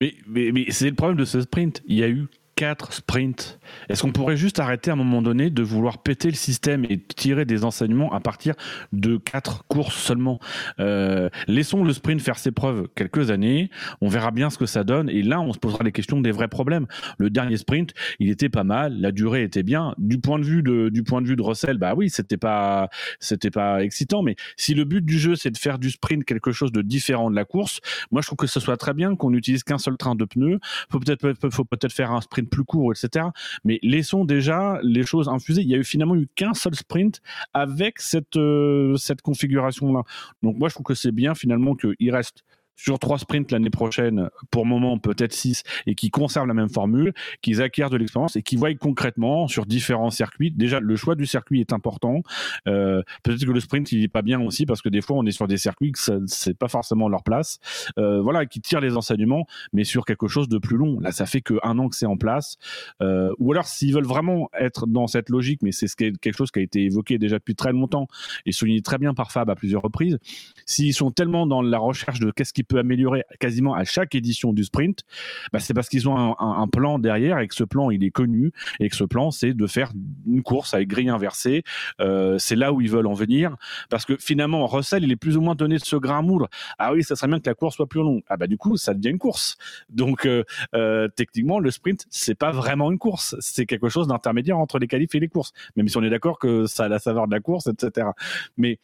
Mais 0.00 0.64
c'est 0.70 0.88
le 0.88 0.94
problème 0.94 1.18
de 1.18 1.26
ce 1.26 1.42
sprint. 1.42 1.82
Il 1.86 1.96
y 1.96 2.02
a 2.02 2.08
eu 2.08 2.28
4 2.58 2.92
sprints. 2.92 3.60
Est-ce 3.88 4.02
qu'on 4.02 4.10
pourrait 4.10 4.36
juste 4.36 4.58
arrêter 4.58 4.90
à 4.90 4.94
un 4.94 4.96
moment 4.96 5.22
donné 5.22 5.48
de 5.48 5.62
vouloir 5.62 5.98
péter 5.98 6.26
le 6.26 6.34
système 6.34 6.84
et 6.84 6.98
tirer 6.98 7.44
des 7.44 7.64
enseignements 7.64 8.12
à 8.12 8.18
partir 8.18 8.56
de 8.92 9.16
4 9.16 9.64
courses 9.68 9.94
seulement? 9.94 10.40
Euh, 10.80 11.28
Laissons 11.46 11.84
le 11.84 11.92
sprint 11.92 12.20
faire 12.20 12.36
ses 12.36 12.50
preuves 12.50 12.88
quelques 12.96 13.30
années, 13.30 13.70
on 14.00 14.08
verra 14.08 14.32
bien 14.32 14.50
ce 14.50 14.58
que 14.58 14.66
ça 14.66 14.82
donne 14.82 15.08
et 15.08 15.22
là 15.22 15.40
on 15.40 15.52
se 15.52 15.60
posera 15.60 15.84
les 15.84 15.92
questions 15.92 16.20
des 16.20 16.32
vrais 16.32 16.48
problèmes. 16.48 16.88
Le 17.18 17.30
dernier 17.30 17.58
sprint, 17.58 17.94
il 18.18 18.28
était 18.28 18.48
pas 18.48 18.64
mal, 18.64 19.00
la 19.00 19.12
durée 19.12 19.44
était 19.44 19.62
bien. 19.62 19.94
Du 19.96 20.18
point 20.18 20.40
de 20.40 20.44
vue 20.44 20.64
de, 20.64 20.88
du 20.88 21.04
point 21.04 21.22
de, 21.22 21.28
vue 21.28 21.36
de 21.36 21.42
Russell, 21.42 21.78
bah 21.78 21.94
oui, 21.96 22.10
c'était 22.10 22.38
pas, 22.38 22.88
c'était 23.20 23.52
pas 23.52 23.84
excitant, 23.84 24.24
mais 24.24 24.34
si 24.56 24.74
le 24.74 24.82
but 24.82 25.04
du 25.04 25.20
jeu 25.20 25.36
c'est 25.36 25.52
de 25.52 25.58
faire 25.58 25.78
du 25.78 25.90
sprint 25.90 26.24
quelque 26.24 26.50
chose 26.50 26.72
de 26.72 26.82
différent 26.82 27.30
de 27.30 27.36
la 27.36 27.44
course, 27.44 27.78
moi 28.10 28.20
je 28.20 28.26
trouve 28.26 28.38
que 28.38 28.48
ce 28.48 28.58
soit 28.58 28.76
très 28.76 28.94
bien 28.94 29.14
qu'on 29.14 29.30
n'utilise 29.30 29.62
qu'un 29.62 29.78
seul 29.78 29.96
train 29.96 30.16
de 30.16 30.24
pneus. 30.24 30.58
Faut 30.90 30.98
peut-être, 30.98 31.34
faut 31.52 31.64
peut-être 31.64 31.92
faire 31.92 32.10
un 32.10 32.20
sprint 32.20 32.47
plus 32.48 32.64
court, 32.64 32.92
etc. 32.92 33.26
Mais 33.64 33.78
laissons 33.82 34.24
déjà 34.24 34.78
les 34.82 35.04
choses 35.04 35.28
infuser. 35.28 35.62
Il 35.62 35.68
y 35.68 35.74
a 35.74 35.78
eu 35.78 35.84
finalement 35.84 36.16
eu 36.16 36.28
qu'un 36.34 36.54
seul 36.54 36.74
sprint 36.74 37.20
avec 37.54 38.00
cette, 38.00 38.36
euh, 38.36 38.96
cette 38.96 39.22
configuration-là. 39.22 40.02
Donc 40.42 40.56
moi, 40.58 40.68
je 40.68 40.74
trouve 40.74 40.84
que 40.84 40.94
c'est 40.94 41.12
bien 41.12 41.34
finalement 41.34 41.74
qu'il 41.74 42.10
reste 42.10 42.44
sur 42.78 42.98
trois 42.98 43.18
sprints 43.18 43.50
l'année 43.50 43.70
prochaine, 43.70 44.30
pour 44.50 44.64
le 44.64 44.70
moment 44.70 44.98
peut-être 44.98 45.32
six, 45.32 45.64
et 45.86 45.94
qui 45.94 46.10
conservent 46.10 46.46
la 46.46 46.54
même 46.54 46.68
formule, 46.68 47.12
qu'ils 47.42 47.60
acquièrent 47.60 47.90
de 47.90 47.96
l'expérience 47.96 48.36
et 48.36 48.42
qui 48.42 48.56
voient 48.56 48.72
concrètement 48.74 49.48
sur 49.48 49.66
différents 49.66 50.10
circuits. 50.10 50.52
Déjà, 50.52 50.78
le 50.80 50.96
choix 50.96 51.16
du 51.16 51.26
circuit 51.26 51.60
est 51.60 51.72
important. 51.72 52.22
Euh, 52.68 53.02
peut-être 53.24 53.44
que 53.44 53.50
le 53.50 53.60
sprint 53.60 53.90
il 53.92 54.04
est 54.04 54.08
pas 54.08 54.22
bien 54.22 54.40
aussi 54.40 54.64
parce 54.64 54.80
que 54.80 54.88
des 54.88 55.00
fois 55.00 55.16
on 55.16 55.26
est 55.26 55.32
sur 55.32 55.48
des 55.48 55.56
circuits 55.56 55.92
que 55.92 55.98
c'est 56.26 56.56
pas 56.56 56.68
forcément 56.68 57.08
leur 57.08 57.24
place. 57.24 57.58
Euh, 57.98 58.20
voilà, 58.22 58.46
qui 58.46 58.60
tirent 58.60 58.80
les 58.80 58.96
enseignements, 58.96 59.46
mais 59.72 59.82
sur 59.82 60.04
quelque 60.04 60.28
chose 60.28 60.48
de 60.48 60.58
plus 60.58 60.76
long. 60.76 61.00
Là, 61.00 61.10
ça 61.10 61.26
fait 61.26 61.40
que 61.40 61.54
un 61.64 61.78
an 61.78 61.88
que 61.88 61.96
c'est 61.96 62.06
en 62.06 62.16
place. 62.16 62.58
Euh, 63.02 63.34
ou 63.38 63.50
alors 63.52 63.66
s'ils 63.66 63.92
veulent 63.92 64.06
vraiment 64.06 64.50
être 64.58 64.86
dans 64.86 65.08
cette 65.08 65.30
logique, 65.30 65.62
mais 65.62 65.72
c'est 65.72 65.88
quelque 65.96 66.36
chose 66.36 66.52
qui 66.52 66.60
a 66.60 66.62
été 66.62 66.84
évoqué 66.84 67.18
déjà 67.18 67.38
depuis 67.38 67.56
très 67.56 67.72
longtemps 67.72 68.06
et 68.46 68.52
souligné 68.52 68.82
très 68.82 68.98
bien 68.98 69.14
par 69.14 69.32
Fab 69.32 69.50
à 69.50 69.56
plusieurs 69.56 69.82
reprises. 69.82 70.18
S'ils 70.64 70.94
sont 70.94 71.10
tellement 71.10 71.46
dans 71.46 71.62
la 71.62 71.78
recherche 71.78 72.20
de 72.20 72.30
qu'est-ce 72.30 72.52
qui 72.52 72.62
peut 72.68 72.78
améliorer 72.78 73.24
quasiment 73.40 73.74
à 73.74 73.84
chaque 73.84 74.14
édition 74.14 74.52
du 74.52 74.64
sprint, 74.64 75.04
bah 75.52 75.58
c'est 75.58 75.74
parce 75.74 75.88
qu'ils 75.88 76.08
ont 76.08 76.36
un, 76.38 76.68
plan 76.68 76.98
derrière 76.98 77.38
et 77.38 77.48
que 77.48 77.54
ce 77.54 77.64
plan 77.64 77.90
il 77.90 78.04
est 78.04 78.10
connu 78.10 78.52
et 78.78 78.90
que 78.90 78.96
ce 78.96 79.04
plan 79.04 79.30
c'est 79.30 79.54
de 79.54 79.66
faire 79.66 79.90
une 80.26 80.42
course 80.42 80.74
avec 80.74 80.88
grille 80.88 81.08
inversée. 81.08 81.62
Euh, 82.00 82.36
c'est 82.38 82.56
là 82.56 82.72
où 82.72 82.80
ils 82.82 82.90
veulent 82.90 83.06
en 83.06 83.14
venir 83.14 83.56
parce 83.88 84.04
que 84.04 84.16
finalement 84.18 84.66
Russell 84.66 85.02
il 85.02 85.10
est 85.10 85.16
plus 85.16 85.38
ou 85.38 85.40
moins 85.40 85.54
donné 85.54 85.76
de 85.78 85.84
ce 85.84 85.96
grain 85.96 86.18
à 86.18 86.22
moudre. 86.22 86.48
Ah 86.78 86.92
oui, 86.92 87.02
ça 87.02 87.16
serait 87.16 87.28
bien 87.28 87.40
que 87.40 87.48
la 87.48 87.54
course 87.54 87.76
soit 87.76 87.86
plus 87.86 88.00
longue. 88.00 88.22
Ah 88.28 88.36
bah 88.36 88.46
du 88.46 88.58
coup 88.58 88.76
ça 88.76 88.92
devient 88.92 89.10
une 89.10 89.18
course. 89.18 89.56
Donc 89.88 90.26
euh, 90.26 90.44
euh, 90.74 91.08
techniquement 91.08 91.58
le 91.58 91.70
sprint 91.70 92.06
c'est 92.10 92.34
pas 92.34 92.52
vraiment 92.52 92.92
une 92.92 92.98
course, 92.98 93.34
c'est 93.40 93.64
quelque 93.64 93.88
chose 93.88 94.08
d'intermédiaire 94.08 94.58
entre 94.58 94.78
les 94.78 94.86
qualifs 94.86 95.14
et 95.14 95.20
les 95.20 95.28
courses. 95.28 95.52
Même 95.76 95.88
si 95.88 95.96
on 95.96 96.02
est 96.02 96.10
d'accord 96.10 96.38
que 96.38 96.66
ça 96.66 96.84
a 96.84 96.88
la 96.88 96.98
saveur 96.98 97.26
de 97.26 97.32
la 97.32 97.40
course, 97.40 97.66
etc. 97.66 98.08
Mais 98.56 98.78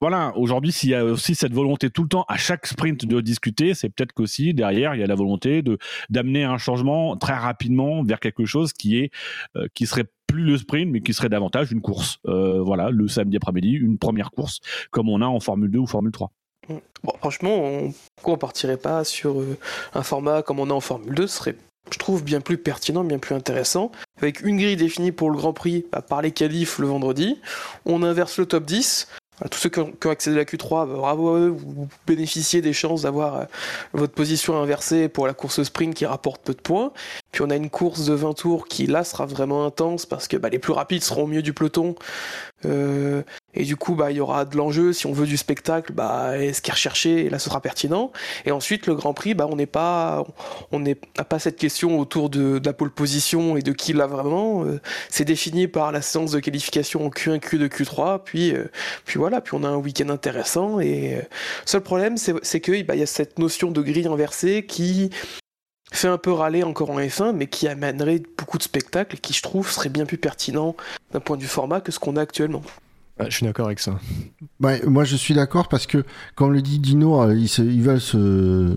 voilà, 0.00 0.32
aujourd'hui, 0.36 0.70
s'il 0.70 0.90
y 0.90 0.94
a 0.94 1.04
aussi 1.04 1.34
cette 1.34 1.52
volonté 1.52 1.90
tout 1.90 2.02
le 2.02 2.08
temps 2.08 2.24
à 2.28 2.36
chaque 2.36 2.66
sprint 2.66 3.04
de 3.04 3.20
discuter, 3.20 3.74
c'est 3.74 3.88
peut-être 3.88 4.12
qu'aussi 4.12 4.54
derrière 4.54 4.94
il 4.94 5.00
y 5.00 5.02
a 5.02 5.06
la 5.06 5.14
volonté 5.16 5.62
de 5.62 5.78
d'amener 6.08 6.44
un 6.44 6.58
changement 6.58 7.16
très 7.16 7.34
rapidement 7.34 8.04
vers 8.04 8.20
quelque 8.20 8.44
chose 8.44 8.72
qui 8.72 8.98
est 8.98 9.10
euh, 9.56 9.66
qui 9.74 9.86
serait 9.86 10.06
plus 10.28 10.44
le 10.44 10.58
sprint, 10.58 10.92
mais 10.92 11.00
qui 11.00 11.14
serait 11.14 11.30
davantage 11.30 11.72
une 11.72 11.80
course. 11.80 12.18
Euh, 12.26 12.62
voilà, 12.62 12.90
le 12.90 13.08
samedi 13.08 13.36
après-midi, 13.36 13.72
une 13.72 13.98
première 13.98 14.30
course 14.30 14.60
comme 14.90 15.08
on 15.08 15.20
a 15.20 15.26
en 15.26 15.40
Formule 15.40 15.70
2 15.70 15.78
ou 15.78 15.86
Formule 15.86 16.12
3. 16.12 16.30
Bon, 17.02 17.12
franchement, 17.18 17.56
on, 17.56 17.94
pourquoi 18.16 18.34
on 18.34 18.38
partirait 18.38 18.76
pas 18.76 19.02
sur 19.02 19.40
euh, 19.40 19.56
un 19.94 20.02
format 20.02 20.42
comme 20.42 20.60
on 20.60 20.70
a 20.70 20.74
en 20.74 20.80
Formule 20.80 21.14
2 21.14 21.26
Ce 21.26 21.38
serait 21.38 21.56
je 21.90 21.98
trouve 21.98 22.22
bien 22.22 22.42
plus 22.42 22.58
pertinent, 22.58 23.02
bien 23.02 23.18
plus 23.18 23.34
intéressant. 23.34 23.90
Avec 24.18 24.42
une 24.42 24.58
grille 24.58 24.76
définie 24.76 25.10
pour 25.10 25.30
le 25.30 25.38
Grand 25.38 25.54
Prix 25.54 25.86
par 26.08 26.20
les 26.20 26.32
qualifs 26.32 26.78
le 26.78 26.86
vendredi, 26.86 27.38
on 27.86 28.02
inverse 28.02 28.38
le 28.38 28.44
top 28.46 28.66
10. 28.66 29.08
Tous 29.50 29.58
ceux 29.58 29.68
qui 29.68 29.78
ont, 29.80 29.92
accédé 30.10 30.36
à 30.36 30.38
la 30.40 30.44
Q3, 30.44 30.88
bah, 30.88 30.94
bravo 30.96 31.34
à 31.34 31.38
eux, 31.38 31.48
vous 31.48 31.88
bénéficiez 32.06 32.60
des 32.60 32.72
chances 32.72 33.02
d'avoir 33.02 33.36
euh, 33.36 33.44
votre 33.92 34.12
position 34.12 34.60
inversée 34.60 35.08
pour 35.08 35.26
la 35.26 35.34
course 35.34 35.62
sprint 35.62 35.94
qui 35.94 36.06
rapporte 36.06 36.42
peu 36.42 36.54
de 36.54 36.60
points. 36.60 36.92
Puis 37.30 37.42
on 37.42 37.50
a 37.50 37.56
une 37.56 37.70
course 37.70 38.06
de 38.06 38.14
20 38.14 38.34
tours 38.34 38.66
qui 38.66 38.86
là 38.86 39.04
sera 39.04 39.26
vraiment 39.26 39.64
intense 39.64 40.06
parce 40.06 40.26
que 40.26 40.36
bah, 40.36 40.48
les 40.48 40.58
plus 40.58 40.72
rapides 40.72 41.04
seront 41.04 41.24
au 41.24 41.26
milieu 41.26 41.42
du 41.42 41.52
peloton. 41.52 41.94
Euh, 42.64 43.22
Et 43.54 43.64
du 43.64 43.76
coup, 43.76 43.94
bah, 43.94 44.10
il 44.10 44.18
y 44.18 44.20
aura 44.20 44.44
de 44.44 44.56
l'enjeu. 44.56 44.92
Si 44.92 45.06
on 45.06 45.12
veut 45.12 45.26
du 45.26 45.38
spectacle, 45.38 45.92
bah, 45.92 46.32
ce 46.52 46.60
qui 46.60 46.70
est 46.70 46.72
recherché, 46.72 47.24
et 47.26 47.30
là, 47.30 47.38
ce 47.38 47.48
sera 47.48 47.60
pertinent. 47.62 48.12
Et 48.44 48.52
ensuite, 48.52 48.86
le 48.86 48.94
Grand 48.94 49.14
Prix, 49.14 49.34
bah, 49.34 49.46
on 49.50 49.56
n'est 49.56 49.66
pas, 49.66 50.26
on 50.70 50.80
n'a 50.80 50.94
pas 50.94 51.38
cette 51.38 51.56
question 51.56 51.98
autour 51.98 52.28
de, 52.28 52.60
la 52.64 52.72
pole 52.74 52.90
position 52.90 53.56
et 53.56 53.62
de 53.62 53.72
qui 53.72 53.94
l'a 53.94 54.06
vraiment. 54.06 54.64
Euh, 54.64 54.80
c'est 55.08 55.24
défini 55.24 55.66
par 55.66 55.92
la 55.92 56.02
séance 56.02 56.32
de 56.32 56.40
qualification 56.40 57.06
en 57.06 57.08
Q1, 57.08 57.40
Q2, 57.40 57.68
Q3. 57.68 58.20
Puis, 58.22 58.54
euh, 58.54 58.70
puis 59.06 59.18
voilà. 59.18 59.40
Puis 59.40 59.54
on 59.54 59.64
a 59.64 59.68
un 59.68 59.76
week-end 59.76 60.10
intéressant. 60.10 60.78
Et 60.78 61.16
euh, 61.16 61.22
seul 61.64 61.80
problème, 61.80 62.16
c'est 62.18 62.60
que, 62.60 62.82
bah, 62.82 62.94
il 62.96 63.00
y 63.00 63.02
a 63.02 63.06
cette 63.06 63.38
notion 63.38 63.70
de 63.70 63.80
grille 63.80 64.08
inversée 64.08 64.66
qui 64.66 65.10
fait 65.90 66.08
un 66.08 66.18
peu 66.18 66.32
râler 66.32 66.64
encore 66.64 66.90
en 66.90 67.00
F1, 67.00 67.32
mais 67.32 67.46
qui 67.46 67.66
amènerait 67.66 68.22
beaucoup 68.36 68.58
de 68.58 68.62
spectacles 68.62 69.16
qui, 69.16 69.32
je 69.32 69.40
trouve, 69.40 69.70
serait 69.70 69.88
bien 69.88 70.04
plus 70.04 70.18
pertinent 70.18 70.76
d'un 71.12 71.20
point 71.20 71.38
de 71.38 71.42
vue 71.42 71.48
format 71.48 71.80
que 71.80 71.92
ce 71.92 71.98
qu'on 71.98 72.16
a 72.16 72.20
actuellement 72.20 72.62
je 73.28 73.34
suis 73.34 73.46
d'accord 73.46 73.66
avec 73.66 73.80
ça. 73.80 73.98
moi, 74.60 75.04
je 75.04 75.16
suis 75.16 75.34
d'accord 75.34 75.68
parce 75.68 75.86
que, 75.86 76.04
comme 76.34 76.52
le 76.52 76.62
dit 76.62 76.78
Dino, 76.78 77.22
euh, 77.22 77.34
ils, 77.34 77.82
veulent 77.82 78.00
se, 78.00 78.76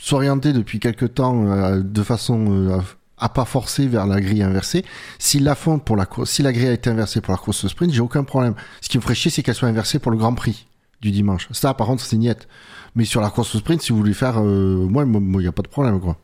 s'orienter 0.00 0.52
depuis 0.52 0.80
quelque 0.80 1.06
temps 1.06 1.46
euh, 1.46 1.80
de 1.80 2.02
façon 2.02 2.46
euh, 2.50 2.78
à 3.18 3.28
pas 3.28 3.44
forcer 3.44 3.86
vers 3.86 4.06
la 4.06 4.20
grille 4.20 4.42
inversée. 4.42 4.84
S'ils 5.18 5.44
la 5.44 5.54
font 5.54 5.78
pour 5.78 5.96
la 5.96 6.06
si 6.24 6.42
la 6.42 6.52
grille 6.52 6.68
a 6.68 6.72
été 6.72 6.90
inversée 6.90 7.20
pour 7.20 7.32
la 7.32 7.38
course 7.38 7.66
sprint, 7.66 7.92
j'ai 7.92 8.00
aucun 8.00 8.24
problème. 8.24 8.54
Ce 8.80 8.88
qui 8.88 8.98
me 8.98 9.02
ferait 9.02 9.14
chier, 9.14 9.30
c'est 9.30 9.42
qu'elle 9.42 9.54
soit 9.54 9.68
inversée 9.68 9.98
pour 9.98 10.10
le 10.10 10.18
Grand 10.18 10.34
Prix 10.34 10.66
du 11.00 11.10
dimanche. 11.10 11.48
Ça, 11.52 11.74
par 11.74 11.86
contre, 11.86 12.02
c'est 12.02 12.16
niette. 12.16 12.48
Mais 12.96 13.04
sur 13.04 13.20
la 13.20 13.30
course 13.30 13.56
sprint, 13.58 13.82
si 13.82 13.92
vous 13.92 13.98
voulez 13.98 14.14
faire, 14.14 14.42
moi, 14.42 15.04
il 15.04 15.38
n'y 15.38 15.46
a 15.46 15.52
pas 15.52 15.62
de 15.62 15.68
problème, 15.68 16.00
quoi. 16.00 16.16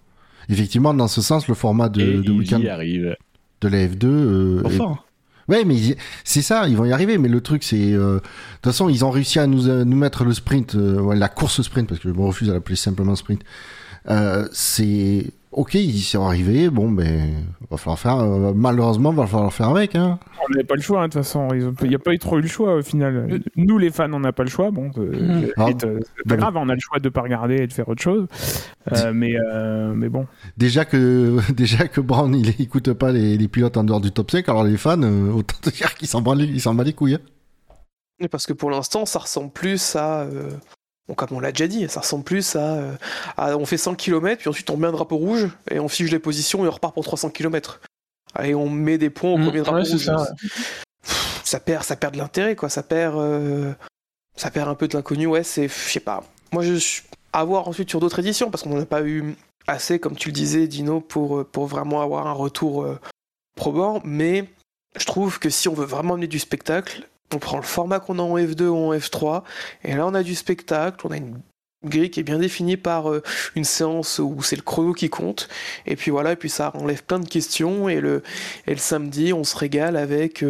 Effectivement, 0.48 0.94
dans 0.94 1.08
ce 1.08 1.20
sens, 1.20 1.48
le 1.48 1.54
format 1.54 1.88
de, 1.88 2.22
de 2.22 2.32
week-end 2.32 2.58
de 2.58 3.68
la 3.68 3.86
F2 3.86 4.62
enfin. 4.64 4.98
Ouais, 5.50 5.64
mais 5.64 5.74
c'est 6.22 6.42
ça, 6.42 6.68
ils 6.68 6.76
vont 6.76 6.84
y 6.84 6.92
arriver. 6.92 7.18
Mais 7.18 7.28
le 7.28 7.40
truc, 7.40 7.64
c'est. 7.64 7.92
Euh, 7.92 8.14
de 8.14 8.18
toute 8.20 8.72
façon, 8.72 8.88
ils 8.88 9.04
ont 9.04 9.10
réussi 9.10 9.40
à 9.40 9.48
nous, 9.48 9.62
nous 9.84 9.96
mettre 9.96 10.24
le 10.24 10.32
sprint, 10.32 10.76
euh, 10.76 11.12
la 11.14 11.28
course 11.28 11.60
sprint, 11.62 11.88
parce 11.88 12.00
que 12.00 12.08
je 12.08 12.14
me 12.14 12.22
refuse 12.22 12.48
à 12.50 12.52
l'appeler 12.52 12.76
simplement 12.76 13.16
sprint. 13.16 13.42
Euh, 14.08 14.48
c'est 14.52 15.32
ok, 15.52 15.74
ils 15.74 15.96
y 15.96 16.00
sont 16.00 16.24
arrivés. 16.24 16.70
Bon, 16.70 16.90
ben, 16.90 17.44
va 17.70 17.76
falloir 17.76 17.98
faire. 17.98 18.18
Euh, 18.18 18.52
malheureusement, 18.54 19.12
va 19.12 19.26
falloir 19.26 19.52
faire 19.52 19.68
avec. 19.68 19.94
Hein. 19.94 20.18
On 20.42 20.52
n'avait 20.52 20.64
pas 20.64 20.74
le 20.74 20.82
choix, 20.82 21.02
hein, 21.02 21.08
de 21.08 21.12
toute 21.12 21.22
façon. 21.22 21.48
Il 21.52 21.88
n'y 21.88 21.94
a 21.94 21.98
pas 21.98 22.12
eu 22.12 22.18
trop 22.18 22.38
eu 22.38 22.42
le 22.42 22.48
choix 22.48 22.76
au 22.76 22.82
final. 22.82 23.40
Nous, 23.56 23.78
les 23.78 23.90
fans, 23.90 24.12
on 24.12 24.20
n'a 24.20 24.32
pas 24.32 24.44
le 24.44 24.50
choix. 24.50 24.70
Bon, 24.70 24.90
mmh. 24.96 25.48
ah, 25.56 25.68
c'est 25.78 26.28
pas 26.28 26.36
grave, 26.36 26.56
on 26.56 26.68
a 26.68 26.74
le 26.74 26.80
choix 26.80 26.98
de 26.98 27.04
ne 27.04 27.10
pas 27.10 27.22
regarder 27.22 27.56
et 27.56 27.66
de 27.66 27.72
faire 27.72 27.88
autre 27.88 28.02
chose. 28.02 28.26
Euh, 28.92 29.12
mais, 29.12 29.34
euh, 29.36 29.92
mais 29.94 30.08
bon. 30.08 30.26
Déjà 30.56 30.84
que, 30.84 31.38
déjà 31.52 31.88
que 31.88 32.00
Brown, 32.00 32.34
il 32.34 32.60
écoute 32.60 32.92
pas 32.92 33.12
les, 33.12 33.36
les, 33.36 33.48
pilotes 33.48 33.76
en 33.76 33.84
dehors 33.84 34.00
du 34.00 34.12
top 34.12 34.30
5, 34.30 34.48
alors 34.48 34.64
les 34.64 34.76
fans, 34.76 35.02
autant 35.02 35.56
dire 35.72 35.94
qu'ils 35.94 36.08
s'en 36.08 36.22
battent 36.22 36.86
les 36.86 36.92
couilles. 36.92 37.16
Hein. 37.16 38.26
Parce 38.30 38.46
que 38.46 38.52
pour 38.52 38.70
l'instant, 38.70 39.06
ça 39.06 39.18
ressemble 39.18 39.50
plus 39.50 39.96
à 39.96 40.26
comme 41.16 41.28
on 41.32 41.40
l'a 41.40 41.52
déjà 41.52 41.66
dit, 41.66 41.88
ça 41.88 42.00
ressemble 42.00 42.24
plus 42.24 42.56
à, 42.56 42.96
On 43.56 43.64
fait 43.64 43.76
100 43.76 43.94
km, 43.94 44.38
puis 44.38 44.48
ensuite 44.48 44.70
on 44.70 44.76
met 44.76 44.88
un 44.88 44.92
drapeau 44.92 45.16
rouge, 45.16 45.48
et 45.70 45.80
on 45.80 45.88
fiche 45.88 46.10
les 46.10 46.18
positions, 46.18 46.64
et 46.64 46.68
on 46.68 46.70
repart 46.70 46.94
pour 46.94 47.04
300 47.04 47.30
km. 47.30 47.80
Et 48.42 48.54
on 48.54 48.68
met 48.68 48.98
des 48.98 49.10
points 49.10 49.30
au 49.30 49.38
mmh, 49.38 49.44
premier 49.44 49.60
drapeau 49.60 49.78
rouge. 49.78 50.10
Ça. 51.44 51.58
perd, 51.58 51.82
ça 51.82 51.96
perd 51.96 52.14
de 52.14 52.18
l'intérêt, 52.18 52.54
quoi. 52.54 52.68
Ça 52.68 52.82
perd, 52.82 53.16
euh, 53.18 53.72
ça 54.36 54.50
perd 54.50 54.68
un 54.68 54.76
peu 54.76 54.86
de 54.86 54.96
l'inconnu. 54.96 55.26
Ouais, 55.26 55.42
c'est, 55.42 55.66
je 55.66 55.90
sais 55.90 56.00
pas. 56.00 56.22
Moi, 56.52 56.62
je 56.62 56.74
suis 56.74 57.02
à 57.32 57.44
voir 57.44 57.66
ensuite 57.66 57.90
sur 57.90 57.98
d'autres 57.98 58.20
éditions, 58.20 58.50
parce 58.50 58.62
qu'on 58.62 58.70
n'en 58.70 58.82
a 58.82 58.86
pas 58.86 59.02
eu 59.02 59.34
assez, 59.66 59.98
comme 59.98 60.16
tu 60.16 60.28
le 60.28 60.32
disais, 60.32 60.68
Dino, 60.68 61.00
pour, 61.00 61.44
pour 61.44 61.66
vraiment 61.66 62.02
avoir 62.02 62.26
un 62.28 62.32
retour 62.32 62.84
euh, 62.84 63.00
probant. 63.56 64.00
Mais 64.04 64.44
je 64.96 65.06
trouve 65.06 65.40
que 65.40 65.50
si 65.50 65.68
on 65.68 65.74
veut 65.74 65.86
vraiment 65.86 66.14
amener 66.14 66.28
du 66.28 66.38
spectacle, 66.38 67.08
on 67.34 67.38
prend 67.38 67.56
le 67.56 67.62
format 67.62 68.00
qu'on 68.00 68.18
a 68.18 68.22
en 68.22 68.36
F2 68.36 68.64
ou 68.64 68.76
en 68.76 68.94
F3, 68.94 69.42
et 69.84 69.94
là 69.94 70.06
on 70.06 70.14
a 70.14 70.22
du 70.22 70.34
spectacle, 70.34 71.06
on 71.06 71.10
a 71.10 71.16
une 71.16 71.40
grille 71.84 72.10
qui 72.10 72.20
est 72.20 72.24
bien 72.24 72.38
définie 72.38 72.76
par 72.76 73.10
euh, 73.10 73.22
une 73.56 73.64
séance 73.64 74.18
où 74.18 74.42
c'est 74.42 74.56
le 74.56 74.62
chrono 74.62 74.92
qui 74.92 75.08
compte, 75.08 75.48
et 75.86 75.96
puis 75.96 76.10
voilà, 76.10 76.32
et 76.32 76.36
puis 76.36 76.50
ça 76.50 76.72
enlève 76.74 77.02
plein 77.02 77.18
de 77.18 77.28
questions, 77.28 77.88
et 77.88 78.00
le, 78.00 78.22
samedi 78.76 79.32
on 79.32 79.44
se 79.44 79.56
régale 79.56 79.96
avec 79.96 80.44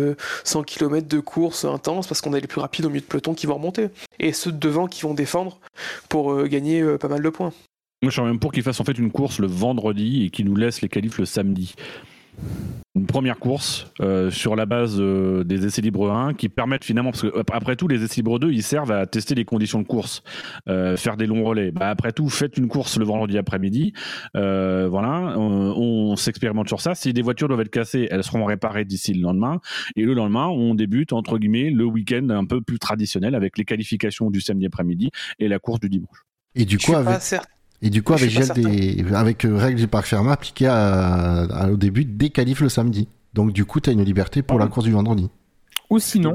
100 0.45 0.61
euh, 0.61 0.63
km 0.65 1.07
de 1.07 1.21
course 1.21 1.65
intense 1.65 2.07
parce 2.07 2.21
qu'on 2.21 2.33
a 2.33 2.41
les 2.41 2.47
plus 2.47 2.61
rapides 2.61 2.85
au 2.85 2.89
milieu 2.89 3.01
de 3.01 3.07
peloton 3.07 3.35
qui 3.35 3.47
vont 3.47 3.55
remonter, 3.55 3.89
et 4.19 4.33
ceux 4.33 4.53
de 4.53 4.59
devant 4.59 4.87
qui 4.87 5.03
vont 5.03 5.15
défendre 5.15 5.59
pour 6.09 6.33
euh, 6.33 6.47
gagner 6.47 6.85
pas 6.99 7.09
mal 7.09 7.23
de 7.23 7.29
points. 7.29 7.53
Moi 8.03 8.11
je 8.11 8.19
suis 8.19 8.23
même 8.23 8.39
pour 8.39 8.53
qu'ils 8.53 8.63
fassent 8.63 8.81
en 8.81 8.85
fait 8.85 8.99
une 8.99 9.11
course 9.11 9.39
le 9.41 9.47
vendredi 9.47 10.25
et 10.25 10.31
qu'ils 10.31 10.47
nous 10.47 10.57
laissent 10.57 10.81
les 10.81 10.89
qualifs 10.89 11.19
le 11.19 11.27
samedi 11.27 11.75
une 12.97 13.07
première 13.07 13.39
course 13.39 13.87
euh, 14.01 14.31
sur 14.31 14.57
la 14.57 14.67
base 14.67 14.97
euh, 14.99 15.45
des 15.45 15.65
essais 15.65 15.81
libres 15.81 16.11
1 16.11 16.35
qui 16.35 16.49
permettent 16.49 16.85
finalement, 16.85 17.13
parce 17.13 17.23
que 17.23 17.53
après 17.53 17.77
tout, 17.77 17.87
les 17.87 18.03
essais 18.03 18.17
libres 18.17 18.41
2, 18.41 18.51
ils 18.51 18.65
servent 18.65 18.91
à 18.91 19.07
tester 19.07 19.37
les 19.37 19.45
conditions 19.45 19.81
de 19.81 19.87
course, 19.87 20.23
euh, 20.69 20.97
faire 20.97 21.17
des 21.17 21.27
longs 21.27 21.45
relais. 21.45 21.71
Bah, 21.71 21.89
après 21.89 22.11
tout, 22.13 22.29
faites 22.29 22.57
une 22.57 22.67
course 22.67 22.99
le 22.99 23.05
vendredi 23.05 23.39
après-midi. 23.39 23.93
voilà, 24.35 25.39
on, 25.39 26.17
s'expérimente 26.17 26.69
sur 26.69 26.81
ça. 26.81 26.95
Si 26.95 27.13
des 27.13 27.23
voitures 27.23 27.49
doivent 27.49 27.61
être 27.61 27.71
cassées, 27.71 28.09
elles 28.11 28.25
seront 28.25 28.45
réparées 28.45 28.85
d'ici 28.85 29.15
le 29.15 29.23
lendemain. 29.23 29.61
Et 29.97 30.03
le 30.03 30.13
lendemain, 30.13 30.49
on 30.49 30.75
débute, 30.75 31.13
entre 31.13 31.39
guillemets, 31.39 31.71
le 31.71 31.85
week-end 31.85 32.29
un 32.31 32.45
peu 32.45 32.61
plus 32.61 32.79
traditionnel 32.79 33.35
avec 33.35 33.57
les 33.57 33.65
qualifications 33.65 34.31
du 34.31 34.41
samedi 34.41 34.67
après-midi 34.67 35.11
et 35.39 35.49
la 35.49 35.59
course 35.59 35.81
du 35.81 35.89
dimanche. 35.89 36.25
Et 36.55 36.65
du 36.65 36.79
coup, 36.79 36.95
avec... 36.95 37.21
Et 37.83 37.91
du 37.91 38.03
coup, 38.03 38.13
avec, 38.13 38.31
des... 38.55 39.05
avec 39.15 39.45
euh, 39.45 39.57
règles 39.57 39.79
du 39.79 39.89
parc 39.89 40.07
fermé 40.07 40.31
appliquées 40.31 40.69
au 41.71 41.77
début 41.77 42.05
des 42.05 42.31
qualifs 42.31 42.61
le 42.61 42.69
samedi. 42.69 43.09
Donc 43.33 43.53
du 43.53 43.65
coup, 43.65 43.81
tu 43.81 43.91
as 43.91 43.93
une 43.93 44.05
liberté 44.05 44.43
pour 44.43 44.59
la 44.59 44.67
course 44.67 44.87
du 44.87 44.93
vendredi. 44.93 45.31
Ou 45.89 45.99
sinon, 45.99 46.35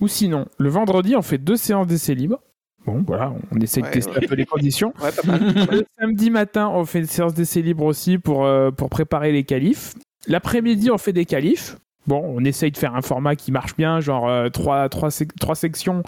ou 0.00 0.08
sinon, 0.08 0.46
le 0.58 0.68
vendredi, 0.68 1.14
on 1.14 1.22
fait 1.22 1.38
deux 1.38 1.56
séances 1.56 1.86
d'essai 1.86 2.14
libre. 2.14 2.40
Bon, 2.86 3.04
voilà, 3.06 3.34
on 3.52 3.60
essaie 3.60 3.82
de 3.82 3.88
tester 3.88 4.16
un 4.16 4.26
peu 4.26 4.34
les 4.34 4.46
conditions. 4.46 4.94
le 5.26 5.84
samedi 5.98 6.30
matin, 6.30 6.68
on 6.68 6.86
fait 6.86 7.00
une 7.00 7.06
séance 7.06 7.34
d'essai 7.34 7.60
libre 7.60 7.84
aussi 7.84 8.18
pour, 8.18 8.46
euh, 8.46 8.70
pour 8.70 8.88
préparer 8.88 9.32
les 9.32 9.44
qualifs. 9.44 9.94
L'après-midi, 10.26 10.90
on 10.90 10.96
fait 10.96 11.12
des 11.12 11.26
qualifs. 11.26 11.76
Bon, 12.06 12.22
on 12.24 12.42
essaye 12.44 12.70
de 12.70 12.78
faire 12.78 12.94
un 12.96 13.02
format 13.02 13.36
qui 13.36 13.52
marche 13.52 13.76
bien, 13.76 14.00
genre 14.00 14.28
euh, 14.28 14.48
trois, 14.48 14.88
trois, 14.88 15.10
trois 15.38 15.54
sections 15.54 16.02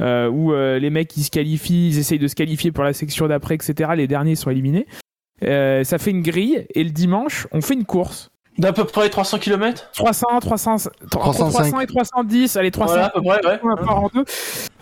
euh, 0.00 0.28
où 0.28 0.52
euh, 0.52 0.78
les 0.78 0.90
mecs 0.90 1.16
ils 1.16 1.24
se 1.24 1.30
qualifient, 1.30 1.88
ils 1.88 1.98
essayent 1.98 2.18
de 2.18 2.28
se 2.28 2.34
qualifier 2.34 2.72
pour 2.72 2.84
la 2.84 2.92
section 2.92 3.26
d'après, 3.28 3.54
etc. 3.54 3.90
Les 3.96 4.06
derniers 4.06 4.34
sont 4.34 4.50
éliminés. 4.50 4.86
Euh, 5.42 5.84
ça 5.84 5.98
fait 5.98 6.10
une 6.10 6.22
grille 6.22 6.66
et 6.74 6.82
le 6.82 6.90
dimanche 6.90 7.46
on 7.52 7.60
fait 7.60 7.74
une 7.74 7.84
course. 7.84 8.30
D'à 8.58 8.72
peu 8.72 8.84
près 8.84 9.10
300 9.10 9.38
km 9.38 9.90
300, 9.92 10.26
300, 10.40 10.76
300 11.10 11.80
et 11.80 11.86
310, 11.86 12.56
allez 12.56 12.70
300. 12.70 12.94
Voilà, 13.22 13.60
ouais. 13.62 13.70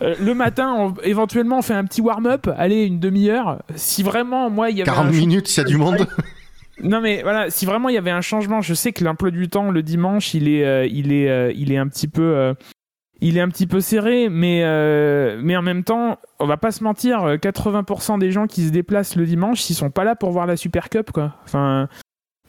euh, 0.02 0.14
le 0.20 0.34
matin, 0.34 0.72
on, 0.78 0.94
éventuellement, 1.02 1.58
on 1.58 1.62
fait 1.62 1.74
un 1.74 1.84
petit 1.84 2.00
warm-up, 2.00 2.48
allez, 2.56 2.84
une 2.84 3.00
demi-heure. 3.00 3.62
Si 3.74 4.04
vraiment, 4.04 4.48
moi, 4.48 4.70
il 4.70 4.78
y 4.78 4.82
avait 4.82 4.92
40 4.92 5.12
minutes, 5.12 5.48
s'il 5.48 5.64
y 5.64 5.66
a 5.66 5.68
du 5.68 5.76
monde. 5.76 6.06
Non 6.82 7.00
mais 7.00 7.22
voilà, 7.22 7.50
si 7.50 7.66
vraiment 7.66 7.88
il 7.88 7.94
y 7.94 7.98
avait 7.98 8.10
un 8.10 8.20
changement, 8.20 8.60
je 8.60 8.74
sais 8.74 8.90
que 8.90 9.04
l'emploi 9.04 9.30
du 9.30 9.48
temps 9.48 9.70
le 9.70 9.84
dimanche, 9.84 10.34
il 10.34 10.48
est, 10.48 10.90
il 10.90 11.12
est, 11.12 11.54
il 11.54 11.70
est 11.70 11.76
un 11.76 11.86
petit 11.86 12.08
peu, 12.08 12.52
il 13.20 13.36
est 13.38 13.40
un 13.40 13.48
petit 13.48 13.66
peu 13.66 13.80
serré, 13.80 14.28
mais, 14.28 14.62
euh, 14.64 15.40
mais 15.42 15.56
en 15.56 15.62
même 15.62 15.84
temps, 15.84 16.18
on 16.40 16.46
va 16.46 16.56
pas 16.56 16.72
se 16.72 16.84
mentir, 16.84 17.36
80% 17.36 18.18
des 18.18 18.30
gens 18.30 18.46
qui 18.46 18.66
se 18.66 18.70
déplacent 18.70 19.16
le 19.16 19.24
dimanche, 19.24 19.68
ils 19.70 19.74
sont 19.74 19.90
pas 19.90 20.04
là 20.04 20.14
pour 20.16 20.30
voir 20.30 20.46
la 20.46 20.56
Super 20.56 20.90
Cup, 20.90 21.10
quoi. 21.12 21.34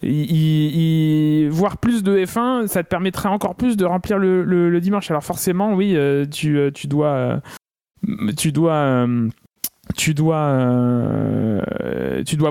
Voir 0.04 1.78
plus 1.78 2.04
de 2.04 2.18
F1, 2.18 2.68
ça 2.68 2.84
te 2.84 2.90
permettrait 2.90 3.30
encore 3.30 3.56
plus 3.56 3.78
de 3.78 3.86
remplir 3.86 4.18
le, 4.18 4.80
dimanche. 4.80 5.10
Alors 5.12 5.24
forcément, 5.24 5.74
oui, 5.74 5.96
euh, 5.96 6.26
tu, 6.26 6.58
euh, 6.58 6.72
tu 6.72 6.88
dois... 6.88 7.42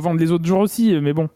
vendre 0.00 0.18
les 0.20 0.30
autres 0.30 0.46
jours 0.46 0.60
aussi 0.60 0.98
mais 1.00 1.12
bon 1.12 1.28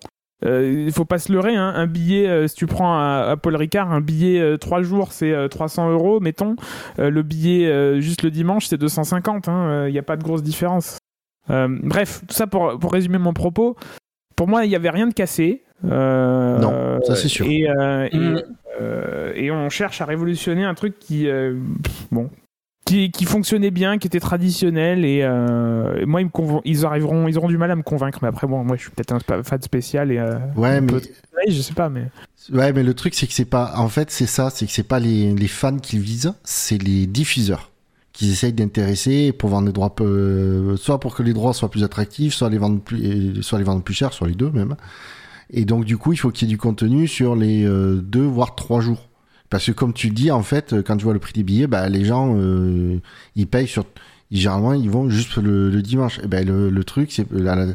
euh, 0.45 0.85
il 0.87 0.93
faut 0.93 1.05
pas 1.05 1.19
se 1.19 1.33
leurrer, 1.33 1.57
hein. 1.57 1.73
un 1.75 1.87
billet, 1.87 2.29
euh, 2.29 2.47
si 2.47 2.55
tu 2.55 2.67
prends 2.67 2.95
à, 2.97 3.37
Paul 3.37 3.57
Ricard, 3.57 3.93
un 3.93 4.01
billet 4.01 4.57
3 4.59 4.79
euh, 4.79 4.83
jours 4.83 5.13
c'est 5.13 5.49
300 5.49 5.91
euros, 5.91 6.21
mettons. 6.21 6.55
le 6.99 7.23
billet 7.23 8.01
juste 8.01 8.23
le 8.23 8.31
dimanche 8.31 8.67
c'est 8.67 8.79
250, 8.79 9.49
il 9.87 9.93
n'y 9.93 9.99
a 9.99 10.03
pas 10.03 10.17
de 10.17 10.23
grosse 10.23 10.43
différence. 10.43 10.99
bref, 11.49 12.23
tout 12.29 12.35
ça 12.35 12.47
pour, 12.47 12.79
pour 12.79 12.93
résumer 12.93 13.19
mon 13.19 13.33
propos. 13.33 13.77
Pour 14.37 14.47
moi, 14.47 14.65
il 14.65 14.69
n'y 14.69 14.77
avait 14.77 14.91
rien 14.91 15.09
de 15.09 15.15
cassé. 15.15 15.65
non, 15.83 17.01
ça 17.05 17.17
c'est 17.17 17.29
sûr. 17.29 17.45
Et, 17.49 17.67
mm. 18.13 18.43
et, 19.35 19.51
on 19.51 19.69
cherche 19.69 20.01
à 20.01 20.05
révolutionner 20.05 20.65
un 20.65 20.75
truc 20.75 21.01
qui, 21.01 21.29
bon, 22.13 22.31
qui, 22.89 23.25
fonctionnait 23.25 23.71
bien, 23.71 23.99
qui 23.99 24.07
était 24.07 24.21
traditionnel 24.21 25.05
et, 25.05 25.21
euh, 25.23 26.07
moi 26.07 26.23
ils, 26.23 26.31
ils 26.65 26.87
arriveront, 26.87 27.29
ils 27.29 27.37
auront 27.37 27.49
du 27.49 27.59
mal 27.59 27.71
à 27.71 27.77
me 27.77 27.83
convaincre. 27.83 28.19
Mais 28.23 28.29
après 28.29 28.47
bon, 28.47 28.65
moi 28.65 28.77
je 28.77 28.83
suis 28.83 28.91
peut-être 28.91 29.13
un 29.13 29.43
fan 29.43 29.63
spécial 29.63 30.11
et 30.11 30.19
euh, 30.19 30.39
ouais, 30.57 30.81
mais 30.81 30.93
je 31.49 31.61
sais 31.61 31.75
pas, 31.75 31.89
mais 31.89 32.05
ouais, 32.53 32.73
mais 32.73 32.83
le 32.83 32.95
truc 32.95 33.15
c'est 33.15 33.27
que 33.27 33.33
c'est 33.33 33.45
pas, 33.45 33.75
en 33.77 33.89
fait 33.89 34.11
c'est 34.11 34.27
ça, 34.27 34.51
c'est 34.51 34.67
que 34.67 34.73
c'est 34.73 34.83
pas 34.83 35.01
les, 35.01 35.35
les 35.35 35.49
fans 35.49 35.77
qu'ils 35.77 36.01
visent, 36.01 36.35
c'est 36.45 36.83
les 36.83 37.07
diffuseurs 37.07 37.71
qui 38.13 38.33
essayent 38.33 38.53
d'intéresser 38.53 39.33
pour 39.33 39.51
vendre 39.51 39.67
des 39.67 39.73
droits, 39.73 39.95
peu, 39.95 40.75
soit 40.77 40.99
pour 40.99 41.15
que 41.15 41.23
les 41.23 41.33
droits 41.33 41.53
soient 41.53 41.71
plus 41.71 41.85
attractifs, 41.85 42.35
soit 42.35 42.51
les 42.51 42.59
vendre 42.59 42.81
plus, 42.81 43.43
soit 43.43 43.59
les 43.59 43.65
vendre 43.65 43.83
plus 43.83 43.95
cher, 43.95 44.13
soit 44.13 44.27
les 44.27 44.35
deux 44.35 44.51
même. 44.51 44.77
Et 45.51 45.65
donc 45.65 45.85
du 45.85 45.97
coup 45.97 46.13
il 46.13 46.17
faut 46.17 46.31
qu'il 46.31 46.49
y 46.49 46.51
ait 46.51 46.55
du 46.55 46.59
contenu 46.59 47.07
sur 47.07 47.37
les 47.37 47.65
euh, 47.65 47.97
deux 47.97 48.25
voire 48.25 48.55
trois 48.55 48.81
jours 48.81 49.08
Parce 49.51 49.67
que 49.67 49.73
comme 49.73 49.93
tu 49.93 50.09
le 50.09 50.15
dis, 50.15 50.31
en 50.31 50.43
fait, 50.43 50.83
quand 50.83 50.97
tu 50.97 51.05
vois 51.05 51.15
le 51.15 51.19
prix 51.19 51.33
des 51.33 51.43
billets, 51.43 51.67
bah, 51.67 51.89
les 51.89 52.05
gens, 52.05 52.35
euh, 52.37 52.99
ils 53.37 53.47
payent 53.47 53.69
sur. 53.69 53.85
Généralement, 54.31 54.75
ils 54.75 54.91
vont 54.91 55.09
juste 55.09 55.39
le, 55.39 55.81
dimanche. 55.81 56.19
Et 56.23 56.27
ben 56.27 56.47
le, 56.47 56.69
le 56.69 56.85
truc, 56.85 57.13
c'est 57.13 57.27
à 57.33 57.57
la, 57.57 57.67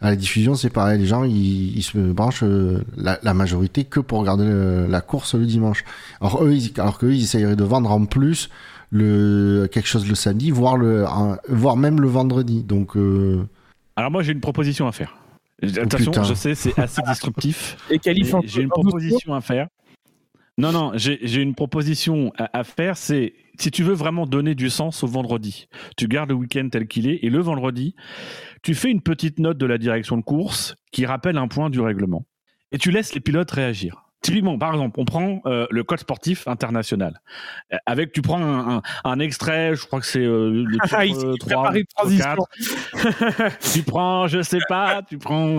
à 0.00 0.10
la 0.10 0.16
diffusion, 0.16 0.54
c'est 0.54 0.70
pareil. 0.70 0.98
Les 0.98 1.06
gens, 1.06 1.24
ils, 1.24 1.76
ils 1.76 1.82
se 1.82 1.98
branchent 1.98 2.44
euh, 2.44 2.82
la, 2.96 3.18
la, 3.22 3.34
majorité 3.34 3.84
que 3.84 4.00
pour 4.00 4.20
regarder 4.20 4.46
la 4.88 5.00
course 5.02 5.34
le 5.34 5.44
dimanche. 5.44 5.84
Alors 6.22 6.42
eux, 6.44 6.54
ils, 6.54 6.72
alors 6.80 6.96
qu'eux, 6.96 7.12
ils 7.12 7.24
essayeraient 7.24 7.56
de 7.56 7.64
vendre 7.64 7.90
en 7.90 8.06
plus 8.06 8.48
le 8.90 9.68
quelque 9.70 9.86
chose 9.86 10.08
le 10.08 10.14
samedi, 10.14 10.50
voire 10.50 10.76
le, 10.76 11.04
voire 11.48 11.76
même 11.76 12.00
le 12.00 12.08
vendredi. 12.08 12.62
Donc. 12.62 12.96
Euh... 12.96 13.44
Alors 13.96 14.10
moi, 14.10 14.22
j'ai 14.22 14.32
une 14.32 14.40
proposition 14.40 14.86
à 14.86 14.92
faire. 14.92 15.16
Attention, 15.62 16.22
je 16.22 16.34
sais, 16.34 16.54
c'est 16.54 16.78
assez 16.78 17.02
disruptif. 17.02 17.76
Et 17.90 18.00
J'ai 18.44 18.62
une 18.62 18.68
proposition 18.68 19.34
à 19.34 19.40
faire. 19.40 19.66
Non, 20.58 20.72
non, 20.72 20.90
j'ai 20.96 21.40
une 21.40 21.54
proposition 21.54 22.32
à, 22.36 22.64
faire. 22.64 22.96
C'est 22.96 23.32
si 23.60 23.70
tu 23.70 23.84
veux 23.84 23.94
vraiment 23.94 24.26
donner 24.26 24.56
du 24.56 24.70
sens 24.70 25.04
au 25.04 25.06
vendredi, 25.06 25.68
tu 25.96 26.08
gardes 26.08 26.30
le 26.30 26.34
week-end 26.34 26.68
tel 26.70 26.88
qu'il 26.88 27.08
est 27.08 27.20
et 27.22 27.30
le 27.30 27.38
vendredi, 27.38 27.94
tu 28.62 28.74
fais 28.74 28.90
une 28.90 29.00
petite 29.00 29.38
note 29.38 29.56
de 29.56 29.66
la 29.66 29.78
direction 29.78 30.16
de 30.16 30.22
course 30.22 30.74
qui 30.90 31.06
rappelle 31.06 31.38
un 31.38 31.46
point 31.46 31.70
du 31.70 31.80
règlement 31.80 32.26
et 32.72 32.78
tu 32.78 32.90
laisses 32.90 33.14
les 33.14 33.20
pilotes 33.20 33.50
réagir. 33.52 34.07
Typiquement, 34.20 34.58
par 34.58 34.72
exemple, 34.72 34.98
on 34.98 35.04
prend 35.04 35.40
euh, 35.46 35.66
le 35.70 35.84
code 35.84 36.00
sportif 36.00 36.48
international. 36.48 37.20
Euh, 37.72 37.76
avec, 37.86 38.10
tu 38.12 38.20
prends 38.20 38.42
un, 38.42 38.82
un, 39.04 39.18
extrait, 39.20 39.76
je 39.76 39.86
crois 39.86 40.00
que 40.00 40.06
c'est 40.06 40.24
euh, 40.24 40.64
le 40.66 40.78
titre, 40.82 41.36
3, 41.38 41.72
4. 42.18 43.62
tu 43.72 43.82
prends, 43.84 44.26
je 44.26 44.42
sais 44.42 44.58
pas, 44.68 45.02
tu 45.08 45.18
prends 45.18 45.58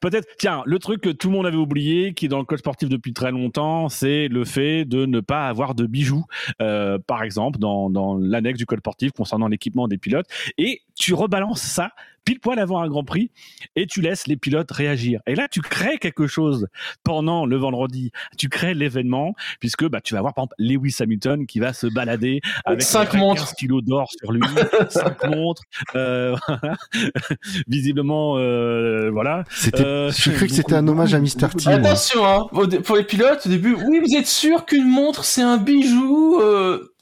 peut-être. 0.00 0.26
Tiens, 0.38 0.62
le 0.66 0.78
truc 0.80 1.02
que 1.02 1.10
tout 1.10 1.28
le 1.28 1.36
monde 1.36 1.46
avait 1.46 1.56
oublié, 1.56 2.12
qui 2.12 2.26
est 2.26 2.28
dans 2.28 2.38
le 2.38 2.44
code 2.44 2.58
sportif 2.58 2.88
depuis 2.88 3.12
très 3.12 3.30
longtemps, 3.30 3.88
c'est 3.88 4.26
le 4.26 4.44
fait 4.44 4.84
de 4.84 5.06
ne 5.06 5.20
pas 5.20 5.46
avoir 5.46 5.76
de 5.76 5.86
bijoux, 5.86 6.24
par 6.58 7.22
exemple, 7.22 7.60
dans, 7.60 7.90
dans 7.90 8.16
l'annexe 8.16 8.58
du 8.58 8.66
code 8.66 8.80
sportif 8.80 9.12
concernant 9.12 9.46
l'équipement 9.46 9.86
des 9.86 9.98
pilotes. 9.98 10.26
Et 10.58 10.82
tu 10.96 11.14
rebalances 11.14 11.62
ça 11.62 11.92
pile 12.30 12.38
poil 12.38 12.60
avant 12.60 12.80
un 12.80 12.88
Grand 12.88 13.02
Prix 13.02 13.32
et 13.74 13.88
tu 13.88 14.00
laisses 14.00 14.28
les 14.28 14.36
pilotes 14.36 14.70
réagir. 14.70 15.20
Et 15.26 15.34
là, 15.34 15.48
tu 15.48 15.60
crées 15.62 15.98
quelque 15.98 16.28
chose 16.28 16.68
pendant 17.02 17.44
le 17.44 17.56
vendredi. 17.56 18.12
Tu 18.38 18.48
crées 18.48 18.72
l'événement 18.72 19.34
puisque 19.58 19.84
bah, 19.88 20.00
tu 20.00 20.14
vas 20.14 20.20
voir 20.20 20.32
par 20.32 20.44
exemple 20.44 20.54
Lewis 20.58 20.94
Hamilton 21.00 21.44
qui 21.44 21.58
va 21.58 21.72
se 21.72 21.88
balader 21.88 22.40
avec 22.64 22.82
5 22.82 23.14
montres, 23.14 23.52
kilos 23.56 23.82
d'or 23.82 24.08
sur 24.16 24.30
lui, 24.30 24.42
5 24.90 25.26
montres, 25.26 25.62
euh, 25.96 26.36
visiblement, 27.66 28.38
euh, 28.38 29.10
voilà. 29.10 29.42
Euh, 29.80 30.12
je 30.12 30.30
crois 30.30 30.46
que 30.46 30.54
c'était 30.54 30.74
un 30.74 30.86
hommage 30.86 31.14
à 31.14 31.18
Mr. 31.18 31.48
T. 31.58 31.68
Attention, 31.68 32.24
hein, 32.24 32.46
pour 32.84 32.94
les 32.94 33.02
pilotes, 33.02 33.44
au 33.44 33.48
début, 33.48 33.74
oui, 33.74 34.00
vous 34.06 34.14
êtes 34.14 34.28
sûr 34.28 34.66
qu'une 34.66 34.88
montre 34.88 35.24
c'est 35.24 35.42
un 35.42 35.56
bijou 35.56 36.40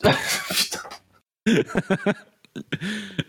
Putain. 0.49 0.81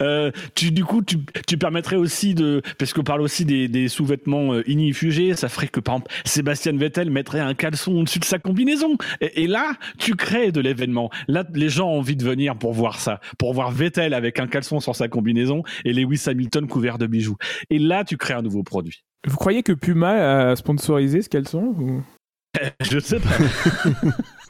Euh, 0.01 0.31
tu, 0.55 0.71
du 0.71 0.85
coup, 0.85 1.01
tu, 1.01 1.17
tu, 1.45 1.57
permettrais 1.57 1.97
aussi 1.97 2.33
de, 2.33 2.61
parce 2.77 2.93
qu'on 2.93 3.03
parle 3.03 3.21
aussi 3.21 3.43
des, 3.43 3.67
des 3.67 3.89
sous-vêtements 3.89 4.53
euh, 4.53 4.63
inifugés, 4.69 5.35
ça 5.35 5.49
ferait 5.49 5.67
que 5.67 5.81
par 5.81 5.95
exemple 5.95 6.11
Sébastien 6.23 6.71
Vettel 6.77 7.09
mettrait 7.09 7.41
un 7.41 7.53
caleçon 7.53 7.93
au-dessus 7.95 8.19
de 8.19 8.25
sa 8.25 8.39
combinaison. 8.39 8.97
Et, 9.19 9.47
là, 9.47 9.73
tu 9.97 10.15
crées 10.15 10.53
de 10.53 10.61
l'événement. 10.61 11.09
Là, 11.27 11.43
les 11.53 11.67
gens 11.67 11.89
ont 11.89 11.97
envie 11.99 12.15
de 12.15 12.23
venir 12.23 12.55
pour 12.55 12.71
voir 12.71 12.99
ça, 12.99 13.19
pour 13.37 13.53
voir 13.53 13.71
Vettel 13.71 14.13
avec 14.13 14.39
un 14.39 14.47
caleçon 14.47 14.79
sur 14.79 14.95
sa 14.95 15.09
combinaison 15.09 15.63
et 15.83 15.91
Lewis 15.91 16.23
Hamilton 16.27 16.67
couvert 16.67 16.97
de 16.97 17.07
bijoux. 17.07 17.35
Et 17.69 17.79
là, 17.79 18.05
tu 18.05 18.15
crées 18.15 18.35
un 18.35 18.41
nouveau 18.41 18.63
produit. 18.63 19.03
Vous 19.27 19.35
croyez 19.35 19.63
que 19.63 19.73
Puma 19.73 20.51
a 20.51 20.55
sponsorisé 20.55 21.21
ce 21.21 21.29
caleçon 21.29 21.75
ou... 21.77 22.01
Je 22.89 22.99
sais 22.99 23.19
pas. 23.19 23.29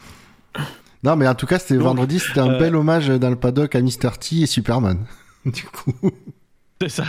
Non, 1.03 1.15
mais 1.15 1.27
en 1.27 1.35
tout 1.35 1.45
cas, 1.45 1.59
c'était 1.59 1.77
vendredi, 1.77 2.19
c'était 2.19 2.41
un 2.41 2.53
euh, 2.53 2.59
bel 2.59 2.75
hommage 2.75 3.07
dans 3.07 3.29
le 3.29 3.35
paddock 3.37 3.73
à 3.75 3.81
Mr. 3.81 4.17
T 4.19 4.41
et 4.41 4.45
Superman. 4.45 5.05
du 5.45 5.63
coup. 5.63 5.93
C'est 6.81 6.89
ça. 6.89 7.05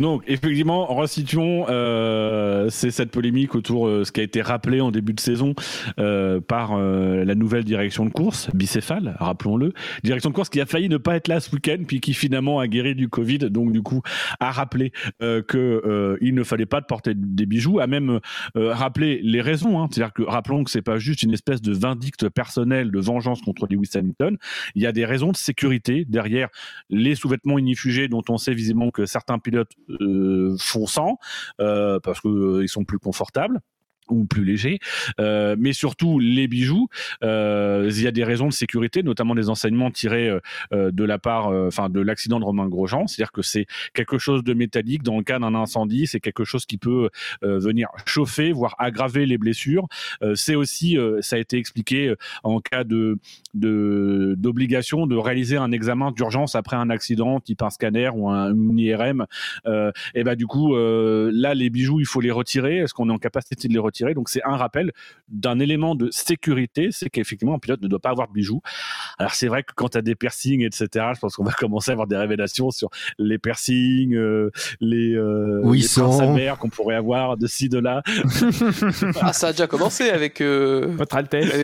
Donc, 0.00 0.22
effectivement, 0.26 0.86
resituons, 0.86 1.66
euh, 1.68 2.68
c'est 2.70 2.90
cette 2.90 3.10
polémique 3.10 3.54
autour 3.54 3.86
de 3.86 3.92
euh, 3.92 4.04
ce 4.04 4.12
qui 4.12 4.20
a 4.20 4.22
été 4.22 4.42
rappelé 4.42 4.80
en 4.80 4.90
début 4.90 5.12
de 5.12 5.20
saison 5.20 5.54
euh, 5.98 6.40
par 6.40 6.72
euh, 6.72 7.24
la 7.24 7.34
nouvelle 7.34 7.64
direction 7.64 8.04
de 8.04 8.10
course, 8.10 8.50
bicéphale, 8.54 9.16
rappelons-le. 9.18 9.72
Direction 10.04 10.30
de 10.30 10.34
course 10.34 10.48
qui 10.48 10.60
a 10.60 10.66
failli 10.66 10.88
ne 10.88 10.96
pas 10.96 11.16
être 11.16 11.28
là 11.28 11.40
ce 11.40 11.50
week-end, 11.54 11.78
puis 11.86 12.00
qui 12.00 12.14
finalement 12.14 12.60
a 12.60 12.68
guéri 12.68 12.94
du 12.94 13.08
Covid, 13.08 13.38
donc 13.38 13.72
du 13.72 13.82
coup 13.82 14.02
a 14.40 14.50
rappelé 14.50 14.92
euh, 15.22 15.42
que 15.42 16.18
il 16.20 16.34
ne 16.34 16.42
fallait 16.42 16.66
pas 16.66 16.80
porter 16.80 17.12
des 17.14 17.46
bijoux, 17.46 17.80
a 17.80 17.86
même 17.86 18.20
rappelé 18.54 19.20
les 19.22 19.40
raisons. 19.40 19.80
Hein. 19.80 19.88
C'est-à-dire 19.90 20.12
que 20.12 20.22
rappelons 20.22 20.64
que 20.64 20.70
c'est 20.70 20.82
pas 20.82 20.98
juste 20.98 21.22
une 21.22 21.32
espèce 21.32 21.60
de 21.60 21.72
vindicte 21.72 22.28
personnel 22.28 22.90
de 22.90 22.98
vengeance 22.98 23.40
contre 23.42 23.66
Lewis 23.68 23.90
Hamilton. 23.94 24.36
Il 24.74 24.82
y 24.82 24.86
a 24.86 24.92
des 24.92 25.04
raisons 25.04 25.32
de 25.32 25.36
sécurité 25.36 26.04
derrière 26.08 26.48
les 26.90 27.14
sous-vêtements 27.14 27.58
inifugés 27.58 28.08
dont 28.08 28.22
on 28.28 28.38
sait 28.38 28.54
visiblement 28.54 28.90
que 28.90 29.06
certains 29.06 29.37
pilote 29.38 29.70
euh, 30.00 30.56
fonçant 30.58 31.18
euh, 31.60 32.00
parce 32.00 32.20
que 32.20 32.28
euh, 32.28 32.66
sont 32.66 32.84
plus 32.84 32.98
confortables 32.98 33.60
ou 34.10 34.24
plus 34.24 34.44
léger, 34.44 34.78
euh, 35.20 35.56
mais 35.58 35.72
surtout 35.72 36.18
les 36.18 36.48
bijoux. 36.48 36.88
Euh, 37.22 37.90
il 37.90 38.02
y 38.02 38.06
a 38.06 38.10
des 38.10 38.24
raisons 38.24 38.48
de 38.48 38.52
sécurité, 38.52 39.02
notamment 39.02 39.34
des 39.34 39.48
enseignements 39.48 39.90
tirés 39.90 40.28
euh, 40.72 40.90
de 40.90 41.04
la 41.04 41.18
part, 41.18 41.48
enfin 41.48 41.88
de 41.88 42.00
l'accident 42.00 42.40
de 42.40 42.44
Romain 42.44 42.68
Grosjean, 42.68 43.06
c'est-à-dire 43.06 43.32
que 43.32 43.42
c'est 43.42 43.66
quelque 43.94 44.18
chose 44.18 44.44
de 44.44 44.54
métallique 44.54 45.02
dans 45.02 45.16
le 45.16 45.24
cas 45.24 45.38
d'un 45.38 45.54
incendie, 45.54 46.06
c'est 46.06 46.20
quelque 46.20 46.44
chose 46.44 46.66
qui 46.66 46.78
peut 46.78 47.10
venir 47.42 47.88
chauffer, 48.06 48.52
voire 48.52 48.74
aggraver 48.78 49.26
les 49.26 49.38
blessures. 49.38 49.86
c'est 50.34 50.54
aussi, 50.54 50.96
ça 51.20 51.36
a 51.36 51.38
été 51.38 51.58
expliqué 51.58 52.14
en 52.42 52.60
cas 52.60 52.84
de 52.84 53.18
d'obligation 53.54 55.06
de, 55.06 55.16
réaliser 55.16 55.56
un 55.56 55.72
examen 55.72 56.12
d'urgence 56.12 56.54
après 56.54 56.76
un 56.76 56.90
accident, 56.90 57.40
type 57.40 57.62
un 57.62 57.70
scanner 57.70 58.10
ou 58.14 58.28
un 58.28 58.54
une 58.54 58.78
IRM. 58.78 59.26
et 60.14 60.24
ben 60.24 60.34
du 60.34 60.46
coup, 60.46 60.76
là 60.76 61.54
les 61.54 61.70
bijoux, 61.70 62.00
il 62.00 62.06
faut 62.06 62.20
les 62.20 62.30
retirer. 62.30 62.78
Est-ce 62.78 62.94
qu'on 62.94 63.08
est 63.08 63.12
en 63.12 63.18
capacité 63.18 63.68
de 63.68 63.72
les 63.72 63.78
retirer? 63.78 63.97
Donc 64.14 64.28
c'est 64.28 64.42
un 64.44 64.56
rappel 64.56 64.92
d'un 65.28 65.58
élément 65.58 65.94
de 65.94 66.10
sécurité, 66.10 66.88
c'est 66.90 67.10
qu'effectivement 67.10 67.54
un 67.54 67.58
pilote 67.58 67.82
ne 67.82 67.88
doit 67.88 67.98
pas 67.98 68.10
avoir 68.10 68.28
de 68.28 68.32
bijoux. 68.32 68.60
Alors 69.18 69.34
c'est 69.34 69.48
vrai 69.48 69.62
que 69.62 69.72
quand 69.74 69.90
tu 69.90 69.98
as 69.98 70.02
des 70.02 70.14
piercings, 70.14 70.62
etc., 70.62 71.06
je 71.14 71.20
pense 71.20 71.36
qu'on 71.36 71.44
va 71.44 71.52
commencer 71.58 71.90
à 71.90 71.92
avoir 71.92 72.06
des 72.06 72.16
révélations 72.16 72.70
sur 72.70 72.90
les 73.18 73.38
piercings, 73.38 74.14
euh, 74.14 74.50
les, 74.80 75.14
euh, 75.14 75.60
oui, 75.64 75.86
qu'on 76.58 76.68
pourrait 76.70 76.96
avoir 76.96 77.36
de 77.36 77.46
ci, 77.46 77.68
de 77.68 77.78
là. 77.78 78.02
ah, 79.20 79.32
ça 79.32 79.48
a 79.48 79.52
déjà 79.52 79.66
commencé 79.66 80.10
avec... 80.10 80.40
Euh... 80.40 80.94
Votre 80.96 81.16
Altesse. 81.16 81.62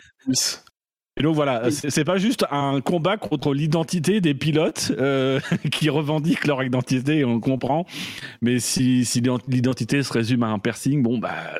Et 1.17 1.23
donc 1.23 1.35
voilà, 1.35 1.71
c'est 1.71 2.03
pas 2.03 2.17
juste 2.17 2.45
un 2.51 2.81
combat 2.81 3.15
contre 3.15 3.53
l'identité 3.53 4.19
des 4.19 4.33
pilotes 4.33 4.91
euh, 4.97 5.39
qui 5.71 5.89
revendiquent 5.89 6.45
leur 6.45 6.61
identité, 6.61 7.23
on 7.23 7.39
comprend. 7.39 7.85
Mais 8.41 8.59
si, 8.59 9.05
si 9.05 9.21
l'identité 9.47 10.03
se 10.03 10.11
résume 10.11 10.43
à 10.43 10.47
un 10.47 10.59
piercing, 10.59 11.01
bon 11.01 11.17
bah 11.17 11.57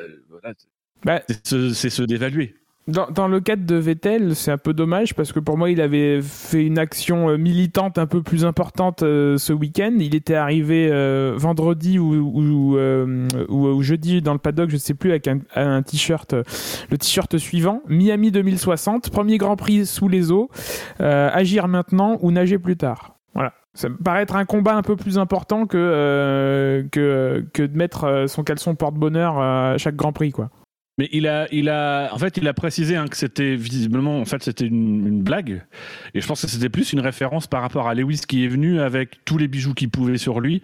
bah, 1.04 1.22
c'est 1.44 1.90
se, 1.90 2.02
dévaluer. 2.02 2.54
Dans, 2.88 3.10
dans, 3.10 3.26
le 3.26 3.40
cadre 3.40 3.66
de 3.66 3.74
Vettel, 3.74 4.36
c'est 4.36 4.52
un 4.52 4.58
peu 4.58 4.72
dommage 4.72 5.14
parce 5.14 5.32
que 5.32 5.40
pour 5.40 5.58
moi, 5.58 5.70
il 5.70 5.80
avait 5.80 6.22
fait 6.22 6.64
une 6.64 6.78
action 6.78 7.30
euh, 7.30 7.36
militante 7.36 7.98
un 7.98 8.06
peu 8.06 8.22
plus 8.22 8.44
importante 8.44 9.02
euh, 9.02 9.38
ce 9.38 9.52
week-end. 9.52 9.92
Il 9.98 10.14
était 10.14 10.36
arrivé 10.36 10.88
euh, 10.92 11.34
vendredi 11.36 11.98
ou, 11.98 12.14
ou, 12.14 12.78
ou, 13.48 13.82
jeudi 13.82 14.22
dans 14.22 14.34
le 14.34 14.38
paddock, 14.38 14.70
je 14.70 14.74
ne 14.74 14.80
sais 14.80 14.94
plus, 14.94 15.10
avec 15.10 15.26
un, 15.26 15.40
un 15.56 15.82
t-shirt, 15.82 16.32
le 16.32 16.98
t-shirt 16.98 17.36
suivant, 17.38 17.82
Miami 17.88 18.30
2060, 18.30 19.10
premier 19.10 19.36
Grand 19.38 19.56
Prix 19.56 19.84
sous 19.84 20.08
les 20.08 20.30
eaux, 20.30 20.48
agir 21.00 21.66
maintenant 21.66 22.18
ou 22.20 22.30
nager 22.30 22.58
plus 22.58 22.76
tard. 22.76 23.16
Voilà. 23.34 23.52
Ça 23.76 23.88
me 23.88 23.96
paraît 23.96 24.22
être 24.22 24.36
un 24.36 24.44
combat 24.44 24.74
un 24.74 24.82
peu 24.82 24.96
plus 24.96 25.18
important 25.18 25.66
que, 25.66 26.86
que 26.90 27.62
de 27.62 27.76
mettre 27.76 28.24
son 28.26 28.42
caleçon 28.42 28.74
porte-bonheur 28.74 29.38
à 29.38 29.76
chaque 29.78 29.96
Grand 29.96 30.12
Prix, 30.12 30.32
quoi. 30.32 30.50
Mais 30.98 31.10
il 31.12 31.26
a, 31.26 31.46
il 31.52 31.68
a, 31.68 32.08
en 32.12 32.18
fait, 32.18 32.38
il 32.38 32.48
a 32.48 32.54
précisé 32.54 32.96
hein, 32.96 33.06
que 33.06 33.18
c'était 33.18 33.54
visiblement, 33.54 34.18
en 34.18 34.24
fait, 34.24 34.42
c'était 34.42 34.64
une, 34.64 35.06
une, 35.06 35.22
blague. 35.22 35.62
Et 36.14 36.22
je 36.22 36.26
pense 36.26 36.40
que 36.40 36.48
c'était 36.48 36.70
plus 36.70 36.94
une 36.94 37.00
référence 37.00 37.46
par 37.46 37.60
rapport 37.60 37.86
à 37.86 37.94
Lewis 37.94 38.22
qui 38.26 38.44
est 38.44 38.48
venu 38.48 38.80
avec 38.80 39.22
tous 39.26 39.36
les 39.36 39.46
bijoux 39.46 39.74
qu'il 39.74 39.90
pouvait 39.90 40.16
sur 40.16 40.40
lui. 40.40 40.62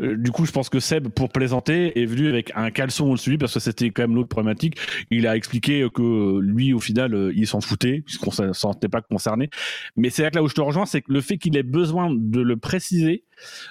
Euh, 0.00 0.16
du 0.16 0.30
coup, 0.30 0.46
je 0.46 0.52
pense 0.52 0.68
que 0.68 0.78
Seb, 0.78 1.08
pour 1.08 1.30
plaisanter, 1.30 2.00
est 2.00 2.06
venu 2.06 2.28
avec 2.28 2.52
un 2.54 2.70
caleçon 2.70 3.10
au-dessus 3.10 3.38
parce 3.38 3.54
que 3.54 3.60
c'était 3.60 3.90
quand 3.90 4.02
même 4.02 4.14
l'autre 4.14 4.28
problématique. 4.28 4.76
Il 5.10 5.26
a 5.26 5.36
expliqué 5.36 5.84
que 5.92 6.38
lui, 6.38 6.72
au 6.72 6.80
final, 6.80 7.12
euh, 7.14 7.32
il 7.34 7.48
s'en 7.48 7.60
foutait 7.60 8.02
puisqu'on 8.06 8.30
ne 8.40 8.52
sentait 8.52 8.88
pas 8.88 9.00
concerné. 9.00 9.50
Mais 9.96 10.10
c'est 10.10 10.32
là 10.32 10.44
où 10.44 10.48
je 10.48 10.54
te 10.54 10.60
rejoins, 10.60 10.86
c'est 10.86 11.00
que 11.00 11.12
le 11.12 11.20
fait 11.20 11.38
qu'il 11.38 11.56
ait 11.56 11.64
besoin 11.64 12.08
de 12.12 12.40
le 12.40 12.56
préciser, 12.56 13.24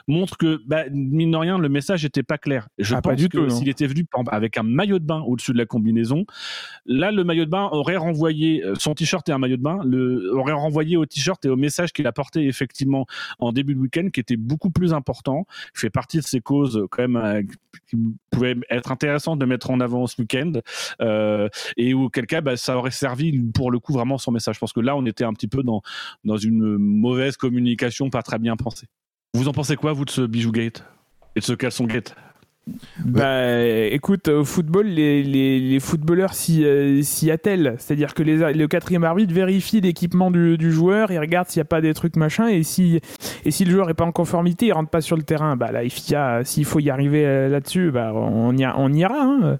montre 0.07 0.37
que, 0.37 0.59
bah, 0.65 0.83
mine 0.91 1.31
de 1.31 1.37
rien, 1.37 1.57
le 1.57 1.69
message 1.69 2.03
n'était 2.03 2.23
pas 2.23 2.37
clair. 2.37 2.67
Je 2.77 2.95
Ah, 2.95 3.01
pense 3.01 3.11
pas 3.11 3.15
du 3.15 3.29
que 3.29 3.37
non. 3.37 3.49
s'il 3.49 3.69
était 3.69 3.87
venu 3.87 4.05
avec 4.27 4.57
un 4.57 4.63
maillot 4.63 4.99
de 4.99 5.05
bain 5.05 5.21
au-dessus 5.21 5.53
de 5.53 5.57
la 5.57 5.65
combinaison, 5.65 6.25
là, 6.85 7.11
le 7.11 7.23
maillot 7.23 7.45
de 7.45 7.49
bain 7.49 7.69
aurait 7.71 7.97
renvoyé 7.97 8.63
euh, 8.63 8.75
son 8.75 8.93
t-shirt 8.93 9.27
et 9.29 9.31
un 9.31 9.37
maillot 9.37 9.57
de 9.57 9.61
bain, 9.61 9.79
le, 9.85 10.31
aurait 10.35 10.53
renvoyé 10.53 10.97
au 10.97 11.05
t-shirt 11.05 11.43
et 11.45 11.49
au 11.49 11.55
message 11.55 11.93
qu'il 11.93 12.07
a 12.07 12.11
porté 12.11 12.47
effectivement 12.47 13.05
en 13.39 13.51
début 13.51 13.75
de 13.75 13.79
week-end, 13.79 14.09
qui 14.11 14.19
était 14.19 14.37
beaucoup 14.37 14.71
plus 14.71 14.93
important. 14.93 15.45
Il 15.75 15.79
fait 15.79 15.89
partie 15.89 16.17
de 16.17 16.23
ces 16.23 16.41
causes 16.41 16.77
euh, 16.77 16.87
quand 16.89 17.01
même 17.07 17.15
euh, 17.15 17.41
qui 17.89 17.97
pouvaient 18.29 18.55
être 18.69 18.91
intéressantes 18.91 19.39
de 19.39 19.45
mettre 19.45 19.69
en 19.71 19.79
avant 19.79 20.07
ce 20.07 20.21
week-end, 20.21 20.53
euh, 21.01 21.47
et 21.77 21.93
auquel 21.93 22.25
cas, 22.25 22.41
bah, 22.41 22.57
ça 22.57 22.77
aurait 22.77 22.91
servi 22.91 23.37
pour 23.53 23.71
le 23.71 23.79
coup 23.79 23.93
vraiment 23.93 24.17
son 24.17 24.31
message. 24.31 24.55
Je 24.55 24.59
pense 24.59 24.73
que 24.73 24.79
là, 24.79 24.95
on 24.95 25.05
était 25.05 25.23
un 25.23 25.33
petit 25.33 25.47
peu 25.47 25.63
dans 25.63 25.81
dans 26.23 26.37
une 26.37 26.77
mauvaise 26.77 27.37
communication, 27.37 28.09
pas 28.09 28.21
très 28.21 28.39
bien 28.39 28.55
pensée. 28.55 28.87
Vous 29.33 29.47
en 29.47 29.53
pensez 29.53 29.75
quoi, 29.75 29.93
vous, 29.93 30.05
de 30.05 30.09
ce 30.09 30.21
bijou 30.21 30.51
gate 30.51 30.83
et 31.35 31.39
de 31.39 31.45
ce 31.45 31.53
caleçon 31.53 31.85
gate 31.85 32.15
Bah, 33.05 33.65
écoute, 33.65 34.27
au 34.27 34.43
football, 34.43 34.87
les, 34.87 35.23
les, 35.23 35.59
les 35.61 35.79
footballeurs 35.79 36.33
s'y 36.33 36.65
euh, 36.65 37.01
s'y 37.01 37.31
attellent. 37.31 37.75
C'est-à-dire 37.79 38.13
que 38.13 38.23
les, 38.23 38.53
le 38.53 38.67
quatrième 38.67 39.05
arbitre 39.05 39.33
vérifie 39.33 39.79
l'équipement 39.79 40.31
du, 40.31 40.57
du 40.57 40.71
joueur, 40.73 41.11
il 41.11 41.19
regarde 41.19 41.47
s'il 41.47 41.59
n'y 41.59 41.63
a 41.63 41.65
pas 41.65 41.79
des 41.79 41.93
trucs 41.93 42.17
machin, 42.17 42.49
et 42.49 42.63
si, 42.63 42.99
et 43.45 43.51
si 43.51 43.63
le 43.63 43.71
joueur 43.71 43.87
n'est 43.87 43.93
pas 43.93 44.03
en 44.05 44.11
conformité, 44.11 44.65
il 44.67 44.73
rentre 44.73 44.89
pas 44.89 45.01
sur 45.01 45.15
le 45.15 45.23
terrain. 45.23 45.55
Bah, 45.55 45.71
la 45.71 45.87
FIA, 45.87 46.41
s'il 46.43 46.65
faut 46.65 46.79
y 46.79 46.89
arriver 46.89 47.25
euh, 47.25 47.47
là-dessus, 47.47 47.89
bah, 47.91 48.11
on, 48.13 48.55
y, 48.57 48.65
a- 48.65 48.77
on 48.77 48.91
ira. 48.91 49.21
hein. 49.23 49.57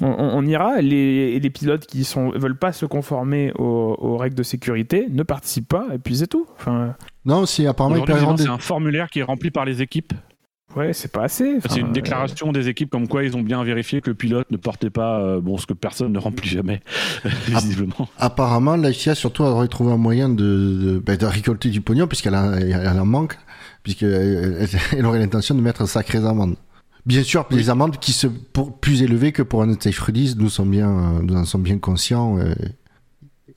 On, 0.00 0.46
ira. 0.46 0.80
Les, 0.80 1.40
les 1.40 1.50
pilotes 1.50 1.86
qui 1.86 2.04
sont 2.04 2.30
veulent 2.30 2.56
pas 2.58 2.72
se 2.72 2.86
conformer 2.86 3.52
aux, 3.58 3.96
aux 3.98 4.16
règles 4.16 4.36
de 4.36 4.42
sécurité 4.42 5.06
ne 5.10 5.22
participent 5.22 5.68
pas, 5.68 5.86
et 5.92 5.98
puis 5.98 6.16
c'est 6.16 6.28
tout. 6.28 6.46
Enfin, 6.58 6.94
Non, 7.24 7.44
c'est 7.46 7.66
apparemment 7.66 8.04
c'est 8.36 8.44
des- 8.44 8.48
un 8.48 8.58
formulaire 8.58 9.10
qui 9.10 9.18
est 9.18 9.22
rempli 9.24 9.50
par 9.50 9.64
les 9.64 9.82
équipes. 9.82 10.12
ouais, 10.76 10.92
c'est 10.92 11.10
pas 11.10 11.24
assez. 11.24 11.56
Enfin, 11.56 11.68
C'est 11.72 11.80
une 11.80 11.88
euh, 11.88 11.92
déclaration 11.92 12.52
des 12.52 12.68
équipes 12.68 12.90
comme 12.90 13.08
quoi 13.08 13.24
ils 13.24 13.36
ont 13.36 13.42
bien 13.42 13.64
vérifié 13.64 14.00
que 14.00 14.10
le 14.10 14.14
pilote 14.14 14.48
ne 14.52 14.56
portait 14.56 14.90
pas 14.90 15.18
euh, 15.20 15.40
bon 15.40 15.58
ce 15.58 15.66
que 15.66 15.74
personne 15.74 16.12
ne 16.12 16.18
remplit 16.20 16.48
jamais 16.48 16.80
visiblement. 17.48 18.08
Apparemment, 18.18 18.76
la 18.76 18.92
FIA 18.92 19.14
surtout 19.16 19.42
aurait 19.42 19.66
trouvé 19.68 19.92
un 19.92 19.96
moyen 19.96 20.28
de, 20.28 20.34
de, 20.36 20.98
ben, 21.04 21.16
de 21.16 21.26
récolter 21.26 21.68
du 21.68 21.80
pognon 21.80 22.06
puisqu'elle 22.06 22.36
a- 22.36 22.58
elle 22.60 22.98
en 23.00 23.04
manque, 23.06 23.36
puisqu'elle 23.82 24.68
elle 24.92 25.04
aurait 25.06 25.18
l'intention 25.18 25.54
de 25.56 25.60
mettre 25.60 25.82
de 25.82 25.88
sacrées 25.88 26.24
amendes. 26.24 26.54
Bien 27.06 27.22
sûr, 27.22 27.46
des 27.50 27.70
amendes 27.70 27.98
qui 27.98 28.12
sont 28.12 28.32
plus 28.80 29.02
élevées 29.02 29.32
que 29.32 29.42
pour 29.42 29.62
un 29.62 29.74
safe 29.80 29.98
release, 30.00 30.36
nous, 30.36 30.50
sommes 30.50 30.70
bien, 30.70 31.20
nous 31.22 31.34
en 31.34 31.44
sommes 31.44 31.62
bien 31.62 31.78
conscients, 31.78 32.38
euh, 32.38 32.54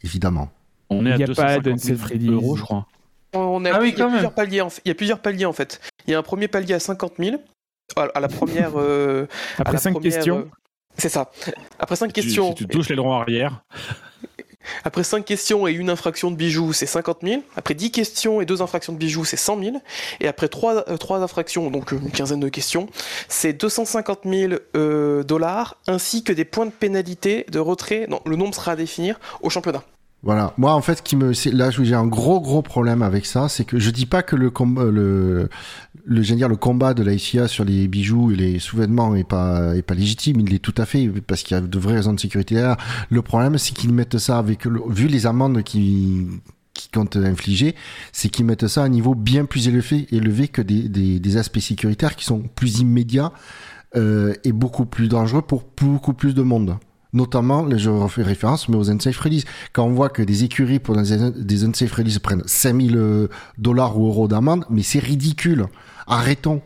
évidemment. 0.03 0.49
On 0.89 1.05
est 1.05 1.09
Il 1.09 1.13
à 1.13 1.17
y 1.17 1.23
a 1.23 1.27
pas 1.27 1.59
250 1.59 1.63
000 1.63 1.95
d'unsafe 1.97 2.09
release. 2.09 2.29
euros, 2.29 2.55
je 2.55 2.61
crois. 2.63 2.87
On 3.33 3.65
a, 3.65 3.71
Ah 3.73 3.79
oui, 3.81 3.89
il, 3.89 3.91
y 3.91 3.95
a 3.95 3.97
quand 3.97 4.03
même. 4.05 4.11
plusieurs 4.13 4.33
paliers, 4.33 4.61
en 4.61 4.69
fait. 4.69 4.81
il 4.85 4.89
y 4.89 4.91
a 4.91 4.95
plusieurs 4.95 5.19
paliers 5.19 5.45
en 5.45 5.53
fait. 5.53 5.81
Il 6.07 6.11
y 6.11 6.13
a 6.15 6.19
un 6.19 6.23
premier 6.23 6.47
palier 6.47 6.73
à 6.75 6.79
50 6.79 7.13
000. 7.19 7.37
À 7.95 8.03
à 8.15 8.19
la 8.19 8.27
première. 8.27 8.71
euh, 8.77 9.25
Après 9.57 9.73
la 9.73 9.79
5 9.79 9.91
première, 9.93 10.13
questions. 10.13 10.37
euh, 10.39 10.45
C'est 10.97 11.09
ça. 11.09 11.31
Après 11.79 11.95
5 11.95 12.07
Si 12.09 12.13
tu- 12.13 12.21
questions. 12.21 12.49
Si 12.49 12.55
tu 12.55 12.67
touches 12.67 12.89
les 12.89 12.95
droits 12.95 13.19
arrière, 13.21 13.63
Après 14.83 15.03
5 15.03 15.25
questions 15.25 15.67
et 15.67 15.71
une 15.71 15.89
infraction 15.89 16.31
de 16.31 16.35
bijoux, 16.35 16.73
c'est 16.73 16.85
50 16.85 17.19
000. 17.23 17.43
Après 17.55 17.73
10 17.73 17.91
questions 17.91 18.41
et 18.41 18.45
2 18.45 18.61
infractions 18.61 18.93
de 18.93 18.97
bijoux, 18.97 19.25
c'est 19.25 19.37
100 19.37 19.59
000. 19.63 19.77
Et 20.19 20.27
après 20.27 20.47
3, 20.47 20.85
infractions, 21.21 21.69
donc 21.69 21.93
euh, 21.93 21.99
une 22.01 22.11
quinzaine 22.11 22.39
de 22.39 22.49
questions, 22.49 22.87
c'est 23.27 23.53
250 23.53 24.21
000 24.25 24.53
euh, 24.75 25.23
dollars, 25.23 25.77
ainsi 25.87 26.23
que 26.23 26.33
des 26.33 26.45
points 26.45 26.65
de 26.65 26.71
pénalité 26.71 27.45
de 27.51 27.59
retrait. 27.59 28.07
Non, 28.09 28.21
le 28.25 28.35
nombre 28.35 28.55
sera 28.55 28.73
à 28.73 28.75
définir 28.75 29.19
au 29.41 29.49
championnat. 29.49 29.83
Voilà. 30.23 30.53
Moi, 30.57 30.73
en 30.73 30.81
fait, 30.81 31.03
qui 31.03 31.17
me, 31.17 31.33
là, 31.51 31.69
j'ai 31.69 31.93
un 31.95 32.07
gros, 32.07 32.39
gros 32.39 32.61
problème 32.61 33.01
avec 33.01 33.25
ça, 33.25 33.49
c'est 33.49 33.65
que 33.65 33.77
je 33.77 33.91
dis 33.91 34.05
pas 34.05 34.23
que 34.23 34.37
le 34.37 34.49
combat, 34.49 34.85
le, 34.85 35.49
combat 36.55 36.93
de 36.93 37.03
la 37.03 37.17
FIA 37.17 37.49
sur 37.49 37.65
les 37.65 37.89
bijoux 37.89 38.31
et 38.31 38.35
les 38.37 38.59
sous-vêtements 38.59 39.15
est 39.15 39.25
pas, 39.27 39.75
est 39.75 39.81
pas 39.81 39.95
légitime. 39.95 40.39
Il 40.39 40.49
l'est 40.49 40.59
tout 40.59 40.73
à 40.77 40.85
fait 40.85 41.09
parce 41.27 41.43
qu'il 41.43 41.55
y 41.55 41.57
a 41.57 41.61
de 41.61 41.79
vraies 41.79 41.95
raisons 41.95 42.13
de 42.13 42.21
sécurité 42.21 42.55
derrière. 42.55 42.77
Le 43.09 43.21
problème, 43.21 43.57
c'est 43.57 43.73
qu'ils 43.73 43.93
mettent 43.93 44.17
ça 44.17 44.37
avec, 44.37 44.63
le- 44.63 44.81
vu 44.87 45.07
les 45.07 45.25
amendes 45.25 45.61
qui, 45.63 46.25
qui 46.73 46.87
comptent 46.89 47.17
infliger, 47.17 47.75
c'est 48.13 48.29
qu'ils 48.29 48.45
mettent 48.45 48.67
ça 48.67 48.83
à 48.83 48.85
un 48.85 48.89
niveau 48.89 49.15
bien 49.15 49.43
plus 49.43 49.67
élevé, 49.67 50.07
que 50.47 50.61
des 50.61 51.37
aspects 51.37 51.59
sécuritaires 51.59 52.15
qui 52.15 52.23
sont 52.23 52.43
plus 52.55 52.79
immédiats 52.79 53.33
euh, 53.97 54.33
et 54.45 54.53
beaucoup 54.53 54.85
plus 54.85 55.09
dangereux 55.09 55.41
pour 55.41 55.63
beaucoup 55.77 56.13
plus 56.13 56.33
de 56.33 56.43
monde. 56.43 56.77
Notamment, 57.13 57.67
je 57.77 57.89
refais 57.91 58.23
référence, 58.23 58.67
mais 58.69 58.75
aux 58.75 58.89
unsafe 58.89 59.17
release. 59.19 59.45
Quand 59.71 59.85
on 59.85 59.93
voit 59.93 60.09
que 60.09 60.23
des 60.23 60.43
écuries 60.43 60.79
pour 60.79 60.95
des, 60.97 61.63
unsafe 61.63 61.91
release 61.93 62.17
prennent 62.19 62.41
5000 62.45 62.97
euh, 62.97 63.27
dollars 63.59 63.99
ou 63.99 64.07
euros 64.07 64.27
d'amende, 64.27 64.65
mais 64.71 64.81
c'est 64.81 64.99
ridicule. 64.99 65.67
Arrêtons. 66.07 66.61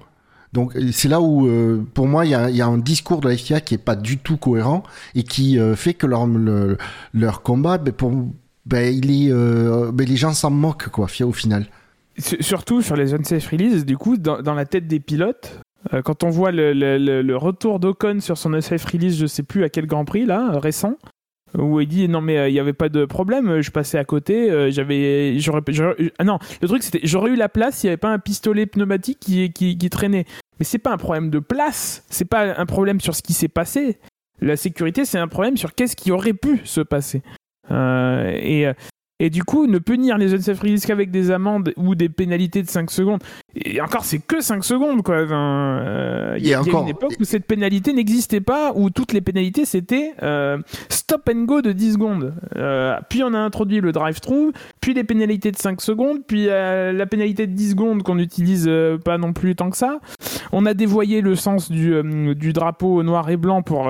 Donc 0.53 0.75
euh, 0.77 0.89
c'est 0.93 1.09
là 1.09 1.19
où, 1.19 1.47
euh, 1.47 1.85
pour 1.93 2.07
moi, 2.07 2.25
il 2.25 2.31
y 2.31 2.61
a, 2.61 2.65
un 2.67 2.77
discours 2.77 3.19
de 3.19 3.27
la 3.27 3.35
FIA 3.35 3.59
qui 3.59 3.73
est 3.75 3.77
pas 3.77 3.97
du 3.97 4.17
tout 4.17 4.37
cohérent 4.37 4.83
et 5.15 5.23
qui 5.23 5.59
fait 5.75 5.93
que 5.93 6.07
leur, 6.07 6.25
le- 6.25 6.77
leur 7.13 7.41
combat, 7.41 7.77
ben, 7.77 7.91
pour, 7.93 8.11
ben, 8.65 9.01
ben, 9.01 10.07
les 10.07 10.15
gens 10.17 10.33
s'en 10.33 10.49
moquent, 10.49 10.87
quoi, 10.89 11.07
au 11.25 11.33
final. 11.33 11.67
Sur- 12.17 12.41
Surtout 12.43 12.81
sur 12.81 12.95
les 12.95 13.13
unsafe 13.13 13.47
releases, 13.49 13.85
du 13.85 13.97
coup, 13.97 14.15
dans 14.17 14.53
la 14.53 14.65
tête 14.65 14.87
des 14.87 14.99
pilotes, 15.01 15.59
euh, 15.93 16.01
quand 16.01 16.23
on 16.23 16.29
voit 16.29 16.51
le, 16.51 17.35
retour 17.35 17.79
d'Ocon 17.79 18.19
sur 18.19 18.37
son 18.37 18.53
unsafe 18.53 18.85
release, 18.85 19.17
je 19.17 19.25
sais 19.25 19.43
plus 19.43 19.63
à 19.63 19.69
quel 19.69 19.85
Grand 19.85 20.05
Prix, 20.05 20.25
là, 20.25 20.51
euh, 20.53 20.59
récent, 20.59 20.95
où 21.55 21.79
il 21.79 21.87
dit 21.87 22.07
non 22.07 22.21
mais 22.21 22.37
euh, 22.37 22.49
il 22.49 22.53
n'y 22.53 22.59
avait 22.59 22.73
pas 22.73 22.89
de 22.89 23.05
problème, 23.05 23.49
euh, 23.49 23.61
je 23.61 23.71
passais 23.71 23.97
à 23.97 24.05
côté, 24.05 24.51
euh, 24.51 24.69
j'avais, 24.71 25.39
j'aurais, 25.39 25.61
ah 26.17 26.23
non, 26.23 26.39
le 26.61 26.67
truc 26.67 26.83
c'était 26.83 26.99
j'aurais 27.03 27.31
eu 27.31 27.35
la 27.35 27.49
place 27.49 27.77
s'il 27.77 27.87
n'y 27.87 27.91
avait 27.91 27.97
pas 27.97 28.11
un 28.11 28.19
pistolet 28.19 28.65
pneumatique 28.65 29.19
qui, 29.19 29.51
qui, 29.51 29.89
traînait. 29.89 30.25
Mais 30.59 30.65
c'est 30.65 30.79
pas 30.79 30.91
un 30.91 30.97
problème 30.97 31.29
de 31.29 31.39
place, 31.39 32.03
c'est 32.09 32.25
pas 32.25 32.59
un 32.59 32.65
problème 32.65 32.99
sur 32.99 33.15
ce 33.15 33.21
qui 33.21 33.33
s'est 33.33 33.47
passé. 33.47 33.99
La 34.41 34.55
sécurité, 34.55 35.05
c'est 35.05 35.17
un 35.17 35.27
problème 35.27 35.57
sur 35.57 35.73
qu'est-ce 35.73 35.95
qui 35.95 36.11
aurait 36.11 36.33
pu 36.33 36.61
se 36.63 36.81
passer. 36.81 37.21
Euh, 37.71 38.31
et, 38.35 38.67
et 39.19 39.29
du 39.29 39.43
coup, 39.43 39.65
ne 39.67 39.79
punir 39.79 40.17
les 40.17 40.33
unsafe 40.33 40.59
release 40.59 40.85
qu'avec 40.85 41.09
des 41.11 41.31
amendes 41.31 41.73
ou 41.75 41.95
des 41.95 42.07
pénalités 42.09 42.61
de 42.61 42.69
5 42.69 42.91
secondes. 42.91 43.21
Et 43.55 43.81
encore, 43.81 44.03
c'est 44.05 44.19
que 44.19 44.41
5 44.41 44.63
secondes, 44.63 45.01
quoi. 45.01 45.23
Enfin, 45.23 45.79
euh, 45.81 46.35
Il 46.39 46.45
y, 46.45 46.53
a- 46.53 46.61
il 46.61 46.67
y 46.67 46.69
a 46.69 46.73
encore- 46.73 46.83
une 46.83 46.89
époque 46.89 47.13
où 47.19 47.23
cette 47.23 47.45
pénalité 47.47 47.93
n'existait 47.93 48.41
pas, 48.41 48.73
où 48.75 48.89
toutes 48.91 49.13
les 49.13 49.21
pénalités 49.21 49.65
c'était 49.65 50.13
euh, 50.21 50.59
stop 50.89 51.27
and 51.33 51.45
go 51.45 51.61
de 51.61 51.71
10 51.71 51.93
secondes. 51.93 52.35
Euh, 52.57 52.95
puis 53.09 53.23
on 53.23 53.33
a 53.33 53.39
introduit 53.39 53.81
le 53.81 53.91
drive-through, 53.91 54.51
puis 54.81 54.93
les 54.93 55.03
pénalités 55.03 55.51
de 55.51 55.57
5 55.57 55.81
secondes, 55.81 56.19
puis 56.27 56.45
la 56.45 57.05
pénalité 57.07 57.47
de 57.47 57.53
10 57.53 57.71
secondes 57.71 58.03
qu'on 58.03 58.15
n'utilise 58.15 58.69
pas 59.03 59.17
non 59.17 59.33
plus 59.33 59.55
tant 59.55 59.69
que 59.71 59.77
ça. 59.77 59.99
On 60.51 60.65
a 60.65 60.73
dévoyé 60.73 61.21
le 61.21 61.35
sens 61.35 61.71
du, 61.71 62.01
du 62.35 62.53
drapeau 62.53 63.01
noir 63.03 63.29
et 63.29 63.37
blanc 63.37 63.61
pour, 63.63 63.89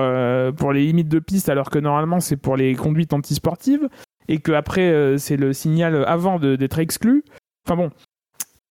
pour 0.56 0.72
les 0.72 0.86
limites 0.86 1.08
de 1.08 1.18
piste, 1.18 1.48
alors 1.48 1.70
que 1.70 1.78
normalement 1.78 2.20
c'est 2.20 2.36
pour 2.36 2.56
les 2.56 2.74
conduites 2.74 3.12
antisportives, 3.12 3.88
et 4.28 4.38
que 4.38 4.52
après 4.52 4.90
euh, 4.90 5.16
c'est 5.18 5.36
le 5.36 5.52
signal 5.52 6.04
avant 6.06 6.38
d'être 6.38 6.78
exclu. 6.78 7.24
Enfin 7.66 7.76
bon. 7.76 7.90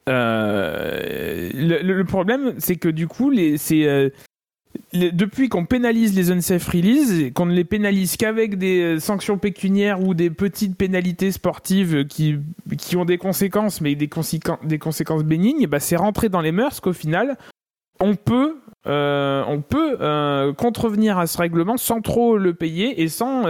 Euh, 0.08 1.50
le, 1.54 2.04
problème, 2.04 2.54
c'est 2.60 2.78
que 2.78 2.88
du 2.88 3.10
coup, 3.10 3.30
euh, 3.34 4.10
les- 4.94 5.12
depuis 5.12 5.50
qu'on 5.50 5.66
pénalise 5.66 6.16
les 6.16 6.32
unsafe 6.32 6.66
release, 6.70 7.12
et 7.20 7.32
qu'on 7.32 7.46
ne 7.46 7.54
les 7.54 7.66
pénalise 7.66 8.16
qu'avec 8.16 8.58
des 8.58 9.02
sanctions 9.02 9.38
pécuniaires 9.38 10.02
ou 10.02 10.14
des 10.14 10.30
petites 10.30 10.78
pénalités 10.78 11.34
sportives 11.34 12.06
qui, 12.06 12.38
qui 12.78 12.96
ont 12.96 13.04
des 13.04 13.18
conséquences, 13.18 13.82
mais 13.82 13.96
des, 13.96 14.08
conséquences 14.08 14.60
des 14.64 14.80
conséquences 14.80 15.26
bénignes, 15.26 15.68
bah, 15.68 15.82
c'est 15.82 15.98
rentré 15.98 16.30
dans 16.30 16.42
les 16.42 16.54
mœurs 16.54 16.80
qu'au 16.80 16.94
final, 16.94 17.38
on 18.00 18.16
peut, 18.16 18.56
on 18.86 19.62
peut 19.62 20.54
contrevenir 20.56 21.18
à 21.18 21.28
ce 21.28 21.38
règlement 21.38 21.76
sans 21.76 22.00
trop 22.00 22.38
le 22.38 22.54
payer 22.54 23.02
et 23.02 23.10
sans, 23.10 23.44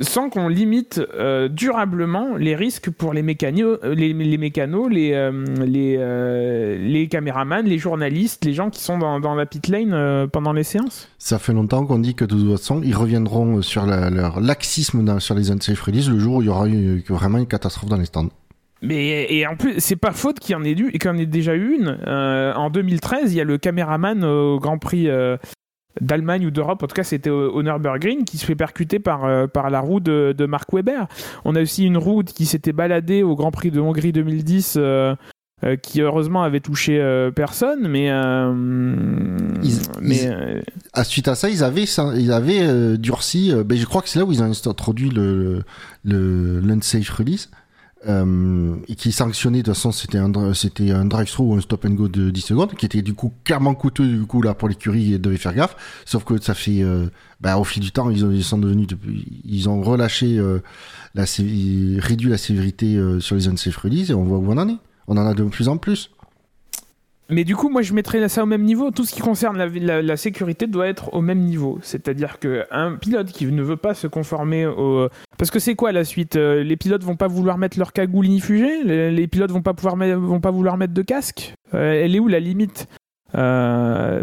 sans 0.00 0.28
qu'on 0.30 0.48
limite 0.48 1.00
euh, 1.14 1.48
durablement 1.48 2.36
les 2.36 2.54
risques 2.54 2.90
pour 2.90 3.12
les 3.14 3.22
mécanos, 3.22 3.78
euh, 3.84 3.94
les, 3.94 4.12
les, 4.12 4.38
mécanos, 4.38 4.88
les, 4.90 5.12
euh, 5.14 5.32
les, 5.64 5.96
euh, 5.98 6.76
les 6.78 7.08
caméramans, 7.08 7.64
les 7.64 7.78
journalistes, 7.78 8.44
les 8.44 8.52
gens 8.52 8.70
qui 8.70 8.80
sont 8.80 8.98
dans, 8.98 9.20
dans 9.20 9.34
la 9.34 9.46
pit 9.46 9.68
lane 9.68 10.28
pendant 10.30 10.52
les 10.52 10.64
séances. 10.64 11.08
Ça 11.18 11.38
fait 11.38 11.52
longtemps 11.52 11.86
qu'on 11.86 11.98
dit 11.98 12.14
que 12.14 12.24
de 12.24 12.34
toute 12.34 12.50
façon, 12.58 12.80
ils 12.84 12.94
reviendront 12.94 13.62
sur 13.62 13.86
la- 13.86 14.10
leur 14.10 14.40
laxisme 14.40 15.04
dans- 15.04 15.20
sur 15.20 15.34
les 15.34 15.50
unsafe 15.50 15.80
release 15.80 16.08
le 16.10 16.18
jour 16.18 16.36
où 16.36 16.42
il 16.42 16.46
y 16.46 16.48
aura 16.50 16.68
eu, 16.68 17.02
vraiment 17.08 17.38
une 17.38 17.46
catastrophe 17.46 17.88
dans 17.88 17.96
les 17.98 18.04
stands. 18.06 18.28
Mais 18.82 19.26
et 19.32 19.46
en 19.46 19.56
plus, 19.56 19.76
c'est 19.78 19.96
pas 19.96 20.12
faute 20.12 20.38
qu'il 20.38 20.52
y 20.52 20.54
en 20.54 20.62
ait 20.62 20.72
eu 20.72 20.88
et 20.92 20.98
qu'il 20.98 21.10
y 21.10 21.12
en 21.12 21.16
ait 21.16 21.24
déjà 21.24 21.54
eu 21.54 21.74
une. 21.78 21.98
Euh, 22.06 22.52
en 22.54 22.68
2013, 22.68 23.32
il 23.32 23.38
y 23.38 23.40
a 23.40 23.44
le 23.44 23.56
caméraman 23.56 24.22
au 24.22 24.60
Grand 24.60 24.76
Prix 24.76 25.08
euh, 25.08 25.38
d'Allemagne 26.00 26.46
ou 26.46 26.50
d'Europe, 26.50 26.82
en 26.82 26.86
tout 26.86 26.94
cas 26.94 27.04
c'était 27.04 27.30
au, 27.30 27.62
Nürburgring, 27.62 28.24
qui 28.24 28.38
se 28.38 28.44
fait 28.46 28.54
percuter 28.54 28.98
par, 28.98 29.24
euh, 29.24 29.46
par 29.46 29.70
la 29.70 29.80
roue 29.80 30.00
de, 30.00 30.34
de 30.36 30.46
Mark 30.46 30.72
Webber. 30.72 31.04
On 31.44 31.54
a 31.56 31.62
aussi 31.62 31.84
une 31.84 31.96
roue 31.96 32.22
qui 32.22 32.46
s'était 32.46 32.72
baladée 32.72 33.22
au 33.22 33.34
Grand 33.36 33.50
Prix 33.50 33.70
de 33.70 33.80
Hongrie 33.80 34.12
2010. 34.12 34.74
euh, 34.76 35.14
euh, 35.64 35.74
qui 35.76 36.02
heureusement 36.02 36.42
avait 36.42 36.60
touché 36.60 36.98
personne, 37.34 37.88
mais, 37.88 38.08
Ils- 39.62 39.78
mais 40.02 40.16
ils- 40.24 40.62
À 40.92 41.02
suite 41.02 41.28
à 41.28 41.34
ça, 41.34 41.48
ils 41.48 41.64
avaient, 41.64 41.86
ça, 41.86 42.12
ils 42.14 42.30
avaient 42.30 42.98
durci. 42.98 43.52
ben, 43.64 43.76
je 43.78 43.86
crois 43.86 44.02
que 44.02 44.08
c'est 44.10 44.18
là 44.18 44.26
où 44.26 44.32
ils 44.32 44.42
ont 44.42 44.50
introduit 44.66 45.08
le, 45.08 45.62
le 46.04 46.60
l'unsafe 46.60 47.08
release. 47.10 47.50
Euh, 48.06 48.76
et 48.88 48.94
qui 48.94 49.10
sanctionnait 49.10 49.60
de 49.60 49.64
toute 49.64 49.74
façon 49.74 49.90
c'était 49.90 50.18
un 50.18 50.52
c'était 50.52 50.90
un 50.90 51.06
drive-through 51.06 51.52
ou 51.52 51.54
un 51.54 51.62
stop 51.62 51.86
and 51.86 51.94
go 51.94 52.08
de 52.08 52.28
10 52.28 52.40
secondes 52.42 52.74
qui 52.74 52.84
était 52.84 53.00
du 53.00 53.14
coup 53.14 53.32
clairement 53.42 53.74
coûteux 53.74 54.06
du 54.06 54.26
coup 54.26 54.42
là 54.42 54.52
pour 54.52 54.68
l'écurie 54.68 55.14
et 55.14 55.18
devait 55.18 55.38
faire 55.38 55.54
gaffe. 55.54 55.76
Sauf 56.04 56.22
que 56.24 56.40
ça 56.40 56.52
fait 56.52 56.82
euh, 56.82 57.06
bah, 57.40 57.56
au 57.56 57.64
fil 57.64 57.82
du 57.82 57.92
temps 57.92 58.10
ils, 58.10 58.24
ont, 58.24 58.30
ils 58.30 58.44
sont 58.44 58.58
devenus 58.58 58.86
ils 59.44 59.68
ont 59.70 59.80
relâché 59.82 60.38
euh, 60.38 60.58
la 61.14 61.24
réduit 61.24 62.28
la 62.28 62.38
sévérité 62.38 63.00
sur 63.20 63.34
les 63.34 63.48
unsafe 63.48 63.78
release 63.78 64.10
et 64.10 64.14
on 64.14 64.24
voit 64.24 64.38
où 64.38 64.52
on 64.52 64.58
en 64.58 64.68
est. 64.68 64.78
On 65.08 65.16
en 65.16 65.26
a 65.26 65.32
de 65.32 65.44
plus 65.44 65.68
en 65.68 65.78
plus 65.78 66.10
mais 67.28 67.44
du 67.44 67.56
coup, 67.56 67.68
moi, 67.68 67.82
je 67.82 67.92
mettrais 67.92 68.26
ça 68.28 68.42
au 68.42 68.46
même 68.46 68.62
niveau. 68.62 68.90
Tout 68.90 69.04
ce 69.04 69.14
qui 69.14 69.20
concerne 69.20 69.56
la, 69.58 70.16
sécurité 70.16 70.66
doit 70.66 70.86
être 70.86 71.12
au 71.12 71.20
même 71.20 71.40
niveau. 71.40 71.78
C'est-à-dire 71.82 72.38
qu'un 72.38 72.96
pilote 73.00 73.32
qui 73.32 73.46
ne 73.46 73.62
veut 73.62 73.76
pas 73.76 73.94
se 73.94 74.06
conformer 74.06 74.66
au... 74.66 75.08
Parce 75.36 75.50
que 75.50 75.58
c'est 75.58 75.74
quoi 75.74 75.92
la 75.92 76.04
suite? 76.04 76.36
Euh, 76.36 76.62
Les 76.62 76.76
pilotes 76.76 77.02
vont 77.02 77.16
pas 77.16 77.26
vouloir 77.26 77.58
mettre 77.58 77.78
leur 77.78 77.92
cagoule 77.92 78.26
inifugée? 78.26 78.84
Les, 78.84 79.26
pilotes 79.26 79.50
vont 79.50 79.62
pas, 79.62 79.74
pouvoir 79.74 79.96
vont 79.96 80.40
pas 80.40 80.50
vouloir 80.50 80.76
mettre 80.76 80.94
de 80.94 81.02
casque? 81.02 81.54
Euh, 81.74 82.04
Elle 82.04 82.14
est 82.14 82.20
où 82.20 82.28
la 82.28 82.40
limite? 82.40 82.86
Euh, 83.34 84.22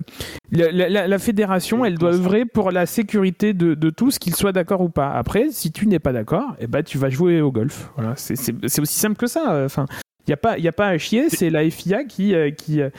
la, 0.51 1.20
fédération, 1.20 1.84
elle 1.84 1.97
doit 1.97 2.14
œuvrer 2.14 2.45
pour 2.45 2.72
la 2.72 2.86
sécurité 2.86 3.54
de, 3.54 3.74
de 3.74 3.89
tous, 3.89 4.18
qu'ils 4.18 4.36
soient 4.36 4.54
d'accord 4.54 4.82
ou 4.82 4.89
pas. 4.89 5.12
Après, 5.12 5.47
si 5.51 5.72
tu 5.74 5.88
n'es 5.88 5.99
pas 5.99 6.14
d'accord, 6.14 6.56
eh 6.60 6.68
ben, 6.68 6.84
tu 6.84 6.97
vas 6.97 7.10
jouer 7.10 7.41
au 7.41 7.51
golf. 7.51 7.91
Voilà, 7.95 8.14
c'est 8.16 8.80
aussi 8.80 8.95
simple 8.95 9.18
que 9.18 9.28
ça. 9.28 9.64
Enfin, 9.66 9.86
il 10.26 10.30
n'y 10.30 10.34
a, 10.34 10.38
pas, 10.38 10.57
y 10.57 10.67
a 10.67 10.71
pas 10.71 10.88
à 10.88 10.97
chier, 10.97 11.30
c'est 11.30 11.49
la 11.49 11.69
FIA 11.69 12.05
qui, 12.05 12.34
euh, 12.34 12.51
qui, 12.51 12.82
euh, 12.82 12.89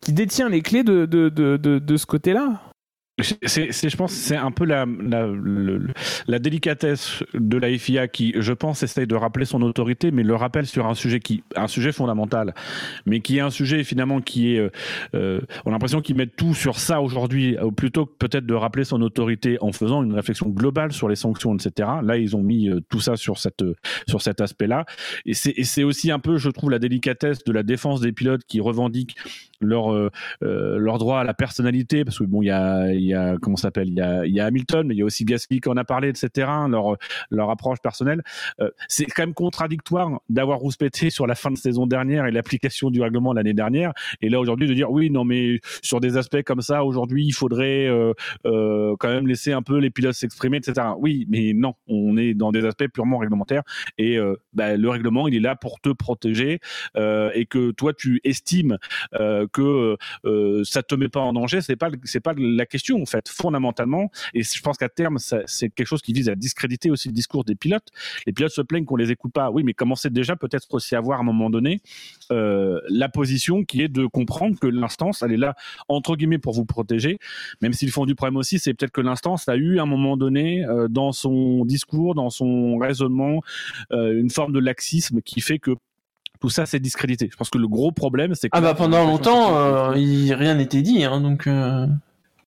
qui 0.00 0.12
détient 0.12 0.48
les 0.48 0.62
clés 0.62 0.82
de, 0.82 1.06
de, 1.06 1.28
de, 1.28 1.56
de, 1.56 1.78
de 1.78 1.96
ce 1.96 2.06
côté-là. 2.06 2.71
C'est, 3.20 3.90
je 3.90 3.96
pense, 3.96 4.10
c'est 4.10 4.36
un 4.36 4.50
peu 4.50 4.64
la, 4.64 4.86
la, 4.86 5.28
la, 6.26 6.38
délicatesse 6.38 7.22
de 7.34 7.58
la 7.58 7.76
FIA 7.76 8.08
qui, 8.08 8.32
je 8.38 8.54
pense, 8.54 8.82
essaye 8.82 9.06
de 9.06 9.14
rappeler 9.14 9.44
son 9.44 9.60
autorité, 9.60 10.10
mais 10.10 10.22
le 10.22 10.34
rappelle 10.34 10.66
sur 10.66 10.86
un 10.86 10.94
sujet 10.94 11.20
qui, 11.20 11.44
un 11.54 11.66
sujet 11.66 11.92
fondamental, 11.92 12.54
mais 13.04 13.20
qui 13.20 13.36
est 13.36 13.40
un 13.40 13.50
sujet 13.50 13.84
finalement 13.84 14.22
qui 14.22 14.54
est, 14.54 14.60
euh, 14.60 14.70
euh 15.14 15.40
on 15.66 15.70
a 15.70 15.72
l'impression 15.72 16.00
qu'ils 16.00 16.16
mettent 16.16 16.36
tout 16.36 16.54
sur 16.54 16.78
ça 16.78 17.02
aujourd'hui, 17.02 17.58
euh, 17.58 17.70
plutôt 17.70 18.06
que 18.06 18.14
peut-être 18.18 18.46
de 18.46 18.54
rappeler 18.54 18.84
son 18.84 19.02
autorité 19.02 19.58
en 19.60 19.72
faisant 19.72 20.02
une 20.02 20.14
réflexion 20.14 20.48
globale 20.48 20.92
sur 20.92 21.10
les 21.10 21.16
sanctions, 21.16 21.54
etc. 21.54 21.90
Là, 22.02 22.16
ils 22.16 22.34
ont 22.34 22.42
mis 22.42 22.70
euh, 22.70 22.80
tout 22.88 23.00
ça 23.00 23.16
sur 23.16 23.36
cette, 23.36 23.62
sur 24.08 24.22
cet 24.22 24.40
aspect-là, 24.40 24.86
et 25.26 25.34
c'est 25.34 25.84
aussi 25.84 26.10
un 26.10 26.18
peu, 26.18 26.38
je 26.38 26.48
trouve, 26.48 26.70
la 26.70 26.78
délicatesse 26.78 27.44
de 27.44 27.52
la 27.52 27.62
défense 27.62 28.00
des 28.00 28.12
pilotes 28.12 28.44
qui 28.48 28.60
revendiquent 28.60 29.16
leur 29.64 29.92
euh, 29.92 30.10
leur 30.40 30.98
droit 30.98 31.20
à 31.20 31.24
la 31.24 31.34
personnalité 31.34 32.04
parce 32.04 32.18
que 32.18 32.24
bon 32.24 32.42
il 32.42 32.46
y 32.46 32.50
a 32.50 32.92
il 32.92 33.04
y 33.04 33.14
a 33.14 33.36
comment 33.40 33.56
s'appelle 33.56 33.88
il 33.88 33.94
y 33.94 34.00
a 34.00 34.26
il 34.26 34.34
y 34.34 34.40
a 34.40 34.46
Hamilton 34.46 34.86
mais 34.86 34.94
il 34.94 34.98
y 34.98 35.02
a 35.02 35.04
aussi 35.04 35.24
Gasly 35.24 35.60
qui 35.60 35.68
en 35.68 35.76
a 35.76 35.84
parlé 35.84 36.08
etc 36.08 36.48
leur 36.68 36.96
leur 37.30 37.50
approche 37.50 37.78
personnelle. 37.80 38.22
Euh, 38.60 38.70
c'est 38.88 39.06
quand 39.06 39.22
même 39.22 39.34
contradictoire 39.34 40.20
d'avoir 40.28 40.58
rouspété 40.58 41.10
sur 41.10 41.26
la 41.26 41.34
fin 41.34 41.50
de 41.50 41.56
saison 41.56 41.86
dernière 41.86 42.26
et 42.26 42.30
l'application 42.30 42.90
du 42.90 43.00
règlement 43.00 43.32
l'année 43.32 43.54
dernière 43.54 43.92
et 44.20 44.28
là 44.28 44.40
aujourd'hui 44.40 44.68
de 44.68 44.74
dire 44.74 44.90
oui 44.90 45.10
non 45.10 45.24
mais 45.24 45.60
sur 45.82 46.00
des 46.00 46.16
aspects 46.16 46.42
comme 46.42 46.60
ça 46.60 46.84
aujourd'hui 46.84 47.26
il 47.26 47.32
faudrait 47.32 47.86
euh, 47.86 48.12
euh, 48.46 48.96
quand 48.98 49.08
même 49.08 49.26
laisser 49.26 49.52
un 49.52 49.62
peu 49.62 49.78
les 49.78 49.90
pilotes 49.90 50.14
s'exprimer 50.14 50.58
etc 50.58 50.88
oui 50.98 51.26
mais 51.28 51.52
non 51.54 51.74
on 51.86 52.16
est 52.16 52.34
dans 52.34 52.52
des 52.52 52.64
aspects 52.64 52.88
purement 52.88 53.18
réglementaires 53.18 53.62
et 53.98 54.16
euh, 54.18 54.36
bah, 54.52 54.76
le 54.76 54.88
règlement 54.88 55.28
il 55.28 55.34
est 55.34 55.40
là 55.40 55.56
pour 55.56 55.80
te 55.80 55.90
protéger 55.90 56.60
euh, 56.96 57.30
et 57.34 57.46
que 57.46 57.70
toi 57.70 57.92
tu 57.92 58.20
estimes 58.24 58.78
que 59.52 59.96
euh, 60.24 60.64
ça 60.64 60.82
te 60.82 60.94
met 60.94 61.08
pas 61.08 61.20
en 61.20 61.32
danger, 61.32 61.60
c'est 61.60 61.76
pas 61.76 61.90
c'est 62.04 62.20
pas 62.20 62.34
la 62.36 62.66
question 62.66 63.00
en 63.00 63.06
fait 63.06 63.28
fondamentalement. 63.28 64.10
Et 64.34 64.42
je 64.42 64.60
pense 64.60 64.76
qu'à 64.78 64.88
terme 64.88 65.18
c'est 65.18 65.70
quelque 65.70 65.86
chose 65.86 66.02
qui 66.02 66.12
vise 66.12 66.28
à 66.28 66.34
discréditer 66.34 66.90
aussi 66.90 67.08
le 67.08 67.14
discours 67.14 67.44
des 67.44 67.54
pilotes. 67.54 67.88
Les 68.26 68.32
pilotes 68.32 68.52
se 68.52 68.62
plaignent 68.62 68.84
qu'on 68.84 68.96
les 68.96 69.10
écoute 69.10 69.32
pas. 69.32 69.50
Oui, 69.50 69.62
mais 69.62 69.74
commencez 69.74 70.10
déjà 70.10 70.36
peut-être 70.36 70.66
aussi 70.74 70.96
à 70.96 71.00
voir 71.00 71.18
à 71.18 71.22
un 71.22 71.24
moment 71.24 71.50
donné 71.50 71.80
euh, 72.30 72.80
la 72.88 73.08
position 73.08 73.64
qui 73.64 73.82
est 73.82 73.88
de 73.88 74.06
comprendre 74.06 74.58
que 74.58 74.66
l'instance 74.66 75.22
elle 75.22 75.32
est 75.32 75.36
là 75.36 75.54
entre 75.88 76.16
guillemets 76.16 76.38
pour 76.38 76.54
vous 76.54 76.64
protéger, 76.64 77.18
même 77.60 77.72
s'ils 77.72 77.90
font 77.90 78.06
du 78.06 78.14
problème 78.14 78.36
aussi, 78.36 78.58
c'est 78.58 78.74
peut-être 78.74 78.92
que 78.92 79.00
l'instance 79.00 79.48
a 79.48 79.56
eu 79.56 79.78
à 79.78 79.82
un 79.82 79.86
moment 79.86 80.16
donné 80.16 80.64
euh, 80.64 80.88
dans 80.88 81.12
son 81.12 81.64
discours, 81.64 82.14
dans 82.14 82.30
son 82.30 82.78
raisonnement, 82.78 83.40
euh, 83.92 84.18
une 84.18 84.30
forme 84.30 84.52
de 84.52 84.58
laxisme 84.58 85.20
qui 85.22 85.40
fait 85.40 85.58
que 85.58 85.72
tout 86.42 86.50
ça 86.50 86.66
c'est 86.66 86.80
discrédité. 86.80 87.28
Je 87.30 87.36
pense 87.36 87.50
que 87.50 87.58
le 87.58 87.68
gros 87.68 87.92
problème 87.92 88.34
c'est 88.34 88.48
que 88.48 88.58
ah 88.58 88.60
bah 88.60 88.74
pendant 88.74 89.04
longtemps 89.04 89.56
euh, 89.56 89.96
il, 89.96 90.34
rien 90.34 90.56
n'était 90.56 90.82
dit 90.82 91.04
hein, 91.04 91.20
donc. 91.20 91.46
Euh... 91.46 91.86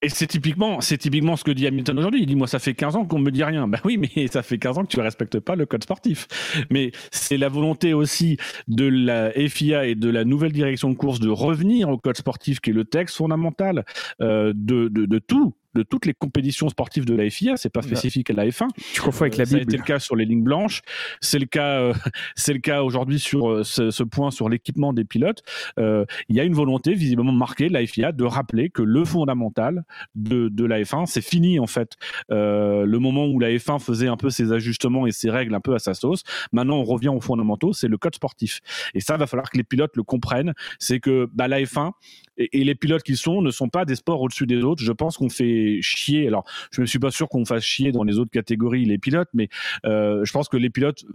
Et 0.01 0.09
c'est 0.09 0.27
typiquement, 0.27 0.81
c'est 0.81 0.99
typiquement 0.99 1.35
ce 1.35 1.43
que 1.43 1.51
dit 1.51 1.65
Hamilton 1.65 1.97
aujourd'hui. 1.97 2.21
Il 2.21 2.27
dit, 2.27 2.35
moi, 2.35 2.45
ça 2.45 2.59
fait 2.59 2.75
15 2.75 2.95
ans 2.95 3.05
qu'on 3.05 3.17
me 3.17 3.31
dit 3.31 3.43
rien. 3.43 3.67
Ben 3.67 3.79
oui, 3.85 3.97
mais 3.97 4.27
ça 4.31 4.43
fait 4.43 4.59
15 4.59 4.77
ans 4.77 4.83
que 4.83 4.89
tu 4.89 4.99
respectes 4.99 5.39
pas 5.39 5.55
le 5.55 5.65
code 5.65 5.81
sportif. 5.81 6.27
Mais 6.69 6.91
c'est 7.09 7.37
la 7.37 7.49
volonté 7.49 7.93
aussi 7.93 8.37
de 8.67 8.85
la 8.87 9.31
FIA 9.31 9.85
et 9.87 9.95
de 9.95 10.09
la 10.09 10.23
nouvelle 10.23 10.51
direction 10.51 10.89
de 10.89 10.95
course 10.95 11.19
de 11.19 11.29
revenir 11.29 11.89
au 11.89 11.97
code 11.97 12.17
sportif 12.17 12.59
qui 12.59 12.69
est 12.69 12.73
le 12.73 12.85
texte 12.85 13.15
fondamental 13.15 13.85
euh, 14.21 14.53
de, 14.53 14.89
de, 14.89 15.07
de 15.07 15.17
tout 15.17 15.55
de 15.75 15.83
toutes 15.83 16.05
les 16.05 16.13
compétitions 16.13 16.69
sportives 16.69 17.05
de 17.05 17.13
la 17.13 17.29
FIA, 17.29 17.57
c'est 17.57 17.69
pas 17.69 17.81
bah, 17.81 17.87
spécifique 17.87 18.29
à 18.29 18.33
la 18.33 18.47
F1. 18.47 18.67
Tu 18.93 19.01
confonds 19.01 19.23
avec 19.23 19.37
la 19.37 19.43
Bible. 19.43 19.57
Ça 19.57 19.59
a 19.59 19.63
été 19.63 19.77
le 19.77 19.83
cas 19.83 19.99
sur 19.99 20.15
les 20.15 20.25
lignes 20.25 20.43
blanches, 20.43 20.81
c'est 21.21 21.39
le 21.39 21.45
cas, 21.45 21.79
euh, 21.81 21.93
c'est 22.35 22.53
le 22.53 22.59
cas 22.59 22.81
aujourd'hui 22.81 23.19
sur 23.19 23.49
euh, 23.49 23.63
ce, 23.63 24.03
point 24.03 24.31
sur 24.31 24.49
l'équipement 24.49 24.93
des 24.93 25.03
pilotes. 25.03 25.43
Euh, 25.79 26.05
il 26.29 26.35
y 26.35 26.39
a 26.39 26.43
une 26.43 26.53
volonté 26.53 26.93
visiblement 26.93 27.33
marquée 27.33 27.67
de 27.67 27.73
la 27.73 27.85
FIA 27.85 28.11
de 28.11 28.23
rappeler 28.23 28.69
que 28.69 28.81
le 28.81 29.03
fondamental 29.03 29.83
de, 30.15 30.47
de 30.49 30.65
la 30.65 30.81
F1, 30.81 31.05
c'est 31.05 31.21
fini 31.21 31.59
en 31.59 31.67
fait. 31.67 31.93
le 32.29 32.97
moment 32.97 33.25
où 33.25 33.39
la 33.39 33.49
F1 33.49 33.79
faisait 33.79 34.07
un 34.07 34.17
peu 34.17 34.29
ses 34.29 34.51
ajustements 34.51 35.05
et 35.05 35.11
ses 35.11 35.29
règles 35.29 35.53
un 35.53 35.59
peu 35.59 35.75
à 35.75 35.79
sa 35.79 35.93
sauce, 35.93 36.23
maintenant 36.51 36.77
on 36.77 36.83
revient 36.83 37.09
aux 37.09 37.21
fondamentaux, 37.21 37.73
c'est 37.73 37.87
le 37.87 37.97
code 37.97 38.15
sportif. 38.15 38.61
Et 38.93 39.01
ça 39.01 39.17
va 39.17 39.27
falloir 39.27 39.49
que 39.49 39.57
les 39.57 39.63
pilotes 39.63 39.95
le 39.95 40.03
comprennent, 40.03 40.53
c'est 40.79 40.99
que 40.99 41.27
bah, 41.33 41.47
la 41.47 41.61
F1 41.61 41.91
et, 42.37 42.63
les 42.63 42.75
pilotes 42.75 43.03
qui 43.03 43.15
sont 43.15 43.41
ne 43.41 43.51
sont 43.51 43.69
pas 43.69 43.85
des 43.85 43.95
sports 43.95 44.21
au-dessus 44.21 44.45
des 44.45 44.63
autres. 44.63 44.83
Je 44.83 44.91
pense 44.91 45.17
qu'on 45.17 45.29
fait 45.29 45.79
chier. 45.81 46.27
Alors, 46.27 46.45
je 46.71 46.81
ne 46.81 46.85
suis 46.85 46.99
pas 46.99 47.11
sûr 47.11 47.29
qu'on 47.29 47.45
fasse 47.45 47.63
chier 47.63 47.91
dans 47.91 48.03
les 48.03 48.17
autres 48.17 48.31
catégories 48.31 48.85
les 48.85 48.97
pilotes, 48.97 49.29
mais 49.33 49.49
euh, 49.85 50.23
je 50.25 50.31
pense 50.31 50.49
que 50.49 50.57
les 50.57 50.69
pilotes 50.69 51.05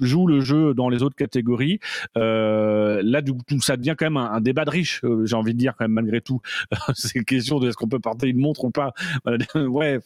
jouent 0.00 0.26
le 0.26 0.40
jeu 0.40 0.74
dans 0.74 0.88
les 0.88 1.02
autres 1.02 1.16
catégories. 1.16 1.80
Euh, 2.16 3.00
là, 3.02 3.22
du 3.22 3.32
coup, 3.32 3.42
ça 3.60 3.76
devient 3.76 3.94
quand 3.98 4.06
même 4.06 4.16
un, 4.16 4.40
débat 4.40 4.64
de 4.64 4.70
riche. 4.70 5.00
Euh, 5.04 5.24
j'ai 5.26 5.36
envie 5.36 5.54
de 5.54 5.58
dire 5.58 5.74
quand 5.76 5.84
même 5.84 5.92
malgré 5.92 6.20
tout. 6.20 6.40
C'est 6.94 7.14
une 7.14 7.24
question 7.24 7.58
de 7.58 7.68
est-ce 7.68 7.76
qu'on 7.76 7.88
peut 7.88 8.00
porter 8.00 8.28
une 8.28 8.38
montre 8.38 8.64
ou 8.64 8.70
pas. 8.70 8.92
ouais, 9.54 10.00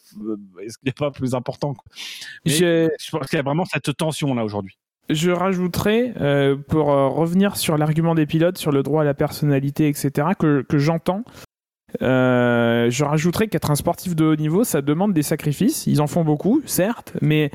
est-ce 0.63 0.79
qu'il 0.79 0.87
n'y 0.87 0.91
a 0.91 0.93
pas 0.93 1.11
plus 1.11 1.35
important 1.35 1.75
Je 2.45 2.89
pense 3.11 3.27
qu'il 3.29 3.37
y 3.37 3.41
a 3.41 3.43
vraiment 3.43 3.65
cette 3.65 3.97
tension 3.97 4.35
là 4.35 4.45
aujourd'hui 4.45 4.80
je 5.11 5.31
rajouterais, 5.31 6.15
euh, 6.21 6.57
pour 6.57 6.91
euh, 6.91 7.09
revenir 7.09 7.57
sur 7.57 7.77
l'argument 7.77 8.15
des 8.15 8.27
pilotes, 8.27 8.59
sur 8.59 8.73
le 8.73 8.83
droit 8.83 9.03
à 9.03 9.05
la 9.05 9.15
personnalité, 9.15 9.89
etc., 9.89 10.29
que, 10.39 10.65
j'entends, 10.79 11.25
euh, 12.03 12.89
je 12.91 13.05
rajouterais 13.05 13.49
qu'être 13.49 13.71
un 13.71 13.75
sportif 13.75 14.15
de 14.15 14.25
haut 14.25 14.37
niveau, 14.37 14.65
ça 14.65 14.83
demande 14.83 15.13
des 15.13 15.23
sacrifices. 15.23 15.87
Ils 15.87 16.01
en 16.01 16.07
font 16.07 16.25
beaucoup, 16.25 16.63
certes, 16.65 17.15
mais 17.21 17.51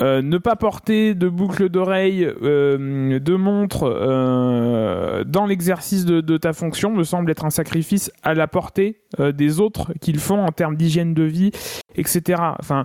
ne 0.00 0.38
pas 0.38 0.54
porter 0.54 1.16
de 1.16 1.28
boucle 1.28 1.68
d'oreille, 1.68 2.20
de 2.20 3.34
montre 3.34 5.24
dans 5.26 5.44
l'exercice 5.44 6.04
de, 6.04 6.20
de, 6.20 6.36
ta 6.36 6.52
fonction 6.52 6.92
me 6.92 7.02
semble 7.02 7.32
être 7.32 7.44
un 7.44 7.50
sacrifice 7.50 8.12
à 8.22 8.34
la 8.34 8.46
portée 8.46 9.00
des 9.18 9.58
autres 9.58 9.92
qu'ils 10.00 10.20
font 10.20 10.38
en 10.38 10.52
termes 10.52 10.76
d'hygiène 10.76 11.14
de 11.14 11.24
vie, 11.24 11.50
etc. 11.96 12.40
Enfin, 12.60 12.84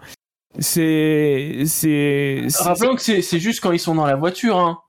c'est. 0.60 1.64
c'est 1.66 2.48
Rappelons 2.60 2.96
que 2.96 3.02
c'est 3.02 3.40
juste 3.40 3.62
quand 3.62 3.72
ils 3.72 3.80
sont 3.80 3.96
dans 3.96 4.06
la 4.06 4.16
voiture. 4.16 4.58
Hein. 4.58 4.80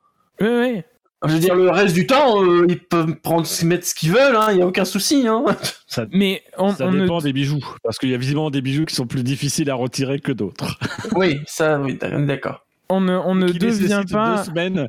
Oui, 0.41 0.49
oui. 0.49 0.83
Je 1.27 1.33
veux 1.33 1.39
dire, 1.39 1.55
le 1.55 1.71
reste 1.71 1.95
du 1.95 2.07
temps, 2.07 2.43
euh, 2.45 2.67
ils 2.69 2.79
peuvent 2.79 3.15
prendre, 3.17 3.47
mettre 3.65 3.87
ce 3.87 3.95
qu'ils 3.95 4.13
veulent, 4.13 4.35
il 4.35 4.37
hein, 4.37 4.55
n'y 4.55 4.63
a 4.63 4.67
aucun 4.67 4.85
souci. 4.85 5.27
Hein. 5.27 5.45
Ça, 5.87 6.07
Mais 6.13 6.43
on, 6.59 6.75
ça 6.75 6.91
dépend 6.91 7.21
des 7.21 7.33
bijoux, 7.33 7.65
parce 7.83 7.99
qu'il 7.99 8.11
y 8.11 8.15
a 8.15 8.19
visiblement 8.19 8.51
des 8.51 8.61
bijoux 8.61 8.85
qui 8.85 8.95
sont 8.95 9.07
plus 9.07 9.23
difficiles 9.23 9.71
à 9.71 9.75
retirer 9.75 10.19
que 10.19 10.33
d'autres. 10.33 10.77
oui, 11.15 11.41
ça, 11.47 11.81
oui, 11.81 11.97
d'accord. 11.97 12.67
On 12.89 13.01
ne, 13.01 13.17
on 13.17 13.35
ne 13.37 13.47
devient 13.47 14.03
pas. 14.11 14.37
Deux 14.37 14.45
semaines. 14.45 14.89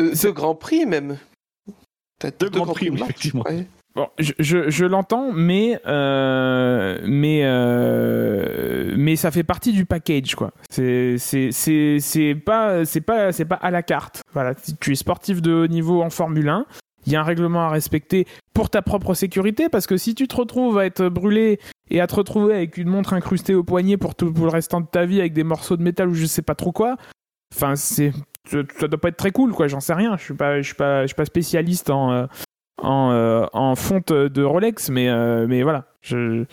euh, 0.00 0.32
Grand 0.32 0.54
Prix 0.54 0.86
même. 0.86 1.18
Deux, 2.22 2.30
deux 2.40 2.48
Grand 2.48 2.72
Prix, 2.72 2.90
prix 2.90 3.02
effectivement. 3.02 3.44
Bon, 3.96 4.08
je, 4.18 4.32
je, 4.40 4.70
je 4.70 4.84
l'entends, 4.86 5.30
mais 5.32 5.80
euh, 5.86 6.98
mais 7.04 7.42
euh, 7.44 8.92
mais 8.96 9.14
ça 9.14 9.30
fait 9.30 9.44
partie 9.44 9.72
du 9.72 9.86
package, 9.86 10.34
quoi. 10.34 10.50
C'est 10.68 11.16
c'est 11.18 11.52
c'est 11.52 11.98
c'est 12.00 12.34
pas 12.34 12.84
c'est 12.84 13.00
pas 13.00 13.30
c'est 13.30 13.44
pas 13.44 13.54
à 13.54 13.70
la 13.70 13.84
carte. 13.84 14.22
Voilà, 14.32 14.54
tu 14.80 14.92
es 14.92 14.94
sportif 14.96 15.40
de 15.40 15.52
haut 15.52 15.66
niveau 15.68 16.02
en 16.02 16.10
Formule 16.10 16.48
1, 16.48 16.66
il 17.06 17.12
y 17.12 17.16
a 17.16 17.20
un 17.20 17.24
règlement 17.24 17.66
à 17.66 17.68
respecter 17.68 18.26
pour 18.52 18.68
ta 18.68 18.82
propre 18.82 19.14
sécurité, 19.14 19.68
parce 19.68 19.86
que 19.86 19.96
si 19.96 20.16
tu 20.16 20.26
te 20.26 20.34
retrouves 20.34 20.76
à 20.78 20.86
être 20.86 21.08
brûlé 21.08 21.60
et 21.88 22.00
à 22.00 22.08
te 22.08 22.16
retrouver 22.16 22.54
avec 22.54 22.78
une 22.78 22.88
montre 22.88 23.12
incrustée 23.12 23.54
au 23.54 23.62
poignet 23.62 23.96
pour 23.96 24.16
tout 24.16 24.32
pour 24.32 24.46
le 24.46 24.50
restant 24.50 24.80
de 24.80 24.86
ta 24.86 25.06
vie 25.06 25.20
avec 25.20 25.34
des 25.34 25.44
morceaux 25.44 25.76
de 25.76 25.82
métal 25.82 26.08
ou 26.08 26.14
je 26.14 26.26
sais 26.26 26.42
pas 26.42 26.56
trop 26.56 26.72
quoi, 26.72 26.96
enfin 27.54 27.76
c'est 27.76 28.10
ça 28.46 28.88
doit 28.88 29.00
pas 29.00 29.08
être 29.08 29.16
très 29.16 29.30
cool, 29.30 29.52
quoi. 29.52 29.68
J'en 29.68 29.80
sais 29.80 29.94
rien. 29.94 30.16
Je 30.16 30.24
suis 30.24 30.34
pas 30.34 30.60
je 30.60 30.66
suis 30.66 30.74
pas 30.74 31.02
je 31.02 31.06
suis 31.06 31.14
pas 31.14 31.24
spécialiste 31.24 31.90
en 31.90 32.12
euh, 32.12 32.26
en, 32.82 33.10
euh, 33.12 33.46
en 33.52 33.74
fonte 33.76 34.12
de 34.12 34.42
Rolex, 34.42 34.90
mais, 34.90 35.08
euh, 35.08 35.46
mais 35.46 35.62
voilà. 35.62 35.86
Je, 36.02 36.44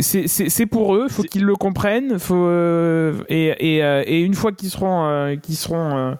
c'est 0.00 0.66
pour 0.66 0.94
eux, 0.94 1.08
faut 1.08 1.22
qu'ils 1.22 1.44
le 1.44 1.56
comprennent, 1.56 2.18
faut 2.18 2.46
euh, 2.46 3.24
et, 3.28 3.76
et, 3.76 3.78
et, 3.78 4.20
une 4.20 4.34
fois 4.34 4.52
qu'ils 4.52 4.70
seront 4.70 5.36
qu'ils 5.42 5.56
seront 5.56 6.16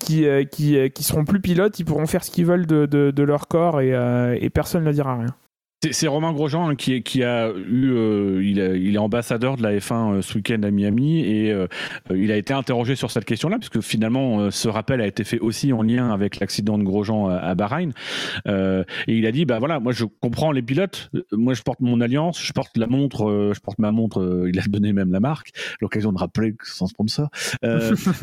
qui, 0.00 0.26
qui, 0.50 0.90
qui, 0.90 1.02
seront 1.04 1.24
plus 1.24 1.40
pilotes, 1.40 1.78
ils 1.78 1.84
pourront 1.84 2.06
faire 2.06 2.24
ce 2.24 2.30
qu'ils 2.30 2.46
veulent 2.46 2.66
de, 2.66 2.86
de, 2.86 3.12
de, 3.12 3.22
leur 3.22 3.46
corps 3.46 3.80
et, 3.80 3.92
et 4.40 4.50
personne 4.50 4.82
ne 4.82 4.92
dira 4.92 5.16
rien. 5.16 5.34
C'est 5.82 6.06
Romain 6.06 6.32
Grosjean 6.32 6.70
hein, 6.70 6.74
qui, 6.74 7.02
qui, 7.02 7.22
a 7.22 7.50
eu, 7.50 7.90
euh, 7.90 8.42
il, 8.42 8.58
il, 8.58 8.94
est 8.94 8.98
ambassadeur 8.98 9.58
de 9.58 9.62
la 9.62 9.76
F1 9.76 10.14
euh, 10.14 10.22
ce 10.22 10.36
week-end 10.36 10.62
à 10.62 10.70
Miami 10.70 11.20
et 11.20 11.52
euh, 11.52 11.66
il 12.14 12.32
a 12.32 12.36
été 12.36 12.54
interrogé 12.54 12.96
sur 12.96 13.10
cette 13.10 13.26
question-là 13.26 13.58
puisque 13.58 13.82
finalement 13.82 14.50
ce 14.50 14.68
rappel 14.68 15.02
a 15.02 15.06
été 15.06 15.22
fait 15.22 15.38
aussi 15.38 15.74
en 15.74 15.82
lien 15.82 16.10
avec 16.10 16.40
l'accident 16.40 16.78
de 16.78 16.82
Grosjean 16.82 17.28
à, 17.28 17.54
Bahreïn. 17.54 17.92
Et 18.46 18.84
il 19.08 19.26
a 19.26 19.32
dit 19.32 19.44
bah 19.44 19.58
voilà 19.58 19.78
moi 19.78 19.92
je 19.92 20.04
comprends 20.04 20.50
les 20.50 20.62
pilotes, 20.62 21.10
moi 21.32 21.52
je 21.52 21.62
porte 21.62 21.80
mon 21.80 22.00
alliance, 22.00 22.42
je 22.42 22.52
porte 22.52 22.76
la 22.78 22.86
montre, 22.86 23.52
je 23.54 23.60
porte 23.60 23.78
ma 23.78 23.92
montre, 23.92 24.46
il 24.48 24.58
a 24.58 24.62
donné 24.62 24.92
même 24.92 25.12
la 25.12 25.20
marque, 25.20 25.50
l'occasion 25.80 26.12
de 26.12 26.18
rappeler 26.18 26.52
que 26.52 26.66
sans 26.66 26.86
sponsor, 26.86 27.28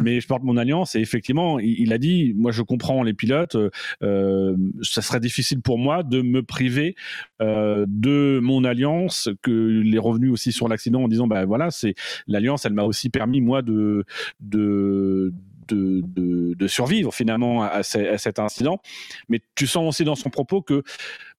mais 0.02 0.20
je 0.20 0.28
porte 0.28 0.44
mon 0.44 0.58
alliance 0.58 0.96
et 0.96 1.00
effectivement 1.00 1.60
il, 1.60 1.80
il, 1.80 1.94
a 1.94 1.98
dit 1.98 2.34
moi 2.36 2.52
je 2.52 2.64
comprends 2.64 3.04
les 3.04 3.14
pilotes, 3.14 3.58
ça 4.02 5.02
serait 5.02 5.20
difficile 5.20 5.62
pour 5.62 5.78
moi 5.78 6.04
de 6.04 6.22
me 6.22 6.42
priver 6.42 6.96
euh, 7.44 7.86
de 7.88 8.40
mon 8.42 8.64
alliance 8.64 9.30
que 9.42 9.52
les 9.52 10.00
revenus 10.00 10.32
aussi 10.32 10.52
sur 10.52 10.68
l'accident 10.68 11.04
en 11.04 11.08
disant 11.08 11.28
bah 11.28 11.46
voilà 11.46 11.72
c'est 11.72 11.96
l'alliance 12.28 12.66
elle 12.66 12.74
m'a 12.74 12.84
aussi 12.84 13.10
permis 13.10 13.42
moi 13.42 13.62
de 13.62 14.06
de 14.40 15.34
de, 15.68 16.68
survivre 16.68 17.14
finalement 17.14 17.64
à, 17.64 17.84
cet 17.84 18.40
incident. 18.40 18.80
Mais 19.30 19.42
tu 19.56 19.68
sens 19.68 19.88
aussi 19.88 20.04
dans 20.04 20.16
son 20.16 20.30
propos 20.30 20.62
que, 20.62 20.84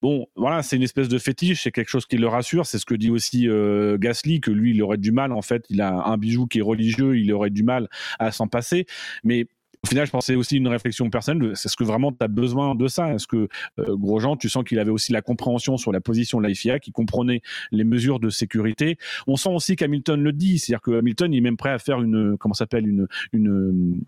bon, 0.02 0.26
voilà, 0.36 0.62
c'est 0.62 0.76
une 0.76 0.82
espèce 0.82 1.08
de 1.08 1.18
fétiche, 1.18 1.62
c'est 1.62 1.72
quelque 1.72 1.88
chose 1.88 2.06
qui 2.06 2.16
le 2.16 2.28
rassure. 2.28 2.66
C'est 2.66 2.78
ce 2.78 2.86
que 2.86 2.94
dit 2.94 3.10
aussi 3.10 3.48
euh, 3.48 3.96
Gasly, 3.98 4.40
que 4.40 4.50
lui, 4.50 4.72
il 4.72 4.82
aurait 4.82 4.98
du 4.98 5.12
mal, 5.12 5.32
en 5.32 5.42
fait, 5.42 5.64
il 5.70 5.80
a 5.80 6.06
un 6.06 6.16
bijou 6.18 6.46
qui 6.46 6.58
est 6.58 6.62
religieux, 6.62 7.18
il 7.18 7.32
aurait 7.32 7.50
du 7.50 7.62
mal 7.62 7.88
à 8.18 8.32
s'en 8.32 8.48
passer. 8.48 8.86
Mais 9.22 9.46
au 9.84 9.86
final, 9.86 10.06
je 10.06 10.12
pensais 10.12 10.34
aussi 10.34 10.56
une 10.56 10.68
réflexion 10.68 11.10
personnelle. 11.10 11.52
Est-ce 11.52 11.76
que 11.76 11.84
vraiment 11.84 12.10
tu 12.10 12.16
as 12.20 12.28
besoin 12.28 12.74
de 12.74 12.88
ça? 12.88 13.12
Est-ce 13.12 13.26
que 13.26 13.48
euh, 13.78 13.96
Grosjean, 13.96 14.34
tu 14.38 14.48
sens 14.48 14.64
qu'il 14.64 14.78
avait 14.78 14.90
aussi 14.90 15.12
la 15.12 15.20
compréhension 15.20 15.76
sur 15.76 15.92
la 15.92 16.00
position 16.00 16.40
de 16.40 16.48
la 16.48 16.54
FIA, 16.54 16.78
qu'il 16.78 16.94
comprenait 16.94 17.42
les 17.70 17.84
mesures 17.84 18.18
de 18.18 18.30
sécurité? 18.30 18.96
On 19.26 19.36
sent 19.36 19.50
aussi 19.50 19.76
qu'Hamilton 19.76 20.22
le 20.22 20.32
dit, 20.32 20.58
c'est-à-dire 20.58 20.80
que 20.80 20.92
Hamilton 20.92 21.34
il 21.34 21.36
est 21.36 21.40
même 21.42 21.58
prêt 21.58 21.68
à 21.68 21.78
faire 21.78 22.00
une 22.00 22.38
comment 22.38 22.54
s'appelle? 22.54 22.88
Une, 22.88 23.06
une 23.34 24.00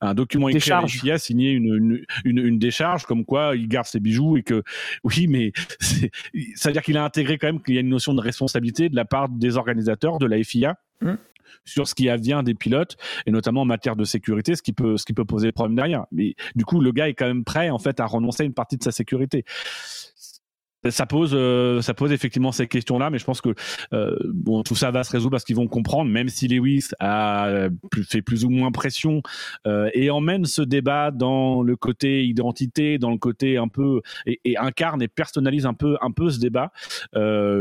un 0.00 0.14
document 0.14 0.48
écrit 0.48 0.70
à 0.70 0.82
la 0.82 0.86
FIA, 0.86 1.18
signer 1.18 1.50
une, 1.50 2.04
une, 2.24 2.38
une, 2.38 2.58
décharge 2.60 3.04
comme 3.04 3.24
quoi 3.24 3.56
il 3.56 3.66
garde 3.66 3.86
ses 3.86 3.98
bijoux 3.98 4.36
et 4.36 4.44
que 4.44 4.62
oui, 5.02 5.26
mais 5.26 5.50
ça 6.54 6.68
veut 6.68 6.74
dire 6.74 6.82
qu'il 6.82 6.96
a 6.96 7.02
intégré 7.02 7.38
quand 7.38 7.48
même 7.48 7.60
qu'il 7.60 7.74
y 7.74 7.78
a 7.78 7.80
une 7.80 7.88
notion 7.88 8.14
de 8.14 8.20
responsabilité 8.20 8.88
de 8.88 8.94
la 8.94 9.04
part 9.04 9.28
des 9.28 9.56
organisateurs 9.56 10.20
de 10.20 10.26
la 10.26 10.40
FIA. 10.44 10.76
Mmh 11.00 11.14
sur 11.64 11.88
ce 11.88 11.94
qui 11.94 12.08
advient 12.08 12.42
des 12.44 12.54
pilotes 12.54 12.96
et 13.26 13.30
notamment 13.30 13.62
en 13.62 13.66
matière 13.66 13.96
de 13.96 14.04
sécurité, 14.04 14.54
ce 14.56 14.62
qui 14.62 14.72
peut 14.72 14.96
ce 14.96 15.04
qui 15.04 15.12
peut 15.12 15.24
poser 15.24 15.52
problème 15.52 15.76
derrière. 15.76 16.06
Mais 16.12 16.34
du 16.54 16.64
coup, 16.64 16.80
le 16.80 16.92
gars 16.92 17.08
est 17.08 17.14
quand 17.14 17.26
même 17.26 17.44
prêt 17.44 17.70
en 17.70 17.78
fait 17.78 18.00
à 18.00 18.06
renoncer 18.06 18.42
à 18.42 18.46
une 18.46 18.54
partie 18.54 18.76
de 18.76 18.82
sa 18.82 18.92
sécurité 18.92 19.44
ça 20.90 21.06
pose, 21.06 21.32
euh, 21.34 21.80
ça 21.80 21.94
pose 21.94 22.12
effectivement 22.12 22.52
ces 22.52 22.66
questions-là, 22.66 23.10
mais 23.10 23.18
je 23.18 23.24
pense 23.24 23.40
que 23.40 23.54
euh, 23.92 24.16
bon, 24.32 24.62
tout 24.62 24.74
ça 24.74 24.90
va 24.90 25.04
se 25.04 25.12
résoudre 25.12 25.32
parce 25.32 25.44
qu'ils 25.44 25.56
vont 25.56 25.66
comprendre, 25.66 26.10
même 26.10 26.28
si 26.28 26.48
Lewis 26.48 26.88
a 27.00 27.68
fait 28.08 28.22
plus 28.22 28.44
ou 28.44 28.50
moins 28.50 28.70
pression 28.70 29.22
euh, 29.66 29.90
et 29.94 30.10
emmène 30.10 30.44
ce 30.44 30.62
débat 30.62 31.10
dans 31.10 31.62
le 31.62 31.76
côté 31.76 32.24
identité, 32.24 32.98
dans 32.98 33.10
le 33.10 33.18
côté 33.18 33.56
un 33.56 33.68
peu 33.68 34.02
et, 34.26 34.40
et 34.44 34.58
incarne 34.58 35.02
et 35.02 35.08
personnalise 35.08 35.66
un 35.66 35.74
peu, 35.74 35.96
un 36.00 36.10
peu 36.10 36.30
ce 36.30 36.38
débat, 36.38 36.72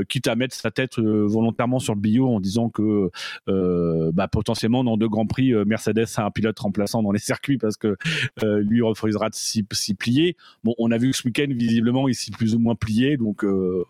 quitte 0.10 0.28
à 0.28 0.36
mettre 0.36 0.56
sa 0.56 0.72
tête 0.72 1.00
volontairement 1.00 1.80
sur 1.80 1.96
le 1.96 2.02
bio 2.02 2.30
en 2.30 2.40
disant 2.40 2.70
que 2.70 3.10
bah, 3.48 4.28
potentiellement 4.28 4.84
dans 4.84 4.98
deux 4.98 5.10
grands 5.10 5.26
prix, 5.26 5.54
Mercedes 5.66 6.06
a 6.18 6.26
un 6.26 6.32
pilote 6.32 6.60
remplaçant 6.60 7.04
dans 7.04 7.12
les 7.12 7.20
circuits 7.20 7.58
parce 7.58 7.78
que 7.78 7.96
lui 8.42 8.82
refusera 8.82 9.30
de 9.30 9.36
s'y 9.36 9.94
plier. 9.94 10.36
Bon, 10.64 10.74
on 10.78 10.92
a 10.92 10.98
vu 10.98 11.12
que 11.12 11.18
ce 11.18 11.28
week-end 11.28 11.48
visiblement 11.50 12.08
il 12.08 12.16
s'y 12.16 12.32
plus 12.32 12.56
ou 12.56 12.60
moins 12.60 12.76
plié 12.76 13.13
euh. 13.44 13.84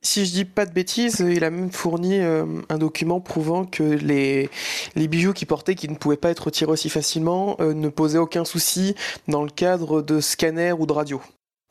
Si 0.00 0.24
je 0.24 0.32
dis 0.32 0.44
pas 0.44 0.64
de 0.64 0.72
bêtises, 0.72 1.18
il 1.18 1.42
a 1.42 1.50
même 1.50 1.72
fourni 1.72 2.20
euh, 2.20 2.44
un 2.68 2.78
document 2.78 3.20
prouvant 3.20 3.64
que 3.64 3.82
les, 3.82 4.48
les 4.94 5.08
bijoux 5.08 5.32
qu'il 5.32 5.48
portait, 5.48 5.74
qui 5.74 5.88
ne 5.88 5.96
pouvaient 5.96 6.16
pas 6.16 6.30
être 6.30 6.44
retirés 6.44 6.70
aussi 6.70 6.88
facilement, 6.88 7.56
euh, 7.60 7.74
ne 7.74 7.88
posaient 7.88 8.18
aucun 8.18 8.44
souci 8.44 8.94
dans 9.26 9.42
le 9.42 9.50
cadre 9.50 10.00
de 10.02 10.20
scanners 10.20 10.72
ou 10.72 10.86
de 10.86 10.92
radio 10.92 11.20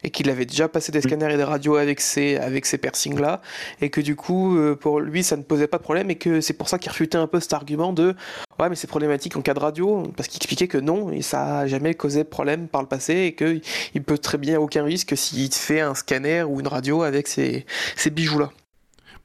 et 0.03 0.11
qu'il 0.11 0.29
avait 0.29 0.45
déjà 0.45 0.67
passé 0.67 0.91
des 0.91 1.01
scanners 1.01 1.33
et 1.33 1.37
des 1.37 1.43
radios 1.43 1.75
avec 1.75 1.99
ces, 2.01 2.37
avec 2.37 2.67
ces 2.67 2.77
piercings 2.77 3.19
là 3.19 3.41
et 3.81 3.89
que 3.89 3.99
du 3.99 4.15
coup 4.15 4.55
euh, 4.55 4.75
pour 4.75 4.99
lui 4.99 5.23
ça 5.23 5.37
ne 5.37 5.41
posait 5.41 5.67
pas 5.67 5.77
de 5.77 5.83
problème. 5.83 6.11
Et 6.11 6.15
que 6.15 6.39
c'est 6.39 6.53
pour 6.53 6.69
ça 6.69 6.77
qu'il 6.77 6.91
refutait 6.91 7.17
un 7.17 7.27
peu 7.27 7.39
cet 7.39 7.53
argument 7.53 7.93
de 7.93 8.15
ouais 8.59 8.69
mais 8.69 8.75
c'est 8.75 8.87
problématique 8.87 9.35
en 9.37 9.41
cas 9.41 9.53
de 9.53 9.59
radio 9.59 10.03
parce 10.15 10.29
qu'il 10.29 10.37
expliquait 10.37 10.67
que 10.67 10.77
non 10.77 11.11
et 11.11 11.21
ça 11.21 11.59
a 11.59 11.67
jamais 11.67 11.95
causé 11.95 12.23
de 12.23 12.29
problème 12.29 12.67
par 12.67 12.81
le 12.81 12.87
passé 12.87 13.13
et 13.13 13.33
que 13.33 13.59
il 13.95 14.03
peut 14.03 14.17
très 14.17 14.37
bien 14.37 14.59
aucun 14.59 14.83
risque 14.83 15.17
s'il 15.17 15.51
fait 15.51 15.81
un 15.81 15.95
scanner 15.95 16.43
ou 16.43 16.59
une 16.59 16.67
radio 16.67 17.01
avec 17.01 17.27
ces, 17.27 17.65
ces 17.95 18.11
bijoux 18.11 18.39
là 18.39 18.51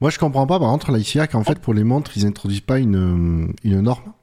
moi 0.01 0.09
je 0.09 0.17
comprends 0.17 0.47
pas 0.47 0.59
par 0.59 0.69
contre 0.71 0.91
la 0.91 0.97
ICIA 0.97 1.27
qu'en 1.27 1.43
fait 1.43 1.59
pour 1.59 1.73
les 1.73 1.83
montres 1.83 2.11
ils 2.15 2.25
introduisent 2.25 2.61
pas 2.61 2.79
une, 2.79 3.53
une 3.63 3.81
norme 3.81 4.13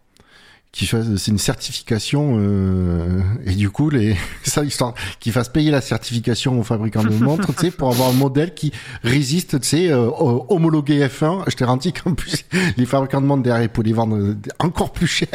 qui 0.73 0.87
fasse 0.87 1.07
c'est 1.16 1.31
une 1.31 1.39
certification 1.39 2.37
euh, 2.39 3.21
et 3.45 3.55
du 3.55 3.71
coup 3.71 3.91
les 3.91 4.16
ça 4.45 4.64
histoire 4.64 4.95
qu'ils 5.18 5.33
fassent 5.33 5.49
payer 5.49 5.71
la 5.71 5.81
certification 5.81 6.59
aux 6.59 6.62
fabricants 6.62 7.03
de 7.03 7.11
montres 7.11 7.55
tu 7.55 7.66
sais 7.66 7.71
pour 7.71 7.89
avoir 7.89 8.11
un 8.11 8.14
modèle 8.14 8.55
qui 8.55 8.73
résiste 9.03 9.61
tu 9.61 9.66
sais 9.66 9.91
euh, 9.91 10.09
homologué 10.49 11.07
F1 11.07 11.45
je 11.49 11.57
t'ai 11.57 11.64
garanti 11.64 11.93
qu'en 11.93 12.14
plus 12.14 12.45
les 12.77 12.87
fabricants 12.87 13.21
de 13.21 13.27
montres 13.27 13.43
derrière 13.43 13.68
pour 13.68 13.85
les 13.85 13.93
vendre 13.93 14.37
encore 14.59 14.93
plus 14.93 15.07
cher. 15.07 15.29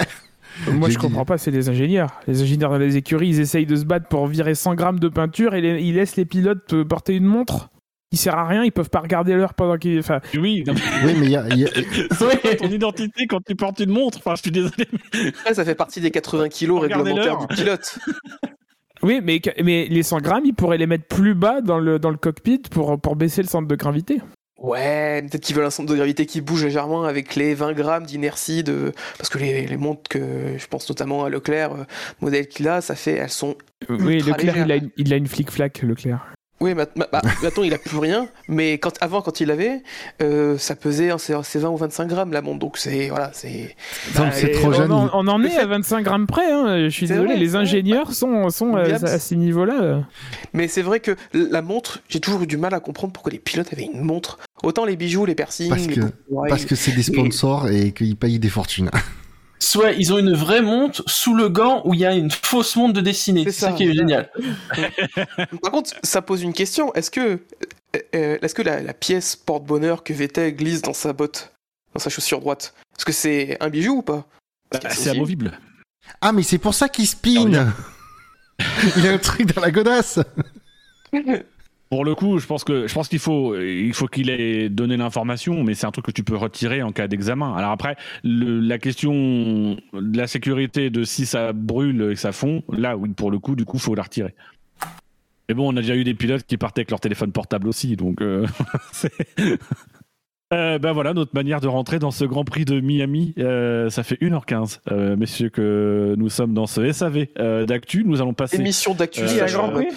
Moi, 0.71 0.89
je 0.89 0.97
comprends 0.97 1.25
pas, 1.25 1.37
c'est 1.37 1.51
les 1.51 1.69
ingénieurs. 1.69 2.21
Les 2.27 2.41
ingénieurs 2.41 2.71
dans 2.71 2.77
les 2.77 2.95
écuries, 2.95 3.29
ils 3.29 3.39
essayent 3.41 3.65
de 3.65 3.75
se 3.75 3.83
battre 3.83 4.07
pour 4.07 4.27
virer 4.27 4.55
100 4.55 4.75
grammes 4.75 4.99
de 4.99 5.09
peinture 5.09 5.53
et 5.53 5.81
ils 5.81 5.95
laissent 5.95 6.15
les 6.15 6.25
pilotes 6.25 6.73
euh, 6.73 6.85
porter 6.85 7.13
une 7.15 7.25
montre 7.25 7.69
il 8.11 8.17
sert 8.17 8.37
à 8.37 8.47
rien, 8.47 8.63
ils 8.63 8.71
peuvent 8.71 8.89
pas 8.89 9.01
regarder 9.01 9.33
l'heure 9.33 9.53
pendant 9.53 9.77
qu'ils. 9.77 9.99
Enfin... 9.99 10.21
Oui, 10.35 10.63
oui, 10.67 11.13
mais 11.19 11.25
il 11.25 11.31
y 11.31 11.35
a. 11.35 11.47
Y 11.49 11.65
a... 11.65 12.55
ton 12.57 12.69
identité 12.69 13.27
quand 13.27 13.43
tu 13.45 13.55
portes 13.55 13.79
une 13.79 13.91
montre. 13.91 14.19
Enfin, 14.19 14.35
je 14.35 14.41
suis 14.41 14.51
désolé. 14.51 14.87
ça 15.53 15.65
fait 15.65 15.75
partie 15.75 16.01
des 16.01 16.11
80 16.11 16.49
kilos 16.49 16.81
réglementaires 16.81 17.39
du 17.39 17.55
pilote. 17.55 17.99
Oui, 19.03 19.19
mais, 19.21 19.41
mais 19.63 19.85
les 19.85 20.03
100 20.03 20.19
grammes, 20.19 20.45
ils 20.45 20.53
pourraient 20.53 20.77
les 20.77 20.87
mettre 20.87 21.05
plus 21.05 21.35
bas 21.35 21.61
dans 21.61 21.77
le, 21.77 21.99
dans 21.99 22.09
le 22.09 22.17
cockpit 22.17 22.61
pour, 22.71 22.99
pour 22.99 23.15
baisser 23.15 23.41
le 23.41 23.47
centre 23.47 23.67
de 23.67 23.75
gravité. 23.75 24.21
Ouais, 24.57 25.21
peut-être 25.21 25.43
qu'ils 25.43 25.55
veulent 25.55 25.65
un 25.65 25.69
centre 25.69 25.91
de 25.91 25.95
gravité 25.95 26.25
qui 26.25 26.41
bouge 26.41 26.63
légèrement 26.63 27.03
avec 27.03 27.35
les 27.35 27.53
20 27.53 27.73
grammes 27.73 28.05
d'inertie 28.05 28.63
de. 28.63 28.93
Parce 29.17 29.29
que 29.29 29.37
les, 29.37 29.67
les, 29.67 29.77
montres 29.77 30.09
que 30.09 30.57
je 30.57 30.67
pense 30.67 30.89
notamment 30.89 31.25
à 31.25 31.29
Leclerc, 31.29 31.73
euh, 31.73 31.83
modèle 32.21 32.47
qu'il 32.47 32.67
a, 32.67 32.81
ça 32.81 32.95
fait. 32.95 33.13
Elles 33.13 33.29
sont. 33.29 33.55
Oui, 33.89 34.21
Leclerc, 34.21 34.57
il 34.57 34.71
a, 34.71 34.75
une, 34.77 34.89
il 34.97 35.13
a 35.13 35.17
une 35.17 35.27
flic-flac, 35.27 35.81
Leclerc. 35.81 36.33
Oui, 36.65 36.73
bah, 36.73 36.87
maintenant 37.43 37.63
il 37.63 37.75
a 37.75 37.77
plus 37.77 37.99
rien, 37.99 38.27
mais 38.47 38.79
quand, 38.79 38.93
avant 38.99 39.21
quand 39.21 39.39
il 39.39 39.51
avait, 39.51 39.83
euh, 40.23 40.57
ça 40.57 40.75
pesait 40.75 41.11
c'est 41.19 41.59
20 41.59 41.69
ou 41.69 41.77
25 41.77 42.07
grammes 42.07 42.31
la 42.31 42.41
montre, 42.41 42.57
donc 42.57 42.79
c'est 42.79 43.09
voilà, 43.09 43.29
c'est. 43.33 43.75
Bah, 44.15 44.31
trop 44.53 44.73
jeune. 44.73 44.91
On, 44.91 45.27
en, 45.27 45.43
est 45.43 45.55
à 45.57 45.67
25 45.67 46.01
grammes 46.01 46.25
près. 46.25 46.51
Hein. 46.51 46.85
Je 46.85 46.89
suis 46.89 47.05
désolé, 47.05 47.35
les 47.35 47.55
ingénieurs 47.55 48.13
sont, 48.13 48.49
sont 48.49 48.75
euh, 48.75 48.95
à, 48.95 49.19
ces 49.19 49.35
niveaux-là. 49.35 50.01
Mais 50.53 50.67
c'est 50.67 50.81
vrai 50.81 50.99
que 51.01 51.15
la 51.33 51.61
montre, 51.61 51.99
j'ai 52.09 52.19
toujours 52.19 52.41
eu 52.41 52.47
du 52.47 52.57
mal 52.57 52.73
à 52.73 52.79
comprendre 52.79 53.13
pourquoi 53.13 53.31
les 53.31 53.39
pilotes 53.39 53.71
avaient 53.71 53.87
une 53.93 54.01
montre. 54.01 54.39
Autant 54.63 54.85
les 54.85 54.95
bijoux, 54.95 55.27
les 55.27 55.35
piercings. 55.35 55.69
Parce 55.69 55.85
que 55.85 56.01
parce 56.49 56.65
que 56.65 56.73
c'est 56.73 56.93
des 56.93 57.03
sponsors 57.03 57.69
et, 57.69 57.87
et 57.87 57.91
qu'ils 57.91 58.15
payent 58.15 58.39
des 58.39 58.49
fortunes. 58.49 58.89
soit 59.75 59.91
ils 59.91 60.13
ont 60.13 60.17
une 60.17 60.33
vraie 60.33 60.61
montre 60.61 61.03
sous 61.05 61.35
le 61.35 61.49
gant 61.49 61.81
où 61.85 61.93
il 61.93 61.99
y 61.99 62.05
a 62.05 62.13
une 62.13 62.31
fausse 62.31 62.75
montre 62.75 62.93
de 62.93 63.01
dessinée. 63.01 63.43
C'est 63.45 63.51
ça, 63.51 63.73
qui 63.73 63.83
est 63.83 63.93
génial. 63.93 64.31
Par 65.61 65.71
contre, 65.71 65.91
ça 66.01 66.21
pose 66.21 66.41
une 66.41 66.53
question. 66.53 66.93
Est-ce 66.93 67.11
que, 67.11 67.19
euh, 67.19 67.99
euh, 68.15 68.37
est-ce 68.41 68.55
que 68.55 68.61
la, 68.61 68.93
pièce 68.93 69.35
porte-bonheur 69.35 70.03
que 70.03 70.13
Vettel 70.13 70.55
glisse 70.55 70.81
dans 70.81 70.93
sa 70.93 71.13
botte, 71.13 71.51
dans 71.93 71.99
sa 71.99 72.09
chaussure 72.09 72.39
droite, 72.39 72.73
est-ce 72.97 73.05
que 73.05 73.11
c'est 73.11 73.57
un 73.59 73.69
bijou 73.69 73.97
ou 73.97 74.01
pas? 74.01 74.25
Bah, 74.71 74.79
C'est 74.89 75.09
amovible. 75.09 75.59
Ah, 76.21 76.31
mais 76.31 76.43
c'est 76.43 76.57
pour 76.57 76.73
ça 76.73 76.87
qu'il 76.87 77.07
spin 77.07 77.73
Il 78.97 79.07
a 79.07 79.11
un 79.11 79.17
truc 79.17 79.53
dans 79.53 79.61
la 79.61 79.71
godasse 79.71 80.19
Pour 81.89 82.03
le 82.03 82.15
coup, 82.15 82.39
je 82.39 82.47
pense 82.47 82.63
que 82.63 82.87
je 82.87 82.93
pense 82.93 83.07
qu'il 83.07 83.19
faut 83.19 83.55
il 83.59 83.93
faut 83.93 84.07
qu'il 84.07 84.29
ait 84.29 84.69
donné 84.69 84.97
l'information, 84.97 85.63
mais 85.63 85.75
c'est 85.75 85.85
un 85.85 85.91
truc 85.91 86.05
que 86.05 86.11
tu 86.11 86.23
peux 86.23 86.35
retirer 86.35 86.81
en 86.81 86.91
cas 86.91 87.07
d'examen. 87.07 87.55
Alors 87.55 87.71
après, 87.71 87.95
la 88.23 88.77
question 88.79 89.13
de 89.93 90.17
la 90.17 90.27
sécurité 90.27 90.89
de 90.89 91.03
si 91.03 91.25
ça 91.25 91.53
brûle 91.53 92.09
et 92.11 92.13
que 92.15 92.19
ça 92.19 92.31
fond, 92.31 92.63
là 92.69 92.97
oui, 92.97 93.09
pour 93.09 93.29
le 93.29 93.39
coup, 93.39 93.55
du 93.55 93.65
coup, 93.65 93.77
faut 93.77 93.95
la 93.95 94.03
retirer. 94.03 94.33
Mais 95.47 95.55
bon, 95.55 95.71
on 95.71 95.77
a 95.77 95.81
déjà 95.81 95.95
eu 95.95 96.03
des 96.03 96.15
pilotes 96.15 96.43
qui 96.43 96.57
partaient 96.57 96.81
avec 96.81 96.89
leur 96.91 96.99
téléphone 96.99 97.31
portable 97.31 97.67
aussi, 97.67 97.95
donc 97.95 98.21
euh, 98.21 98.47
euh, 100.53 100.79
ben 100.79 100.91
voilà 100.91 101.13
notre 101.13 101.35
manière 101.35 101.61
de 101.61 101.67
rentrer 101.67 101.99
dans 101.99 102.09
ce 102.09 102.25
Grand 102.25 102.43
Prix 102.43 102.65
de 102.65 102.79
Miami. 102.79 103.35
Euh, 103.37 103.89
ça 103.91 104.03
fait 104.03 104.15
1h15, 104.15 105.15
messieurs, 105.15 105.49
que 105.49 106.15
nous 106.17 106.29
sommes 106.29 106.53
dans 106.53 106.65
ce 106.65 106.91
SAV 106.91 107.27
d'actu. 107.67 108.03
Nous 108.05 108.21
allons 108.21 108.33
passer. 108.33 108.57
Émission 108.57 108.95
d'actu, 108.95 109.21
à 109.21 109.45
Grand 109.45 109.69
Prix? 109.69 109.87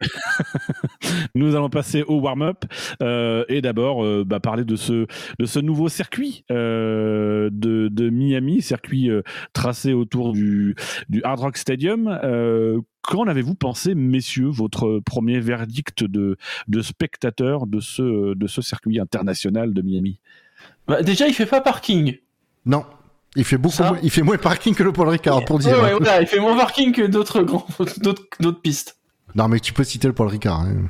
Nous 1.34 1.54
allons 1.54 1.68
passer 1.68 2.02
au 2.02 2.20
warm-up 2.20 2.64
euh, 3.02 3.44
et 3.48 3.60
d'abord 3.60 4.04
euh, 4.04 4.24
bah, 4.26 4.40
parler 4.40 4.64
de 4.64 4.76
ce, 4.76 5.06
de 5.38 5.44
ce 5.44 5.58
nouveau 5.58 5.88
circuit 5.88 6.44
euh, 6.50 7.50
de, 7.52 7.88
de, 7.88 8.10
Miami, 8.10 8.62
circuit 8.62 9.10
tracé 9.52 9.92
autour 9.92 10.32
du, 10.32 10.74
du 11.08 11.22
Hard 11.24 11.40
Rock 11.40 11.56
Stadium. 11.56 12.18
Qu'en 13.02 13.26
avez-vous 13.26 13.54
pensé, 13.54 13.94
messieurs, 13.94 14.48
votre 14.48 15.00
premier 15.04 15.40
verdict 15.40 16.04
de, 16.04 16.36
de 16.68 16.82
spectateur 16.82 17.66
de 17.66 17.80
ce, 17.80 18.34
de 18.34 18.46
ce 18.46 18.60
circuit 18.60 19.00
international 19.00 19.72
de 19.72 19.82
Miami? 19.82 20.20
Bah, 20.86 21.02
Déjà, 21.02 21.26
il 21.26 21.32
fait 21.34 21.46
pas 21.46 21.60
parking. 21.60 22.18
Non. 22.66 22.84
Il 23.36 23.44
fait 23.44 23.58
beaucoup 23.58 23.82
moins, 23.82 23.98
il 24.02 24.10
fait 24.10 24.22
moins 24.22 24.36
parking 24.36 24.74
que 24.74 24.82
le 24.82 24.92
Paul 24.92 25.08
Ricard, 25.08 25.44
pour 25.44 25.60
dire. 25.60 25.80
Ouais, 25.80 25.94
ouais, 25.94 26.22
il 26.22 26.26
fait 26.26 26.40
moins 26.40 26.56
parking 26.56 26.92
que 26.92 27.02
d'autres 27.02 27.42
grands, 27.42 27.66
d'autres 28.02 28.60
pistes. 28.60 28.99
Non, 29.34 29.48
mais 29.48 29.60
tu 29.60 29.72
peux 29.72 29.84
citer 29.84 30.08
le 30.08 30.14
Paul 30.14 30.28
Ricard. 30.28 30.60
Hein. 30.60 30.88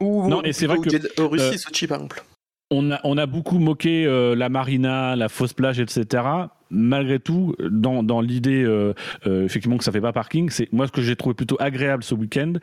Ou, 0.00 0.28
non, 0.28 0.42
et 0.42 0.52
c'est 0.52 0.66
vrai 0.66 0.78
que. 0.78 1.22
Russie, 1.22 1.44
euh, 1.44 1.56
Sochi, 1.56 1.86
par 1.86 1.98
exemple. 1.98 2.24
On 2.70 2.92
a, 2.92 3.00
on 3.04 3.18
a 3.18 3.26
beaucoup 3.26 3.58
moqué 3.58 4.06
euh, 4.06 4.34
la 4.34 4.48
marina, 4.48 5.16
la 5.16 5.28
fausse 5.28 5.52
plage, 5.52 5.80
etc 5.80 6.22
malgré 6.70 7.18
tout, 7.18 7.54
dans, 7.70 8.02
dans 8.02 8.20
l'idée 8.20 8.62
euh, 8.62 8.94
euh, 9.26 9.44
effectivement 9.44 9.76
que 9.76 9.84
ça 9.84 9.92
fait 9.92 10.00
pas 10.00 10.12
parking, 10.12 10.50
c'est 10.50 10.72
moi 10.72 10.86
ce 10.86 10.92
que 10.92 11.02
j'ai 11.02 11.16
trouvé 11.16 11.34
plutôt 11.34 11.56
agréable 11.60 12.02
ce 12.02 12.14
week-end, 12.14 12.54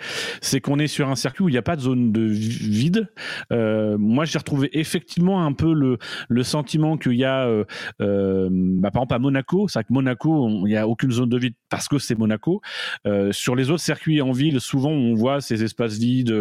c'est 0.42 0.62
qu'on 0.62 0.80
est 0.80 0.88
sur 0.88 1.10
un 1.10 1.16
circuit 1.16 1.44
où 1.44 1.50
il 1.50 1.54
n'y 1.54 1.58
a 1.58 1.64
pas 1.64 1.76
de 1.76 1.82
zone 1.82 2.12
de 2.12 2.22
vide. 2.22 3.10
Euh, 3.52 3.98
moi, 3.98 4.26
j'ai 4.26 4.38
retrouvé 4.38 4.70
effectivement 4.74 5.46
un 5.46 5.54
peu 5.54 5.74
le, 5.74 5.98
le 6.30 6.44
sentiment 6.44 6.98
qu'il 6.98 7.14
y 7.14 7.26
a, 7.26 7.48
bah, 8.00 8.92
par 8.92 9.04
exemple 9.04 9.14
à 9.14 9.20
Monaco, 9.20 9.68
c'est 9.68 9.84
que 9.84 9.94
Monaco, 9.94 10.50
il 10.66 10.70
n'y 10.70 10.78
a 10.78 10.88
aucune 10.88 11.12
zone 11.12 11.30
de 11.30 11.38
vide 11.38 11.54
parce 11.70 11.88
que 11.88 12.00
c'est 12.00 12.18
Monaco. 12.18 12.62
sur 13.32 13.56
les 13.56 13.70
autres 13.70 13.84
circuits 13.84 14.22
en 14.22 14.32
ville, 14.32 14.60
souvent 14.60 14.92
on 14.92 15.14
voit 15.14 15.42
ces 15.42 15.64
espaces 15.64 15.98
vides, 15.98 16.36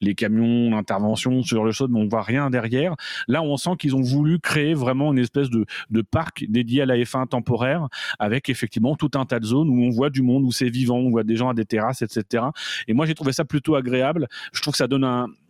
les 0.00 0.14
camions, 0.14 0.70
l'intervention 0.70 1.42
sur 1.42 1.64
le 1.64 1.72
sol, 1.72 1.88
mais 1.90 2.00
on 2.00 2.08
voit 2.08 2.22
rien 2.22 2.50
derrière. 2.50 2.94
Là, 3.28 3.42
on 3.42 3.56
sent 3.56 3.76
qu'ils 3.78 3.94
ont 3.94 4.02
voulu 4.02 4.38
créer 4.38 4.74
vraiment 4.74 5.12
une 5.12 5.18
espèce 5.18 5.50
de, 5.50 5.66
de 5.90 6.02
parc 6.02 6.44
dédié 6.48 6.82
à 6.82 6.86
la 6.86 6.96
fin 7.10 7.26
temporaire 7.26 7.88
avec 8.18 8.48
effectivement 8.48 8.96
tout 8.96 9.10
un 9.14 9.26
tas 9.26 9.40
de 9.40 9.44
zones 9.44 9.68
où 9.68 9.82
on 9.82 9.90
voit 9.90 10.10
du 10.10 10.22
monde, 10.22 10.44
où 10.44 10.52
c'est 10.52 10.68
vivant, 10.68 10.96
on 10.96 11.10
voit 11.10 11.24
des 11.24 11.36
gens 11.36 11.48
à 11.48 11.54
des 11.54 11.64
terrasses, 11.64 12.02
etc. 12.02 12.44
Et 12.88 12.94
moi, 12.94 13.06
j'ai 13.06 13.14
trouvé 13.14 13.32
ça 13.32 13.44
plutôt 13.44 13.74
agréable. 13.74 14.28
Je 14.52 14.62
trouve 14.62 14.72
que 14.72 14.78
ça 14.78 14.86
donne 14.86 15.04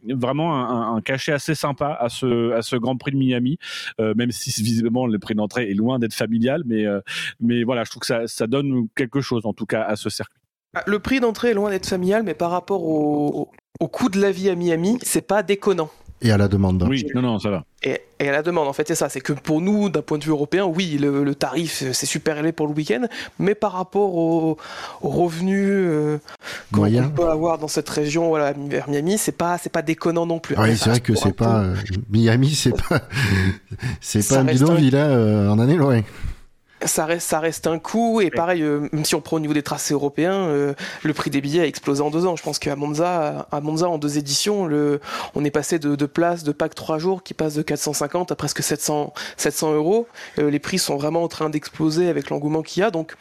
vraiment 0.04 0.94
un, 0.94 1.00
cachet 1.00 1.32
assez 1.32 1.54
sympa 1.54 1.96
à 1.98 2.08
ce, 2.08 2.52
à 2.52 2.62
ce 2.62 2.76
Grand 2.76 2.96
Prix 2.96 3.12
de 3.12 3.16
Miami, 3.16 3.58
euh, 4.00 4.14
même 4.16 4.30
si 4.30 4.50
visiblement 4.62 5.06
le 5.06 5.18
prix 5.18 5.34
d'entrée 5.34 5.70
est 5.70 5.74
loin 5.74 5.98
d'être 5.98 6.14
familial, 6.14 6.62
mais, 6.66 6.86
euh, 6.86 7.00
mais 7.40 7.64
voilà, 7.64 7.84
je 7.84 7.90
trouve 7.90 8.00
que 8.00 8.06
ça, 8.06 8.26
ça 8.26 8.46
donne 8.46 8.88
quelque 8.94 9.20
chose 9.20 9.46
en 9.46 9.52
tout 9.52 9.66
cas 9.66 9.82
à 9.82 9.96
ce 9.96 10.10
circuit. 10.10 10.40
Ah, 10.74 10.82
le 10.86 10.98
prix 11.00 11.20
d'entrée 11.20 11.50
est 11.50 11.54
loin 11.54 11.70
d'être 11.70 11.86
familial, 11.86 12.22
mais 12.22 12.34
par 12.34 12.50
rapport 12.50 12.84
au, 12.84 13.50
au 13.80 13.88
coût 13.88 14.08
de 14.08 14.20
la 14.20 14.30
vie 14.30 14.48
à 14.50 14.54
Miami, 14.54 14.98
c'est 15.02 15.26
pas 15.26 15.42
déconnant. 15.42 15.90
Et 16.22 16.30
à 16.30 16.36
la 16.36 16.48
demande. 16.48 16.86
Oui, 16.88 17.06
non, 17.14 17.22
non, 17.22 17.38
ça 17.38 17.48
va. 17.48 17.64
Et, 17.82 17.98
à 18.20 18.30
la 18.30 18.42
demande, 18.42 18.68
en 18.68 18.74
fait, 18.74 18.86
c'est 18.86 18.94
ça. 18.94 19.08
C'est 19.08 19.20
que 19.20 19.32
pour 19.32 19.62
nous, 19.62 19.88
d'un 19.88 20.02
point 20.02 20.18
de 20.18 20.24
vue 20.24 20.30
européen, 20.30 20.66
oui, 20.66 20.98
le, 20.98 21.34
tarif, 21.34 21.82
c'est 21.92 22.06
super 22.06 22.36
élevé 22.36 22.52
pour 22.52 22.66
le 22.66 22.74
week-end, 22.74 23.06
mais 23.38 23.54
par 23.54 23.72
rapport 23.72 24.14
aux, 24.14 24.58
revenus 25.00 25.66
euh, 25.66 26.18
qu'on 26.72 27.10
peut 27.10 27.30
avoir 27.30 27.56
dans 27.56 27.68
cette 27.68 27.88
région, 27.88 28.28
voilà, 28.28 28.52
vers 28.52 28.90
Miami, 28.90 29.16
c'est 29.16 29.32
pas, 29.32 29.56
c'est 29.56 29.72
pas 29.72 29.82
déconnant 29.82 30.26
non 30.26 30.38
plus. 30.38 30.56
Oui, 30.58 30.76
c'est 30.76 30.90
vrai 30.90 31.00
que 31.00 31.14
c'est 31.14 31.32
pas. 31.32 31.60
Euh, 31.60 31.74
Miami, 32.10 32.50
c'est 32.50 32.76
pas. 32.76 33.00
c'est 34.00 34.26
pas 34.28 34.40
un 34.40 34.44
bidonville, 34.44 34.96
hein, 34.96 35.08
euh, 35.08 35.48
en 35.48 35.58
année 35.58 35.76
loin 35.76 36.02
ça 36.84 37.04
reste, 37.04 37.28
ça 37.28 37.40
reste 37.40 37.66
un 37.66 37.78
coût. 37.78 38.20
Et 38.20 38.30
pareil, 38.30 38.62
euh, 38.62 38.88
même 38.92 39.04
si 39.04 39.14
on 39.14 39.20
prend 39.20 39.36
au 39.36 39.40
niveau 39.40 39.54
des 39.54 39.62
tracés 39.62 39.94
européens, 39.94 40.34
euh, 40.34 40.74
le 41.02 41.14
prix 41.14 41.30
des 41.30 41.40
billets 41.40 41.62
a 41.62 41.66
explosé 41.66 42.02
en 42.02 42.10
deux 42.10 42.26
ans. 42.26 42.36
Je 42.36 42.42
pense 42.42 42.58
qu'à 42.58 42.76
Monza, 42.76 43.46
à 43.50 43.60
Monza, 43.60 43.88
en 43.88 43.98
deux 43.98 44.18
éditions, 44.18 44.66
le, 44.66 45.00
on 45.34 45.44
est 45.44 45.50
passé 45.50 45.78
de, 45.78 45.94
de 45.94 46.06
places 46.06 46.44
de 46.44 46.52
pack 46.52 46.74
trois 46.74 46.98
jours 46.98 47.22
qui 47.22 47.34
passent 47.34 47.54
de 47.54 47.62
450 47.62 48.32
à 48.32 48.36
presque 48.36 48.62
700, 48.62 49.12
700 49.36 49.74
euros. 49.74 50.06
Euh, 50.38 50.50
les 50.50 50.58
prix 50.58 50.78
sont 50.78 50.96
vraiment 50.96 51.22
en 51.22 51.28
train 51.28 51.50
d'exploser 51.50 52.08
avec 52.08 52.30
l'engouement 52.30 52.62
qu'il 52.62 52.80
y 52.80 52.84
a. 52.84 52.90
Donc, 52.90 53.14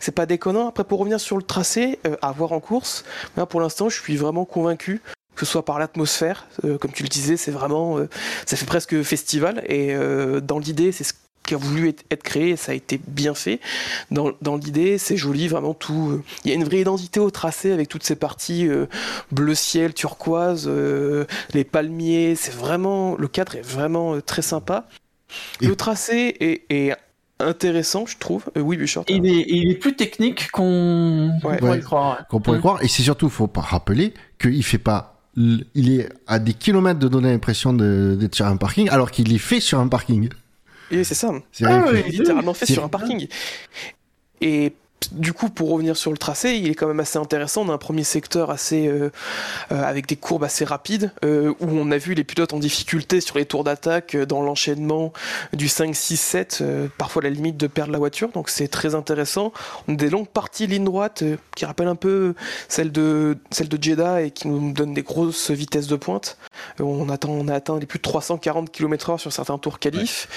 c'est 0.00 0.12
pas 0.12 0.26
déconnant. 0.26 0.68
Après, 0.68 0.84
pour 0.84 0.98
revenir 0.98 1.20
sur 1.20 1.36
le 1.36 1.42
tracé, 1.42 1.98
à 2.22 2.32
voir 2.32 2.52
en 2.52 2.60
course, 2.60 3.04
pour 3.48 3.60
l'instant, 3.60 3.88
je 3.88 4.00
suis 4.00 4.16
vraiment 4.16 4.44
convaincu 4.44 5.02
que 5.34 5.44
ce 5.44 5.52
soit 5.52 5.66
par 5.66 5.78
l'atmosphère, 5.78 6.46
comme 6.62 6.92
tu 6.92 7.02
le 7.02 7.10
disais, 7.10 7.36
c'est 7.36 7.50
vraiment, 7.50 7.98
ça 8.46 8.56
fait 8.56 8.64
presque 8.64 9.02
festival. 9.02 9.62
Et 9.68 9.94
dans 10.42 10.58
l'idée, 10.58 10.92
c'est 10.92 11.04
ce 11.04 11.12
qui 11.46 11.54
a 11.54 11.56
voulu 11.56 11.88
être, 11.88 12.22
créé, 12.22 12.56
ça 12.56 12.72
a 12.72 12.74
été 12.74 13.00
bien 13.06 13.34
fait. 13.34 13.60
Dans, 14.10 14.32
dans 14.42 14.56
l'idée, 14.56 14.98
c'est 14.98 15.16
joli, 15.16 15.48
vraiment 15.48 15.74
tout. 15.74 16.10
Euh, 16.10 16.22
il 16.44 16.50
y 16.50 16.52
a 16.52 16.54
une 16.54 16.64
vraie 16.64 16.80
identité 16.80 17.20
au 17.20 17.30
tracé 17.30 17.72
avec 17.72 17.88
toutes 17.88 18.02
ces 18.02 18.16
parties 18.16 18.66
euh, 18.66 18.86
bleu 19.32 19.54
ciel, 19.54 19.94
turquoise, 19.94 20.66
euh, 20.66 21.24
les 21.54 21.64
palmiers. 21.64 22.34
C'est 22.34 22.54
vraiment 22.54 23.16
le 23.16 23.28
cadre 23.28 23.56
est 23.56 23.66
vraiment 23.66 24.20
très 24.20 24.42
sympa. 24.42 24.86
Le 25.60 25.74
tracé 25.74 26.36
est, 26.70 26.92
intéressant, 27.38 28.06
je 28.06 28.16
trouve. 28.16 28.44
oui, 28.56 28.78
Bouchard. 28.78 29.04
Il 29.08 29.26
est, 29.26 29.44
il 29.48 29.70
est 29.70 29.74
plus 29.74 29.94
technique 29.94 30.50
qu'on 30.52 31.32
pourrait 31.42 31.80
croire. 31.80 32.26
Qu'on 32.28 32.40
pourrait 32.40 32.60
croire. 32.60 32.82
Et 32.82 32.88
c'est 32.88 33.02
surtout, 33.02 33.28
faut 33.28 33.46
pas 33.46 33.60
rappeler 33.60 34.14
qu'il 34.38 34.64
fait 34.64 34.78
pas 34.78 35.16
il 35.36 36.00
est 36.00 36.08
à 36.26 36.38
des 36.38 36.54
kilomètres 36.54 36.98
de 36.98 37.08
donner 37.08 37.30
l'impression 37.30 37.72
d'être 37.72 38.34
sur 38.34 38.46
un 38.46 38.56
parking, 38.56 38.88
alors 38.88 39.10
qu'il 39.10 39.32
est 39.34 39.38
fait 39.38 39.60
sur 39.60 39.78
un 39.78 39.88
parking. 39.88 40.28
Et 40.90 41.04
c'est 41.04 41.14
ça. 41.14 41.32
C'est 41.52 41.64
ah 41.64 41.92
littéralement 41.92 42.54
fait 42.54 42.66
sur 42.66 42.84
un 42.84 42.88
parking. 42.88 43.26
Et 44.40 44.72
du 45.12 45.32
coup, 45.32 45.50
pour 45.50 45.70
revenir 45.70 45.96
sur 45.96 46.10
le 46.10 46.16
tracé, 46.16 46.54
il 46.54 46.70
est 46.70 46.74
quand 46.74 46.86
même 46.86 47.00
assez 47.00 47.18
intéressant. 47.18 47.62
On 47.62 47.68
a 47.68 47.74
un 47.74 47.78
premier 47.78 48.02
secteur 48.02 48.50
assez 48.50 48.88
euh, 48.88 49.10
euh, 49.70 49.82
avec 49.82 50.06
des 50.06 50.16
courbes 50.16 50.44
assez 50.44 50.64
rapides, 50.64 51.12
euh, 51.24 51.52
où 51.60 51.66
on 51.68 51.90
a 51.90 51.98
vu 51.98 52.14
les 52.14 52.24
pilotes 52.24 52.52
en 52.52 52.58
difficulté 52.58 53.20
sur 53.20 53.38
les 53.38 53.44
tours 53.44 53.62
d'attaque 53.62 54.16
dans 54.16 54.42
l'enchaînement 54.42 55.12
du 55.52 55.68
5, 55.68 55.94
6, 55.94 56.16
7, 56.16 56.64
parfois 56.98 57.22
la 57.22 57.30
limite 57.30 57.56
de 57.56 57.66
perdre 57.66 57.92
la 57.92 57.98
voiture. 57.98 58.30
Donc 58.30 58.48
c'est 58.48 58.68
très 58.68 58.94
intéressant. 58.94 59.52
On 59.86 59.94
a 59.94 59.96
des 59.96 60.10
longues 60.10 60.28
parties 60.28 60.66
ligne 60.66 60.84
droite 60.84 61.22
qui 61.54 61.64
rappellent 61.64 61.88
un 61.88 61.94
peu 61.94 62.34
celle 62.68 62.90
de 62.90 63.36
celle 63.50 63.68
de 63.68 63.80
Jeddah 63.80 64.22
et 64.22 64.30
qui 64.30 64.48
nous 64.48 64.72
donnent 64.72 64.94
des 64.94 65.02
grosses 65.02 65.50
vitesses 65.50 65.86
de 65.86 65.96
pointe. 65.96 66.38
on 66.80 67.08
attend, 67.08 67.30
on 67.30 67.48
a 67.48 67.54
atteint 67.54 67.78
les 67.78 67.86
plus 67.86 67.98
de 67.98 68.02
340 68.02 68.70
km/h 68.72 69.18
sur 69.18 69.32
certains 69.32 69.58
tours 69.58 69.78
qualifs. 69.78 70.28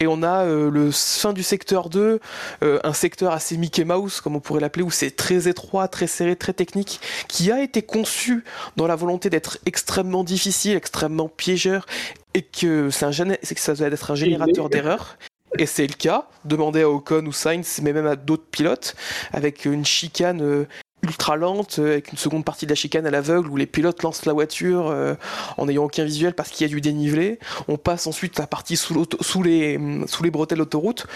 Et 0.00 0.06
on 0.06 0.22
a 0.22 0.44
le 0.44 0.90
fin 0.90 1.32
du 1.32 1.42
secteur 1.42 1.88
2, 1.88 2.20
un 2.62 2.92
secteur 2.92 3.32
assez 3.32 3.56
Mickey 3.56 3.84
Mouse 3.84 3.99
comme 4.22 4.36
on 4.36 4.40
pourrait 4.40 4.60
l'appeler, 4.60 4.84
où 4.84 4.90
c'est 4.90 5.10
très 5.10 5.48
étroit, 5.48 5.88
très 5.88 6.06
serré, 6.06 6.36
très 6.36 6.52
technique, 6.52 7.00
qui 7.28 7.52
a 7.52 7.62
été 7.62 7.82
conçu 7.82 8.44
dans 8.76 8.86
la 8.86 8.96
volonté 8.96 9.30
d'être 9.30 9.58
extrêmement 9.66 10.24
difficile, 10.24 10.76
extrêmement 10.76 11.28
piégeur, 11.28 11.86
et 12.34 12.42
que, 12.42 12.90
c'est 12.90 13.04
un, 13.04 13.10
que 13.10 13.60
ça 13.60 13.74
doit 13.74 13.88
être 13.88 14.10
un 14.10 14.14
générateur 14.14 14.68
d'erreurs. 14.68 15.18
Et 15.58 15.66
c'est 15.66 15.86
le 15.86 15.94
cas. 15.94 16.28
Demandez 16.44 16.82
à 16.82 16.88
Ocon 16.88 17.26
ou 17.26 17.32
Sainz, 17.32 17.80
mais 17.82 17.92
même 17.92 18.06
à 18.06 18.16
d'autres 18.16 18.46
pilotes, 18.50 18.94
avec 19.32 19.64
une 19.64 19.84
chicane 19.84 20.42
euh, 20.42 20.64
ultra 21.02 21.36
lente 21.36 21.78
euh, 21.78 21.92
avec 21.92 22.12
une 22.12 22.18
seconde 22.18 22.44
partie 22.44 22.66
de 22.66 22.70
la 22.70 22.76
chicane 22.76 23.06
à 23.06 23.10
l'aveugle 23.10 23.48
où 23.48 23.56
les 23.56 23.66
pilotes 23.66 24.02
lancent 24.02 24.26
la 24.26 24.32
voiture 24.32 24.88
euh, 24.88 25.14
en 25.56 25.66
n'ayant 25.66 25.84
aucun 25.84 26.04
visuel 26.04 26.34
parce 26.34 26.50
qu'il 26.50 26.66
y 26.66 26.70
a 26.70 26.72
du 26.72 26.80
dénivelé. 26.80 27.38
On 27.68 27.76
passe 27.76 28.06
ensuite 28.06 28.38
la 28.38 28.46
partie 28.46 28.76
sous, 28.76 29.06
sous, 29.20 29.42
les, 29.42 29.78
sous 30.06 30.22
les 30.22 30.30
bretelles 30.30 30.58
d'autoroute. 30.58 31.06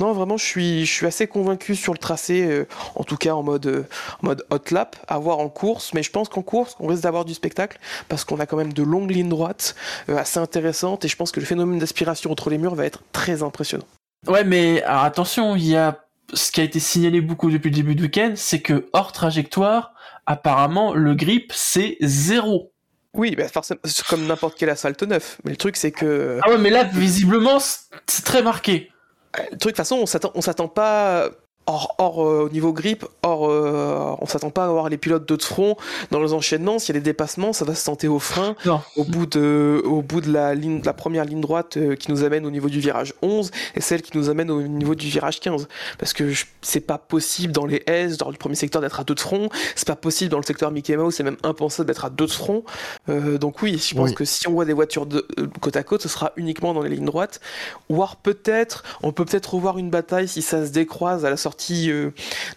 Non, 0.00 0.12
vraiment, 0.12 0.36
je 0.36 0.44
suis, 0.44 0.86
je 0.86 0.92
suis 0.92 1.06
assez 1.06 1.26
convaincu 1.26 1.76
sur 1.76 1.92
le 1.92 1.98
tracé, 1.98 2.44
euh, 2.44 2.66
en 2.96 3.04
tout 3.04 3.16
cas 3.16 3.32
en 3.32 3.42
mode, 3.42 3.86
en 4.22 4.26
mode 4.26 4.44
hot 4.50 4.72
lap, 4.72 4.96
à 5.06 5.18
voir 5.18 5.38
en 5.38 5.48
course. 5.48 5.94
Mais 5.94 6.02
je 6.02 6.10
pense 6.10 6.28
qu'en 6.28 6.42
course, 6.42 6.76
on 6.80 6.88
risque 6.88 7.02
d'avoir 7.02 7.24
du 7.24 7.34
spectacle 7.34 7.78
parce 8.08 8.24
qu'on 8.24 8.40
a 8.40 8.46
quand 8.46 8.56
même 8.56 8.72
de 8.72 8.82
longues 8.82 9.10
lignes 9.10 9.28
droites 9.28 9.74
assez 10.08 10.38
intéressantes 10.40 11.04
et 11.04 11.08
je 11.08 11.16
pense 11.16 11.30
que 11.30 11.40
le 11.40 11.46
phénomène 11.46 11.78
d'aspiration 11.78 12.30
entre 12.30 12.50
les 12.50 12.58
murs 12.58 12.74
va 12.74 12.84
être 12.84 13.02
très 13.12 13.42
impressionnant. 13.42 13.86
Ouais, 14.26 14.44
mais 14.44 14.82
attention, 14.84 15.54
il 15.54 15.66
y 15.66 15.76
a 15.76 16.04
ce 16.32 16.50
qui 16.50 16.60
a 16.60 16.64
été 16.64 16.80
signalé 16.80 17.20
beaucoup 17.20 17.50
depuis 17.50 17.70
le 17.70 17.76
début 17.76 17.94
du 17.94 18.04
week-end, 18.04 18.32
c'est 18.36 18.60
que 18.60 18.88
hors 18.92 19.12
trajectoire, 19.12 19.92
apparemment, 20.26 20.94
le 20.94 21.14
grip, 21.14 21.52
c'est 21.54 21.96
zéro. 22.00 22.72
Oui, 23.12 23.36
bah 23.36 23.46
forcément, 23.48 23.80
c'est 23.84 24.04
comme 24.06 24.26
n'importe 24.26 24.56
quel 24.58 24.70
asphalte 24.70 25.02
neuf. 25.04 25.38
Mais 25.44 25.52
le 25.52 25.56
truc, 25.56 25.76
c'est 25.76 25.92
que. 25.92 26.40
Ah 26.42 26.50
ouais, 26.50 26.58
mais 26.58 26.70
là, 26.70 26.84
visiblement, 26.84 27.58
c'est 27.60 28.24
très 28.24 28.42
marqué. 28.42 28.90
Le 29.38 29.44
truc, 29.44 29.52
de 29.52 29.58
toute 29.58 29.76
façon, 29.76 30.04
on 30.34 30.40
s'attend 30.40 30.68
pas 30.68 31.30
Or, 31.66 31.94
euh, 31.98 32.44
au 32.44 32.48
niveau 32.50 32.74
grip, 32.74 33.06
or, 33.22 33.48
euh, 33.48 34.14
on 34.20 34.26
s'attend 34.26 34.50
pas 34.50 34.66
à 34.66 34.68
voir 34.68 34.90
les 34.90 34.98
pilotes 34.98 35.26
de 35.26 35.42
front 35.42 35.76
dans 36.10 36.20
les 36.20 36.34
enchaînements. 36.34 36.78
S'il 36.78 36.94
y 36.94 36.98
a 36.98 37.00
des 37.00 37.04
dépassements, 37.04 37.54
ça 37.54 37.64
va 37.64 37.74
se 37.74 37.86
tenter 37.86 38.06
au 38.06 38.18
frein, 38.18 38.54
au 38.96 39.04
bout 39.04 39.24
de, 39.24 39.80
au 39.86 40.02
bout 40.02 40.20
de 40.20 40.30
la 40.30 40.54
ligne, 40.54 40.82
la 40.84 40.92
première 40.92 41.24
ligne 41.24 41.40
droite 41.40 41.78
euh, 41.78 41.96
qui 41.96 42.10
nous 42.10 42.22
amène 42.22 42.44
au 42.44 42.50
niveau 42.50 42.68
du 42.68 42.80
virage 42.80 43.14
11 43.22 43.50
et 43.76 43.80
celle 43.80 44.02
qui 44.02 44.16
nous 44.18 44.28
amène 44.28 44.50
au 44.50 44.60
niveau 44.60 44.94
du 44.94 45.08
virage 45.08 45.40
15. 45.40 45.66
Parce 45.98 46.12
que 46.12 46.32
c'est 46.60 46.80
pas 46.80 46.98
possible 46.98 47.52
dans 47.52 47.64
les 47.64 47.82
S, 47.86 48.18
dans 48.18 48.30
le 48.30 48.36
premier 48.36 48.56
secteur 48.56 48.82
d'être 48.82 49.00
à 49.00 49.04
deux 49.04 49.14
de 49.14 49.20
front. 49.20 49.48
C'est 49.74 49.88
pas 49.88 49.96
possible 49.96 50.30
dans 50.30 50.38
le 50.38 50.44
secteur 50.44 50.70
Mickey 50.70 50.96
Mouse, 50.96 51.14
c'est 51.14 51.22
même 51.22 51.38
impensable 51.44 51.86
d'être 51.86 52.04
à 52.04 52.10
deux 52.10 52.26
de 52.26 52.30
front. 52.30 52.62
donc 53.08 53.62
oui, 53.62 53.78
je 53.78 53.94
pense 53.94 54.12
que 54.12 54.26
si 54.26 54.46
on 54.48 54.52
voit 54.52 54.66
des 54.66 54.74
voitures 54.74 55.06
de, 55.06 55.26
côte 55.60 55.76
à 55.76 55.82
côte, 55.82 56.02
ce 56.02 56.08
sera 56.08 56.32
uniquement 56.36 56.74
dans 56.74 56.82
les 56.82 56.90
lignes 56.90 57.06
droites. 57.06 57.40
Ou 57.88 58.04
peut-être, 58.22 58.84
on 59.02 59.12
peut 59.12 59.24
peut-être 59.24 59.54
revoir 59.54 59.78
une 59.78 59.88
bataille 59.88 60.28
si 60.28 60.42
ça 60.42 60.66
se 60.66 60.70
décroise 60.70 61.24
à 61.24 61.30
la 61.30 61.38
sortie 61.38 61.53
sortie 61.54 61.90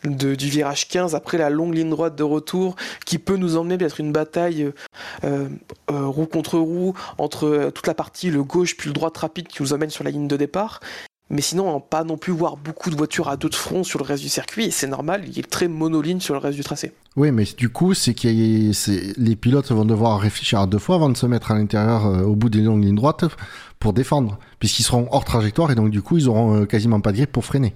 du 0.03 0.49
virage 0.49 0.87
15 0.87 1.13
après 1.13 1.37
la 1.37 1.49
longue 1.49 1.75
ligne 1.75 1.89
droite 1.89 2.15
de 2.15 2.23
retour 2.23 2.75
qui 3.05 3.19
peut 3.19 3.37
nous 3.37 3.55
emmener 3.55 3.77
peut-être 3.77 3.99
une 3.99 4.11
bataille 4.11 4.71
roue 5.87 6.25
contre 6.25 6.57
roue 6.57 6.93
entre 7.17 7.71
toute 7.73 7.85
la 7.85 7.93
partie 7.93 8.31
le 8.31 8.43
gauche 8.43 8.75
puis 8.75 8.89
le 8.89 8.93
droite 8.93 9.17
rapide 9.17 9.47
qui 9.47 9.61
nous 9.61 9.73
amène 9.73 9.91
sur 9.91 10.03
la 10.03 10.09
ligne 10.09 10.27
de 10.27 10.37
départ 10.37 10.79
mais 11.29 11.41
sinon, 11.41 11.81
pas 11.81 12.05
non 12.05 12.17
plus 12.17 12.31
voir 12.31 12.55
beaucoup 12.55 12.89
de 12.89 12.95
voitures 12.95 13.27
à 13.27 13.35
deux 13.35 13.49
de 13.49 13.55
front 13.55 13.83
sur 13.83 13.99
le 13.99 14.05
reste 14.05 14.23
du 14.23 14.29
circuit, 14.29 14.71
c'est 14.71 14.87
normal, 14.87 15.25
il 15.27 15.37
est 15.37 15.49
très 15.49 15.67
monoline 15.67 16.21
sur 16.21 16.33
le 16.33 16.39
reste 16.39 16.55
du 16.55 16.63
tracé. 16.63 16.93
Oui, 17.17 17.31
mais 17.31 17.43
du 17.57 17.67
coup, 17.67 17.93
c'est 17.93 18.13
que 18.13 18.27
les 19.19 19.35
pilotes 19.35 19.69
vont 19.71 19.83
devoir 19.83 20.19
réfléchir 20.21 20.61
à 20.61 20.67
deux 20.67 20.79
fois 20.79 20.95
avant 20.95 21.09
de 21.09 21.17
se 21.17 21.25
mettre 21.25 21.51
à 21.51 21.55
l'intérieur 21.55 22.05
euh, 22.05 22.21
au 22.23 22.35
bout 22.35 22.49
des 22.49 22.61
longues 22.61 22.83
lignes 22.83 22.95
droites 22.95 23.25
pour 23.79 23.91
défendre, 23.91 24.39
puisqu'ils 24.59 24.83
seront 24.83 25.07
hors 25.11 25.25
trajectoire 25.25 25.69
et 25.69 25.75
donc 25.75 25.89
du 25.89 26.01
coup, 26.01 26.17
ils 26.17 26.29
auront 26.29 26.61
euh, 26.61 26.65
quasiment 26.65 27.01
pas 27.01 27.11
de 27.11 27.17
grip 27.17 27.31
pour 27.31 27.43
freiner. 27.43 27.75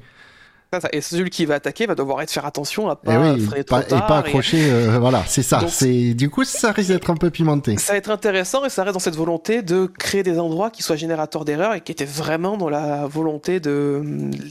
Et 0.94 1.02
celui 1.02 1.30
qui 1.30 1.46
va 1.46 1.56
attaquer 1.56 1.86
va 1.86 1.96
devoir 1.96 2.22
être 2.22 2.32
faire 2.32 2.46
attention 2.46 2.90
à 2.90 2.96
pas 2.96 3.14
et 3.14 3.18
oui, 3.34 3.46
trop 3.46 3.82
tard 3.82 3.82
et 3.82 4.08
pas 4.08 4.20
accrocher. 4.20 4.72
Euh, 4.72 5.00
voilà, 5.00 5.22
c'est 5.28 5.44
ça. 5.44 5.68
C'est 5.68 6.14
du 6.14 6.30
coup 6.30 6.46
ça 6.46 6.72
risque 6.72 6.90
d'être 6.92 7.10
un 7.10 7.18
peu 7.18 7.30
pimenté. 7.30 7.78
Ça 7.78 7.92
va 7.92 7.98
être 7.98 8.10
intéressant 8.10 8.64
et 8.64 8.70
ça 8.70 8.84
reste 8.84 8.94
dans 8.94 9.00
cette 9.00 9.18
volonté 9.18 9.64
de 9.64 9.86
créer 9.86 10.24
des 10.24 10.40
endroits 10.40 10.70
qui 10.70 10.82
soient 10.82 10.96
générateurs 10.96 11.44
d'erreurs 11.44 11.74
et 11.74 11.82
qui 11.82 11.92
étaient 11.92 12.06
vraiment 12.06 12.56
dans 12.56 12.70
la 12.70 13.06
volonté 13.06 13.60
de, 13.60 14.02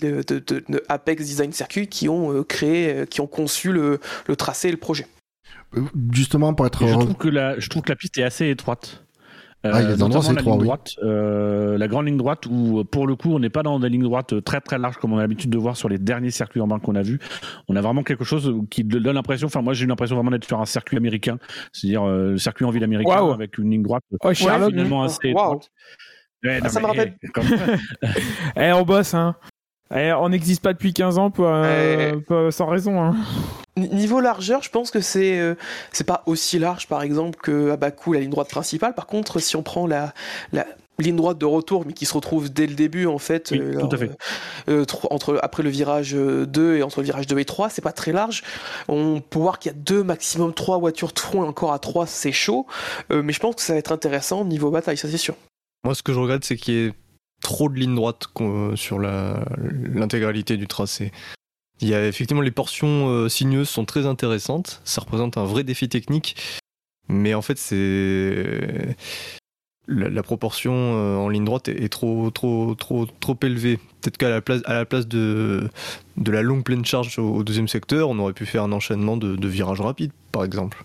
de, 0.02 0.22
de, 0.28 0.84
Apex 0.90 1.24
Design 1.24 1.52
Circuit 1.52 1.88
qui 1.88 2.10
ont 2.10 2.34
euh, 2.34 2.44
créé, 2.44 2.92
euh, 2.92 3.06
qui 3.06 3.22
ont 3.22 3.26
conçu 3.26 3.72
le, 3.72 3.98
le 4.26 4.36
tracé 4.36 4.68
et 4.68 4.72
le 4.72 4.76
projet. 4.76 5.06
Justement 6.12 6.52
pour 6.52 6.66
être. 6.66 6.86
je 6.86 6.92
trouve 6.92 7.14
que 7.14 7.28
la, 7.28 7.58
je 7.58 7.68
trouve 7.70 7.82
que 7.82 7.92
la 7.92 7.96
piste 7.96 8.18
est 8.18 8.24
assez 8.24 8.50
étroite. 8.50 9.04
Euh, 9.66 9.70
ah, 9.74 9.82
il 9.82 9.90
y 9.90 9.92
a 9.92 9.96
la, 10.32 10.42
droite, 10.42 10.92
euh, 11.02 11.76
la 11.76 11.86
grande 11.86 12.06
ligne 12.06 12.16
droite 12.16 12.46
où, 12.46 12.82
pour 12.84 13.06
le 13.06 13.14
coup, 13.14 13.34
on 13.34 13.38
n'est 13.38 13.50
pas 13.50 13.62
dans 13.62 13.78
des 13.78 13.90
lignes 13.90 14.04
droites 14.04 14.42
très 14.42 14.62
très 14.62 14.78
larges 14.78 14.96
comme 14.96 15.12
on 15.12 15.18
a 15.18 15.20
l'habitude 15.20 15.50
de 15.50 15.58
voir 15.58 15.76
sur 15.76 15.90
les 15.90 15.98
derniers 15.98 16.30
circuits 16.30 16.60
urbains 16.60 16.78
qu'on 16.78 16.94
a 16.94 17.02
vus. 17.02 17.18
On 17.68 17.76
a 17.76 17.82
vraiment 17.82 18.02
quelque 18.02 18.24
chose 18.24 18.54
qui 18.70 18.84
donne 18.84 19.14
l'impression, 19.14 19.48
enfin, 19.48 19.60
moi 19.60 19.74
j'ai 19.74 19.84
eu 19.84 19.88
l'impression 19.88 20.16
vraiment 20.16 20.30
d'être 20.30 20.46
sur 20.46 20.58
un 20.58 20.64
circuit 20.64 20.96
américain, 20.96 21.38
c'est-à-dire 21.72 22.04
euh, 22.04 22.30
le 22.30 22.38
circuit 22.38 22.64
en 22.64 22.70
ville 22.70 22.84
américain 22.84 23.32
avec 23.32 23.58
une 23.58 23.70
ligne 23.70 23.82
droite 23.82 24.02
oh, 24.22 24.32
finalement 24.32 25.02
assez 25.02 25.28
étroite. 25.28 25.70
Ah, 26.46 26.68
ça 26.70 26.80
me 26.80 26.86
rappelle. 26.86 27.16
Eh, 28.56 28.72
on 28.72 28.82
bosse, 28.82 29.12
hein. 29.12 29.36
Eh, 29.94 30.12
on 30.12 30.28
n'existe 30.28 30.62
pas 30.62 30.72
depuis 30.72 30.92
15 30.92 31.18
ans 31.18 31.32
sans 32.50 32.66
raison. 32.66 33.02
Hein. 33.02 33.16
Niveau 33.76 34.20
largeur, 34.20 34.62
je 34.62 34.70
pense 34.70 34.90
que 34.90 35.00
c'est 35.00 35.38
euh, 35.38 35.54
c'est 35.92 36.06
pas 36.06 36.22
aussi 36.26 36.58
large 36.58 36.86
par 36.86 37.02
exemple 37.02 37.38
que 37.40 37.70
à 37.70 37.76
Bakou 37.76 38.12
la 38.12 38.20
ligne 38.20 38.30
droite 38.30 38.50
principale. 38.50 38.94
Par 38.94 39.06
contre, 39.06 39.38
si 39.38 39.56
on 39.56 39.62
prend 39.62 39.86
la, 39.86 40.12
la 40.52 40.66
ligne 40.98 41.16
droite 41.16 41.38
de 41.38 41.46
retour, 41.46 41.84
mais 41.86 41.92
qui 41.92 42.04
se 42.04 42.14
retrouve 42.14 42.52
dès 42.52 42.66
le 42.66 42.74
début 42.74 43.06
en 43.06 43.18
fait, 43.18 43.52
euh, 43.52 43.80
euh, 44.68 44.84
entre 45.10 45.38
après 45.42 45.62
le 45.62 45.70
virage 45.70 46.12
2 46.12 46.76
et 46.76 46.82
entre 46.82 47.00
le 47.00 47.04
virage 47.04 47.26
2 47.26 47.38
et 47.38 47.44
3, 47.44 47.70
c'est 47.70 47.80
pas 47.80 47.92
très 47.92 48.12
large. 48.12 48.42
On 48.88 49.20
peut 49.20 49.38
voir 49.38 49.58
qu'il 49.58 49.72
y 49.72 49.74
a 49.74 49.78
deux 49.78 50.02
maximum 50.02 50.52
trois 50.52 50.78
voitures 50.78 51.12
de 51.12 51.18
front 51.18 51.44
et 51.44 51.48
encore 51.48 51.72
à 51.72 51.78
3 51.78 52.06
c'est 52.06 52.32
chaud, 52.32 52.66
mais 53.10 53.32
je 53.32 53.40
pense 53.40 53.54
que 53.56 53.62
ça 53.62 53.72
va 53.72 53.78
être 53.78 53.92
intéressant 53.92 54.44
niveau 54.44 54.70
bataille, 54.70 54.98
ça 54.98 55.08
c'est 55.08 55.16
sûr. 55.16 55.36
Moi, 55.84 55.94
ce 55.94 56.02
que 56.02 56.12
je 56.12 56.18
regrette, 56.18 56.44
c'est 56.44 56.56
qu'il 56.56 56.74
y 56.74 56.86
ait 56.86 56.92
trop 57.40 57.68
de 57.68 57.78
lignes 57.78 57.94
droites 57.94 58.28
sur 58.76 58.98
l'intégralité 58.98 60.56
du 60.56 60.66
tracé. 60.66 61.12
Effectivement 61.82 62.42
les 62.42 62.50
portions 62.50 63.08
euh, 63.08 63.28
sinueuses 63.28 63.68
sont 63.68 63.84
très 63.84 64.06
intéressantes. 64.06 64.82
Ça 64.84 65.00
représente 65.00 65.38
un 65.38 65.44
vrai 65.44 65.64
défi 65.64 65.88
technique. 65.88 66.36
Mais 67.08 67.34
en 67.34 67.42
fait, 67.42 67.58
c'est 67.58 68.96
la, 69.88 70.22
proportion 70.22 70.72
euh, 70.72 71.16
en 71.16 71.28
ligne 71.28 71.44
droite 71.44 71.68
est, 71.68 71.88
trop 71.88 72.30
trop 72.30 72.74
trop 72.76 73.06
trop 73.06 73.36
élevée. 73.42 73.78
Peut-être 74.00 74.16
qu'à 74.16 74.28
la 74.28 74.40
place 74.40 74.60
à 74.66 74.74
la 74.74 74.84
place 74.84 75.08
de 75.08 75.68
de 76.16 76.30
la 76.30 76.42
longue 76.42 76.62
pleine 76.62 76.84
charge 76.84 77.18
au, 77.18 77.42
deuxième 77.42 77.66
secteur, 77.66 78.10
on 78.10 78.18
aurait 78.18 78.34
pu 78.34 78.46
faire 78.46 78.62
un 78.62 78.72
enchaînement 78.72 79.16
de 79.16 79.48
virages 79.48 79.80
rapides, 79.80 80.12
par 80.30 80.44
exemple. 80.44 80.84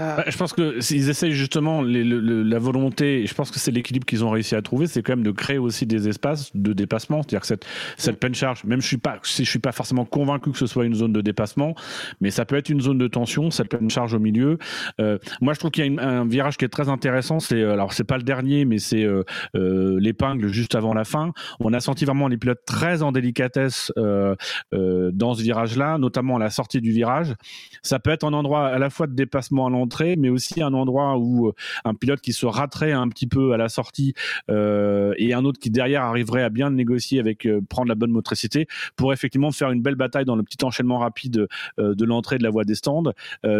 Euh, 0.00 0.16
bah, 0.16 0.24
je 0.28 0.36
pense 0.36 0.52
que 0.52 0.80
s'ils 0.80 1.10
essayent 1.10 1.32
justement 1.32 1.82
la 1.82 2.58
volonté, 2.58 3.22
et 3.22 3.26
je 3.26 3.34
pense 3.34 3.50
que 3.50 3.58
c'est 3.58 3.70
l'équilibre 3.70 4.06
qu'ils 4.06 4.24
ont 4.24 4.30
réussi 4.30 4.54
à 4.54 4.62
trouver, 4.62 4.86
c'est 4.86 5.02
quand 5.02 5.12
même 5.12 5.24
de 5.24 5.30
créer 5.30 5.58
aussi 5.58 5.86
des 5.86 6.08
espaces 6.08 6.50
de 6.54 6.72
dépassement. 6.72 7.22
C'est-à-dire 7.22 7.40
que 7.40 7.46
cette, 7.46 7.66
cette 7.96 8.20
pleine 8.20 8.34
charge, 8.34 8.64
même 8.64 8.80
je 8.80 8.86
suis 8.86 8.96
pas, 8.98 9.18
je 9.22 9.42
suis 9.42 9.58
pas 9.58 9.72
forcément 9.72 10.04
convaincu 10.04 10.52
que 10.52 10.58
ce 10.58 10.66
soit 10.66 10.84
une 10.84 10.94
zone 10.94 11.12
de 11.12 11.20
dépassement, 11.20 11.74
mais 12.20 12.30
ça 12.30 12.44
peut 12.44 12.56
être 12.56 12.68
une 12.68 12.80
zone 12.80 12.98
de 12.98 13.08
tension, 13.08 13.50
cette 13.50 13.68
pleine 13.68 13.90
charge 13.90 14.14
au 14.14 14.20
milieu. 14.20 14.58
Euh, 15.00 15.18
moi, 15.40 15.54
je 15.54 15.58
trouve 15.58 15.70
qu'il 15.72 15.92
y 15.92 15.98
a 15.98 16.02
un 16.02 16.26
virage 16.26 16.56
qui 16.56 16.64
est 16.64 16.68
très 16.68 16.88
intéressant. 16.88 17.40
C'est 17.40 17.60
euh, 17.60 17.72
alors 17.72 17.92
c'est 17.92 18.04
pas 18.04 18.18
le 18.18 18.22
dernier, 18.22 18.64
mais 18.64 18.78
c'est 18.78 19.06
l'épingle 19.54 20.48
juste 20.48 20.74
avant 20.74 20.94
la 20.94 21.04
fin. 21.04 21.32
On 21.60 21.72
a 21.72 21.80
senti 21.80 22.04
vraiment 22.04 22.28
les 22.28 22.36
pilotes 22.36 22.64
très 22.66 23.02
en 23.02 23.12
délicatesse 23.12 23.92
dans 23.96 25.34
ce 25.34 25.42
virage-là, 25.42 25.98
notamment 25.98 26.36
à 26.36 26.38
la 26.38 26.50
sortie 26.50 26.80
du 26.80 26.92
virage. 26.92 27.34
Ça 27.82 27.98
peut 27.98 28.10
être 28.10 28.24
un 28.24 28.32
endroit 28.32 28.66
à 28.68 28.78
la 28.78 28.90
fois 28.90 29.06
de 29.06 29.14
dépassement 29.14 29.66
à 29.66 29.70
l'endroit 29.70 29.87
mais 30.16 30.28
aussi 30.28 30.62
un 30.62 30.74
endroit 30.74 31.18
où 31.18 31.48
euh, 31.48 31.54
un 31.84 31.94
pilote 31.94 32.20
qui 32.20 32.32
se 32.32 32.46
raterait 32.46 32.92
un 32.92 33.08
petit 33.08 33.26
peu 33.26 33.52
à 33.52 33.56
la 33.56 33.68
sortie 33.68 34.14
euh, 34.50 35.14
et 35.18 35.34
un 35.34 35.44
autre 35.44 35.58
qui 35.58 35.70
derrière 35.70 36.02
arriverait 36.02 36.42
à 36.42 36.50
bien 36.50 36.70
négocier 36.70 37.20
avec 37.20 37.46
euh, 37.46 37.60
prendre 37.68 37.88
la 37.88 37.94
bonne 37.94 38.10
motricité 38.10 38.66
pour 38.96 39.12
effectivement 39.12 39.50
faire 39.50 39.70
une 39.70 39.82
belle 39.82 39.94
bataille 39.94 40.24
dans 40.24 40.36
le 40.36 40.42
petit 40.42 40.64
enchaînement 40.64 40.98
rapide 40.98 41.46
de 41.78 42.04
l'entrée 42.04 42.38
de 42.38 42.42
la 42.42 42.50
voie 42.50 42.64
des 42.64 42.74
stands, 42.74 43.12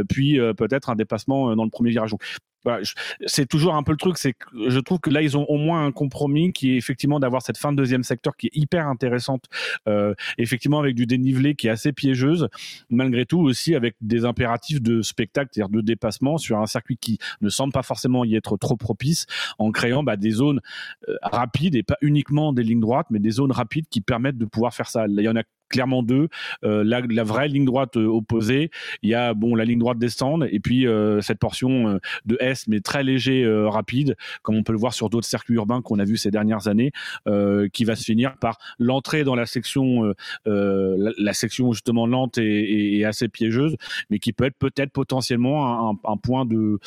puis 0.09 0.39
peut-être 0.57 0.91
un 0.91 0.95
dépassement 0.95 1.55
dans 1.55 1.65
le 1.65 1.71
premier 1.71 1.91
virage 1.91 2.13
c'est 3.27 3.47
toujours 3.47 3.75
un 3.75 3.83
peu 3.83 3.93
le 3.93 3.99
truc, 3.99 4.19
c'est 4.19 4.33
que 4.33 4.47
je 4.69 4.79
trouve 4.81 5.01
que 5.01 5.11
là 5.11 5.23
ils 5.23 5.37
ont 5.37 5.45
au 5.45 5.57
moins 5.57 5.85
un 5.87 5.93
compromis 5.93 6.53
qui 6.53 6.73
est 6.73 6.77
effectivement 6.77 7.21
d'avoir 7.21 7.43
cette 7.43 7.59
fin 7.59 7.73
de 7.73 7.77
deuxième 7.77 8.03
secteur 8.03 8.37
qui 8.37 8.49
est 8.49 8.57
hyper 8.57 8.87
intéressante, 8.89 9.45
euh, 9.89 10.15
effectivement 10.39 10.79
avec 10.79 10.95
du 10.95 11.07
dénivelé 11.07 11.55
qui 11.55 11.69
est 11.69 11.71
assez 11.71 11.93
piégeuse, 11.93 12.49
malgré 12.91 13.27
tout 13.27 13.41
aussi 13.41 13.75
avec 13.75 13.95
des 14.01 14.25
impératifs 14.25 14.81
de 14.81 15.03
spectacle, 15.03 15.51
c'est-à-dire 15.53 15.71
de 15.71 15.81
dépassement 15.81 16.39
sur 16.39 16.59
un 16.59 16.67
circuit 16.67 16.97
qui 16.97 17.19
ne 17.41 17.49
semble 17.49 17.73
pas 17.73 17.83
forcément 17.83 18.25
y 18.25 18.35
être 18.35 18.57
trop 18.57 18.77
propice, 18.77 19.27
en 19.59 19.71
créant 19.71 20.03
bah, 20.03 20.17
des 20.17 20.31
zones 20.31 20.61
euh, 21.09 21.17
rapides 21.23 21.75
et 21.75 21.83
pas 21.83 21.97
uniquement 22.01 22.53
des 22.53 22.63
lignes 22.63 22.81
droites, 22.81 23.07
mais 23.11 23.19
des 23.19 23.31
zones 23.31 23.53
rapides 23.53 23.87
qui 23.89 24.01
permettent 24.01 24.39
de 24.39 24.45
pouvoir 24.47 24.75
faire 24.75 24.89
ça. 24.89 25.07
il 25.09 25.21
y 25.21 25.29
en 25.29 25.37
a 25.37 25.43
clairement 25.69 26.03
deux. 26.03 26.29
Euh, 26.65 26.85
la, 26.85 27.25
vraie 27.25 27.49
ligne 27.49 27.65
droite 27.65 27.97
euh, 27.97 28.07
opposée, 28.07 28.71
il 29.03 29.11
y 29.11 29.15
a 29.15 29.35
bon 29.35 29.55
la 29.55 29.65
ligne 29.65 29.79
droite 29.79 29.99
descendre 29.99 30.47
et 30.51 30.61
puis 30.61 30.87
euh, 30.87 31.21
cette 31.21 31.39
portion 31.39 31.99
de 32.25 32.37
S 32.41 32.67
mais 32.69 32.81
très 32.81 33.03
léger, 33.03 33.47
rapide, 33.69 34.17
comme 34.43 34.57
on 34.57 34.63
peut 34.63 34.73
le 34.73 34.79
voir 34.79 34.95
sur 34.95 35.11
d'autres 35.11 35.27
circuits 35.27 35.55
urbains 35.55 35.83
qu'on 35.83 35.99
a 35.99 36.05
vu 36.05 36.17
ces 36.17 36.31
dernières 36.31 36.69
années, 36.69 36.93
qui 37.73 37.85
va 37.85 37.97
se 37.97 38.05
finir 38.05 38.37
par 38.39 38.59
l'entrée 38.79 39.25
dans 39.25 39.35
la 39.35 39.47
section, 39.47 40.13
la, 40.47 41.33
section 41.33 41.73
justement 41.73 42.07
lente 42.07 42.39
et, 42.39 43.05
assez 43.05 43.29
piégeuse, 43.29 43.77
mais 44.11 44.19
qui 44.19 44.33
peut 44.33 44.45
être 44.45 44.59
peut-être 44.59 44.93
potentiellement 44.93 45.97
un, 46.05 46.17
point 46.17 46.45
de 46.45 46.79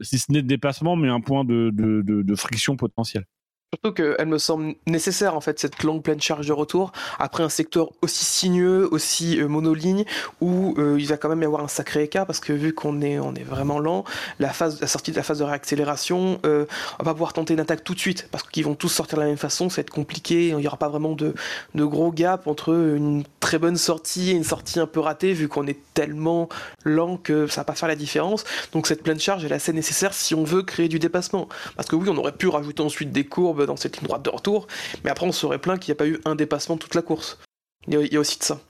si 0.00 0.18
ce 0.18 0.32
n'est 0.32 0.42
de 0.42 0.46
dépassement, 0.46 0.96
mais 0.96 1.08
un 1.08 1.20
point 1.20 1.44
de, 1.44 1.70
de, 1.72 2.02
de, 2.02 2.22
de 2.22 2.34
friction 2.34 2.76
potentielle. 2.76 3.24
Surtout 3.72 3.94
qu'elle 3.94 4.26
me 4.26 4.38
semble 4.38 4.74
nécessaire 4.88 5.36
en 5.36 5.40
fait 5.40 5.60
cette 5.60 5.84
longue 5.84 6.02
pleine 6.02 6.20
charge 6.20 6.44
de 6.44 6.52
retour 6.52 6.90
après 7.20 7.44
un 7.44 7.48
secteur 7.48 7.90
aussi 8.02 8.24
sinueux, 8.24 8.88
aussi 8.90 9.40
euh, 9.40 9.46
monoligne 9.46 10.04
où 10.40 10.74
euh, 10.76 10.96
il 10.98 11.06
va 11.06 11.16
quand 11.16 11.28
même 11.28 11.42
y 11.42 11.44
avoir 11.44 11.62
un 11.62 11.68
sacré 11.68 12.02
écart 12.02 12.26
parce 12.26 12.40
que 12.40 12.52
vu 12.52 12.74
qu'on 12.74 13.00
est 13.00 13.20
on 13.20 13.32
est 13.36 13.44
vraiment 13.44 13.78
lent, 13.78 14.02
la 14.40 14.48
phase 14.48 14.80
la 14.80 14.88
sortie 14.88 15.12
de 15.12 15.16
la 15.16 15.22
phase 15.22 15.38
de 15.38 15.44
réaccélération, 15.44 16.40
euh, 16.44 16.66
on 16.98 17.04
va 17.04 17.12
pouvoir 17.12 17.32
tenter 17.32 17.54
une 17.54 17.60
attaque 17.60 17.84
tout 17.84 17.94
de 17.94 18.00
suite 18.00 18.26
parce 18.32 18.42
qu'ils 18.42 18.64
vont 18.64 18.74
tous 18.74 18.88
sortir 18.88 19.18
de 19.18 19.22
la 19.22 19.28
même 19.28 19.36
façon, 19.36 19.68
ça 19.68 19.76
va 19.76 19.80
être 19.82 19.90
compliqué, 19.90 20.48
il 20.48 20.56
n'y 20.56 20.66
aura 20.66 20.76
pas 20.76 20.88
vraiment 20.88 21.12
de, 21.12 21.32
de 21.76 21.84
gros 21.84 22.10
gap 22.10 22.48
entre 22.48 22.74
une 22.74 23.22
très 23.38 23.58
bonne 23.58 23.76
sortie 23.76 24.30
et 24.30 24.34
une 24.34 24.42
sortie 24.42 24.80
un 24.80 24.88
peu 24.88 24.98
ratée 24.98 25.32
vu 25.32 25.46
qu'on 25.46 25.68
est 25.68 25.78
tellement 25.94 26.48
lent 26.82 27.18
que 27.18 27.46
ça 27.46 27.60
va 27.60 27.66
pas 27.66 27.74
faire 27.76 27.88
la 27.88 27.94
différence. 27.94 28.42
Donc 28.72 28.88
cette 28.88 29.04
pleine 29.04 29.20
charge 29.20 29.44
elle 29.44 29.52
est 29.52 29.54
assez 29.54 29.72
nécessaire 29.72 30.12
si 30.12 30.34
on 30.34 30.42
veut 30.42 30.64
créer 30.64 30.88
du 30.88 30.98
dépassement 30.98 31.48
parce 31.76 31.88
que 31.88 31.94
oui 31.94 32.08
on 32.10 32.16
aurait 32.16 32.32
pu 32.32 32.48
rajouter 32.48 32.82
ensuite 32.82 33.12
des 33.12 33.22
courbes 33.22 33.59
dans 33.66 33.76
cette 33.76 33.98
ligne 33.98 34.06
droite 34.06 34.24
de 34.24 34.30
retour, 34.30 34.66
mais 35.04 35.10
après 35.10 35.26
on 35.26 35.32
serait 35.32 35.58
plein 35.58 35.76
qu'il 35.76 35.92
n'y 35.92 35.96
a 35.96 35.98
pas 35.98 36.06
eu 36.06 36.20
un 36.24 36.34
dépassement 36.34 36.76
toute 36.76 36.94
la 36.94 37.02
course. 37.02 37.38
Il 37.86 37.94
y 37.94 38.16
a, 38.16 38.20
aussi 38.20 38.38
de 38.38 38.44
ça. 38.44 38.60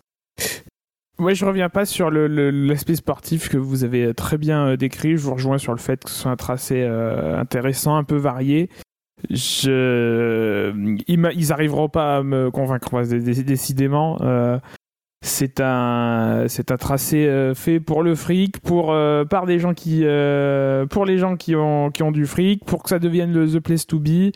Ouais, 1.19 1.35
je 1.35 1.45
reviens 1.45 1.69
pas 1.69 1.85
sur 1.85 2.11
l'aspect 2.11 2.95
sportif 2.95 3.51
que 3.51 3.59
vous 3.59 3.85
avez 3.85 4.15
très 4.15 4.39
bien 4.39 4.69
euh, 4.69 4.77
décrit. 4.77 5.17
Je 5.19 5.23
vous 5.23 5.35
rejoins 5.35 5.59
sur 5.59 5.73
le 5.73 5.79
fait 5.79 6.03
que 6.03 6.11
ce 6.11 6.17
soit 6.17 6.31
un 6.31 6.37
tracé 6.37 6.83
euh, 6.83 7.39
intéressant, 7.39 7.97
un 7.97 8.05
peu 8.05 8.17
varié. 8.17 8.71
Ils, 9.29 9.69
arriveront 11.51 11.91
pas 11.91 12.17
à 12.19 12.23
me 12.23 12.51
convaincre, 12.51 13.03
décidément. 13.03 14.17
Euh, 14.23 14.59
c'est 15.23 15.61
un, 15.61 16.47
c'est 16.49 16.71
un 16.71 16.79
tracé 16.79 17.53
fait 17.55 17.81
pour 17.81 18.03
le 18.03 18.15
fric, 18.15 18.59
pour, 18.61 18.97
par 19.29 19.45
des 19.45 19.59
gens 19.59 19.75
qui, 19.75 20.07
pour 20.89 21.05
les 21.05 21.19
gens 21.19 21.37
qui 21.37 21.55
ont, 21.55 21.91
qui 21.91 22.03
ont 22.03 22.13
du 22.13 22.25
fric, 22.25 22.65
pour 22.65 22.83
que 22.83 22.89
ça 22.89 22.99
devienne 22.99 23.31
le 23.31 23.47
The 23.47 23.61
Place 23.61 23.87
to 23.87 23.99
Be. 23.99 24.33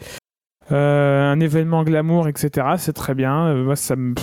Euh, 0.72 1.32
un 1.32 1.40
événement 1.40 1.84
glamour, 1.84 2.28
etc. 2.28 2.66
C'est 2.78 2.92
très 2.92 3.14
bien. 3.14 3.48
Euh, 3.48 3.64
moi, 3.64 3.76
ça 3.76 3.96
me. 3.96 4.14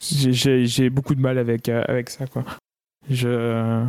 J'ai 0.00 0.90
beaucoup 0.90 1.14
de 1.14 1.20
mal 1.20 1.38
avec, 1.38 1.68
euh, 1.68 1.82
avec 1.88 2.10
ça, 2.10 2.26
quoi. 2.26 2.44
Je. 3.10 3.84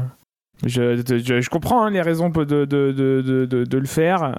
Je, 0.65 0.97
je, 0.97 1.49
comprends 1.49 1.85
hein, 1.85 1.89
les 1.89 2.01
raisons 2.01 2.29
de, 2.29 2.43
de, 2.43 2.65
de, 2.65 2.91
de, 3.45 3.77
le 3.77 3.85
faire, 3.85 4.35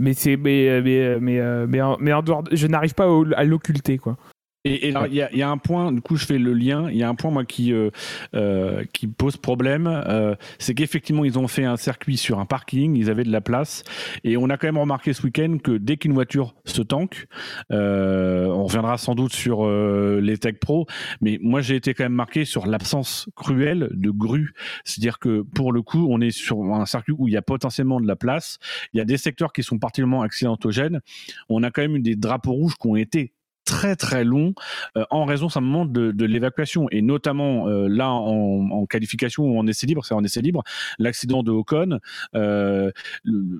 mais 0.00 0.12
c'est 0.12 0.36
mais 0.36 0.82
mais 0.82 1.20
mais, 1.20 1.40
mais, 1.68 2.12
en, 2.12 2.22
dehors, 2.22 2.42
je 2.50 2.66
n'arrive 2.66 2.94
pas 2.94 3.06
à 3.36 3.44
l'occulter 3.44 3.96
quoi. 3.98 4.16
Et, 4.64 4.88
il 4.88 5.14
y, 5.14 5.42
a 5.42 5.50
un 5.50 5.56
point, 5.56 5.90
du 5.90 6.02
coup, 6.02 6.16
je 6.16 6.26
fais 6.26 6.38
le 6.38 6.52
lien. 6.52 6.90
Il 6.90 6.96
y 6.98 7.02
a 7.02 7.08
un 7.08 7.14
point, 7.14 7.30
moi, 7.30 7.46
qui, 7.46 7.72
euh, 7.72 7.90
euh, 8.34 8.84
qui 8.92 9.06
pose 9.06 9.38
problème. 9.38 9.86
Euh, 9.86 10.34
c'est 10.58 10.74
qu'effectivement, 10.74 11.24
ils 11.24 11.38
ont 11.38 11.48
fait 11.48 11.64
un 11.64 11.78
circuit 11.78 12.18
sur 12.18 12.40
un 12.40 12.44
parking. 12.44 12.94
Ils 12.94 13.08
avaient 13.08 13.24
de 13.24 13.32
la 13.32 13.40
place. 13.40 13.84
Et 14.22 14.36
on 14.36 14.50
a 14.50 14.58
quand 14.58 14.66
même 14.66 14.76
remarqué 14.76 15.14
ce 15.14 15.22
week-end 15.22 15.56
que 15.64 15.72
dès 15.72 15.96
qu'une 15.96 16.12
voiture 16.12 16.54
se 16.66 16.82
tanque, 16.82 17.26
on 17.70 18.64
reviendra 18.64 18.98
sans 18.98 19.14
doute 19.14 19.32
sur 19.32 19.66
les 19.66 20.36
Tech 20.36 20.56
Pro. 20.60 20.86
Mais 21.22 21.38
moi, 21.40 21.62
j'ai 21.62 21.76
été 21.76 21.94
quand 21.94 22.04
même 22.04 22.12
marqué 22.12 22.44
sur 22.44 22.66
l'absence 22.66 23.30
cruelle 23.36 23.88
de 23.92 24.10
grues. 24.10 24.52
C'est-à-dire 24.84 25.18
que 25.18 25.40
pour 25.40 25.72
le 25.72 25.80
coup, 25.80 26.06
on 26.10 26.20
est 26.20 26.30
sur 26.30 26.60
un 26.74 26.84
circuit 26.84 27.14
où 27.16 27.28
il 27.28 27.32
y 27.32 27.38
a 27.38 27.42
potentiellement 27.42 27.98
de 27.98 28.06
la 28.06 28.16
place. 28.16 28.58
Il 28.92 28.98
y 28.98 29.00
a 29.00 29.06
des 29.06 29.16
secteurs 29.16 29.54
qui 29.54 29.62
sont 29.62 29.78
particulièrement 29.78 30.20
accidentogènes. 30.20 31.00
On 31.48 31.62
a 31.62 31.70
quand 31.70 31.80
même 31.80 31.96
eu 31.96 32.00
des 32.00 32.16
drapeaux 32.16 32.52
rouges 32.52 32.74
qui 32.76 32.86
ont 32.86 32.96
été 32.96 33.32
très 33.64 33.96
très 33.96 34.24
long 34.24 34.54
euh, 34.96 35.04
en 35.10 35.24
raison 35.24 35.48
simplement 35.48 35.84
de, 35.84 36.10
de 36.12 36.24
l'évacuation 36.24 36.88
et 36.90 37.02
notamment 37.02 37.68
euh, 37.68 37.88
là 37.88 38.10
en, 38.10 38.86
qualification 38.86 39.44
ou 39.44 39.58
en 39.58 39.66
essai 39.66 39.86
libre, 39.86 40.04
c'est 40.04 40.14
en 40.14 40.24
essai 40.24 40.40
libre, 40.40 40.62
l'accident 40.98 41.42
de 41.42 41.50
Ocon, 41.50 42.00
euh, 42.34 42.90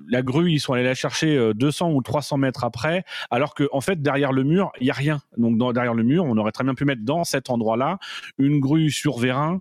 la 0.09 0.21
grue 0.21 0.51
ils 0.51 0.59
sont 0.59 0.73
allés 0.73 0.83
la 0.83 0.95
chercher 0.95 1.51
200 1.55 1.91
ou 1.91 2.01
300 2.01 2.37
mètres 2.37 2.63
après, 2.63 3.03
alors 3.29 3.53
que 3.53 3.67
en 3.71 3.81
fait 3.81 4.01
derrière 4.01 4.33
le 4.33 4.43
mur 4.43 4.71
il 4.79 4.87
y 4.87 4.89
a 4.89 4.93
rien. 4.93 5.21
Donc 5.37 5.57
derrière 5.73 5.93
le 5.93 6.03
mur, 6.03 6.25
on 6.25 6.37
aurait 6.37 6.51
très 6.51 6.63
bien 6.63 6.73
pu 6.73 6.85
mettre 6.85 7.03
dans 7.03 7.23
cet 7.23 7.49
endroit-là 7.49 7.99
une 8.37 8.59
grue 8.59 8.89
sur 8.89 9.19
vérin 9.19 9.59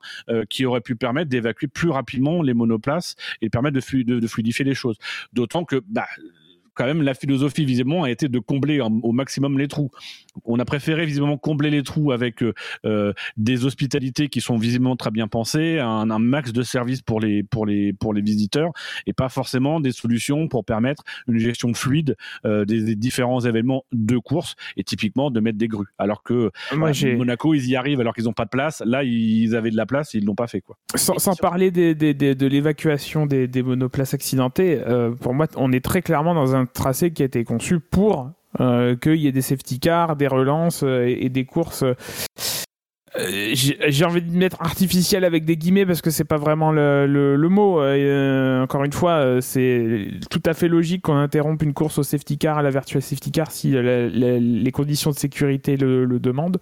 qui 0.48 0.64
aurait 0.66 0.80
pu 0.80 0.96
permettre 0.96 1.30
d'évacuer 1.30 1.68
plus 1.68 1.90
rapidement 1.90 2.42
les 2.42 2.54
monoplaces 2.54 3.14
et 3.42 3.50
permettre 3.50 3.78
de 3.78 4.26
fluidifier 4.26 4.64
les 4.64 4.74
choses. 4.74 4.96
D'autant 5.32 5.64
que 5.64 5.82
bah, 5.86 6.06
quand 6.80 6.86
même 6.86 7.02
la 7.02 7.12
philosophie 7.12 7.66
visiblement 7.66 8.04
a 8.04 8.10
été 8.10 8.28
de 8.28 8.38
combler 8.38 8.80
au 8.80 9.12
maximum 9.12 9.58
les 9.58 9.68
trous. 9.68 9.90
On 10.46 10.58
a 10.58 10.64
préféré 10.64 11.04
visiblement 11.04 11.36
combler 11.36 11.68
les 11.68 11.82
trous 11.82 12.10
avec 12.10 12.42
euh, 12.42 12.54
euh, 12.86 13.12
des 13.36 13.66
hospitalités 13.66 14.28
qui 14.28 14.40
sont 14.40 14.56
visiblement 14.56 14.96
très 14.96 15.10
bien 15.10 15.28
pensées, 15.28 15.78
un, 15.78 16.10
un, 16.10 16.18
max 16.18 16.54
de 16.54 16.62
services 16.62 17.02
pour 17.02 17.20
les 17.20 17.42
pour 17.42 17.66
les 17.66 17.92
pour 17.92 18.14
les 18.14 18.22
visiteurs 18.22 18.70
et 19.06 19.12
pas 19.12 19.28
forcément 19.28 19.78
des 19.78 19.92
solutions 19.92 20.48
pour 20.48 20.64
permettre 20.64 21.02
une 21.28 21.36
gestion 21.36 21.74
fluide 21.74 22.16
euh, 22.46 22.64
des, 22.64 22.82
des, 22.82 22.96
différents 22.96 23.40
événements 23.40 23.84
de 23.92 24.16
course 24.16 24.56
et 24.78 24.82
typiquement 24.82 25.30
de 25.30 25.38
mettre 25.40 25.58
des 25.58 25.68
grues. 25.68 25.92
Alors 25.98 26.22
que 26.22 26.50
Moi, 26.72 26.92
Monaco 27.14 27.52
ils 27.52 27.68
y 27.68 27.76
arrivent 27.76 28.00
alors 28.00 28.14
qu'ils 28.14 28.24
n'ont 28.24 28.32
pas 28.32 28.46
de 28.46 28.50
place. 28.50 28.82
Là 28.86 29.04
ils 29.04 29.54
avaient 29.54 29.70
de 29.70 29.76
la 29.76 29.84
place, 29.84 30.14
et 30.14 30.18
ils 30.18 30.24
l'ont 30.24 30.34
pas 30.34 30.46
fait 30.46 30.62
quoi. 30.62 30.78
Sans, 30.94 31.18
sans 31.18 31.36
parler 31.36 31.70
des, 31.70 31.94
des, 31.94 32.14
de 32.14 32.46
l'évacuation 32.46 33.26
des, 33.26 33.62
monoplaces 33.62 34.14
accidentées, 34.14 34.80
pour 35.20 35.34
moi 35.34 35.46
on 35.56 35.72
est 35.72 35.84
très 35.84 36.00
clairement 36.00 36.34
dans 36.34 36.56
un 36.56 36.69
tracé 36.72 37.12
qui 37.12 37.22
a 37.22 37.26
été 37.26 37.44
conçu 37.44 37.80
pour 37.80 38.30
euh, 38.58 38.96
qu'il 38.96 39.16
y 39.16 39.28
ait 39.28 39.32
des 39.32 39.42
safety 39.42 39.78
cars, 39.78 40.16
des 40.16 40.26
relances 40.26 40.82
euh, 40.82 41.04
et, 41.06 41.28
des 41.28 41.44
courses. 41.44 41.84
Euh, 41.84 41.94
j'ai 43.54 44.04
envie 44.04 44.22
de 44.22 44.36
mettre 44.36 44.60
artificiel 44.60 45.24
avec 45.24 45.44
des 45.44 45.56
guillemets 45.56 45.86
parce 45.86 46.02
que 46.02 46.10
c'est 46.10 46.24
pas 46.24 46.36
vraiment 46.36 46.72
le, 46.72 47.06
le, 47.06 47.48
mot. 47.48 47.80
encore 48.62 48.84
une 48.84 48.92
fois, 48.92 49.40
c'est 49.40 50.10
tout 50.30 50.42
à 50.46 50.54
fait 50.54 50.68
logique 50.68 51.02
qu'on 51.02 51.16
interrompe 51.16 51.62
une 51.62 51.74
course 51.74 51.98
au 51.98 52.02
safety 52.04 52.38
car 52.38 52.58
à 52.58 52.62
la 52.62 52.70
virtual 52.70 53.02
safety 53.02 53.32
car 53.32 53.50
si 53.50 53.72
les 53.72 54.72
conditions 54.72 55.10
de 55.10 55.16
sécurité 55.16 55.76
le, 55.76 56.04
le 56.04 56.20
demandent. 56.20 56.58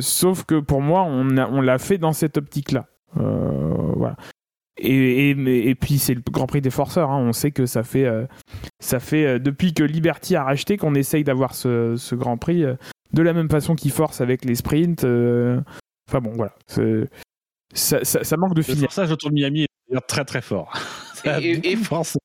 sauf 0.00 0.44
que 0.44 0.60
pour 0.60 0.80
moi, 0.80 1.02
on, 1.02 1.36
on 1.36 1.60
l'a 1.60 1.78
fait 1.78 1.98
dans 1.98 2.12
cette 2.12 2.36
optique-là. 2.36 2.86
voilà. 3.16 4.16
Et, 4.78 5.30
et, 5.30 5.74
puis 5.74 5.98
c'est 5.98 6.14
le 6.14 6.22
Grand 6.30 6.46
Prix 6.46 6.62
des 6.62 6.70
forceurs. 6.70 7.10
Hein. 7.10 7.18
On 7.18 7.32
sait 7.32 7.50
que 7.50 7.66
ça 7.66 7.82
fait, 7.82 8.06
euh, 8.06 8.26
ça 8.80 9.00
fait 9.00 9.26
euh, 9.26 9.38
depuis 9.38 9.74
que 9.74 9.82
Liberty 9.82 10.34
a 10.34 10.44
racheté 10.44 10.78
qu'on 10.78 10.94
essaye 10.94 11.24
d'avoir 11.24 11.54
ce, 11.54 11.96
ce, 11.96 12.14
Grand 12.14 12.38
Prix 12.38 12.64
euh, 12.64 12.74
de 13.12 13.22
la 13.22 13.34
même 13.34 13.50
façon 13.50 13.74
qu'il 13.74 13.92
force 13.92 14.20
avec 14.22 14.44
les 14.44 14.54
sprints. 14.54 15.04
Enfin 15.04 16.20
bon, 16.20 16.32
voilà. 16.34 16.54
Ça, 17.74 18.04
ça, 18.04 18.24
ça, 18.24 18.36
manque 18.36 18.54
de 18.54 18.62
finir. 18.62 18.84
Pour 18.84 18.92
ça, 18.92 19.06
je 19.06 19.14
trouve 19.14 19.32
Miami 19.32 19.66
très 20.08 20.24
très 20.24 20.42
fort. 20.42 20.72
et, 21.24 21.76
force. 21.76 22.16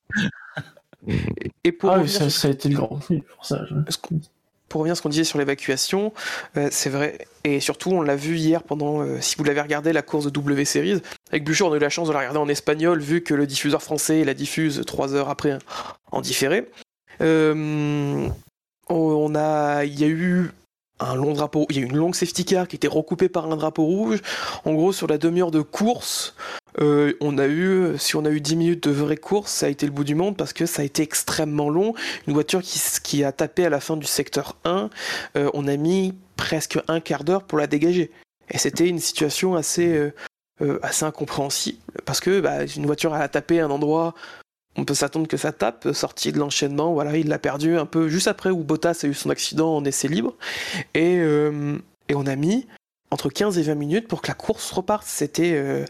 et, 1.64 1.72
pour 1.72 1.90
ah, 1.90 2.06
ça, 2.06 2.30
ça, 2.30 2.48
a 2.48 2.50
été 2.50 2.70
le 2.70 2.76
Grand 2.76 2.96
Prix 2.96 3.22
pour 3.22 3.44
ça 3.44 3.64
pour 4.68 4.80
revenir 4.80 4.92
à 4.92 4.94
ce 4.96 5.02
qu'on 5.02 5.08
disait 5.08 5.24
sur 5.24 5.38
l'évacuation, 5.38 6.12
euh, 6.56 6.68
c'est 6.70 6.90
vrai, 6.90 7.18
et 7.44 7.60
surtout 7.60 7.90
on 7.90 8.02
l'a 8.02 8.16
vu 8.16 8.36
hier 8.36 8.62
pendant, 8.62 9.02
euh, 9.02 9.20
si 9.20 9.36
vous 9.36 9.44
l'avez 9.44 9.60
regardé, 9.60 9.92
la 9.92 10.02
course 10.02 10.24
de 10.24 10.30
W 10.30 10.64
Series, 10.64 11.02
avec 11.30 11.44
Bouchard 11.44 11.68
on 11.68 11.72
a 11.72 11.76
eu 11.76 11.80
la 11.80 11.88
chance 11.88 12.08
de 12.08 12.12
la 12.12 12.20
regarder 12.20 12.38
en 12.38 12.48
espagnol, 12.48 13.00
vu 13.00 13.22
que 13.22 13.34
le 13.34 13.46
diffuseur 13.46 13.82
français 13.82 14.24
la 14.24 14.34
diffuse 14.34 14.82
trois 14.86 15.14
heures 15.14 15.28
après 15.28 15.58
en 16.12 16.20
différé. 16.20 16.68
Euh, 17.20 18.28
on 18.88 19.34
a, 19.34 19.84
il 19.84 19.98
y 19.98 20.04
a 20.04 20.08
eu 20.08 20.50
un 21.00 21.14
long 21.14 21.32
drapeau, 21.32 21.66
il 21.70 21.76
y 21.76 21.78
a 21.80 21.82
une 21.82 21.96
longue 21.96 22.14
safety 22.14 22.44
car 22.44 22.68
qui 22.68 22.76
était 22.76 22.88
recoupée 22.88 23.28
par 23.28 23.50
un 23.50 23.56
drapeau 23.56 23.84
rouge. 23.84 24.20
En 24.64 24.74
gros, 24.74 24.92
sur 24.92 25.06
la 25.06 25.18
demi-heure 25.18 25.50
de 25.50 25.60
course, 25.60 26.34
euh, 26.80 27.14
on 27.20 27.38
a 27.38 27.46
eu, 27.46 27.96
si 27.98 28.16
on 28.16 28.24
a 28.24 28.30
eu 28.30 28.40
10 28.40 28.56
minutes 28.56 28.88
de 28.88 28.90
vraie 28.90 29.16
course, 29.16 29.52
ça 29.52 29.66
a 29.66 29.68
été 29.68 29.86
le 29.86 29.92
bout 29.92 30.04
du 30.04 30.14
monde 30.14 30.36
parce 30.36 30.52
que 30.52 30.66
ça 30.66 30.82
a 30.82 30.84
été 30.84 31.02
extrêmement 31.02 31.70
long. 31.70 31.94
Une 32.26 32.34
voiture 32.34 32.62
qui, 32.62 32.80
qui 33.02 33.24
a 33.24 33.32
tapé 33.32 33.64
à 33.64 33.70
la 33.70 33.80
fin 33.80 33.96
du 33.96 34.06
secteur 34.06 34.56
1, 34.64 34.90
euh, 35.36 35.50
on 35.54 35.66
a 35.66 35.76
mis 35.76 36.14
presque 36.36 36.78
un 36.88 37.00
quart 37.00 37.24
d'heure 37.24 37.44
pour 37.44 37.58
la 37.58 37.66
dégager. 37.66 38.10
Et 38.50 38.58
c'était 38.58 38.88
une 38.88 39.00
situation 39.00 39.56
assez, 39.56 40.12
euh, 40.60 40.78
assez 40.82 41.04
incompréhensible 41.04 41.78
parce 42.04 42.20
que 42.20 42.40
bah, 42.40 42.64
une 42.64 42.86
voiture 42.86 43.12
a 43.12 43.28
tapé 43.28 43.60
à 43.60 43.66
un 43.66 43.70
endroit 43.70 44.14
on 44.78 44.84
peut 44.84 44.94
s'attendre 44.94 45.28
que 45.28 45.36
ça 45.36 45.52
tape, 45.52 45.88
sorti 45.92 46.32
de 46.32 46.38
l'enchaînement, 46.38 46.92
voilà, 46.92 47.16
il 47.16 47.28
l'a 47.28 47.38
perdu 47.38 47.76
un 47.76 47.86
peu 47.86 48.08
juste 48.08 48.28
après 48.28 48.50
où 48.50 48.64
Bottas 48.64 49.00
a 49.02 49.06
eu 49.06 49.14
son 49.14 49.30
accident 49.30 49.76
en 49.76 49.84
essai 49.84 50.08
libre. 50.08 50.34
Et, 50.94 51.16
et 51.16 52.14
on 52.14 52.26
a 52.26 52.36
mis 52.36 52.66
entre 53.10 53.30
15 53.30 53.58
et 53.58 53.62
20 53.62 53.74
minutes 53.74 54.08
pour 54.08 54.22
que 54.22 54.28
la 54.28 54.34
course 54.34 54.70
reparte. 54.70 55.06
C'était 55.06 55.52
euh, 55.54 55.84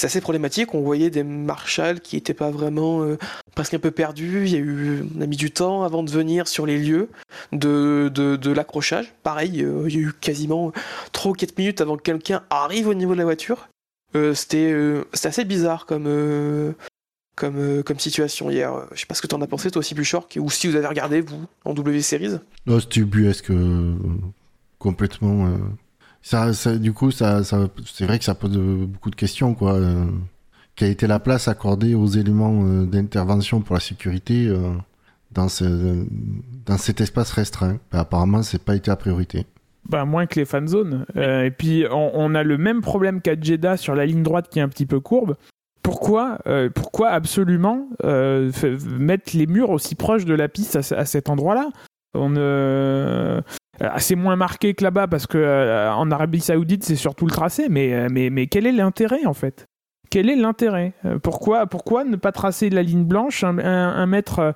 assez 0.00 0.20
problématique. 0.20 0.74
On 0.74 0.82
voyait 0.82 1.10
des 1.10 1.24
marshals 1.24 2.00
qui 2.00 2.16
n'étaient 2.16 2.34
pas 2.34 2.50
vraiment 2.50 3.02
euh, 3.02 3.18
presque 3.54 3.74
un 3.74 3.78
peu 3.78 3.90
perdus. 3.90 4.44
Il 4.46 4.52
y 4.52 4.56
a 4.56 4.60
eu, 4.60 5.04
on 5.16 5.20
a 5.20 5.26
mis 5.26 5.36
du 5.36 5.50
temps 5.50 5.82
avant 5.82 6.02
de 6.02 6.10
venir 6.10 6.48
sur 6.48 6.66
les 6.66 6.78
lieux 6.78 7.08
de, 7.52 8.52
l'accrochage. 8.54 9.12
Pareil, 9.22 9.62
euh, 9.62 9.88
il 9.88 9.94
y 9.94 9.98
a 9.98 10.00
eu 10.02 10.12
quasiment 10.12 10.72
3 11.12 11.32
ou 11.32 11.34
4 11.34 11.58
minutes 11.58 11.80
avant 11.80 11.96
que 11.96 12.02
quelqu'un 12.02 12.42
arrive 12.50 12.88
au 12.88 12.94
niveau 12.94 13.12
de 13.12 13.18
la 13.18 13.24
voiture. 13.24 13.68
Euh, 14.14 14.34
C'était 14.34 14.74
assez 15.24 15.44
bizarre 15.44 15.86
comme, 15.86 16.74
comme, 17.36 17.82
comme 17.82 17.98
situation 17.98 18.50
hier. 18.50 18.72
Je 18.92 19.00
sais 19.00 19.06
pas 19.06 19.14
ce 19.14 19.22
que 19.22 19.26
tu 19.26 19.34
en 19.34 19.42
as 19.42 19.46
pensé 19.46 19.70
toi 19.70 19.80
aussi, 19.80 19.94
Buchork, 19.94 20.38
ou 20.40 20.50
si 20.50 20.66
vous 20.66 20.76
avez 20.76 20.86
regardé, 20.86 21.20
vous, 21.20 21.46
en 21.64 21.74
W 21.74 22.02
Series. 22.02 22.38
Non, 22.66 22.80
c'était 22.80 23.02
buesque 23.02 23.52
complètement 24.78 25.48
ça, 26.22 26.52
ça, 26.52 26.78
du 26.78 26.92
coup, 26.92 27.10
ça, 27.10 27.42
ça 27.44 27.68
c'est 27.84 28.06
vrai 28.06 28.18
que 28.18 28.24
ça 28.24 28.34
pose 28.34 28.56
beaucoup 28.56 29.10
de 29.10 29.16
questions, 29.16 29.54
quoi. 29.54 29.74
Euh, 29.74 30.06
quelle 30.76 30.88
a 30.88 30.92
été 30.92 31.06
la 31.06 31.18
place 31.18 31.48
accordée 31.48 31.94
aux 31.94 32.06
éléments 32.06 32.64
euh, 32.64 32.86
d'intervention 32.86 33.60
pour 33.60 33.74
la 33.74 33.80
sécurité 33.80 34.46
euh, 34.46 34.70
dans, 35.32 35.48
ce, 35.48 36.06
dans 36.64 36.78
cet 36.78 37.00
espace 37.00 37.32
restreint? 37.32 37.78
Bah, 37.90 38.00
Apparemment, 38.00 38.42
c'est 38.42 38.62
pas 38.62 38.76
été 38.76 38.90
à 38.90 38.96
priorité. 38.96 39.46
Bah, 39.88 40.04
moins 40.04 40.26
que 40.26 40.38
les 40.38 40.46
fan 40.46 40.68
zones. 40.68 41.04
et 41.16 41.50
puis, 41.50 41.84
on, 41.90 42.12
on, 42.14 42.34
a 42.36 42.44
le 42.44 42.56
même 42.56 42.82
problème 42.82 43.20
qu'à 43.20 43.38
Jeddah 43.38 43.76
sur 43.76 43.96
la 43.96 44.06
ligne 44.06 44.22
droite 44.22 44.48
qui 44.48 44.60
est 44.60 44.62
un 44.62 44.68
petit 44.68 44.86
peu 44.86 45.00
courbe. 45.00 45.36
Pourquoi, 45.82 46.38
pourquoi 46.74 47.10
absolument 47.10 47.88
mettre 48.02 49.36
les 49.36 49.46
murs 49.46 49.70
aussi 49.70 49.94
proches 49.94 50.24
de 50.24 50.34
la 50.34 50.48
piste 50.48 50.76
à, 50.76 51.04
cet 51.04 51.28
endroit-là? 51.28 51.70
On, 52.14 52.36
assez 53.80 54.14
moins 54.14 54.36
marqué 54.36 54.74
que 54.74 54.84
là-bas 54.84 55.06
parce 55.06 55.26
que 55.26 55.38
euh, 55.38 55.92
en 55.92 56.10
Arabie 56.10 56.40
Saoudite 56.40 56.84
c'est 56.84 56.96
surtout 56.96 57.26
le 57.26 57.32
tracé, 57.32 57.68
mais, 57.68 57.92
euh, 57.94 58.08
mais, 58.10 58.46
quel 58.46 58.66
est 58.66 58.72
l'intérêt 58.72 59.24
en 59.24 59.34
fait? 59.34 59.66
Quel 60.10 60.28
est 60.28 60.36
l'intérêt? 60.36 60.92
Euh, 61.04 61.18
pourquoi, 61.18 61.66
pourquoi 61.66 62.04
ne 62.04 62.16
pas 62.16 62.32
tracer 62.32 62.70
la 62.70 62.82
ligne 62.82 63.04
blanche 63.04 63.44
un, 63.44 64.06
mètre 64.06 64.54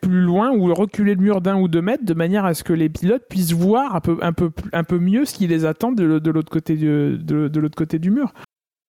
plus 0.00 0.20
loin 0.20 0.50
ou 0.50 0.72
reculer 0.74 1.14
le 1.14 1.22
mur 1.22 1.40
d'un 1.40 1.56
ou 1.56 1.68
deux 1.68 1.82
mètres 1.82 2.04
de 2.04 2.14
manière 2.14 2.44
à 2.44 2.54
ce 2.54 2.64
que 2.64 2.72
les 2.72 2.88
pilotes 2.88 3.24
puissent 3.28 3.52
voir 3.52 3.94
un 3.94 4.32
peu, 4.32 4.98
mieux 4.98 5.24
ce 5.24 5.34
qui 5.34 5.46
les 5.46 5.64
attend 5.64 5.92
de 5.92 6.30
l'autre 6.30 6.50
côté 6.50 7.98
du 7.98 8.10
mur? 8.10 8.32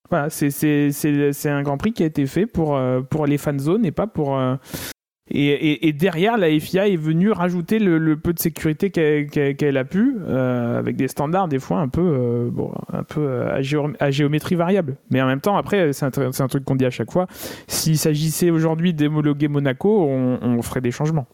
Voilà, 0.10 0.30
c'est, 0.30 1.46
un 1.46 1.64
Grand 1.64 1.78
Prix 1.78 1.94
qui 1.94 2.04
a 2.04 2.06
été 2.06 2.26
fait 2.28 2.46
pour, 2.46 2.80
pour 3.10 3.26
les 3.26 3.38
fan 3.38 3.60
zones 3.60 3.86
et 3.86 3.92
pas 3.92 4.08
pour, 4.08 4.38
et, 5.28 5.92
derrière, 5.92 6.38
la 6.38 6.48
FIA 6.60 6.88
est 6.88 6.98
venue 6.98 7.32
rajouter 7.32 7.80
le, 7.80 8.16
peu 8.16 8.32
de 8.32 8.40
sécurité 8.40 8.92
qu'elle 8.92 9.78
a 9.78 9.84
pu, 9.84 10.18
euh, 10.22 10.78
avec 10.78 10.96
des 10.98 11.08
standards 11.08 11.48
des 11.48 11.58
fois 11.58 11.80
un 11.80 11.88
peu, 11.88 12.02
euh, 12.02 12.50
bon, 12.52 12.72
un 12.94 13.04
peu 13.04 13.22
euh, 13.22 13.60
à, 14.00 14.12
géométrie 14.12 14.54
variable. 14.54 14.98
Mais 15.10 15.22
en 15.24 15.26
même 15.26 15.42
temps, 15.42 15.58
après, 15.58 15.94
c'est 15.94 16.06
un, 16.06 16.12
truc 16.48 16.64
qu'on 16.64 16.76
dit 16.76 16.86
à 16.86 16.92
chaque 16.92 17.12
fois. 17.12 17.26
S'il 17.68 17.98
s'agissait 17.98 18.52
aujourd'hui 18.52 18.94
d'émologuer 18.94 19.48
Monaco, 19.48 20.08
on, 20.08 20.62
ferait 20.62 20.82
des 20.82 20.92
changements. 20.92 21.26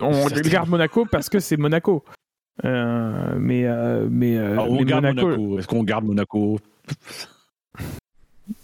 On 0.00 0.26
garde 0.26 0.68
Monaco 0.68 1.06
parce 1.10 1.30
que 1.30 1.40
c'est 1.40 1.56
Monaco. 1.56 2.04
mais 2.62 3.66
mais, 4.10 4.38
on 4.58 4.82
garde 4.82 5.06
Monaco. 5.06 5.58
Est-ce 5.58 5.66
qu'on 5.66 5.84
garde 5.84 6.04
Monaco? 6.04 6.58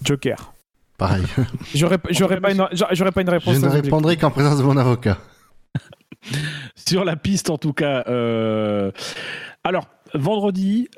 Joker. 0.02 0.52
Pareil. 0.98 1.24
J'aurais, 1.74 1.98
pas, 1.98 2.10
une, 2.10 2.58
pas 3.12 3.20
une 3.20 3.30
réponse. 3.30 3.54
Je 3.54 3.60
ne 3.60 3.68
répondrai 3.68 4.16
qu'en 4.16 4.30
présence 4.30 4.58
de 4.58 4.62
mon 4.62 4.76
avocat. 4.76 5.18
Sur 6.74 7.04
la 7.04 7.16
piste, 7.16 7.50
en 7.50 7.58
tout 7.58 7.72
cas. 7.72 8.00
Alors, 9.64 9.88
vendredi, 10.14 10.88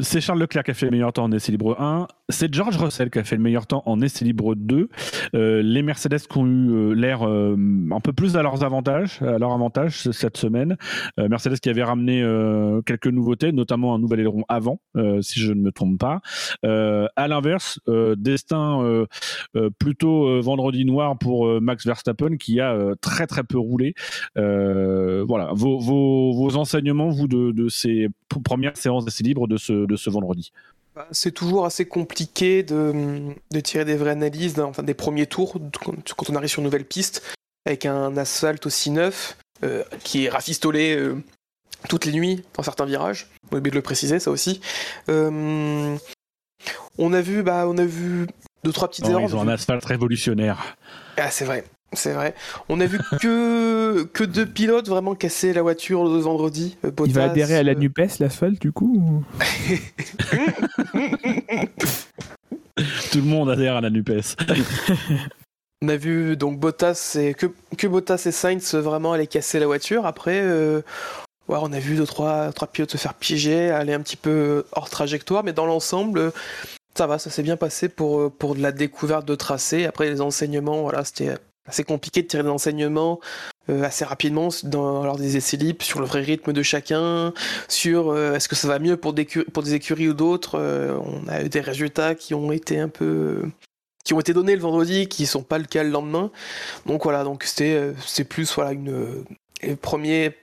c'est 0.00 0.20
Charles 0.20 0.40
Leclerc 0.40 0.64
qui 0.64 0.70
a 0.70 0.74
fait 0.74 0.86
le 0.86 0.92
meilleur 0.92 1.12
temps 1.12 1.24
en 1.24 1.32
essai 1.32 1.52
libre 1.52 1.80
1. 1.80 2.06
C'est 2.30 2.52
George 2.52 2.76
Russell 2.76 3.10
qui 3.10 3.18
a 3.18 3.24
fait 3.24 3.36
le 3.36 3.42
meilleur 3.42 3.66
temps 3.66 3.82
en 3.86 4.00
essai 4.00 4.24
libre 4.24 4.54
2. 4.54 4.88
Euh, 5.34 5.62
les 5.62 5.82
Mercedes 5.82 6.20
qui 6.20 6.38
ont 6.38 6.46
eu 6.46 6.70
euh, 6.70 6.92
l'air 6.94 7.26
euh, 7.26 7.56
un 7.90 8.00
peu 8.00 8.12
plus 8.12 8.36
à 8.36 8.42
leurs 8.42 8.64
avantages, 8.64 9.20
à 9.22 9.38
leur 9.38 9.52
avantage 9.52 10.10
cette 10.10 10.36
semaine. 10.36 10.76
Mercedes 11.18 11.58
qui 11.58 11.68
avait 11.68 11.82
ramené 11.82 12.24
quelques 12.86 13.06
nouveautés, 13.06 13.52
notamment 13.52 13.94
un 13.94 13.98
nouvel 13.98 14.20
aileron 14.20 14.44
avant, 14.48 14.80
si 15.20 15.40
je 15.40 15.52
ne 15.52 15.60
me 15.60 15.72
trompe 15.72 15.98
pas. 15.98 16.20
à 16.62 17.28
l'inverse, 17.28 17.80
destin 18.16 19.04
plutôt 19.78 20.40
vendredi 20.40 20.84
noir 20.84 21.18
pour 21.18 21.60
Max 21.60 21.86
Verstappen 21.86 22.36
qui 22.36 22.60
a 22.60 22.94
très 23.00 23.26
très 23.26 23.44
peu 23.44 23.58
roulé. 23.58 23.94
voilà, 24.34 25.50
vos, 25.52 25.78
vos, 25.78 26.32
vos, 26.32 26.56
enseignements, 26.56 26.93
vous, 27.10 27.28
de, 27.28 27.52
de 27.52 27.68
ces 27.68 28.08
premières 28.42 28.76
séances 28.76 29.04
d'essai 29.04 29.22
libre 29.22 29.46
de 29.46 29.56
ce, 29.56 29.86
de 29.86 29.96
ce 29.96 30.10
vendredi. 30.10 30.52
Bah, 30.94 31.08
c'est 31.10 31.32
toujours 31.32 31.66
assez 31.66 31.86
compliqué 31.86 32.62
de, 32.62 33.34
tirer 33.62 33.84
des 33.84 33.96
vraies 33.96 34.12
analyses, 34.12 34.60
enfin 34.60 34.84
des 34.84 34.94
premiers 34.94 35.26
tours, 35.26 35.56
quand 35.82 36.30
on 36.30 36.36
arrive 36.36 36.48
sur 36.48 36.60
une 36.60 36.66
nouvelle 36.66 36.84
piste, 36.84 37.34
avec 37.66 37.84
un 37.84 38.16
asphalte 38.16 38.64
aussi 38.66 38.90
neuf, 38.90 39.36
euh, 39.64 39.82
qui 40.04 40.24
est 40.24 40.28
rafistolé 40.28 40.94
euh, 40.94 41.16
toutes 41.88 42.04
les 42.04 42.12
nuits 42.12 42.44
dans 42.54 42.62
certains 42.62 42.84
virages. 42.84 43.28
On 43.50 43.56
a 43.56 43.58
oublié 43.58 43.72
de 43.72 43.76
le 43.76 43.82
préciser, 43.82 44.20
ça 44.20 44.30
aussi. 44.30 44.60
Euh, 45.08 45.96
on 46.98 47.12
a 47.12 47.20
vu, 47.20 47.42
bah, 47.42 47.64
on 47.66 47.76
a 47.76 47.84
vu 47.84 48.28
deux 48.62 48.72
trois 48.72 48.88
petites 48.88 49.06
oh, 49.08 49.10
erreurs. 49.10 49.22
Ils 49.28 49.34
ont 49.34 49.42
un 49.42 49.48
asphalte 49.48 49.84
révolutionnaire. 49.84 50.76
Ah, 51.16 51.30
c'est 51.30 51.44
vrai. 51.44 51.64
C'est 51.94 52.12
vrai. 52.12 52.34
On 52.68 52.80
a 52.80 52.86
vu 52.86 52.98
que, 53.20 54.04
que 54.04 54.24
deux 54.24 54.46
pilotes 54.46 54.88
vraiment 54.88 55.14
casser 55.14 55.52
la 55.52 55.62
voiture 55.62 56.04
le 56.04 56.18
vendredi. 56.18 56.76
Euh, 56.84 56.90
Il 57.06 57.12
va 57.12 57.24
adhérer 57.24 57.56
à 57.56 57.62
la 57.62 57.72
euh, 57.72 57.76
NUPES, 57.76 58.18
l'asphalte, 58.20 58.60
du 58.60 58.72
coup 58.72 59.24
Tout 63.12 63.18
le 63.18 63.22
monde 63.22 63.50
adhère 63.50 63.76
à 63.76 63.80
la 63.80 63.90
NUPES. 63.90 64.36
on 65.82 65.88
a 65.88 65.96
vu 65.96 66.36
donc 66.36 66.58
Bottas 66.58 67.16
et 67.20 67.34
que, 67.34 67.46
que 67.76 67.86
Bottas 67.86 68.22
et 68.26 68.32
Sainz 68.32 68.74
vraiment 68.74 69.12
aller 69.12 69.26
casser 69.26 69.58
la 69.58 69.66
voiture. 69.66 70.06
Après, 70.06 70.40
euh, 70.42 70.82
on 71.48 71.72
a 71.72 71.78
vu 71.78 71.96
deux 71.96 72.06
trois, 72.06 72.52
trois 72.52 72.68
pilotes 72.68 72.90
se 72.90 72.96
faire 72.96 73.14
piéger, 73.14 73.70
aller 73.70 73.92
un 73.92 74.00
petit 74.00 74.16
peu 74.16 74.64
hors 74.72 74.90
trajectoire, 74.90 75.44
mais 75.44 75.52
dans 75.52 75.66
l'ensemble, 75.66 76.32
ça 76.96 77.06
va, 77.06 77.18
ça 77.18 77.30
s'est 77.30 77.42
bien 77.42 77.56
passé 77.56 77.88
pour, 77.88 78.32
pour 78.32 78.54
de 78.54 78.62
la 78.62 78.72
découverte 78.72 79.26
de 79.26 79.34
tracé. 79.34 79.84
Après, 79.84 80.08
les 80.08 80.20
enseignements, 80.20 80.82
voilà, 80.82 81.04
c'était 81.04 81.36
assez 81.66 81.84
compliqué 81.84 82.22
de 82.22 82.26
tirer 82.26 82.42
des 82.42 82.48
enseignements 82.48 83.20
euh, 83.70 83.82
assez 83.82 84.04
rapidement 84.04 84.48
dans, 84.64 85.04
lors 85.04 85.16
des 85.16 85.38
essais 85.38 85.56
libres 85.56 85.82
sur 85.82 86.00
le 86.00 86.06
vrai 86.06 86.20
rythme 86.20 86.52
de 86.52 86.62
chacun, 86.62 87.32
sur 87.66 88.10
euh, 88.10 88.34
est-ce 88.34 88.46
que 88.46 88.54
ça 88.54 88.68
va 88.68 88.78
mieux 88.78 88.98
pour 88.98 89.14
des, 89.14 89.24
pour 89.24 89.62
des 89.62 89.72
écuries 89.72 90.08
ou 90.08 90.12
d'autres. 90.12 90.58
Euh, 90.58 90.98
on 91.02 91.26
a 91.28 91.42
eu 91.42 91.48
des 91.48 91.62
résultats 91.62 92.14
qui 92.14 92.34
ont 92.34 92.52
été 92.52 92.78
un 92.78 92.90
peu 92.90 93.42
qui 94.04 94.12
ont 94.12 94.20
été 94.20 94.34
donnés 94.34 94.54
le 94.54 94.60
vendredi, 94.60 95.08
qui 95.08 95.24
sont 95.24 95.42
pas 95.42 95.56
le 95.56 95.64
cas 95.64 95.82
le 95.82 95.88
lendemain. 95.88 96.30
Donc 96.84 97.04
voilà, 97.04 97.24
donc 97.24 97.44
c'était 97.44 97.94
c'est 98.06 98.24
plus 98.24 98.52
voilà 98.54 98.72
une 98.72 99.24
premier 99.80 100.36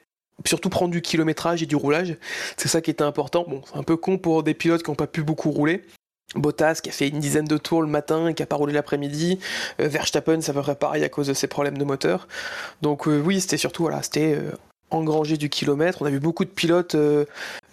surtout 0.47 0.69
prendre 0.69 0.89
du 0.89 1.03
kilométrage 1.03 1.61
et 1.61 1.67
du 1.67 1.75
roulage. 1.75 2.17
C'est 2.57 2.69
ça 2.69 2.81
qui 2.81 2.89
était 2.89 3.03
important. 3.03 3.45
Bon, 3.47 3.61
c'est 3.65 3.77
un 3.77 3.83
peu 3.83 3.97
con 3.97 4.17
pour 4.17 4.41
des 4.41 4.55
pilotes 4.55 4.81
qui 4.81 4.89
n'ont 4.89 4.95
pas 4.95 5.05
pu 5.05 5.21
beaucoup 5.21 5.51
rouler. 5.51 5.83
Bottas 6.35 6.79
qui 6.81 6.89
a 6.89 6.93
fait 6.93 7.09
une 7.09 7.19
dizaine 7.19 7.45
de 7.45 7.57
tours 7.57 7.81
le 7.81 7.87
matin 7.87 8.27
et 8.27 8.33
qui 8.33 8.43
a 8.43 8.45
pas 8.45 8.55
roulé 8.55 8.73
l'après-midi. 8.73 9.39
Euh, 9.79 9.87
Verstappen, 9.87 10.41
ça 10.41 10.53
va 10.53 10.75
pareil 10.75 11.03
à 11.03 11.09
cause 11.09 11.27
de 11.27 11.33
ses 11.33 11.47
problèmes 11.47 11.77
de 11.77 11.83
moteur. 11.83 12.27
Donc 12.81 13.07
euh, 13.07 13.19
oui, 13.19 13.41
c'était 13.41 13.57
surtout 13.57 13.83
voilà, 13.83 14.01
c'était 14.01 14.35
euh, 14.35 14.51
engranger 14.91 15.37
du 15.37 15.49
kilomètre. 15.49 16.01
On 16.01 16.05
a 16.05 16.09
vu 16.09 16.19
beaucoup 16.19 16.45
de 16.45 16.49
pilotes 16.49 16.95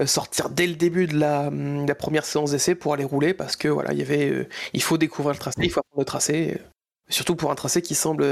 sortir 0.04 0.50
dès 0.50 0.66
le 0.66 0.74
début 0.74 1.06
de 1.06 1.18
la, 1.18 1.48
hum, 1.48 1.86
la 1.86 1.94
première 1.94 2.24
séance 2.24 2.50
d'essai 2.50 2.74
pour 2.74 2.94
aller 2.94 3.04
rouler 3.04 3.34
parce 3.34 3.56
que 3.56 3.68
voilà, 3.68 3.92
il 3.92 3.98
y 3.98 4.02
avait, 4.02 4.48
il 4.72 4.82
faut 4.82 4.98
découvrir 4.98 5.34
le 5.34 5.38
tracé, 5.38 5.60
il 5.62 5.70
faut 5.70 5.80
apprendre 5.80 6.00
le 6.00 6.04
tracé. 6.04 6.58
Surtout 7.10 7.36
pour 7.36 7.50
un 7.50 7.54
tracé 7.54 7.80
qui 7.80 7.94
semble 7.94 8.26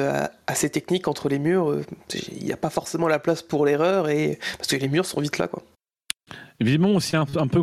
assez 0.47 0.69
technique 0.69 1.09
entre 1.09 1.31
les 1.31 1.39
murs, 1.39 1.81
il 2.13 2.45
n'y 2.45 2.53
a 2.53 2.59
pas 2.59 2.69
forcément 2.69 3.09
la 3.09 3.19
place 3.19 3.41
pour 3.41 3.65
l'erreur 3.65 4.11
et 4.11 4.39
parce 4.59 4.69
que 4.69 4.77
les 4.77 4.89
murs 4.89 5.07
sont 5.07 5.21
vite 5.23 5.39
là 5.39 5.49
quoi. 5.49 5.63
Évidemment, 6.59 6.95
aussi 6.95 7.17
un, 7.17 7.27
peu 7.27 7.63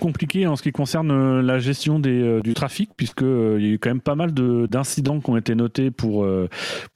compliqué 0.00 0.46
en 0.46 0.56
ce 0.56 0.62
qui 0.62 0.72
concerne 0.72 1.10
euh, 1.10 1.42
la 1.42 1.60
gestion 1.60 2.00
euh, 2.04 2.40
du 2.40 2.54
trafic, 2.54 2.90
puisque 2.96 3.22
euh, 3.22 3.56
il 3.58 3.66
y 3.66 3.70
a 3.70 3.72
eu 3.74 3.78
quand 3.78 3.90
même 3.90 4.00
pas 4.00 4.16
mal 4.16 4.32
d'incidents 4.32 5.20
qui 5.20 5.30
ont 5.30 5.36
été 5.36 5.54
notés 5.54 5.90
pour, 5.90 6.26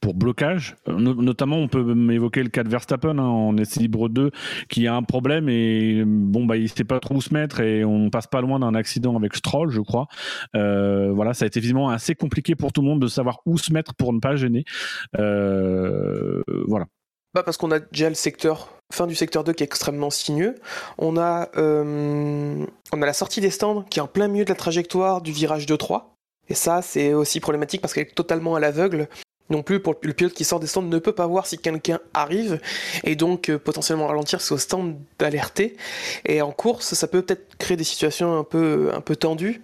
pour 0.01 0.13
blocage. 0.13 0.75
notamment, 0.87 1.57
on 1.57 1.67
peut 1.67 1.95
évoquer 2.11 2.43
le 2.43 2.49
cas 2.49 2.63
de 2.63 2.69
Verstappen 2.69 3.17
hein, 3.17 3.23
en 3.23 3.57
essai 3.57 3.79
libre 3.79 4.09
2, 4.09 4.31
qui 4.69 4.87
a 4.87 4.95
un 4.95 5.03
problème 5.03 5.47
et 5.49 6.03
bon, 6.05 6.45
bah, 6.45 6.57
il 6.57 6.69
sait 6.69 6.83
pas 6.83 6.99
trop 6.99 7.15
où 7.15 7.21
se 7.21 7.33
mettre 7.33 7.61
et 7.61 7.85
on 7.85 8.09
passe 8.09 8.27
pas 8.27 8.41
loin 8.41 8.59
d'un 8.59 8.75
accident 8.75 9.15
avec 9.15 9.35
Stroll, 9.35 9.69
je 9.69 9.81
crois. 9.81 10.07
voilà, 10.53 11.33
ça 11.33 11.45
a 11.45 11.47
été 11.47 11.59
évidemment 11.59 11.89
assez 11.89 12.15
compliqué 12.15 12.55
pour 12.55 12.73
tout 12.73 12.81
le 12.81 12.87
monde 12.87 13.01
de 13.01 13.07
savoir 13.07 13.39
où 13.45 13.57
se 13.57 13.71
mettre 13.71 13.95
pour 13.95 14.13
ne 14.13 14.19
pas 14.19 14.35
gêner. 14.35 14.65
voilà. 15.13 16.85
Bah 17.33 17.43
parce 17.43 17.57
qu'on 17.57 17.71
a 17.71 17.79
déjà 17.79 18.09
le 18.09 18.15
secteur 18.15 18.76
fin 18.93 19.07
du 19.07 19.15
secteur 19.15 19.43
2 19.43 19.53
qui 19.53 19.63
est 19.63 19.65
extrêmement 19.65 20.09
sinueux. 20.09 20.55
On 20.97 21.17
a, 21.17 21.49
euh, 21.57 22.65
on 22.91 23.01
a 23.01 23.05
la 23.05 23.13
sortie 23.13 23.41
des 23.41 23.51
stands 23.51 23.83
qui 23.83 23.99
est 23.99 24.01
en 24.01 24.07
plein 24.07 24.27
milieu 24.27 24.45
de 24.45 24.49
la 24.49 24.55
trajectoire 24.55 25.21
du 25.21 25.31
virage 25.31 25.65
2-3. 25.65 26.03
Et 26.49 26.53
ça, 26.55 26.81
c'est 26.81 27.13
aussi 27.13 27.39
problématique 27.39 27.81
parce 27.81 27.93
qu'elle 27.93 28.07
est 28.07 28.15
totalement 28.15 28.55
à 28.55 28.59
l'aveugle. 28.59 29.07
Non 29.49 29.63
plus, 29.63 29.79
pour 29.79 29.95
le 30.01 30.13
pilote 30.13 30.33
qui 30.33 30.43
sort 30.43 30.59
des 30.59 30.67
stands 30.67 30.81
ne 30.81 30.99
peut 30.99 31.13
pas 31.13 31.27
voir 31.27 31.47
si 31.47 31.57
quelqu'un 31.57 31.99
arrive 32.13 32.59
et 33.05 33.15
donc 33.15 33.49
euh, 33.49 33.57
potentiellement 33.57 34.07
ralentir, 34.07 34.41
c'est 34.41 34.53
au 34.53 34.57
stand 34.57 34.97
d'alerter. 35.19 35.77
Et 36.25 36.41
en 36.41 36.51
course, 36.51 36.93
ça 36.93 37.07
peut 37.07 37.21
peut-être 37.21 37.55
créer 37.57 37.77
des 37.77 37.85
situations 37.85 38.37
un 38.37 38.43
peu, 38.43 38.91
un 38.93 39.01
peu 39.01 39.15
tendues 39.15 39.61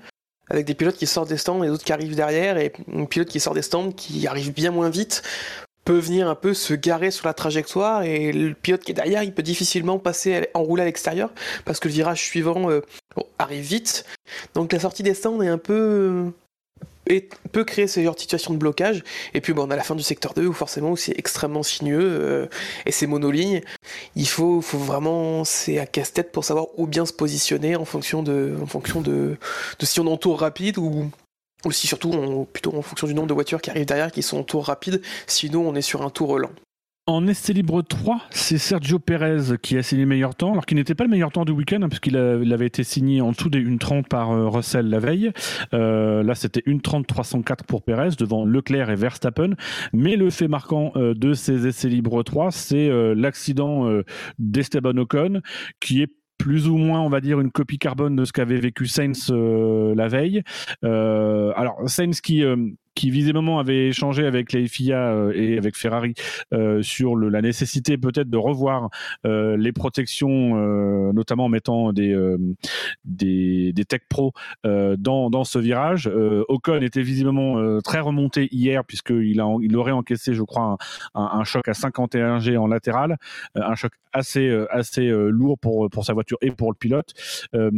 avec 0.49 0.65
des 0.65 0.73
pilotes 0.73 0.95
qui 0.95 1.07
sortent 1.07 1.29
des 1.29 1.37
stands 1.37 1.63
et 1.63 1.67
d'autres 1.67 1.83
qui 1.83 1.93
arrivent 1.93 2.15
derrière 2.15 2.57
et 2.57 2.73
un 2.93 3.05
pilote 3.05 3.27
qui 3.27 3.39
sort 3.39 3.53
des 3.53 3.61
stands 3.61 3.91
qui 3.91 4.27
arrive 4.27 4.53
bien 4.53 4.71
moins 4.71 4.89
vite 4.89 5.23
peut 5.85 5.97
venir 5.97 6.29
un 6.29 6.35
peu 6.35 6.53
se 6.53 6.73
garer 6.73 7.11
sur 7.11 7.27
la 7.27 7.33
trajectoire 7.33 8.03
et 8.03 8.31
le 8.31 8.53
pilote 8.53 8.81
qui 8.81 8.91
est 8.91 8.95
derrière, 8.95 9.23
il 9.23 9.33
peut 9.33 9.43
difficilement 9.43 9.99
passer 9.99 10.47
enrouler 10.53 10.83
à 10.83 10.85
l'extérieur 10.85 11.31
parce 11.65 11.79
que 11.79 11.87
le 11.87 11.93
virage 11.93 12.21
suivant 12.21 12.69
euh, 12.69 12.81
arrive 13.39 13.63
vite. 13.63 14.05
Donc 14.53 14.71
la 14.71 14.79
sortie 14.79 15.03
des 15.03 15.13
stands 15.13 15.41
est 15.41 15.47
un 15.47 15.57
peu 15.57 15.73
euh, 15.73 17.19
peut 17.51 17.63
créer 17.63 17.87
ce 17.87 18.01
genre 18.01 18.15
de 18.15 18.19
situation 18.19 18.53
de 18.53 18.57
blocage. 18.57 19.03
Et 19.33 19.41
puis 19.41 19.53
bon, 19.53 19.67
on 19.67 19.71
a 19.71 19.75
la 19.75 19.83
fin 19.83 19.95
du 19.95 20.03
secteur 20.03 20.33
2 20.33 20.47
où 20.47 20.53
forcément 20.53 20.95
c'est 20.95 21.17
extrêmement 21.17 21.63
sinueux 21.63 21.99
euh, 22.01 22.47
et 22.85 22.91
c'est 22.91 23.07
monolignes. 23.07 23.61
Il 24.15 24.27
faut, 24.27 24.61
faut 24.61 24.77
vraiment, 24.77 25.43
c'est 25.43 25.79
à 25.79 25.85
casse-tête 25.85 26.31
pour 26.31 26.45
savoir 26.45 26.67
où 26.77 26.87
bien 26.87 27.05
se 27.05 27.13
positionner 27.13 27.75
en 27.75 27.85
fonction 27.85 28.23
de, 28.23 28.55
en 28.61 28.65
fonction 28.65 29.01
de, 29.01 29.37
de 29.79 29.85
si 29.85 29.99
on 29.99 30.07
entoure 30.07 30.39
rapide 30.39 30.77
ou 30.77 31.11
aussi 31.65 31.87
surtout 31.87 32.47
plutôt 32.51 32.75
en 32.75 32.81
fonction 32.81 33.07
du 33.07 33.13
nombre 33.13 33.27
de 33.27 33.33
voitures 33.33 33.61
qui 33.61 33.69
arrivent 33.69 33.85
derrière 33.85 34.11
qui 34.11 34.21
sont 34.21 34.37
en 34.37 34.43
tour 34.43 34.65
rapide, 34.65 35.01
sinon 35.27 35.67
on 35.67 35.75
est 35.75 35.81
sur 35.81 36.01
un 36.01 36.09
tour 36.09 36.39
lent. 36.39 36.51
En 37.05 37.27
essai 37.27 37.51
libre 37.51 37.81
3, 37.81 38.21
c'est 38.29 38.57
Sergio 38.57 38.97
Perez 38.97 39.57
qui 39.61 39.77
a 39.77 39.83
signé 39.83 40.03
le 40.03 40.07
meilleur 40.07 40.35
temps, 40.35 40.53
alors 40.53 40.65
qu'il 40.65 40.77
n'était 40.77 40.95
pas 40.95 41.03
le 41.03 41.09
meilleur 41.09 41.33
temps 41.33 41.43
du 41.43 41.51
week-end, 41.51 41.81
hein, 41.81 41.89
puisqu'il 41.89 42.15
avait 42.15 42.65
été 42.65 42.85
signé 42.85 43.19
en 43.19 43.33
dessous 43.33 43.49
des 43.49 43.61
1.30 43.61 44.07
par 44.07 44.31
euh, 44.31 44.47
Russell 44.47 44.87
la 44.87 44.99
veille. 44.99 45.33
Euh, 45.73 46.23
là, 46.23 46.33
c'était 46.33 46.61
1.30-304 46.61 47.65
pour 47.67 47.83
Perez, 47.83 48.11
devant 48.17 48.45
Leclerc 48.45 48.89
et 48.89 48.95
Verstappen. 48.95 49.49
Mais 49.91 50.15
le 50.15 50.29
fait 50.29 50.47
marquant 50.47 50.93
euh, 50.95 51.13
de 51.13 51.33
ces 51.33 51.67
essais 51.67 51.89
libres 51.89 52.23
3, 52.23 52.51
c'est 52.51 52.89
l'accident 53.15 53.85
d'Esteban 54.39 54.95
Ocon, 54.95 55.41
qui 55.81 56.03
est 56.03 56.13
plus 56.43 56.67
ou 56.67 56.75
moins, 56.75 56.99
on 56.99 57.07
va 57.07 57.21
dire, 57.21 57.39
une 57.39 57.51
copie 57.51 57.79
carbone 57.79 58.17
de 58.17 58.25
ce 58.25 58.33
qu'avait 58.33 58.59
vécu 58.59 58.85
Sainz 58.85 59.29
euh, 59.31 59.95
la 59.95 60.09
veille. 60.09 60.43
Euh, 60.83 61.53
alors 61.55 61.77
Sainz 61.87 62.19
qui 62.19 62.43
euh, 62.43 62.57
qui 62.95 63.09
visiblement 63.09 63.59
avait 63.59 63.87
échangé 63.87 64.25
avec 64.25 64.51
les 64.53 64.67
FIA 64.67 65.29
et 65.33 65.57
avec 65.57 65.75
Ferrari 65.77 66.13
sur 66.81 67.15
le, 67.15 67.29
la 67.29 67.41
nécessité 67.41 67.97
peut-être 67.97 68.29
de 68.29 68.37
revoir 68.37 68.89
les 69.23 69.71
protections, 69.71 70.55
notamment 71.13 71.45
en 71.45 71.49
mettant 71.49 71.93
des, 71.93 72.15
des, 73.05 73.73
des, 73.73 73.85
tech 73.85 74.01
pro 74.09 74.33
dans, 74.63 75.29
dans 75.29 75.43
ce 75.43 75.59
virage. 75.59 76.09
Ocon 76.47 76.81
était 76.81 77.01
visiblement 77.01 77.79
très 77.81 77.99
remonté 77.99 78.47
hier 78.51 78.83
puisqu'il 78.85 79.39
a, 79.39 79.47
il 79.61 79.75
aurait 79.75 79.91
encaissé, 79.91 80.33
je 80.33 80.43
crois, 80.43 80.77
un, 81.15 81.29
un, 81.33 81.43
choc 81.43 81.67
à 81.67 81.73
51 81.73 82.39
G 82.39 82.57
en 82.57 82.67
latéral, 82.67 83.17
un 83.55 83.75
choc 83.75 83.93
assez, 84.13 84.65
assez 84.69 85.07
lourd 85.09 85.57
pour, 85.57 85.89
pour 85.89 86.05
sa 86.05 86.13
voiture 86.13 86.37
et 86.41 86.51
pour 86.51 86.71
le 86.71 86.77
pilote. 86.77 87.13
Euh, 87.55 87.71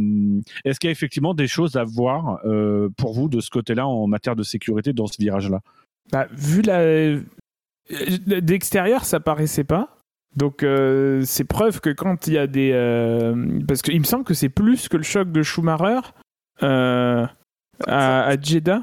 est-ce 0.64 0.78
qu'il 0.78 0.88
y 0.88 0.90
a 0.90 0.92
effectivement 0.92 1.34
des 1.34 1.46
choses 1.46 1.76
à 1.76 1.84
voir 1.84 2.40
euh, 2.44 2.88
pour 2.96 3.12
vous 3.14 3.28
de 3.28 3.40
ce 3.40 3.50
côté-là 3.50 3.86
en 3.86 4.06
matière 4.06 4.36
de 4.36 4.42
sécurité 4.42 4.92
dans 4.92 5.05
ce 5.08 5.20
virage-là 5.20 5.60
bah, 6.10 6.26
Vu 6.32 6.62
la 6.62 6.80
euh, 6.80 7.20
d'extérieur, 8.26 9.04
ça 9.04 9.20
paraissait 9.20 9.64
pas. 9.64 9.96
Donc 10.34 10.66
c'est 11.24 11.44
preuve 11.44 11.80
que 11.80 11.88
quand 11.88 12.26
il 12.26 12.34
y 12.34 12.38
a 12.38 12.46
des 12.46 12.72
parce 13.66 13.80
qu'il 13.80 13.98
me 13.98 14.04
semble 14.04 14.24
que 14.24 14.34
c'est 14.34 14.50
plus 14.50 14.86
que 14.88 14.98
le 14.98 15.02
choc 15.02 15.32
de 15.32 15.42
Schumacher 15.42 16.00
à, 16.60 17.30
à, 17.86 18.40
Jeddah 18.40 18.82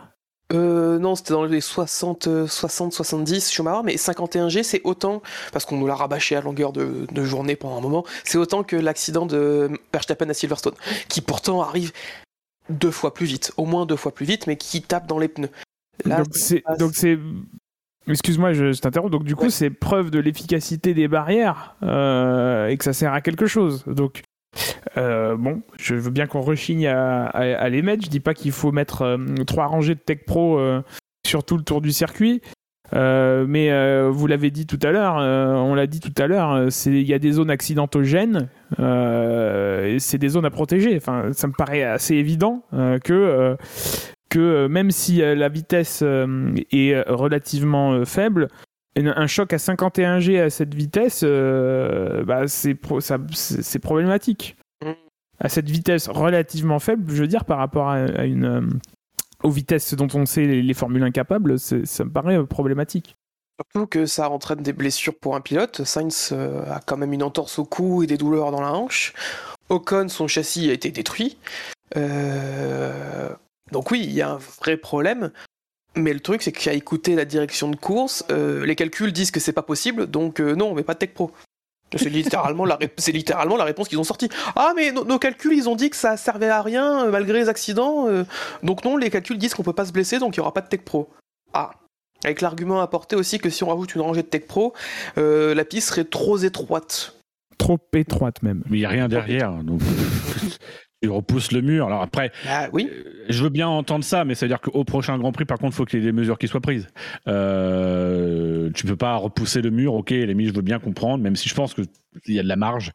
euh, 0.51 0.99
non, 0.99 1.15
c'était 1.15 1.33
dans 1.33 1.45
les 1.45 1.61
60, 1.61 2.47
60, 2.47 2.93
70 2.93 3.51
Schumacher, 3.51 3.81
mais 3.83 3.95
51G, 3.95 4.63
c'est 4.63 4.81
autant, 4.83 5.21
parce 5.51 5.65
qu'on 5.65 5.77
nous 5.77 5.87
l'a 5.87 5.95
rabâché 5.95 6.35
à 6.35 6.41
longueur 6.41 6.73
de, 6.73 7.07
de, 7.11 7.23
journée 7.23 7.55
pendant 7.55 7.77
un 7.77 7.81
moment, 7.81 8.05
c'est 8.23 8.37
autant 8.37 8.63
que 8.63 8.75
l'accident 8.75 9.25
de 9.25 9.71
Verstappen 9.91 10.29
à 10.29 10.33
Silverstone, 10.33 10.75
qui 11.07 11.21
pourtant 11.21 11.61
arrive 11.61 11.91
deux 12.69 12.91
fois 12.91 13.13
plus 13.13 13.25
vite, 13.25 13.51
au 13.57 13.65
moins 13.65 13.85
deux 13.85 13.95
fois 13.95 14.13
plus 14.13 14.25
vite, 14.25 14.45
mais 14.45 14.57
qui 14.57 14.81
tape 14.81 15.07
dans 15.07 15.17
les 15.17 15.27
pneus. 15.27 15.49
Là, 16.05 16.23
donc 16.77 16.95
c'est 16.95 17.17
Excuse-moi, 18.07 18.53
je, 18.53 18.77
t'interromps. 18.79 19.11
Donc 19.11 19.23
du 19.23 19.35
coup, 19.35 19.49
c'est 19.49 19.69
preuve 19.69 20.11
de 20.11 20.19
l'efficacité 20.19 20.93
des 20.93 21.07
barrières 21.07 21.75
euh, 21.83 22.67
et 22.67 22.77
que 22.77 22.83
ça 22.83 22.93
sert 22.93 23.13
à 23.13 23.21
quelque 23.21 23.45
chose. 23.45 23.85
Donc 23.87 24.23
euh, 24.97 25.37
bon, 25.37 25.61
je 25.79 25.95
veux 25.95 26.11
bien 26.11 26.27
qu'on 26.27 26.41
rechigne 26.41 26.87
à, 26.87 27.25
à, 27.27 27.69
les 27.69 27.81
mettre. 27.81 28.03
Je 28.03 28.09
dis 28.09 28.19
pas 28.19 28.33
qu'il 28.33 28.51
faut 28.51 28.71
mettre 28.71 29.03
euh, 29.03 29.17
trois 29.47 29.67
rangées 29.67 29.95
de 29.95 29.99
Tech 29.99 30.19
Pro 30.25 30.59
sur 31.25 31.43
tout 31.45 31.55
le 31.55 31.63
tour 31.63 31.79
du 31.79 31.91
circuit. 31.91 32.41
mais 32.91 34.09
vous 34.09 34.27
l'avez 34.27 34.51
dit 34.51 34.65
tout 34.65 34.79
à 34.83 34.91
l'heure, 34.91 35.15
on 35.15 35.73
l'a 35.73 35.87
dit 35.87 36.01
tout 36.01 36.21
à 36.21 36.27
l'heure, 36.27 36.69
il 36.85 37.03
y 37.03 37.13
a 37.13 37.19
des 37.19 37.31
zones 37.31 37.49
accidentogènes, 37.49 38.49
et 38.79 39.97
c'est 39.99 40.17
des 40.17 40.29
zones 40.29 40.45
à 40.45 40.51
protéger. 40.51 40.97
Enfin, 40.97 41.31
ça 41.31 41.47
me 41.47 41.53
paraît 41.53 41.83
assez 41.83 42.15
évident 42.15 42.63
que 43.05 43.55
que 44.33 44.39
euh, 44.39 44.67
même 44.67 44.89
si 44.89 45.21
euh, 45.21 45.35
la 45.35 45.47
vitesse 45.47 45.99
euh, 46.01 46.55
est 46.71 46.99
relativement 47.07 48.03
faible, 48.03 48.49
un 48.95 49.27
choc 49.27 49.53
à 49.53 49.59
51 49.59 50.19
G 50.19 50.39
à 50.39 50.49
cette 50.51 50.73
vitesse, 50.75 51.23
bah, 51.23 52.47
c'est 52.47 53.79
problématique. 53.79 54.55
À 55.39 55.49
cette 55.49 55.67
vitesse 55.67 56.09
relativement 56.09 56.77
faible, 56.77 57.11
je 57.11 57.21
veux 57.21 57.27
dire, 57.27 57.43
par 57.43 57.57
rapport 57.57 57.89
à, 57.89 58.25
une, 58.25 58.79
aux 59.41 59.49
vitesses 59.49 59.95
dont 59.95 60.07
on 60.13 60.27
sait 60.27 60.45
les, 60.45 60.73
formules 60.75 61.01
incapables, 61.01 61.57
ça 61.57 62.05
me 62.05 62.11
paraît 62.11 62.45
problématique. 62.45 63.15
Surtout 63.59 63.87
que 63.87 64.05
ça 64.05 64.29
entraîne 64.29 64.61
des 64.61 64.73
blessures 64.73 65.15
pour 65.19 65.35
un 65.35 65.41
pilote. 65.41 65.83
Sainz 65.85 66.31
a 66.31 66.79
quand 66.85 66.97
même 66.97 67.13
une 67.13 67.23
entorse 67.23 67.57
au 67.57 67.65
cou 67.65 68.03
et 68.03 68.07
des 68.07 68.17
douleurs 68.17 68.51
dans 68.51 68.61
la 68.61 68.73
hanche. 68.73 69.13
Ocon, 69.69 70.07
son 70.07 70.27
châssis 70.27 70.69
a 70.69 70.73
été 70.73 70.91
détruit. 70.91 71.39
Donc 73.73 73.91
oui, 73.91 74.01
il 74.01 74.13
y 74.13 74.21
a 74.21 74.31
un 74.31 74.39
vrai 74.61 74.77
problème. 74.77 75.31
Mais 75.95 76.13
le 76.13 76.21
truc, 76.21 76.41
c'est 76.41 76.51
qu'à 76.51 76.73
écouter 76.73 77.15
la 77.15 77.25
direction 77.25 77.69
de 77.69 77.75
course, 77.75 78.23
euh, 78.31 78.65
les 78.65 78.75
calculs 78.75 79.11
disent 79.11 79.31
que 79.31 79.39
c'est 79.39 79.53
pas 79.53 79.61
possible, 79.61 80.07
donc 80.07 80.39
euh, 80.39 80.55
non, 80.55 80.71
on 80.71 80.73
met 80.73 80.83
pas 80.83 80.93
de 80.93 80.99
Tech 80.99 81.13
Pro. 81.13 81.31
C'est 81.95 82.09
littéralement, 82.09 82.65
la 82.65 82.79
littéralement 83.07 83.55
la 83.55 83.65
réponse 83.65 83.87
qu'ils 83.87 83.99
ont 83.99 84.03
sortie. 84.03 84.29
Ah, 84.55 84.73
mais 84.75 84.91
nos 84.91 85.19
calculs, 85.19 85.53
ils 85.53 85.69
ont 85.69 85.75
dit 85.75 85.91
que 85.91 85.95
ça 85.95 86.17
servait 86.17 86.49
à 86.49 86.63
rien 86.63 87.05
euh, 87.05 87.11
malgré 87.11 87.39
les 87.39 87.49
accidents. 87.49 88.07
donc 88.63 88.83
non, 88.83 88.97
les 88.97 89.11
calculs 89.11 89.37
disent 89.37 89.53
qu'on 89.53 89.63
peut 89.63 89.73
pas 89.73 89.85
se 89.85 89.91
blesser, 89.91 90.17
donc 90.17 90.35
il 90.35 90.37
y 90.37 90.41
aura 90.41 90.53
pas 90.53 90.61
de 90.61 90.67
Tech 90.67 90.81
Pro. 90.81 91.09
Ah. 91.53 91.71
Avec 92.23 92.39
l'argument 92.39 92.79
apporté 92.79 93.17
aussi 93.17 93.37
que 93.37 93.49
si 93.49 93.63
on 93.65 93.67
rajoute 93.67 93.95
une 93.95 94.01
rangée 94.01 94.23
de 94.23 94.27
Tech 94.27 94.47
Pro, 94.47 94.73
la 95.17 95.65
piste 95.65 95.89
serait 95.89 96.05
trop 96.05 96.37
étroite. 96.37 97.17
Trop 97.57 97.77
étroite 97.93 98.41
même. 98.41 98.63
Mais 98.69 98.77
il 98.77 98.79
n'y 98.79 98.85
a 98.85 98.89
rien 98.89 99.07
derrière. 99.07 99.51
Donc... 99.51 99.81
il 101.03 101.09
repousse 101.09 101.51
le 101.51 101.61
mur. 101.61 101.87
Alors 101.87 102.01
après, 102.01 102.31
bah 102.45 102.69
oui. 102.71 102.89
Euh, 102.89 103.25
je 103.29 103.43
veux 103.43 103.49
bien 103.49 103.67
entendre 103.67 104.03
ça, 104.03 104.25
mais 104.25 104.35
ça 104.35 104.45
veut 104.45 104.49
dire 104.49 104.61
qu'au 104.61 104.83
prochain 104.83 105.17
Grand 105.17 105.31
Prix, 105.31 105.45
par 105.45 105.59
contre, 105.59 105.73
il 105.73 105.75
faut 105.75 105.85
qu'il 105.85 105.99
y 105.99 106.01
ait 106.01 106.05
des 106.05 106.11
mesures 106.11 106.37
qui 106.37 106.47
soient 106.47 106.61
prises. 106.61 106.87
Euh, 107.27 108.69
tu 108.73 108.85
peux 108.85 108.95
pas 108.95 109.15
repousser 109.15 109.61
le 109.61 109.69
mur, 109.69 109.93
ok, 109.93 110.09
les 110.09 110.45
je 110.45 110.53
veux 110.53 110.61
bien 110.61 110.79
comprendre, 110.79 111.23
même 111.23 111.35
si 111.35 111.47
je 111.47 111.55
pense 111.55 111.73
qu'il 111.73 111.85
y 112.27 112.39
a 112.39 112.43
de 112.43 112.47
la 112.47 112.55
marge, 112.55 112.91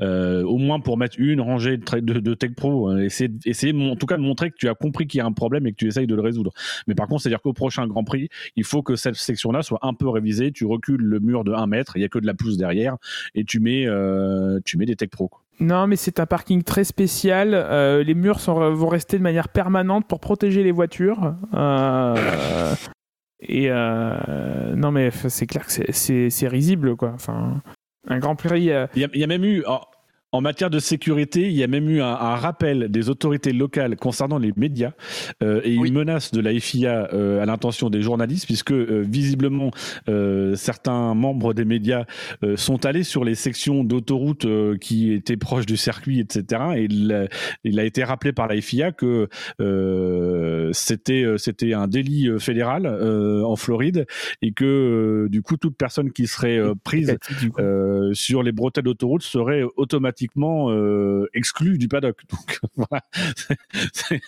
euh, 0.00 0.42
au 0.42 0.58
moins 0.58 0.80
pour 0.80 0.98
mettre 0.98 1.16
une 1.18 1.40
rangée 1.40 1.78
de, 1.78 2.00
de, 2.00 2.34
Tech 2.34 2.52
Pro, 2.54 2.88
hein, 2.88 2.98
essayer, 2.98 3.30
essayer 3.44 3.90
en 3.90 3.96
tout 3.96 4.06
cas 4.06 4.16
de 4.16 4.22
montrer 4.22 4.50
que 4.50 4.56
tu 4.56 4.68
as 4.68 4.74
compris 4.74 5.06
qu'il 5.06 5.18
y 5.18 5.20
a 5.20 5.26
un 5.26 5.32
problème 5.32 5.66
et 5.66 5.72
que 5.72 5.76
tu 5.76 5.86
essayes 5.86 6.06
de 6.06 6.14
le 6.14 6.22
résoudre. 6.22 6.52
Mais 6.86 6.94
par 6.94 7.08
contre, 7.08 7.22
c'est-à-dire 7.22 7.42
qu'au 7.42 7.52
prochain 7.52 7.86
Grand 7.86 8.04
Prix, 8.04 8.28
il 8.56 8.64
faut 8.64 8.82
que 8.82 8.96
cette 8.96 9.16
section-là 9.16 9.62
soit 9.62 9.80
un 9.82 9.94
peu 9.94 10.08
révisée, 10.08 10.52
tu 10.52 10.64
recules 10.64 11.02
le 11.02 11.20
mur 11.20 11.44
de 11.44 11.52
1 11.52 11.66
mètre, 11.66 11.96
il 11.96 12.02
y 12.02 12.04
a 12.04 12.08
que 12.08 12.18
de 12.18 12.26
la 12.26 12.34
pousse 12.34 12.56
derrière, 12.56 12.96
et 13.34 13.44
tu 13.44 13.60
mets, 13.60 13.86
euh, 13.86 14.60
tu 14.64 14.76
mets 14.76 14.86
des 14.86 14.96
Tech 14.96 15.10
Pro. 15.10 15.28
Quoi. 15.28 15.42
Non, 15.62 15.86
mais 15.86 15.94
c'est 15.94 16.18
un 16.18 16.26
parking 16.26 16.64
très 16.64 16.82
spécial. 16.82 17.54
Euh, 17.54 18.02
les 18.02 18.14
murs 18.14 18.40
vont 18.48 18.88
rester 18.88 19.16
de 19.16 19.22
manière 19.22 19.48
permanente 19.48 20.08
pour 20.08 20.18
protéger 20.18 20.64
les 20.64 20.72
voitures. 20.72 21.36
Euh, 21.54 22.74
et 23.40 23.70
euh, 23.70 24.74
non, 24.74 24.90
mais 24.90 25.10
c'est 25.10 25.46
clair 25.46 25.64
que 25.66 25.92
c'est 25.92 26.48
risible, 26.48 26.96
quoi. 26.96 27.12
Enfin, 27.14 27.62
un 28.08 28.18
Grand 28.18 28.34
Prix. 28.34 28.70
Il 28.96 29.08
y, 29.14 29.24
a 29.24 29.26
même 29.28 29.44
eu. 29.44 29.64
En 30.34 30.40
matière 30.40 30.70
de 30.70 30.78
sécurité, 30.78 31.42
il 31.42 31.52
y 31.52 31.62
a 31.62 31.66
même 31.66 31.90
eu 31.90 32.00
un, 32.00 32.14
rappel 32.36 32.88
des 32.88 33.10
autorités 33.10 33.52
locales 33.52 33.96
concernant 33.96 34.38
les 34.38 34.54
médias 34.56 34.92
euh, 35.42 35.60
et 35.62 35.74
une 35.74 35.92
menace 35.92 36.32
de 36.32 36.40
la 36.40 36.58
FIA 36.58 37.10
euh, 37.12 37.42
à 37.42 37.44
l'intention 37.44 37.90
des 37.90 38.00
journalistes, 38.00 38.46
puisque 38.46 38.72
euh, 38.72 39.04
visiblement 39.06 39.70
certains 40.54 41.14
membres 41.14 41.52
des 41.52 41.66
médias 41.66 42.04
sont 42.56 42.86
allés 42.86 43.02
sur 43.02 43.24
les 43.24 43.34
sections 43.34 43.84
d'autoroute 43.84 44.46
qui 44.78 45.12
étaient 45.12 45.36
proches 45.36 45.66
du 45.66 45.76
circuit, 45.76 46.20
etc. 46.20 46.62
Et 46.76 46.84
il, 47.64 47.78
a 47.78 47.84
été 47.84 48.02
rappelé 48.02 48.32
par 48.32 48.48
la 48.48 48.58
FIA 48.60 48.92
que 48.92 49.28
c'était 50.72 51.26
c'était 51.36 51.74
un 51.74 51.88
délit 51.88 52.28
fédéral 52.38 52.86
en 52.86 53.56
Floride 53.56 54.06
et 54.40 54.52
que 54.52 55.28
du 55.30 55.42
coup 55.42 55.56
toute 55.56 55.76
personne 55.76 56.10
qui 56.12 56.26
serait 56.26 56.60
prise 56.84 57.16
sur 58.12 58.42
les 58.42 58.52
bretelles 58.52 58.84
d'autoroute 58.84 59.22
serait 59.22 59.64
automatiquement 59.76 60.21
euh, 60.36 61.28
exclu 61.34 61.78
du 61.78 61.88
paddock. 61.88 62.20
Donc 62.30 62.60
voilà, 62.76 63.02
c'est 63.92 64.20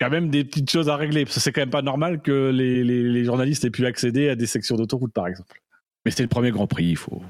quand 0.00 0.10
même 0.10 0.30
des 0.30 0.44
petites 0.44 0.70
choses 0.70 0.88
à 0.88 0.96
régler. 0.96 1.24
Parce 1.24 1.36
que 1.36 1.40
c'est 1.40 1.52
quand 1.52 1.62
même 1.62 1.70
pas 1.70 1.82
normal 1.82 2.20
que 2.20 2.50
les, 2.50 3.24
journalistes 3.24 3.64
aient 3.64 3.70
pu 3.70 3.86
accéder 3.86 4.28
à 4.28 4.36
des 4.36 4.46
sections 4.46 4.76
d'autoroute, 4.76 5.12
par 5.12 5.26
exemple. 5.26 5.60
Mais 6.04 6.10
c'est 6.10 6.22
le 6.22 6.28
premier 6.28 6.50
Grand 6.50 6.66
Prix, 6.66 6.86
il 6.86 6.96
faut, 6.96 7.22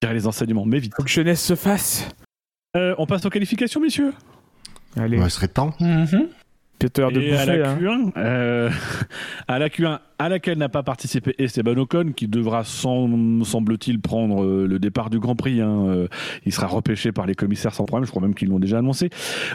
tirer 0.00 0.14
les 0.14 0.26
enseignements, 0.26 0.66
mais 0.66 0.78
vite. 0.78 0.94
Faut 0.96 1.04
que 1.04 1.10
jeunesse 1.10 1.44
se 1.44 1.54
fasse. 1.54 2.08
Euh, 2.76 2.94
on 2.98 3.06
passe 3.06 3.24
aux 3.24 3.30
qualifications, 3.30 3.80
messieurs? 3.80 4.12
Allez. 4.96 5.18
il 5.18 5.30
serait 5.30 5.48
temps. 5.48 5.74
Mm-hmm. 6.80 7.22
Et 7.22 7.36
à 7.36 7.46
la 7.46 7.76
Q1, 7.76 8.12
euh, 8.16 8.70
à 9.48 9.58
la 9.58 9.68
Q1, 9.68 9.98
à 10.20 10.28
laquelle 10.28 10.58
n'a 10.58 10.68
pas 10.68 10.82
participé 10.82 11.34
Esteban 11.38 11.78
Ocon, 11.78 12.12
qui 12.14 12.28
devra, 12.28 12.62
semble-t-il, 12.62 14.00
prendre 14.00 14.44
euh, 14.44 14.66
le 14.66 14.78
départ 14.78 15.08
du 15.08 15.18
Grand 15.18 15.34
Prix. 15.34 15.62
Hein, 15.62 15.86
euh, 15.88 16.08
il 16.44 16.52
sera 16.52 16.66
repêché 16.66 17.10
par 17.10 17.24
les 17.26 17.34
commissaires 17.34 17.74
sans 17.74 17.86
problème, 17.86 18.04
je 18.04 18.10
crois 18.10 18.20
même 18.20 18.34
qu'ils 18.34 18.48
l'ont 18.48 18.58
déjà 18.58 18.78
annoncé. 18.78 19.08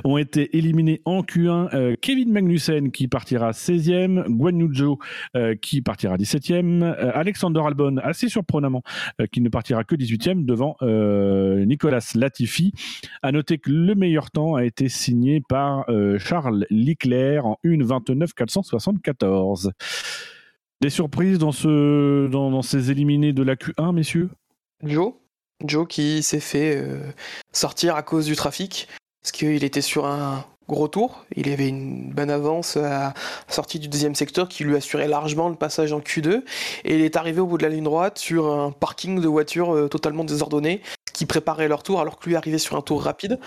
Ont 0.04 0.18
été 0.18 0.58
éliminés 0.58 1.02
en 1.06 1.22
Q1 1.22 1.70
euh, 1.76 1.96
Kevin 2.02 2.32
Magnussen, 2.32 2.92
qui 2.92 3.08
partira 3.08 3.52
16e, 3.52 4.28
Guan 4.28 4.58
Yu 4.60 4.70
qui 5.62 5.82
partira 5.82 6.18
17e, 6.18 6.84
Alexander 7.14 7.62
Albon, 7.66 7.98
assez 7.98 8.28
surprenamment, 8.28 8.82
qui 9.32 9.42
ne 9.42 9.50
partira 9.50 9.84
que 9.84 9.96
18e, 9.96 10.46
devant 10.46 10.78
Nicolas 11.66 12.12
Latifi. 12.16 12.74
À 13.22 13.32
noter 13.32 13.60
que 13.60 13.70
le 13.70 13.94
meilleur 13.96 14.32
temps 14.32 14.56
a 14.56 14.66
été 14.66 14.90
signé 14.90 15.42
par 15.48 15.86
Charles 16.18 16.66
Leclerc 16.70 17.15
en 17.44 17.58
1.29 17.64 18.34
474. 18.34 19.72
Des 20.82 20.90
surprises 20.90 21.40
dans, 21.40 21.52
ces 22.62 22.92
éliminés 22.92 23.34
de 23.34 23.44
la 23.44 23.56
Q1, 23.56 23.94
messieurs? 23.94 24.30
Joe? 24.84 25.14
Joe 25.64 25.88
qui 25.88 26.22
s'est 26.22 26.42
fait 26.42 26.76
euh, 26.76 27.00
sortir 27.54 27.96
à 27.96 28.04
cause 28.04 28.26
du 28.26 28.36
trafic, 28.36 28.90
parce 29.22 29.32
qu'il 29.32 29.64
était 29.64 29.82
sur 29.82 30.06
un 30.06 30.46
gros 30.68 30.88
tour, 30.88 31.26
il 31.36 31.50
avait 31.50 31.70
une 31.70 32.12
bonne 32.12 32.30
avance 32.30 32.76
à 32.76 32.82
la 32.82 33.14
sortie 33.48 33.80
du 33.80 33.88
deuxième 33.88 34.16
secteur 34.16 34.50
qui 34.50 34.64
lui 34.64 34.76
assurait 34.76 35.08
largement 35.08 35.48
le 35.48 35.56
passage 35.56 35.94
en 35.94 36.00
Q2, 36.02 36.44
et 36.84 36.96
il 36.96 37.02
est 37.02 37.16
arrivé 37.16 37.40
au 37.40 37.48
bout 37.48 37.58
de 37.58 37.64
la 37.64 37.70
ligne 37.70 37.84
droite 37.84 38.18
sur 38.18 38.54
un 38.54 38.72
parking 38.72 39.22
de 39.22 39.28
voitures 39.28 39.74
euh, 39.74 39.88
totalement 39.88 40.26
désordonné, 40.26 40.82
qui 41.14 41.26
préparaient 41.26 41.70
leur 41.70 41.84
tour 41.84 42.02
alors 42.02 42.20
que 42.20 42.28
lui 42.28 42.36
arrivait 42.36 42.58
sur 42.58 42.76
un 42.76 42.82
tour 42.82 43.02
rapide. 43.02 43.40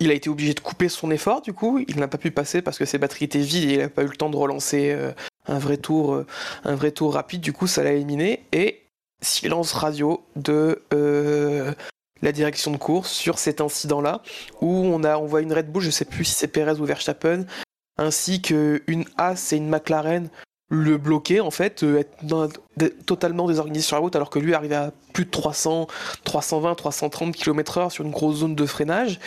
Il 0.00 0.10
a 0.10 0.14
été 0.14 0.28
obligé 0.28 0.54
de 0.54 0.60
couper 0.60 0.88
son 0.88 1.10
effort, 1.10 1.40
du 1.40 1.52
coup, 1.52 1.84
il 1.86 1.98
n'a 1.98 2.08
pas 2.08 2.18
pu 2.18 2.30
passer 2.30 2.62
parce 2.62 2.78
que 2.78 2.84
ses 2.84 2.98
batteries 2.98 3.26
étaient 3.26 3.38
vides 3.38 3.70
et 3.70 3.74
il 3.74 3.78
n'a 3.78 3.88
pas 3.88 4.02
eu 4.02 4.08
le 4.08 4.16
temps 4.16 4.30
de 4.30 4.36
relancer 4.36 4.90
euh, 4.90 5.12
un 5.46 5.58
vrai 5.58 5.76
tour, 5.76 6.14
euh, 6.14 6.26
un 6.64 6.74
vrai 6.74 6.90
tour 6.90 7.14
rapide. 7.14 7.40
Du 7.40 7.52
coup, 7.52 7.68
ça 7.68 7.84
l'a 7.84 7.92
éliminé. 7.92 8.44
Et 8.52 8.82
silence 9.22 9.72
radio 9.72 10.24
de 10.34 10.82
euh, 10.92 11.72
la 12.22 12.32
direction 12.32 12.72
de 12.72 12.76
course 12.76 13.12
sur 13.12 13.38
cet 13.38 13.60
incident-là 13.60 14.22
où 14.60 14.68
on 14.68 15.04
a 15.04 15.16
on 15.16 15.26
voit 15.26 15.42
une 15.42 15.52
Red 15.52 15.70
Bull, 15.70 15.82
je 15.82 15.90
sais 15.90 16.04
plus 16.04 16.24
si 16.24 16.34
c'est 16.34 16.48
Perez 16.48 16.80
ou 16.80 16.84
Verstappen, 16.84 17.44
ainsi 17.96 18.42
qu'une 18.42 19.04
Haas 19.16 19.50
et 19.52 19.56
une 19.56 19.68
McLaren 19.68 20.28
le 20.70 20.96
bloquer 20.96 21.40
en 21.40 21.50
fait, 21.50 21.82
être 21.82 23.04
totalement 23.06 23.46
désorganisé 23.46 23.86
sur 23.86 23.96
la 23.96 24.00
route 24.00 24.16
alors 24.16 24.30
que 24.30 24.38
lui 24.38 24.54
arrivait 24.54 24.74
à 24.74 24.92
plus 25.12 25.26
de 25.26 25.30
300, 25.30 25.86
320, 26.24 26.74
330 26.74 27.36
km/h 27.36 27.90
sur 27.90 28.04
une 28.04 28.10
grosse 28.10 28.36
zone 28.36 28.54
de 28.54 28.66
freinage 28.66 29.20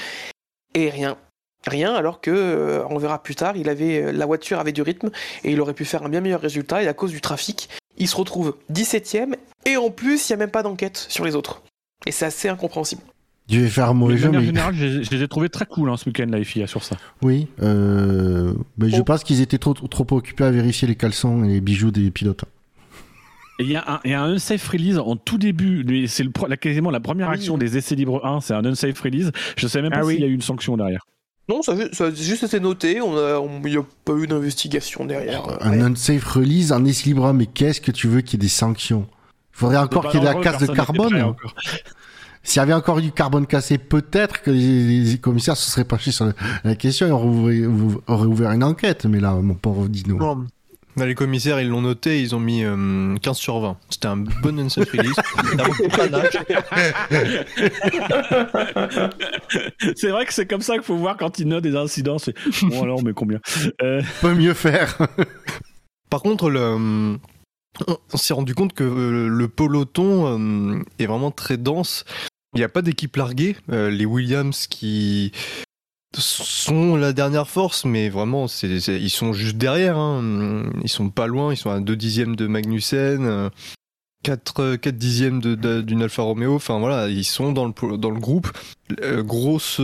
et 0.77 0.89
rien 0.89 1.17
rien 1.65 1.93
alors 1.93 2.21
que 2.21 2.31
euh, 2.31 2.83
on 2.89 2.97
verra 2.97 3.21
plus 3.21 3.35
tard 3.35 3.57
il 3.57 3.69
avait 3.69 4.01
euh, 4.01 4.11
la 4.11 4.25
voiture 4.25 4.59
avait 4.59 4.71
du 4.71 4.81
rythme 4.81 5.09
et 5.43 5.51
il 5.51 5.59
aurait 5.59 5.73
pu 5.73 5.85
faire 5.85 6.03
un 6.03 6.09
bien 6.09 6.21
meilleur 6.21 6.41
résultat 6.41 6.83
et 6.83 6.87
à 6.87 6.93
cause 6.93 7.11
du 7.11 7.21
trafic 7.21 7.69
il 7.97 8.07
se 8.07 8.15
retrouve 8.15 8.55
17ème 8.71 9.35
et 9.65 9.77
en 9.77 9.89
plus 9.89 10.29
il 10.29 10.33
n'y 10.33 10.35
a 10.35 10.37
même 10.37 10.51
pas 10.51 10.63
d'enquête 10.63 10.97
sur 11.09 11.25
les 11.25 11.35
autres 11.35 11.63
et 12.05 12.11
c'est 12.11 12.25
assez 12.25 12.47
incompréhensible 12.47 13.01
Je 13.49 13.59
vais 13.59 13.69
faire 13.69 13.89
un 13.89 13.93
mauvais 13.93 14.17
jeu, 14.17 14.29
mais. 14.29 14.37
En 14.37 14.41
général, 14.41 14.75
je, 14.75 15.09
les 15.09 15.23
ai 15.23 15.27
trouvés 15.27 15.49
très 15.49 15.65
cool 15.65 15.89
hein, 15.89 15.97
ce 15.97 16.05
week-end, 16.05 16.27
la 16.29 16.43
FIA, 16.43 16.67
sur 16.67 16.83
ça. 16.83 16.95
Oui, 17.23 17.47
euh, 17.63 18.53
mais 18.77 18.89
je 18.89 19.01
pense 19.01 19.23
qu'ils 19.23 19.41
étaient 19.41 19.57
trop, 19.57 19.73
trop 19.73 20.05
occupés 20.11 20.43
à 20.43 20.51
vérifier 20.51 20.87
les 20.87 20.95
caleçons 20.95 21.43
et 21.43 21.47
les 21.47 21.59
bijoux 21.59 21.89
des 21.89 22.11
pilotes. 22.11 22.45
Il 23.59 23.71
y, 23.71 23.75
a 23.75 23.83
un, 23.87 23.99
y 24.07 24.13
a 24.13 24.21
un 24.21 24.33
unsafe 24.33 24.67
release 24.67 24.99
en 24.99 25.15
tout 25.15 25.39
début, 25.39 26.07
c'est 26.07 26.25
quasiment 26.59 26.91
la 26.91 26.99
première 26.99 27.29
action 27.29 27.57
des 27.57 27.77
essais 27.77 27.95
libres 27.95 28.23
1, 28.23 28.41
c'est 28.41 28.53
un 28.53 28.63
unsafe 28.63 28.99
release. 29.01 29.31
Je 29.57 29.67
sais 29.67 29.81
même 29.81 29.91
pas 29.91 30.01
ah 30.03 30.09
s'il 30.09 30.19
y 30.19 30.23
a 30.23 30.27
eu 30.27 30.33
une 30.33 30.41
sanction 30.41 30.77
derrière. 30.77 31.05
Non, 31.49 31.61
ça, 31.61 31.71
a 31.71 32.11
juste 32.11 32.43
été 32.43 32.59
noté, 32.59 33.01
on 33.01 33.61
il 33.63 33.71
n'y 33.71 33.77
a 33.77 33.85
pas 34.03 34.13
eu 34.13 34.27
d'investigation 34.27 35.05
derrière. 35.05 35.43
Un 35.61 35.79
unsafe 35.81 36.25
release, 36.25 36.71
un 36.71 36.83
essai 36.85 37.05
libre 37.05 37.25
1, 37.25 37.33
mais 37.33 37.45
qu'est-ce 37.45 37.81
que 37.81 37.91
tu 37.91 38.07
veux 38.07 38.21
qu'il 38.21 38.39
y 38.39 38.43
ait 38.43 38.45
des 38.45 38.49
sanctions? 38.49 39.07
Il 39.53 39.59
faudrait 39.59 39.77
encore 39.77 40.09
qu'il 40.09 40.19
y 40.19 40.23
ait 40.23 40.27
de 40.27 40.33
la 40.33 40.41
casse 40.41 40.61
de 40.61 40.67
carbone. 40.67 41.35
S'il 42.43 42.61
y 42.61 42.63
avait 42.63 42.73
encore 42.73 42.99
eu 42.99 43.01
du 43.01 43.11
carbone 43.11 43.45
cassé, 43.45 43.77
peut-être 43.77 44.41
que 44.41 44.51
les, 44.51 45.17
commissaires 45.17 45.57
se 45.57 45.69
seraient 45.69 45.83
penchés 45.83 46.11
sur 46.11 46.31
la 46.63 46.75
question 46.75 47.07
et 47.07 47.11
auraient 47.11 48.25
ouvert, 48.25 48.51
une 48.51 48.63
enquête. 48.63 49.05
Mais 49.05 49.19
là, 49.19 49.33
mon 49.33 49.55
pauvre 49.55 49.87
Dino. 49.87 50.17
Bah, 50.17 50.37
les 51.05 51.15
commissaires, 51.15 51.61
ils 51.61 51.69
l'ont 51.69 51.81
noté, 51.81 52.21
ils 52.21 52.35
ont 52.35 52.39
mis 52.39 52.61
15 52.61 52.67
euh, 52.67 53.33
sur 53.33 53.59
20. 53.59 53.77
C'était 53.89 54.07
un 54.07 54.17
bon 54.17 54.59
unsafe 54.59 54.91
release. 54.91 55.15
c'est 59.95 60.09
vrai 60.09 60.25
que 60.25 60.33
c'est 60.33 60.47
comme 60.47 60.61
ça 60.61 60.73
qu'il 60.73 60.83
faut 60.83 60.95
voir 60.95 61.17
quand 61.17 61.39
ils 61.39 61.47
notent 61.47 61.63
des 61.63 61.75
incidents. 61.75 62.17
C'est 62.17 62.35
bon 62.63 62.83
alors, 62.83 63.03
mais 63.03 63.13
combien? 63.13 63.39
Euh... 63.81 64.01
Peut 64.21 64.33
mieux 64.33 64.53
faire. 64.53 64.97
Par 66.09 66.21
contre, 66.21 66.49
le... 66.49 67.17
on 67.87 68.17
s'est 68.17 68.33
rendu 68.33 68.55
compte 68.55 68.73
que 68.73 68.83
euh, 68.83 69.27
le 69.27 69.47
peloton 69.47 70.39
euh, 70.39 70.81
est 70.99 71.05
vraiment 71.05 71.31
très 71.31 71.57
dense. 71.57 72.05
Il 72.55 72.59
n'y 72.59 72.63
a 72.63 72.69
pas 72.69 72.81
d'équipe 72.81 73.15
larguée. 73.15 73.55
les 73.67 74.05
Williams 74.05 74.67
qui 74.67 75.31
sont 76.15 76.95
la 76.95 77.13
dernière 77.13 77.47
force, 77.47 77.85
mais 77.85 78.09
vraiment, 78.09 78.47
ils 78.63 79.09
sont 79.09 79.33
juste 79.33 79.57
derrière. 79.57 79.97
Hein. 79.97 80.63
Ils 80.83 80.89
sont 80.89 81.09
pas 81.09 81.27
loin, 81.27 81.53
ils 81.53 81.57
sont 81.57 81.69
à 81.69 81.79
2 81.79 81.95
dixièmes 81.95 82.35
de 82.35 82.47
Magnussen, 82.47 83.49
4, 84.23 84.75
4 84.77 84.97
dixièmes 84.97 85.41
de, 85.41 85.81
d'une 85.81 86.01
Alfa 86.01 86.23
Romeo. 86.23 86.55
Enfin 86.55 86.79
voilà, 86.79 87.07
ils 87.09 87.25
sont 87.25 87.51
dans 87.51 87.65
le, 87.65 87.97
dans 87.97 88.11
le 88.11 88.19
groupe. 88.19 88.51
Euh, 89.01 89.23
grosse, 89.23 89.79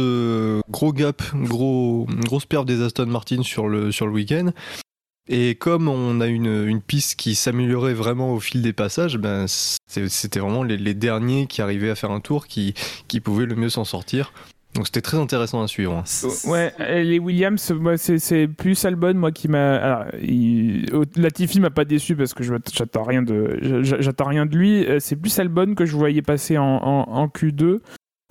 gros 0.70 0.94
gap, 0.94 1.22
gros, 1.34 2.08
grosse 2.26 2.46
perte 2.46 2.66
des 2.66 2.82
Aston 2.82 3.08
Martin 3.08 3.44
sur 3.44 3.68
le, 3.68 3.92
sur 3.92 4.08
le 4.08 4.14
week-end. 4.14 4.52
Et 5.28 5.56
comme 5.56 5.88
on 5.88 6.20
a 6.20 6.28
une, 6.28 6.68
une 6.68 6.82
piste 6.82 7.16
qui 7.16 7.36
s'améliorait 7.36 7.94
vraiment 7.94 8.34
au 8.34 8.42
fil 8.42 8.62
des 8.62 8.74
passages, 8.74 9.18
ben 9.18 9.46
c'était 9.48 10.40
vraiment 10.40 10.64
les, 10.64 10.76
les, 10.76 10.94
derniers 10.94 11.48
qui 11.48 11.62
arrivaient 11.62 11.90
à 11.90 11.96
faire 11.96 12.12
un 12.12 12.20
tour 12.20 12.46
qui, 12.46 12.74
qui 13.08 13.22
pouvaient 13.22 13.46
le 13.46 13.56
mieux 13.56 13.70
s'en 13.70 13.86
sortir. 13.86 14.34
Donc 14.74 14.88
c'était 14.88 15.02
très 15.02 15.18
intéressant 15.18 15.62
à 15.62 15.68
suivre. 15.68 15.94
Hein. 15.94 16.50
Ouais, 16.50 16.74
les 17.04 17.20
Williams, 17.20 17.74
c'est 17.98 18.48
plus 18.48 18.84
Albon 18.86 19.14
moi 19.14 19.32
qui 19.32 19.48
m'a. 19.48 20.08
Latifi 21.16 21.60
m'a 21.60 21.70
pas 21.70 21.86
déçu 21.86 22.16
parce 22.16 22.34
que 22.34 22.44
j'attends 22.44 23.04
rien 23.04 23.22
de, 23.22 23.82
j'attends 23.84 24.26
rien 24.26 24.46
de 24.46 24.56
lui. 24.56 24.86
Euh, 24.86 25.00
c'est 25.00 25.16
plus 25.16 25.38
Albon 25.40 25.76
que 25.76 25.86
je 25.86 25.96
voyais 25.96 26.22
passer 26.22 26.58
en, 26.58 26.66
en 26.66 27.28
Q2. 27.28 27.80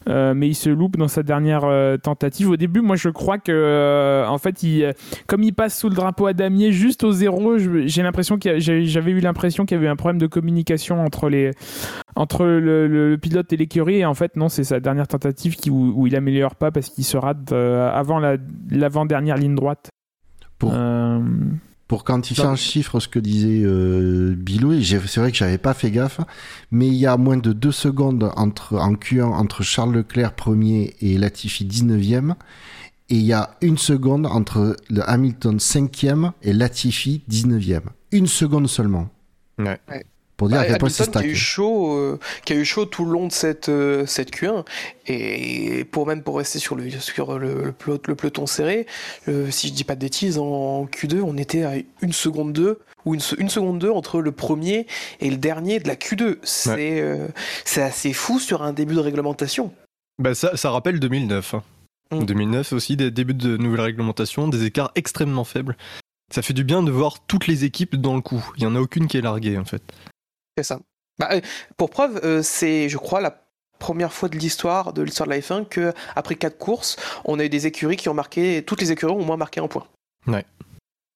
Euh, 0.09 0.35
mais 0.35 0.49
il 0.49 0.55
se 0.55 0.71
loupe 0.71 0.97
dans 0.97 1.09
sa 1.09 1.23
dernière 1.23 1.65
euh, 1.65 1.97
tentative. 1.97 2.51
Au 2.51 2.57
début, 2.57 2.81
moi, 2.81 2.97
je 2.97 3.09
crois 3.09 3.39
que, 3.39 3.53
euh, 3.53 4.27
en 4.27 4.39
fait, 4.39 4.63
il, 4.63 4.93
comme 5.27 5.43
il 5.43 5.53
passe 5.53 5.79
sous 5.79 5.89
le 5.89 5.95
drapeau 5.95 6.27
à 6.27 6.33
damier 6.33 6.73
juste 6.73 7.05
au 7.05 7.13
zéro, 7.13 7.59
j'ai 7.59 8.03
l'impression 8.03 8.39
qu'il 8.39 8.59
j'avais 8.61 9.13
eu 9.13 9.21
l'impression 9.21 9.65
qu'il 9.65 9.77
y 9.77 9.79
avait 9.79 9.89
un 9.89 9.97
problème 9.97 10.21
de 10.21 10.27
communication 10.27 11.05
entre 11.05 11.29
les, 11.29 11.53
entre 12.17 12.45
le, 12.45 13.17
pilote 13.21 13.53
et 13.53 13.57
l'écurie. 13.57 13.99
Et 13.99 14.05
en 14.05 14.15
fait, 14.15 14.37
non, 14.37 14.49
c'est 14.49 14.65
sa 14.65 14.81
dernière 14.81 15.09
tentative 15.09 15.57
qui, 15.57 15.71
où, 15.71 16.07
il 16.07 16.17
améliore 16.17 16.57
pas 16.57 16.71
parce 16.71 16.89
qu'il 16.89 17.05
se 17.05 17.17
rate 17.17 17.53
avant 17.53 18.21
l'avant-dernière 18.71 19.37
ligne 19.37 19.55
droite. 19.55 19.91
Pour 20.59 20.75
pour 21.93 22.05
quantifier 22.05 22.47
en 22.47 22.57
chiffres 22.57 23.01
ce 23.01 23.07
que 23.07 23.19
disait 23.19 23.61
euh, 23.67 24.35
Bilou, 24.35 24.73
et 24.73 24.83
c'est 24.83 25.21
vrai 25.21 25.31
que 25.31 25.37
j'avais 25.37 25.59
pas 25.59 25.75
fait 25.75 25.91
gaffe, 25.91 26.23
mais 26.71 26.87
il 26.87 26.95
y 26.95 27.05
a 27.05 27.19
moins 27.19 27.37
de 27.37 27.53
deux 27.53 27.71
secondes 27.71 28.33
entre, 28.35 28.79
en 28.79 28.95
Q1 28.95 29.25
entre 29.25 29.63
Charles 29.63 29.93
Leclerc 29.93 30.33
premier 30.33 30.97
et 31.03 31.19
Latifi 31.19 31.67
19e, 31.67 32.33
et 33.11 33.17
il 33.17 33.21
y 33.21 33.35
a 33.35 33.59
une 33.61 33.77
seconde 33.77 34.25
entre 34.25 34.75
le 34.89 35.07
Hamilton 35.07 35.59
5e 35.59 36.33
et 36.41 36.55
Latifi 36.55 37.25
19e. 37.31 37.83
Une 38.11 38.27
seconde 38.27 38.69
seulement. 38.69 39.11
Ouais 39.59 39.79
pour 40.37 40.49
dire 40.49 40.59
bah, 40.59 40.89
Qui 40.89 41.19
a 41.19 41.23
eu 41.25 41.37
chaud, 41.37 41.95
euh, 41.95 42.19
qui 42.45 42.53
a 42.53 42.57
eu 42.57 42.65
chaud 42.65 42.85
tout 42.85 43.05
le 43.05 43.13
long 43.13 43.27
de 43.27 43.33
cette 43.33 43.69
euh, 43.69 44.07
cette 44.07 44.33
Q1 44.33 44.65
et 45.07 45.85
pour 45.85 46.07
même 46.07 46.23
pour 46.23 46.39
rester 46.39 46.59
sur 46.59 46.75
le 46.75 46.91
sur 46.91 47.39
le, 47.39 47.75
le, 47.87 48.15
peloton 48.15 48.47
serré, 48.47 48.87
euh, 49.29 49.51
si 49.51 49.69
je 49.69 49.73
dis 49.73 49.85
pas 49.85 49.95
de 49.95 50.01
bêtises, 50.01 50.39
en, 50.39 50.87
Q2 50.87 51.21
on 51.23 51.37
était 51.37 51.65
à 51.65 51.75
une 52.01 52.13
seconde 52.13 52.53
2 52.53 52.81
ou 53.05 53.15
une, 53.15 53.21
une 53.39 53.49
seconde 53.49 53.79
2 53.79 53.91
entre 53.91 54.21
le 54.21 54.33
premier 54.33 54.87
et 55.21 55.31
le 55.31 55.37
dernier 55.37 55.81
de 55.81 55.89
la 55.89 55.97
Q2. 55.97 56.39
C'est 56.43 57.03
c'est 57.65 57.83
assez 57.83 58.13
fou 58.13 58.39
sur 58.39 58.63
un 58.63 58.73
début 58.73 58.95
de 58.95 59.01
réglementation. 59.01 59.73
Bah 60.19 60.35
ça, 60.35 60.57
ça 60.57 60.71
rappelle 60.71 61.01
2009. 61.01 61.57
2009 62.13 62.67
hein. 62.67 62.75
mm. 62.75 62.77
aussi 62.77 62.97
des 62.97 63.11
débuts 63.11 63.35
de 63.35 63.57
nouvelles 63.57 63.81
réglementations, 63.81 64.49
des 64.49 64.65
écarts 64.65 64.93
extrêmement 64.95 65.45
faibles. 65.45 65.77
Ça 66.33 66.43
fait 66.43 66.55
du 66.55 66.65
bien 66.65 66.83
de 66.83 66.91
voir 66.91 67.19
toutes 67.27 67.47
les 67.47 67.65
équipes 67.65 67.97
dans 67.97 68.15
le 68.15 68.23
coup. 68.23 68.43
Il 68.57 68.63
y 68.63 68.67
en 68.67 68.75
a 68.75 68.81
aucune 68.81 69.07
qui 69.07 69.19
est 69.19 69.23
larguée 69.23 69.59
en 69.59 69.65
fait. 69.65 69.83
C'est 70.57 70.65
ça. 70.65 70.81
Bah, 71.19 71.29
euh, 71.33 71.41
pour 71.77 71.91
preuve, 71.91 72.21
euh, 72.25 72.43
c'est, 72.43 72.89
je 72.89 72.99
crois, 72.99 73.21
la 73.21 73.43
première 73.79 74.13
fois 74.13 74.29
de 74.29 74.39
l'histoire 74.39 74.93
de 74.93 75.03
l'histoire 75.03 75.29
de 75.29 75.35
la 75.35 75.41
F1 75.41 75.69
que 75.69 75.93
après 76.15 76.37
quatre 76.37 76.57
courses, 76.57 76.97
on 77.25 77.39
a 77.41 77.45
eu 77.45 77.49
des 77.49 77.67
écuries 77.67 77.97
qui 77.97 78.09
ont 78.09 78.15
marqué, 78.15 78.63
toutes 78.65 78.81
les 78.81 78.93
écuries 78.93 79.13
ont 79.13 79.21
au 79.21 79.25
moins 79.25 79.37
marqué 79.37 79.61
un 79.61 79.67
point. 79.67 79.87
Ouais. 80.27 80.45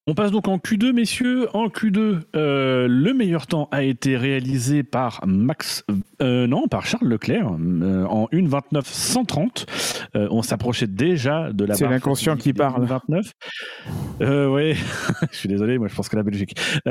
On 0.08 0.14
passe 0.14 0.30
donc 0.30 0.46
en 0.46 0.58
Q2, 0.58 0.92
messieurs. 0.92 1.48
En 1.52 1.66
Q2, 1.66 2.20
euh, 2.36 2.86
le 2.88 3.12
meilleur 3.12 3.48
temps 3.48 3.68
a 3.72 3.82
été 3.82 4.16
réalisé 4.16 4.84
par 4.84 5.20
Max, 5.26 5.84
euh, 6.20 6.46
non, 6.46 6.68
par 6.68 6.86
Charles 6.86 7.08
Leclerc 7.08 7.46
euh, 7.52 8.04
en 8.04 8.26
1.29 8.32 8.82
130. 8.84 9.66
on 10.14 10.42
s'approchait 10.42 10.86
déjà 10.86 11.52
de 11.52 11.64
la. 11.64 11.74
C'est 11.74 11.88
l'inconscient 11.88 12.36
qui 12.36 12.52
parle. 12.52 12.84
29. 12.84 13.32
oui, 14.20 14.74
je 15.32 15.36
suis 15.36 15.48
désolé, 15.48 15.78
moi 15.78 15.88
je 15.88 15.94
pense 15.94 16.08
que 16.08 16.16
la 16.16 16.22
Belgique. 16.22 16.54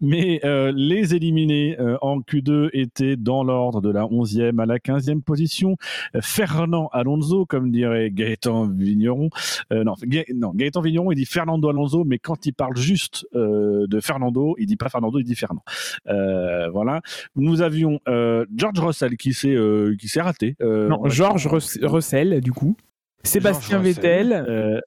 mais 0.00 0.40
les 0.74 1.14
éliminés 1.14 1.76
en 2.00 2.20
Q2 2.20 2.70
étaient 2.72 3.16
dans 3.16 3.44
l'ordre 3.44 3.80
de 3.80 3.90
la 3.90 4.02
11e 4.02 4.60
à 4.60 4.66
la 4.66 4.78
15e 4.78 5.22
position. 5.22 5.76
Fernand 6.20 6.88
Alonso, 6.92 7.46
comme 7.46 7.70
dirait 7.70 8.10
Gaëtan 8.10 8.68
Vigneron. 8.68 9.30
non, 9.70 9.94
non, 10.34 10.52
Gaëtan 10.54 10.80
Vigneron, 10.80 11.12
il 11.12 11.16
dit 11.16 11.26
Fernando 11.26 11.68
Alonso, 11.68 12.04
mais 12.04 12.18
quand 12.18 12.46
il 12.46 12.52
parle 12.52 12.76
juste 12.76 13.26
euh, 13.34 13.86
de 13.86 14.00
Fernando, 14.00 14.54
il 14.58 14.66
dit 14.66 14.76
pas 14.76 14.88
Fernando, 14.88 15.18
il 15.18 15.24
dit 15.24 15.34
Fernand. 15.34 15.62
Euh, 16.08 16.45
voilà. 16.72 17.00
Nous 17.34 17.62
avions 17.62 18.00
euh, 18.08 18.44
George 18.56 18.78
Russell 18.78 19.16
qui 19.16 19.32
s'est 19.32 19.56
qui 19.98 20.08
s'est 20.08 20.20
raté. 20.20 20.56
non, 20.60 21.08
George 21.08 21.46
Russell, 21.46 22.40
du 22.40 22.52
coup. 22.52 22.76
Sébastien 23.22 23.78
Vettel, 23.78 24.82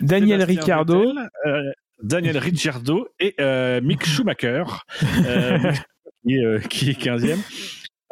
Daniel 0.00 0.42
Ricciardo. 0.42 1.12
Daniel 2.02 2.38
Ricciardo 2.38 3.08
et 3.18 3.34
Mick 3.82 4.06
Schumacher, 4.06 4.64
qui, 6.24 6.34
est, 6.34 6.68
qui 6.68 6.90
est 6.90 7.00
15e. 7.00 7.38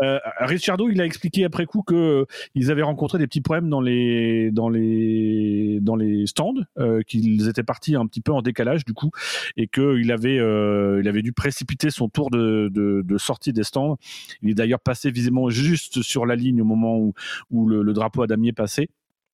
Euh, 0.02 0.18
Ricciardo, 0.40 0.88
il 0.90 1.00
a 1.00 1.04
expliqué 1.04 1.44
après 1.44 1.66
coup 1.66 1.82
que 1.82 1.94
euh, 1.94 2.24
ils 2.54 2.70
avaient 2.70 2.82
rencontré 2.82 3.18
des 3.18 3.26
petits 3.26 3.40
problèmes 3.40 3.68
dans 3.68 3.80
les 3.80 4.50
dans 4.52 4.68
les 4.68 5.78
dans 5.80 5.96
les 5.96 6.26
stands, 6.26 6.54
euh, 6.78 7.02
qu'ils 7.02 7.48
étaient 7.48 7.62
partis 7.62 7.96
un 7.96 8.06
petit 8.06 8.20
peu 8.20 8.32
en 8.32 8.42
décalage 8.42 8.84
du 8.84 8.94
coup, 8.94 9.10
et 9.56 9.66
qu'il 9.66 10.12
avait 10.12 10.38
euh, 10.38 11.00
il 11.02 11.08
avait 11.08 11.22
dû 11.22 11.32
précipiter 11.32 11.90
son 11.90 12.08
tour 12.08 12.30
de, 12.30 12.68
de, 12.72 13.02
de 13.04 13.18
sortie 13.18 13.52
des 13.52 13.64
stands. 13.64 13.96
Il 14.42 14.50
est 14.50 14.54
d'ailleurs 14.54 14.80
passé 14.80 15.10
visiblement 15.10 15.50
juste 15.50 16.02
sur 16.02 16.26
la 16.26 16.36
ligne 16.36 16.62
au 16.62 16.64
moment 16.64 16.96
où, 16.98 17.14
où 17.50 17.68
le, 17.68 17.82
le 17.82 17.92
drapeau 17.92 18.22
à 18.22 18.26
damier 18.26 18.52
passait. 18.52 18.88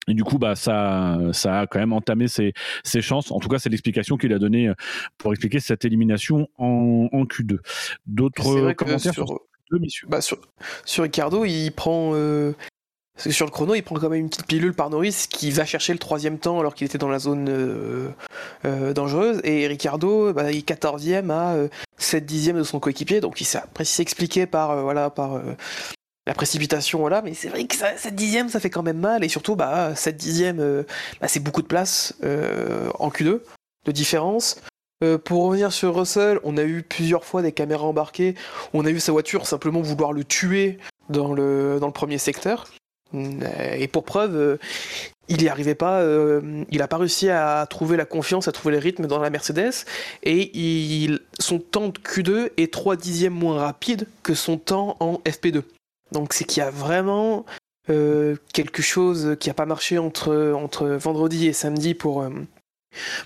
Et 0.07 0.15
du 0.15 0.23
coup, 0.23 0.39
bah, 0.39 0.55
ça, 0.55 1.19
ça 1.33 1.61
a 1.61 1.67
quand 1.67 1.79
même 1.79 1.93
entamé 1.93 2.29
ses, 2.29 2.53
ses 2.83 3.01
chances. 3.01 3.31
En 3.31 3.39
tout 3.39 3.49
cas, 3.49 3.59
c'est 3.59 3.71
l'explication 3.71 4.17
qu'il 4.17 4.33
a 4.35 4.39
donnée 4.39 4.69
euh, 4.69 4.75
pour 5.17 5.33
expliquer 5.33 5.61
cette 5.61 5.85
élimination 5.85 6.49
en, 6.59 7.09
en 7.11 7.25
Q2. 7.25 7.59
D'autres 8.07 8.73
commentaires 8.73 9.15
sur 9.15 9.41
bah, 10.09 10.21
sur, 10.21 10.39
Ricardo, 11.03 11.45
il 11.45 11.71
prend. 11.71 12.13
Euh, 12.15 12.53
sur 13.17 13.47
le 13.47 13.53
chrono, 13.53 13.75
il 13.75 13.83
prend 13.83 13.95
quand 13.95 14.09
même 14.09 14.21
une 14.21 14.29
petite 14.29 14.47
pilule 14.47 14.75
par 14.75 14.91
Norris 14.91 15.27
qui 15.31 15.53
va 15.53 15.65
chercher 15.65 15.93
le 15.93 16.01
troisième 16.01 16.39
temps 16.39 16.59
alors 16.59 16.75
qu'il 16.75 16.85
était 16.85 16.99
dans 16.99 17.09
la 17.09 17.21
zone 17.21 17.49
euh, 17.49 18.09
euh, 18.65 18.93
dangereuse. 18.93 19.41
Et 19.45 19.69
Ricardo, 19.69 20.33
bah, 20.33 20.51
il 20.51 20.59
est 20.59 20.69
14e 20.69 21.31
à 21.31 21.55
7 21.97 22.27
dixièmes 22.27 22.59
de 22.59 22.65
son 22.65 22.81
coéquipier. 22.81 23.21
Donc 23.21 23.41
il 23.41 23.45
s'est 23.45 24.03
expliqué 24.03 24.47
par, 24.47 24.83
voilà, 24.83 25.11
par 25.11 25.41
la 26.27 26.35
précipitation. 26.35 26.99
Voilà. 26.99 27.23
Mais 27.23 27.35
c'est 27.35 27.49
vrai 27.49 27.67
que 27.67 27.77
ça, 27.77 27.97
7 27.97 28.17
dixièmes, 28.17 28.49
ça 28.49 28.59
fait 28.59 28.71
quand 28.71 28.83
même 28.83 28.99
mal. 28.99 29.23
Et 29.23 29.29
surtout, 29.29 29.55
bah, 29.55 29.95
7 29.95 30.17
dixièmes, 30.17 30.85
bah, 31.21 31.29
c'est 31.29 31.41
beaucoup 31.41 31.63
de 31.63 31.69
place 31.69 32.15
en 32.21 33.11
Q2 33.11 33.41
de 33.85 33.93
différence. 33.93 34.57
Euh, 35.05 35.19
pour 35.19 35.45
revenir 35.45 35.73
sur 35.73 35.95
Russell, 35.95 36.41
on 36.45 36.57
a 36.57 36.63
eu 36.63 36.83
plusieurs 36.83 37.25
fois 37.25 37.43
des 37.43 37.53
caméras 37.53 37.85
embarquées. 37.85 38.35
On 38.73 38.87
a 38.87 38.91
vu 38.91 39.01
sa 39.01 39.13
voiture 39.13 39.47
simplement 39.47 39.83
vouloir 39.83 40.13
le 40.13 40.25
tuer 40.25 40.79
dans 41.11 41.35
le, 41.35 41.79
dans 41.79 41.87
le 41.87 41.93
premier 41.93 42.19
secteur. 42.19 42.69
Et 43.77 43.87
pour 43.87 44.05
preuve, 44.05 44.59
il 45.29 45.37
n'y 45.37 45.49
arrivait 45.49 45.77
pas, 45.77 46.03
il 46.71 46.79
n'a 46.79 46.89
pas 46.89 46.97
réussi 46.97 47.31
à 47.31 47.65
trouver 47.71 47.97
la 47.97 48.07
confiance, 48.07 48.49
à 48.49 48.53
trouver 48.53 48.75
le 48.75 48.81
rythme 48.81 49.07
dans 49.07 49.21
la 49.21 49.31
Mercedes, 49.31 49.85
et 50.25 50.51
il, 50.59 51.21
son 51.39 51.61
temps 51.61 51.91
de 51.91 51.99
Q2 51.99 52.51
est 52.57 52.73
3 52.73 52.97
dixièmes 52.97 53.35
moins 53.35 53.61
rapide 53.61 54.09
que 54.25 54.35
son 54.35 54.57
temps 54.57 54.97
en 54.99 55.21
FP2. 55.27 55.63
Donc 56.11 56.33
c'est 56.33 56.45
qu'il 56.45 56.61
y 56.61 56.67
a 56.67 56.71
vraiment 56.71 57.45
quelque 57.87 58.83
chose 58.83 59.37
qui 59.39 59.49
n'a 59.49 59.55
pas 59.55 59.67
marché 59.67 59.99
entre, 59.99 60.53
entre 60.57 60.89
vendredi 60.89 61.47
et 61.47 61.53
samedi 61.53 61.95
pour, 61.95 62.25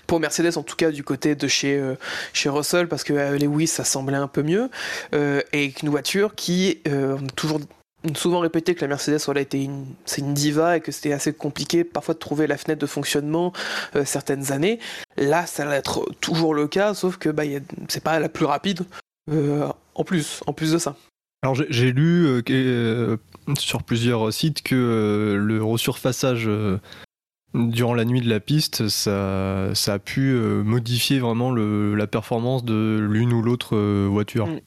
pour 0.07 0.19
Mercedes 0.19 0.57
en 0.57 0.63
tout 0.63 0.75
cas 0.75 0.91
du 0.91 1.03
côté 1.03 1.35
de 1.35 1.47
chez, 1.47 1.77
euh, 1.77 1.95
chez 2.33 2.49
Russell 2.49 2.87
parce 2.87 3.03
que 3.03 3.13
euh, 3.13 3.37
Lewis 3.37 3.67
ça 3.67 3.83
semblait 3.83 4.17
un 4.17 4.27
peu 4.27 4.43
mieux. 4.43 4.69
Euh, 5.13 5.41
et 5.53 5.73
une 5.81 5.89
voiture 5.89 6.35
qui 6.35 6.79
on 6.85 7.15
a 7.15 7.31
toujours 7.35 7.59
souvent 8.15 8.39
répété 8.39 8.75
que 8.75 8.81
la 8.81 8.87
Mercedes 8.87 9.19
voilà, 9.25 9.41
une, 9.53 9.85
c'est 10.05 10.21
une 10.21 10.33
diva 10.33 10.77
et 10.77 10.81
que 10.81 10.91
c'était 10.91 11.11
assez 11.11 11.33
compliqué 11.33 11.83
parfois 11.83 12.13
de 12.13 12.19
trouver 12.19 12.47
la 12.47 12.57
fenêtre 12.57 12.79
de 12.79 12.87
fonctionnement 12.87 13.51
certaines 14.05 14.51
années. 14.51 14.79
Là 15.17 15.45
ça 15.45 15.65
va 15.65 15.75
être 15.75 16.09
toujours 16.21 16.53
le 16.53 16.67
cas 16.67 16.93
sauf 16.93 17.17
que 17.17 17.29
bah, 17.29 17.43
c'est 17.89 18.03
pas 18.03 18.19
la 18.19 18.29
plus 18.29 18.45
rapide 18.45 18.85
en 19.29 20.03
plus 20.05 20.41
en 20.47 20.53
plus 20.53 20.71
de 20.71 20.77
ça. 20.77 20.95
Alors 21.43 21.55
j'ai 21.55 21.91
lu 21.91 22.41
sur 23.57 23.83
plusieurs 23.83 24.31
sites 24.31 24.61
que 24.61 25.37
le 25.37 25.63
resurfaçage 25.63 26.49
durant 27.53 27.93
la 27.93 28.05
nuit 28.05 28.21
de 28.21 28.29
la 28.29 28.39
piste, 28.39 28.87
ça, 28.89 29.71
ça 29.73 29.93
a 29.93 29.99
pu 29.99 30.31
euh, 30.31 30.63
modifier 30.63 31.19
vraiment 31.19 31.51
le, 31.51 31.95
la 31.95 32.07
performance 32.07 32.63
de 32.63 32.99
l'une 32.99 33.33
ou 33.33 33.41
l'autre 33.41 33.75
euh, 33.75 34.07
voiture. 34.09 34.47
Mm. 34.47 34.59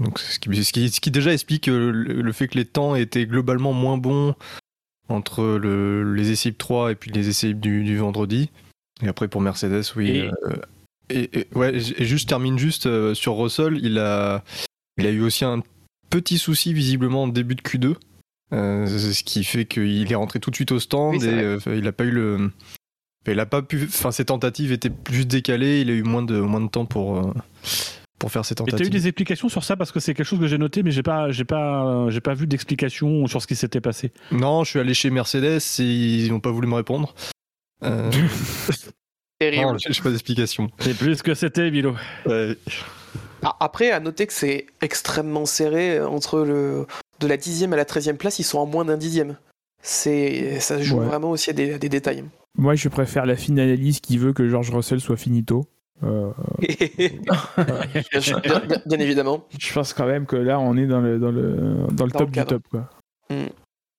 Donc, 0.00 0.18
ce 0.18 0.38
qui, 0.38 0.64
ce, 0.64 1.00
qui, 1.00 1.10
déjà 1.10 1.32
explique 1.32 1.68
euh, 1.68 1.90
le, 1.90 2.32
fait 2.32 2.48
que 2.48 2.56
les 2.56 2.64
temps 2.64 2.94
étaient 2.94 3.26
globalement 3.26 3.72
moins 3.72 3.98
bons 3.98 4.34
entre 5.08 5.42
le, 5.42 6.14
les 6.14 6.30
essais 6.30 6.52
3 6.52 6.92
et 6.92 6.94
puis 6.94 7.10
les 7.10 7.28
essais 7.28 7.54
du, 7.54 7.82
du, 7.82 7.96
vendredi. 7.96 8.50
Et 9.02 9.08
après 9.08 9.26
pour 9.26 9.40
Mercedes, 9.40 9.84
oui. 9.96 10.28
Et, 11.10 11.40
et, 11.40 11.48
ouais, 11.54 11.74
et 11.74 12.04
juste 12.04 12.28
termine 12.28 12.58
juste 12.58 13.14
sur 13.14 13.36
Russell, 13.36 13.78
il 13.82 13.98
a, 13.98 14.44
il 14.98 15.06
a 15.06 15.10
eu 15.10 15.22
aussi 15.22 15.44
un 15.44 15.62
petit 16.10 16.38
souci 16.38 16.72
visiblement 16.74 17.24
en 17.24 17.28
début 17.28 17.54
de 17.54 17.62
Q2 17.62 17.86
euh, 17.86 17.94
ce 18.52 19.22
qui 19.22 19.44
fait 19.44 19.64
qu'il 19.64 20.10
est 20.10 20.14
rentré 20.14 20.40
tout 20.40 20.50
de 20.50 20.56
suite 20.56 20.72
au 20.72 20.78
stand 20.78 21.22
et 21.22 21.28
euh, 21.28 21.58
il 21.66 21.86
a 21.86 21.92
pas 21.92 22.04
eu 22.04 22.10
le. 22.10 22.50
Il 23.26 23.38
a 23.40 23.46
pas 23.46 23.60
pu. 23.60 23.84
Enfin, 23.84 24.10
ses 24.10 24.24
tentatives 24.24 24.72
étaient 24.72 24.90
plus 24.90 25.26
décalées. 25.26 25.82
Il 25.82 25.90
a 25.90 25.92
eu 25.92 26.02
moins 26.02 26.22
de 26.22 26.40
moins 26.40 26.62
de 26.62 26.68
temps 26.68 26.86
pour 26.86 27.18
euh, 27.18 27.32
pour 28.18 28.32
faire 28.32 28.44
ses 28.44 28.54
tentatives. 28.54 28.80
Et 28.80 28.84
as 28.84 28.86
eu 28.86 28.90
des 28.90 29.06
explications 29.06 29.50
sur 29.50 29.64
ça? 29.64 29.76
Parce 29.76 29.92
que 29.92 30.00
c'est 30.00 30.14
quelque 30.14 30.26
chose 30.26 30.40
que 30.40 30.46
j'ai 30.46 30.56
noté, 30.56 30.82
mais 30.82 30.90
j'ai 30.90 31.02
pas 31.02 31.30
j'ai 31.30 31.44
pas 31.44 32.08
j'ai 32.08 32.22
pas 32.22 32.32
vu 32.32 32.46
d'explication 32.46 33.26
sur 33.26 33.42
ce 33.42 33.46
qui 33.46 33.56
s'était 33.56 33.82
passé. 33.82 34.12
Non, 34.32 34.64
je 34.64 34.70
suis 34.70 34.78
allé 34.78 34.94
chez 34.94 35.10
Mercedes 35.10 35.60
et 35.78 35.82
ils 35.82 36.30
n'ont 36.30 36.40
pas 36.40 36.50
voulu 36.50 36.68
me 36.68 36.74
répondre. 36.74 37.14
Euh... 37.84 38.10
Terrible. 39.38 39.76
j'ai 39.78 40.02
pas 40.02 40.10
d'explication. 40.10 40.70
C'est 40.78 40.96
plus 40.96 41.22
que 41.22 41.34
c'était, 41.34 41.70
Milo. 41.70 41.94
Ah, 43.42 43.56
après, 43.60 43.92
à 43.92 44.00
noter 44.00 44.26
que 44.26 44.32
c'est 44.32 44.66
extrêmement 44.80 45.46
serré 45.46 46.00
entre 46.00 46.40
le 46.40 46.86
de 47.20 47.26
la 47.26 47.36
dixième 47.36 47.72
à 47.72 47.76
la 47.76 47.84
treizième 47.84 48.16
place, 48.16 48.38
ils 48.38 48.44
sont 48.44 48.58
en 48.58 48.66
moins 48.66 48.84
d'un 48.84 48.96
dixième. 48.96 49.36
C'est, 49.82 50.60
ça 50.60 50.80
joue 50.80 50.98
vraiment 50.98 51.30
aussi 51.30 51.50
à 51.50 51.52
des, 51.52 51.78
détails. 51.78 52.24
Moi, 52.56 52.74
je 52.74 52.88
préfère 52.88 53.26
la 53.26 53.36
finaliste 53.36 54.04
qui 54.04 54.18
veut 54.18 54.32
que 54.32 54.48
George 54.48 54.70
Russell 54.70 55.00
soit 55.00 55.16
finito. 55.16 55.66
Euh, 56.04 56.30
bien, 58.86 58.98
évidemment. 58.98 59.44
Je 59.58 59.72
pense 59.72 59.92
quand 59.92 60.06
même 60.06 60.26
que 60.26 60.36
là, 60.36 60.60
on 60.60 60.76
est 60.76 60.86
dans 60.86 61.00
le, 61.00 61.18
dans 61.18 61.30
le, 61.30 61.86
dans 61.92 62.04
le 62.04 62.10
top 62.10 62.30
du 62.30 62.44
top. 62.44 62.62
Quoi. 62.70 62.88
Mm. 63.30 63.46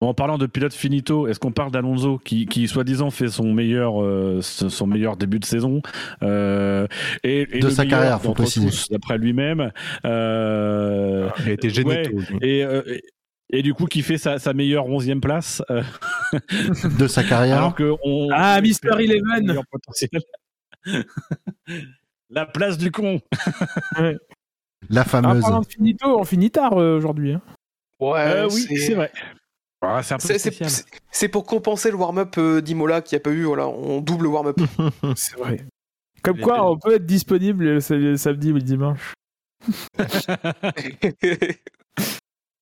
En 0.01 0.13
parlant 0.13 0.38
de 0.38 0.45
pilote 0.45 0.73
finito, 0.73 1.27
est-ce 1.27 1.39
qu'on 1.39 1.51
parle 1.51 1.71
d'Alonso 1.71 2.19
qui, 2.19 2.45
qui 2.45 2.67
soi-disant 2.67 3.09
fait 3.09 3.27
son 3.27 3.53
meilleur, 3.53 4.01
euh, 4.01 4.41
son 4.41 4.88
meilleur 4.88 5.17
début 5.17 5.39
de 5.39 5.45
saison 5.45 5.81
euh, 6.23 6.88
et, 7.23 7.45
de 7.45 7.69
sa 7.69 7.85
carrière, 7.85 8.21
faut 8.21 8.34
préciser. 8.34 8.69
D'après 8.91 9.17
lui-même, 9.17 9.71
euh, 10.05 11.30
il 11.39 11.49
a 11.49 11.51
été 11.51 11.69
gêné. 11.69 12.03
et, 12.41 12.63
et, 13.49 13.61
du 13.61 13.73
coup, 13.73 13.88
qui 13.88 14.01
fait 14.01 14.17
sa, 14.17 14.39
sa 14.39 14.53
meilleure 14.53 14.85
onzième 14.85 15.19
place 15.19 15.61
de 16.97 17.07
sa 17.07 17.23
carrière. 17.23 17.57
Alors 17.57 17.76
que 17.76 17.93
on, 18.03 18.30
ah, 18.31 18.61
Mister 18.61 18.91
Eleven. 18.97 19.61
La 22.30 22.45
place 22.45 22.77
du 22.77 22.91
con. 22.91 23.19
La 24.89 25.03
fameuse. 25.03 25.39
En 25.39 25.41
parlant 25.41 25.61
de 25.61 25.67
finito, 25.67 26.19
on 26.19 26.23
finit 26.23 26.51
tard 26.51 26.77
aujourd'hui. 26.77 27.34
Hein. 27.34 27.41
Ouais, 27.99 28.45
oui, 28.49 28.77
c'est 28.77 28.93
vrai. 28.93 29.11
Ah, 29.81 30.01
c'est 31.11 31.30
pour 31.30 31.45
compenser 31.45 31.89
le 31.89 31.95
warm-up 31.95 32.35
euh, 32.38 32.60
d'Imola 32.61 33.01
qui 33.01 33.15
a 33.15 33.19
pas 33.19 33.30
eu, 33.30 33.43
voilà, 33.43 33.68
on 33.68 34.01
double 34.01 34.23
le 34.23 34.30
warm-up. 34.30 34.57
c'est 35.15 35.38
vrai. 35.38 35.65
Comme 36.22 36.39
quoi, 36.39 36.69
on 36.69 36.77
peut 36.77 36.95
être 36.95 37.06
disponible 37.06 37.64
le 37.64 37.80
samedi 37.80 38.51
ou 38.51 38.56
le 38.56 38.61
dimanche. 38.61 39.14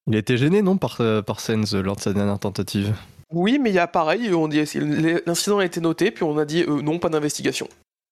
il 0.07 0.15
a 0.15 0.17
été 0.17 0.37
gêné, 0.37 0.61
non, 0.61 0.77
par, 0.77 1.01
euh, 1.01 1.23
par 1.23 1.39
Sens 1.39 1.73
lors 1.73 1.95
de 1.95 2.01
sa 2.01 2.13
dernière 2.13 2.37
tentative? 2.37 2.95
Oui, 3.33 3.57
mais 3.59 3.71
il 3.71 3.75
y 3.75 3.79
a 3.79 3.87
pareil, 3.87 4.31
on 4.33 4.47
dit 4.47 4.63
l'incident 5.25 5.57
a 5.57 5.65
été 5.65 5.81
noté, 5.81 6.11
puis 6.11 6.23
on 6.23 6.37
a 6.37 6.45
dit 6.45 6.63
euh, 6.63 6.81
non, 6.81 6.99
pas 6.99 7.09
d'investigation. 7.09 7.67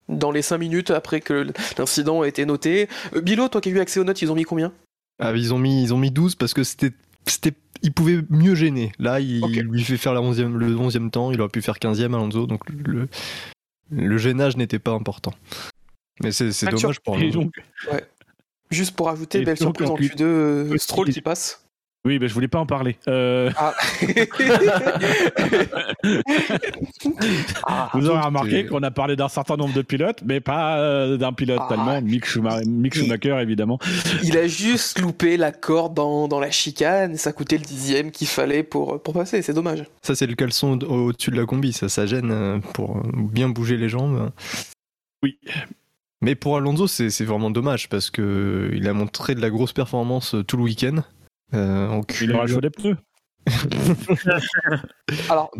Dans 0.09 0.31
les 0.31 0.41
5 0.41 0.57
minutes 0.57 0.91
après 0.91 1.21
que 1.21 1.47
l'incident 1.77 2.21
a 2.21 2.27
été 2.27 2.45
noté. 2.45 2.89
Bilo, 3.23 3.47
toi 3.49 3.61
qui 3.61 3.69
as 3.69 3.71
eu 3.71 3.79
accès 3.79 3.99
aux 3.99 4.03
notes, 4.03 4.21
ils 4.21 4.31
ont 4.31 4.35
mis 4.35 4.43
combien? 4.43 4.73
Ah, 5.19 5.31
ils, 5.31 5.53
ont 5.53 5.59
mis, 5.59 5.83
ils 5.83 5.93
ont 5.93 5.97
mis 5.97 6.11
12 6.11 6.35
parce 6.35 6.53
que 6.53 6.63
c'était 6.63 6.91
il 7.85 7.93
pouvait 7.93 8.21
mieux 8.29 8.55
gêner. 8.55 8.91
Là, 8.97 9.19
il, 9.19 9.41
lui 9.45 9.83
fait 9.83 9.97
faire 9.97 10.13
la 10.13 10.21
11 10.21 10.41
le 10.41 10.75
11e 10.75 11.11
temps, 11.11 11.31
il 11.31 11.39
aurait 11.39 11.49
pu 11.49 11.61
faire 11.61 11.75
15e 11.75 12.05
Alonso, 12.05 12.47
donc 12.47 12.61
le, 12.69 13.07
le 13.91 14.17
gênage 14.17 14.57
n'était 14.57 14.79
pas 14.79 14.91
important. 14.91 15.33
Mais 16.23 16.31
c'est 16.31 16.65
dommage 16.65 16.99
pour 17.01 17.17
lui. 17.17 17.31
Juste 18.71 18.95
pour 18.95 19.09
ajouter, 19.09 19.43
belle 19.43 19.57
surprise 19.57 19.89
en 19.89 19.95
Q2, 19.95 20.21
euh, 20.23 20.77
Stroll 20.77 21.09
qui 21.09 21.21
passe. 21.21 21.64
Oui, 22.05 22.19
mais 22.19 22.27
je 22.27 22.33
voulais 22.35 22.47
pas 22.47 22.59
en 22.59 22.67
parler. 22.67 22.97
Euh... 23.07 23.49
Ah. 23.57 23.73
ah 27.65 27.89
Vous 27.95 28.07
aurez 28.07 28.21
remarqué 28.21 28.67
qu'on 28.67 28.83
a 28.83 28.91
parlé 28.91 29.15
d'un 29.15 29.27
certain 29.27 29.57
nombre 29.57 29.73
de 29.73 29.81
pilotes, 29.81 30.21
mais 30.23 30.39
pas 30.39 30.77
euh, 30.77 31.17
d'un 31.17 31.33
pilote 31.33 31.61
ah. 31.61 31.73
allemand, 31.73 31.99
Mick, 32.03 32.25
Schumacher, 32.25 33.39
évidemment. 33.41 33.79
Il 34.23 34.37
a 34.37 34.45
juste 34.45 34.99
loupé 34.99 35.35
la 35.35 35.51
corde 35.51 35.95
dans, 35.95 36.27
dans 36.27 36.39
la 36.39 36.51
chicane, 36.51 37.13
et 37.13 37.17
ça 37.17 37.31
coûtait 37.31 37.57
le 37.57 37.65
dixième 37.65 38.11
qu'il 38.11 38.27
fallait 38.27 38.61
pour, 38.61 39.01
pour 39.01 39.15
passer, 39.15 39.41
c'est 39.41 39.53
dommage. 39.53 39.83
Ça, 40.03 40.13
c'est 40.13 40.27
le 40.27 40.35
caleçon 40.35 40.77
au-dessus 40.83 41.31
de 41.31 41.37
la 41.37 41.47
combi, 41.47 41.73
ça, 41.73 41.89
ça 41.89 42.05
gêne 42.05 42.29
euh, 42.31 42.59
pour 42.73 43.01
bien 43.15 43.49
bouger 43.49 43.77
les 43.77 43.89
jambes. 43.89 44.29
Oui. 45.23 45.39
Mais 46.21 46.35
pour 46.35 46.55
Alonso, 46.57 46.85
c'est 46.87 47.23
vraiment 47.23 47.49
dommage 47.49 47.89
parce 47.89 48.11
que 48.11 48.69
il 48.73 48.87
a 48.87 48.93
montré 48.93 49.33
de 49.33 49.41
la 49.41 49.49
grosse 49.49 49.73
performance 49.73 50.35
tout 50.47 50.57
le 50.57 50.63
week-end. 50.63 51.03
Euh, 51.53 52.01
il 52.21 52.33
aura 52.33 52.45
le 52.45 52.61
des 52.61 52.69
pneus. 52.69 52.97
Alors, 55.29 55.51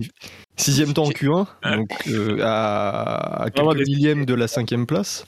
sixième 0.56 0.94
temps 0.94 1.04
en 1.04 1.12
Q1, 1.12 1.46
donc 1.78 1.90
euh, 2.08 2.40
à, 2.42 3.44
à 3.44 3.50
quelques 3.52 3.88
millièmes 3.88 4.26
de 4.26 4.34
la 4.34 4.48
cinquième 4.48 4.88
place. 4.88 5.26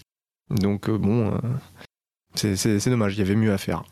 Donc 0.50 0.90
euh, 0.90 0.98
bon, 0.98 1.40
c'est 2.34 2.90
dommage, 2.90 3.14
il 3.16 3.20
y 3.20 3.22
avait 3.22 3.36
mieux 3.36 3.54
à 3.54 3.58
faire. 3.58 3.84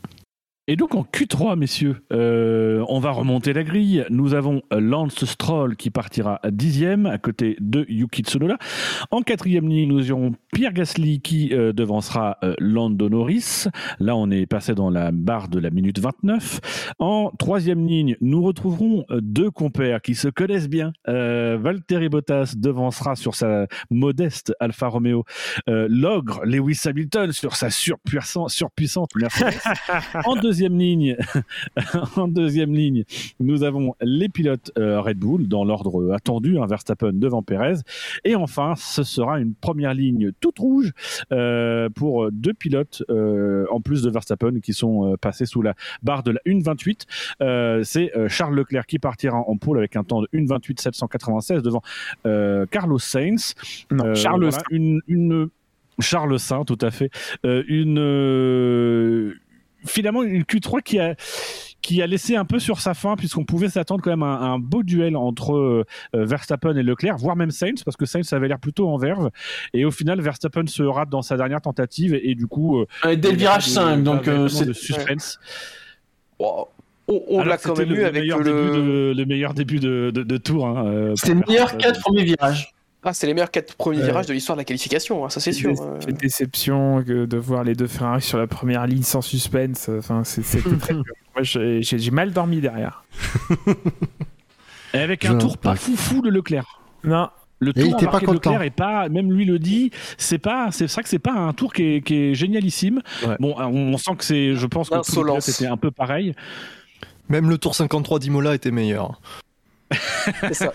Et 0.68 0.78
donc 0.78 0.96
en 0.96 1.04
Q3, 1.04 1.60
messieurs, 1.60 1.98
euh, 2.12 2.84
on 2.90 3.00
va 3.00 3.12
remonter 3.12 3.54
la 3.54 3.64
grille. 3.64 4.04
Nous 4.10 4.34
avons 4.34 4.64
Lance 4.72 5.24
Stroll 5.24 5.76
qui 5.76 5.92
partira 5.92 6.40
à 6.42 6.50
dixième 6.50 7.06
à 7.06 7.20
côté 7.20 7.56
de 7.60 7.86
Yuki 7.88 8.24
Tsunoda. 8.24 8.58
En 9.12 9.22
quatrième 9.22 9.70
ligne, 9.70 9.88
nous 9.90 10.12
aurons 10.12 10.34
Pierre 10.52 10.74
Gasly 10.74 11.22
qui 11.22 11.54
euh, 11.54 11.72
devancera 11.72 12.40
euh, 12.44 12.56
Lando 12.58 13.10
Norris. 13.10 13.66
Là, 14.00 14.16
on 14.16 14.32
est 14.32 14.48
passé 14.48 14.74
dans 14.74 14.90
la 14.90 15.12
barre 15.12 15.50
de 15.50 15.60
la 15.60 15.70
minute 15.70 16.00
29. 16.00 16.96
En 16.98 17.30
troisième 17.38 17.86
ligne, 17.86 18.18
nous 18.20 18.42
retrouverons 18.42 19.06
deux 19.12 19.52
compères 19.52 20.02
qui 20.02 20.16
se 20.16 20.30
connaissent 20.30 20.70
bien. 20.70 20.94
Valtteri 21.06 22.10
Bottas 22.10 22.54
devancera 22.58 23.16
sur 23.16 23.36
sa 23.36 23.68
modeste 23.92 24.56
Alfa 24.60 24.88
Romeo 24.88 25.26
l'ogre 25.68 26.44
Lewis 26.44 26.82
Hamilton 26.86 27.32
sur 27.32 27.56
sa 27.56 27.70
surpuissante, 27.70 29.16
Mercedes. 29.16 29.62
en 30.26 30.36
deuxième 30.36 30.55
ligne, 30.64 31.18
en 32.16 32.28
deuxième 32.28 32.74
ligne, 32.74 33.04
nous 33.40 33.64
avons 33.64 33.96
les 34.02 34.30
pilotes 34.30 34.72
euh, 34.78 35.02
Red 35.02 35.18
Bull 35.18 35.48
dans 35.48 35.64
l'ordre 35.64 36.14
attendu, 36.14 36.58
hein, 36.58 36.66
Verstappen 36.68 37.14
devant 37.14 37.42
Perez. 37.44 37.80
Et 38.24 38.36
enfin, 38.36 38.74
ce 38.78 39.04
sera 39.04 39.40
une 39.40 39.54
première 39.54 39.94
ligne 39.94 40.32
toute 40.40 40.60
rouge 40.60 40.92
euh, 41.32 41.90
pour 41.90 42.32
deux 42.32 42.54
pilotes 42.54 43.04
euh, 43.10 43.66
en 43.72 43.82
plus 43.82 44.04
de 44.04 44.10
Verstappen 44.10 44.60
qui 44.62 44.74
sont 44.74 45.16
passés 45.22 45.46
sous 45.46 45.62
la 45.62 45.74
barre 46.04 46.24
de 46.24 46.32
la 46.32 46.40
1.28. 46.46 47.84
C'est 47.84 48.12
Charles 48.30 48.56
Leclerc 48.56 48.86
qui 48.86 49.00
partira 49.00 49.38
en 49.38 49.58
pôle 49.58 49.78
avec 49.78 49.96
un 49.96 50.04
temps 50.04 50.22
de 50.22 50.28
1.28 50.34 50.82
796 50.82 51.62
devant 51.62 51.82
Carlos 52.72 53.00
Sainz. 53.00 53.56
Charles 54.16 54.50
une, 54.72 55.02
une 55.08 55.50
Charles 56.00 56.40
Saint, 56.40 56.66
tout 56.66 56.78
à 56.82 56.92
fait. 56.92 57.10
une 57.44 59.34
finalement 59.86 60.24
une 60.24 60.44
Q3 60.44 60.82
qui 60.82 61.00
a 61.00 61.16
qui 61.82 62.02
a 62.02 62.08
laissé 62.08 62.36
un 62.36 62.46
peu 62.46 62.58
sur 62.58 62.80
sa 62.80 62.96
fin, 62.96 63.16
puisqu'on 63.16 63.44
pouvait 63.46 63.70
s'attendre 63.70 64.02
quand 64.02 64.10
même 64.10 64.24
à 64.24 64.38
un, 64.38 64.58
beau 64.58 64.82
duel 64.82 65.16
entre 65.16 65.86
Verstappen 66.14 66.76
et 66.76 66.82
Leclerc, 66.82 67.16
voire 67.18 67.36
même 67.36 67.52
Sainz, 67.52 67.84
parce 67.84 67.96
que 67.96 68.08
Sainz 68.08 68.34
avait 68.34 68.48
l'air 68.48 68.58
plutôt 68.58 68.90
en 68.90 68.98
verve. 68.98 69.30
Et 69.72 69.86
au 69.86 69.92
final, 69.92 70.20
Verstappen 70.20 70.66
se 70.66 70.82
rate 70.82 71.10
dans 71.10 71.22
sa 71.22 71.38
dernière 71.38 71.62
tentative, 71.62 72.16
et, 72.16 72.34
du 72.34 72.48
coup. 72.48 72.84
dès 73.04 73.16
le 73.16 73.38
virage 73.38 73.68
5, 73.70 74.02
donc 74.02 74.28
c'est. 74.50 74.74
suspense. 74.74 75.40
On, 77.08 77.44
l'a 77.44 77.58
quand 77.58 77.78
même 77.78 77.92
eu 77.92 78.04
avec 78.04 78.24
le... 78.24 79.14
le 79.14 79.26
meilleur 79.26 79.54
début 79.54 79.80
de, 79.80 80.10
de, 80.10 80.38
tour. 80.38 80.66
Hein, 80.66 81.14
c'est 81.16 81.36
le 81.36 81.44
meilleur 81.48 81.78
4 81.78 82.00
premiers 82.00 82.24
virages. 82.24 82.75
Ah, 83.08 83.14
c'est 83.14 83.28
les 83.28 83.36
meilleurs 83.36 83.52
quatre 83.52 83.76
premiers 83.76 84.02
virages 84.02 84.26
de 84.26 84.34
l'histoire 84.34 84.56
de 84.56 84.62
la 84.62 84.66
qualification, 84.66 85.24
hein, 85.24 85.30
ça 85.30 85.40
c'est 85.40 85.52
sûr. 85.52 85.74
C'est 86.00 86.10
une 86.10 86.18
déception 86.18 87.02
de 87.02 87.38
voir 87.38 87.64
les 87.64 87.76
deux 87.76 87.86
Ferrari 87.86 88.24
sur 88.24 88.40
la 88.40 88.48
première 88.48 88.88
ligne 88.88 89.04
sans 89.04 89.22
suspense. 89.22 89.90
Enfin, 89.90 90.24
c'était 90.24 90.62
très 90.80 90.94
dur. 90.96 91.04
Moi, 91.36 91.44
j'ai 91.44 92.12
mal 92.12 92.32
dormi 92.32 92.62
derrière. 92.62 93.04
Et 94.96 95.00
avec 95.00 95.26
un 95.26 95.38
tour 95.38 95.58
pas 95.60 95.76
foufou 95.76 96.22
de 96.22 96.30
Leclerc. 96.30 96.82
Non. 97.04 97.30
Le 97.60 97.74
tour 97.74 97.98
il 98.00 98.08
pas 98.08 98.20
de 98.20 98.26
Leclerc 98.26 98.64
et 98.64 98.70
pas, 98.70 99.08
même 99.08 99.32
lui 99.32 99.46
le 99.46 99.60
dit, 99.60 99.92
c'est 100.18 100.40
pas, 100.40 100.70
c'est 100.72 100.88
ça 100.88 101.04
que 101.04 101.10
c'est 101.10 101.20
pas 101.20 101.32
un 101.32 101.54
tour 101.54 101.74
qui 101.74 101.84
est, 101.84 102.02
qui 102.02 102.16
est 102.16 102.34
génialissime. 102.34 103.02
Bon, 103.40 103.56
on, 103.58 103.98
sent 103.98 104.16
que 104.18 104.26
c'est, 104.26 104.56
je 104.56 104.66
pense 104.66 104.90
que 104.90 104.98
c'était 105.42 105.68
un 105.68 105.78
peu 105.78 105.92
pareil. 105.92 106.34
Même 107.30 107.50
le 107.50 107.58
tour 107.58 107.76
53 107.76 108.20
d'Imola 108.20 108.56
était 108.56 108.72
meilleur. 108.72 109.20
Ça. 110.52 110.74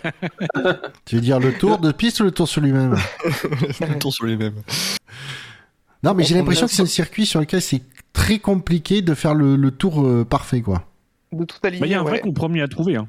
tu 1.05 1.17
veux 1.17 1.21
dire 1.21 1.41
le 1.41 1.53
tour 1.53 1.79
de 1.79 1.93
piste 1.93 2.21
ou 2.21 2.25
le 2.25 2.31
tour 2.31 2.49
sur 2.49 2.61
lui-même 2.61 2.97
Le 3.81 3.99
tour 3.99 4.13
sur 4.13 4.27
lui-même. 4.27 4.55
Non, 6.03 6.15
mais 6.15 6.25
j'ai 6.25 6.35
l'impression 6.35 6.67
que 6.67 6.73
c'est 6.73 6.83
un 6.83 6.87
circuit 6.87 7.27
sur 7.27 7.41
lequel 7.41 7.61
c'est 7.61 7.83
très 8.13 8.39
compliqué 8.39 9.03
de 9.03 9.15
faire 9.15 9.35
le, 9.35 9.71
tour 9.71 10.07
euh, 10.07 10.25
parfait, 10.25 10.63
quoi. 10.63 10.85
De 11.33 11.45
tout 11.45 11.59
aligner. 11.63 11.81
Bah, 11.81 11.87
il 11.87 11.93
y 11.93 11.95
a 11.95 12.01
un 12.01 12.05
vrai 12.05 12.21
compromis 12.21 12.61
à 12.61 12.69
trouver. 12.69 12.97
Hein. 12.97 13.09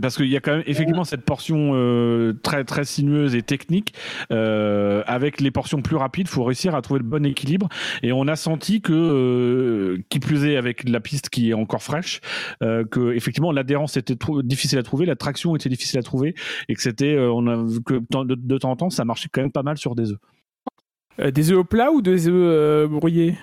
Parce 0.00 0.16
qu'il 0.16 0.26
y 0.26 0.36
a 0.36 0.40
quand 0.40 0.52
même 0.52 0.64
effectivement 0.66 1.04
cette 1.04 1.22
portion 1.22 1.72
euh, 1.74 2.32
très 2.42 2.64
très 2.64 2.84
sinueuse 2.84 3.34
et 3.34 3.42
technique. 3.42 3.94
Euh, 4.30 5.02
avec 5.06 5.40
les 5.40 5.50
portions 5.50 5.82
plus 5.82 5.96
rapides, 5.96 6.26
il 6.28 6.30
faut 6.30 6.44
réussir 6.44 6.74
à 6.74 6.82
trouver 6.82 7.00
le 7.00 7.06
bon 7.06 7.24
équilibre. 7.26 7.68
Et 8.02 8.12
on 8.12 8.28
a 8.28 8.36
senti 8.36 8.80
que, 8.80 8.92
euh, 8.92 10.02
qui 10.08 10.20
plus 10.20 10.44
est 10.44 10.56
avec 10.56 10.88
la 10.88 11.00
piste 11.00 11.30
qui 11.30 11.50
est 11.50 11.54
encore 11.54 11.82
fraîche, 11.82 12.20
que 12.60 13.12
effectivement 13.14 13.52
l'adhérence 13.52 13.96
était 13.96 14.16
difficile 14.44 14.78
à 14.78 14.82
trouver, 14.82 15.06
la 15.06 15.16
traction 15.16 15.56
était 15.56 15.68
difficile 15.68 15.98
à 15.98 16.02
trouver, 16.02 16.34
et 16.68 16.74
que 16.74 16.82
c'était, 16.82 17.18
on 17.18 17.46
a 17.46 17.56
que 17.84 17.94
de, 18.24 18.34
de, 18.34 18.58
temps 18.58 18.70
en 18.70 18.76
temps, 18.76 18.90
ça 18.90 19.04
marchait 19.04 19.28
quand 19.30 19.40
même 19.40 19.52
pas 19.52 19.62
mal 19.62 19.78
sur 19.78 19.94
des 19.94 20.12
œufs. 20.12 21.32
des 21.32 21.50
œufs 21.50 21.58
au 21.58 21.64
plat 21.64 21.90
ou 21.90 22.02
des 22.02 22.28
œufs 22.28 22.88
brouillés? 22.88 23.36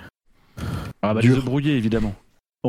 Ah 1.02 1.14
bah, 1.14 1.22
des 1.22 1.30
œufs 1.30 1.44
brouillés 1.44 1.76
évidemment. 1.77 2.15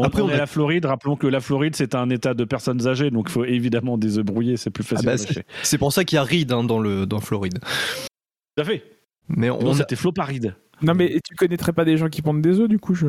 Après, 0.02 0.23
on, 0.23 0.28
est 0.28 0.35
à 0.35 0.39
la 0.39 0.47
Floride. 0.47 0.85
Rappelons 0.85 1.16
que 1.16 1.27
la 1.27 1.40
Floride, 1.40 1.77
c'est 1.77 1.94
un 1.94 2.10
état 2.10 2.35
de 2.35 2.44
personnes 2.44 2.86
âgées, 2.86 3.10
donc 3.10 3.27
il 3.28 3.32
faut 3.32 3.44
évidemment 3.44 3.98
des 3.98 4.18
œufs 4.18 4.24
brouillés, 4.24 4.56
c'est 4.56 4.70
plus 4.70 4.85
ah 4.93 5.02
facile. 5.02 5.36
Bah, 5.36 5.43
c'est 5.62 5.78
pour 5.78 5.93
ça 5.93 6.05
qu'il 6.05 6.16
y 6.16 6.18
a 6.18 6.24
Reed 6.24 6.52
hein, 6.52 6.64
dans, 6.64 6.78
le, 6.78 7.06
dans 7.06 7.20
Floride. 7.20 7.59
Tout 7.60 8.62
à 8.62 8.64
fait. 8.64 8.85
Mais 9.28 9.51
on 9.51 9.60
non, 9.60 9.74
c'était 9.74 9.97
Floparide. 9.97 10.55
Non, 10.82 10.94
mais 10.94 11.20
tu 11.27 11.35
connaîtrais 11.35 11.73
pas 11.73 11.85
des 11.85 11.97
gens 11.97 12.09
qui 12.09 12.23
pondent 12.23 12.43
des 12.43 12.60
œufs, 12.60 12.68
du 12.68 12.78
coup 12.78 12.94
je... 12.94 13.06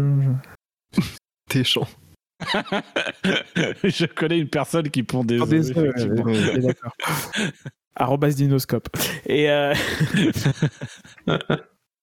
T'es 1.50 1.64
chiant. 1.64 1.88
je 3.84 4.06
connais 4.06 4.40
une 4.40 4.50
personne 4.50 4.90
qui 4.90 5.04
pond 5.04 5.24
des 5.24 5.42
œufs. 5.42 5.94
D'accord. 6.62 6.96
Arrobas 7.96 8.34
dinoscope. 8.34 8.90
Et. 9.26 9.50
Euh... 9.50 9.74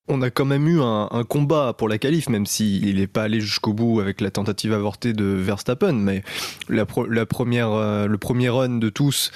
On 0.06 0.20
a 0.20 0.30
quand 0.30 0.44
même 0.44 0.68
eu 0.68 0.80
un, 0.82 1.24
combat 1.26 1.72
pour 1.72 1.88
la 1.88 1.96
qualif, 1.96 2.28
même 2.28 2.44
s'il 2.44 2.96
n'est 2.96 3.06
pas 3.06 3.22
allé 3.22 3.40
jusqu'au 3.40 3.72
bout 3.72 4.00
avec 4.00 4.20
la 4.20 4.30
tentative 4.30 4.74
avortée 4.74 5.14
de 5.14 5.24
Verstappen. 5.24 5.94
Mais 5.94 6.22
la, 6.68 6.84
première, 6.84 7.70
euh, 7.70 8.06
le 8.06 8.18
premier 8.18 8.50
run 8.50 8.78
de 8.78 8.90
tous, 8.90 9.32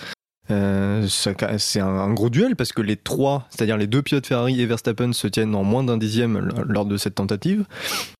euh, 0.51 1.07
c'est 1.09 1.81
un, 1.81 2.12
gros 2.12 2.31
duel 2.31 2.57
parce 2.57 2.73
que 2.73 2.82
les 2.82 2.97
trois, 2.97 3.47
c'est-à-dire 3.51 3.77
les 3.77 3.86
deux 3.86 4.03
pilotes 4.03 4.27
Ferrari 4.27 4.61
et 4.61 4.66
Verstappen, 4.66 5.12
se 5.12 5.27
tiennent 5.27 5.55
en 5.55 5.65
moins 5.65 5.85
d'un 5.85 5.99
dixième 5.99 6.51
lors 6.66 6.86
de 6.86 6.97
cette 6.97 7.15
tentative. 7.15 7.65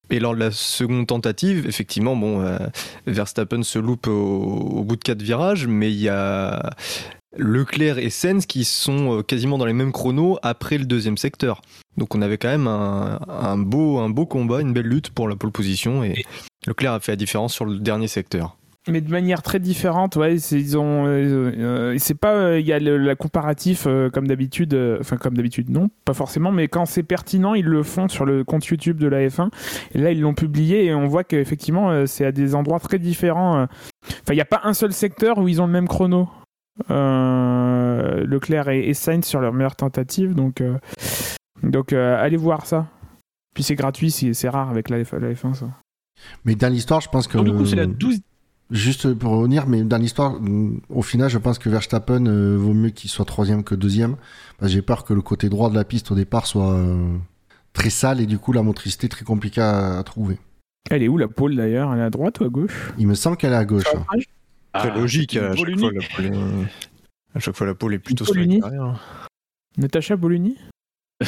Et 0.09 0.19
lors 0.19 0.33
de 0.33 0.39
la 0.39 0.51
seconde 0.51 1.07
tentative, 1.07 1.67
effectivement, 1.67 2.19
euh, 2.41 2.57
Verstappen 3.05 3.63
se 3.63 3.77
loupe 3.77 4.07
au, 4.07 4.83
bout 4.83 4.95
de 4.95 5.03
quatre 5.03 5.21
virages, 5.21 5.67
mais 5.67 5.91
il 5.91 5.99
y 5.99 6.09
a 6.09 6.71
Leclerc 7.37 7.99
et 7.99 8.09
Sens 8.09 8.45
qui 8.45 8.65
sont 8.65 9.23
quasiment 9.23 9.57
dans 9.57 9.65
les 9.65 9.73
mêmes 9.73 9.91
chronos 9.91 10.37
après 10.41 10.77
le 10.77 10.85
deuxième 10.85 11.17
secteur. 11.17 11.61
Donc 11.97 12.15
on 12.15 12.21
avait 12.21 12.37
quand 12.37 12.49
même 12.49 12.67
un, 12.67 13.57
beau, 13.57 13.99
un 13.99 14.09
beau 14.09 14.25
combat, 14.25 14.61
une 14.61 14.73
belle 14.73 14.87
lutte 14.87 15.11
pour 15.11 15.27
la 15.27 15.35
pole 15.35 15.51
position 15.51 16.03
et 16.03 16.23
Leclerc 16.67 16.93
a 16.93 16.99
fait 16.99 17.11
la 17.11 17.17
différence 17.17 17.53
sur 17.53 17.65
le 17.65 17.79
dernier 17.79 18.07
secteur. 18.07 18.57
Mais 18.87 19.01
de 19.01 19.11
manière 19.11 19.41
très 19.41 19.59
différente, 19.59 20.15
ouais. 20.15 20.37
Ils 20.37 20.77
ont, 20.77 21.05
euh, 21.05 21.51
euh, 21.57 21.95
c'est 21.99 22.15
pas, 22.15 22.33
euh, 22.33 22.59
il 22.59 22.65
y 22.65 22.73
a 22.73 22.79
le, 22.79 22.97
la 22.97 23.15
comparatif 23.15 23.87
comme 24.13 24.27
d'habitude, 24.27 24.77
enfin 24.99 25.17
comme 25.17 25.35
d'habitude, 25.35 25.69
non, 25.69 25.89
pas 26.05 26.13
forcément, 26.13 26.51
mais 26.51 26.67
quand 26.67 26.85
c'est 26.85 27.03
pertinent, 27.03 27.53
ils 27.53 27.65
le 27.65 27.83
font 27.83 28.07
sur 28.07 28.25
le 28.25 28.43
compte 28.43 28.65
YouTube 28.65 28.97
de 28.97 29.07
la 29.07 29.27
F1. 29.27 29.49
Et 29.93 29.99
là, 29.99 30.11
ils 30.11 30.21
l'ont 30.21 30.33
publié 30.33 30.85
et 30.85 30.93
on 30.93 31.07
voit 31.07 31.23
qu'effectivement, 31.23 32.05
c'est 32.07 32.25
à 32.25 32.31
des 32.31 32.55
endroits 32.55 32.79
très 32.79 32.99
différents. 32.99 33.63
Enfin, 33.63 34.31
il 34.31 34.35
n'y 34.35 34.41
a 34.41 34.45
pas 34.45 34.61
un 34.63 34.73
seul 34.73 34.93
secteur 34.93 35.37
où 35.37 35.47
ils 35.47 35.61
ont 35.61 35.67
le 35.67 35.73
même 35.73 35.87
chrono. 35.87 36.29
Leclerc 36.87 38.69
et, 38.69 38.89
et, 38.89 38.93
Sainz 38.93 39.25
sur 39.25 39.41
leur 39.41 39.53
meilleure 39.53 39.75
tentative, 39.75 40.33
donc 40.33 40.61
donc 41.63 41.93
euh, 41.93 42.21
allez 42.21 42.37
voir 42.37 42.65
ça. 42.65 42.87
Puis 43.53 43.63
c'est 43.63 43.75
gratuit, 43.75 44.11
c'est 44.11 44.49
rare 44.49 44.69
avec 44.69 44.89
la, 44.89 45.03
F, 45.03 45.13
1 45.13 45.53
ça. 45.53 45.67
Mais 46.45 46.55
dans 46.55 46.71
l'histoire, 46.71 47.01
je 47.01 47.09
pense 47.09 47.27
que. 47.27 47.37
du 47.37 47.51
coup, 47.51 47.65
c'est 47.65 47.75
la 47.75 47.85
12 47.85 48.19
Juste 48.71 49.15
pour 49.15 49.31
revenir, 49.31 49.65
mais 49.65 49.81
dans 49.81 49.97
l'histoire, 49.97 50.39
mm, 50.39 50.81
au 50.89 51.01
final, 51.01 51.27
je 51.27 51.39
pense 51.39 51.57
que 51.57 51.69
Verstappen 51.69 52.27
euh, 52.27 52.55
vaut 52.55 52.73
mieux 52.73 52.91
qu'il 52.91 53.09
soit 53.09 53.25
troisième 53.25 53.63
que 53.63 53.73
deuxième. 53.73 54.15
J'ai 54.61 54.83
peur 54.83 55.05
que 55.05 55.13
le 55.15 55.23
côté 55.23 55.49
droit 55.49 55.71
de 55.71 55.75
la 55.75 55.83
piste 55.83 56.11
au 56.11 56.15
départ 56.15 56.45
soit 56.45 56.73
euh, 56.73 57.17
très 57.73 57.89
sale 57.89 58.21
et 58.21 58.27
du 58.27 58.37
coup 58.37 58.51
la 58.51 58.61
motricité 58.61 59.09
très 59.09 59.25
compliquée 59.25 59.61
à, 59.61 60.03
trouver. 60.05 60.37
Elle 60.91 61.01
est 61.01 61.07
où 61.07 61.17
la 61.17 61.27
pole 61.27 61.55
d'ailleurs? 61.55 61.91
Elle 61.93 61.99
est 61.99 62.03
à 62.03 62.09
droite 62.11 62.39
ou 62.41 62.43
à 62.43 62.49
gauche? 62.49 62.93
Il 62.99 63.07
me 63.07 63.15
semble 63.15 63.37
qu'elle 63.37 63.53
est 63.53 63.55
à 63.55 63.65
gauche. 63.65 63.85
C'est 64.81 64.93
logique, 64.93 65.35
à 65.35 65.55
chaque, 65.55 65.79
fois, 65.79 65.91
la 65.91 66.07
pole 66.15 66.25
est... 66.25 67.35
à 67.35 67.39
chaque 67.39 67.55
fois 67.55 67.67
la 67.67 67.95
est 67.95 67.99
plutôt 67.99 68.25
sur 68.25 68.35
Natacha 69.77 70.15
Boluni 70.15 70.57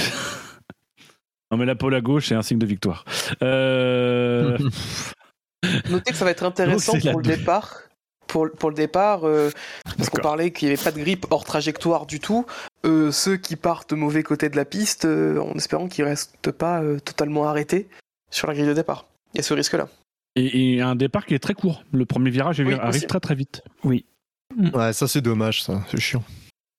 non, 1.52 1.58
mais 1.58 1.66
la 1.66 1.76
pole 1.76 1.96
à 1.96 2.02
gauche, 2.02 2.28
c'est 2.30 2.36
un 2.36 2.42
signe 2.42 2.60
de 2.60 2.66
victoire. 2.66 3.04
Euh... 3.42 4.58
Notez 5.90 6.12
que 6.12 6.18
ça 6.18 6.26
va 6.26 6.32
être 6.32 6.44
intéressant 6.44 6.98
pour 7.00 7.20
le 7.20 7.24
départ. 7.24 7.82
Pour, 8.28 8.50
pour, 8.50 8.70
le 8.70 8.76
départ, 8.76 9.28
euh, 9.28 9.50
parce 9.98 10.10
qu'on 10.10 10.22
parlait 10.22 10.52
qu'il 10.52 10.70
n'y 10.70 10.74
avait 10.74 10.82
pas 10.82 10.92
de 10.92 11.00
grippe 11.00 11.26
hors 11.30 11.44
trajectoire 11.44 12.06
du 12.06 12.22
tout. 12.22 12.46
Euh, 12.86 13.12
ceux 13.12 13.36
qui 13.36 13.58
partent 13.58 13.90
de 13.90 13.96
mauvais 13.96 14.24
côté 14.24 14.48
de 14.48 14.56
la 14.56 14.64
piste, 14.64 15.04
euh, 15.04 15.38
en 15.40 15.52
espérant 15.56 15.90
qu'ils 15.90 16.06
ne 16.06 16.12
restent 16.12 16.52
pas 16.52 16.82
totalement 17.04 17.50
arrêtés 17.50 17.90
sur 18.30 18.48
la 18.48 18.54
grille 18.54 18.68
de 18.68 18.74
départ. 18.74 19.08
Il 19.34 19.38
y 19.38 19.40
a 19.42 19.44
ce 19.44 19.54
risque-là. 19.54 19.90
Et, 20.36 20.82
un 20.82 20.96
départ 20.96 21.26
qui 21.26 21.34
est 21.34 21.40
très 21.40 21.54
court. 21.54 21.84
Le 21.92 22.06
premier 22.06 22.30
virage 22.30 22.60
arrive 22.62 23.06
très 23.06 23.20
très 23.20 23.36
vite. 23.36 23.64
Oui. 23.84 24.06
Ouais, 24.74 24.94
ça 24.94 25.08
c'est 25.08 25.22
dommage, 25.22 25.64
ça. 25.64 25.84
C'est 25.90 26.00
chiant. 26.00 26.24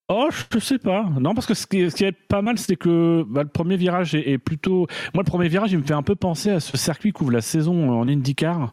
Oh, 0.08 0.28
je 0.52 0.58
sais 0.58 0.78
pas. 0.78 1.08
Non, 1.20 1.34
parce 1.34 1.46
que 1.46 1.54
ce 1.54 1.66
qui 1.66 1.80
est, 1.80 2.12
pas 2.12 2.42
mal, 2.42 2.58
c'est 2.58 2.76
que 2.76 3.24
bah, 3.26 3.44
le 3.44 3.48
premier 3.48 3.76
virage 3.76 4.14
est, 4.14 4.36
plutôt. 4.38 4.86
Moi, 5.14 5.22
le 5.22 5.30
premier 5.30 5.48
virage, 5.48 5.72
il 5.72 5.78
me 5.78 5.82
fait 5.82 5.94
un 5.94 6.02
peu 6.02 6.14
penser 6.14 6.50
à 6.50 6.60
ce 6.60 6.76
circuit 6.76 7.12
qu'ouvre 7.12 7.30
la 7.30 7.40
saison 7.40 7.98
en 7.98 8.06
IndyCar. 8.06 8.72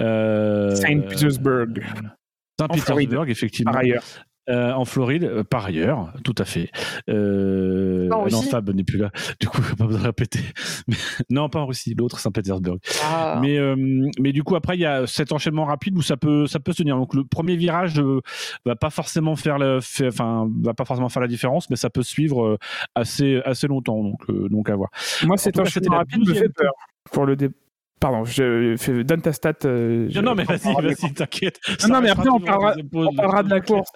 Euh, 0.00 0.74
Saint-Petersburg. 0.74 1.84
Saint-Pétersbourg, 2.58 3.26
effectivement. 3.28 3.72
Par 3.72 3.82
ailleurs. 3.82 4.02
Euh, 4.48 4.72
en 4.72 4.84
Floride, 4.84 5.22
euh, 5.22 5.44
par 5.44 5.66
ailleurs, 5.66 6.12
tout 6.24 6.34
à 6.38 6.44
fait. 6.44 6.70
Euh, 7.08 8.08
non, 8.08 8.42
Fab 8.42 8.70
n'est 8.70 8.82
plus 8.82 8.98
là. 8.98 9.10
Du 9.38 9.48
coup, 9.48 9.62
pas 9.78 9.86
besoin 9.86 10.00
de 10.00 10.06
répéter. 10.06 10.40
non, 11.30 11.48
pas 11.48 11.60
en 11.60 11.66
Russie, 11.66 11.94
l'autre 11.96 12.18
Saint-Pétersbourg. 12.18 12.78
Ah. 13.04 13.38
Mais, 13.40 13.58
mais 14.18 14.32
du 14.32 14.42
coup, 14.42 14.56
après, 14.56 14.76
il 14.76 14.80
y 14.80 14.86
a 14.86 15.06
cet 15.06 15.32
enchaînement 15.32 15.64
rapide 15.64 15.96
où 15.96 16.02
ça 16.02 16.16
peut, 16.16 16.46
ça 16.46 16.58
peut 16.58 16.72
se 16.72 16.78
tenir. 16.78 16.96
Donc, 16.96 17.14
le 17.14 17.24
premier 17.24 17.54
virage 17.54 18.02
va 18.66 18.74
pas 18.74 18.90
forcément 18.90 19.36
faire, 19.36 19.58
le, 19.58 19.78
enfin, 20.02 20.48
va 20.62 20.74
pas 20.74 20.84
forcément 20.84 21.08
faire 21.08 21.22
la 21.22 21.28
différence, 21.28 21.70
mais 21.70 21.76
ça 21.76 21.88
peut 21.88 22.02
suivre 22.02 22.58
assez, 22.96 23.40
assez 23.44 23.68
longtemps. 23.68 24.02
Donc, 24.02 24.50
donc 24.50 24.70
à 24.70 24.74
voir. 24.74 24.90
Moi, 25.24 25.36
cet 25.36 25.58
enchaînement 25.60 25.98
rapide 25.98 26.26
me 26.26 26.34
fait 26.34 26.48
peur 26.48 26.72
pour 27.12 27.26
le 27.26 27.36
dé 27.36 27.48
Pardon, 28.00 28.24
je 28.24 28.74
fais, 28.80 29.04
donne 29.04 29.22
ta 29.22 29.32
stat. 29.32 29.52
non, 29.62 30.34
mais 30.34 30.42
vas-y, 30.42 30.74
vas-y, 30.74 31.14
t'inquiète. 31.14 31.60
Non, 31.82 31.94
non, 31.94 32.00
mais 32.00 32.10
après, 32.10 32.28
on 32.28 32.40
parlera, 32.40 32.74
on 32.92 33.14
parlera 33.14 33.44
de 33.44 33.50
la 33.50 33.60
course. 33.60 33.92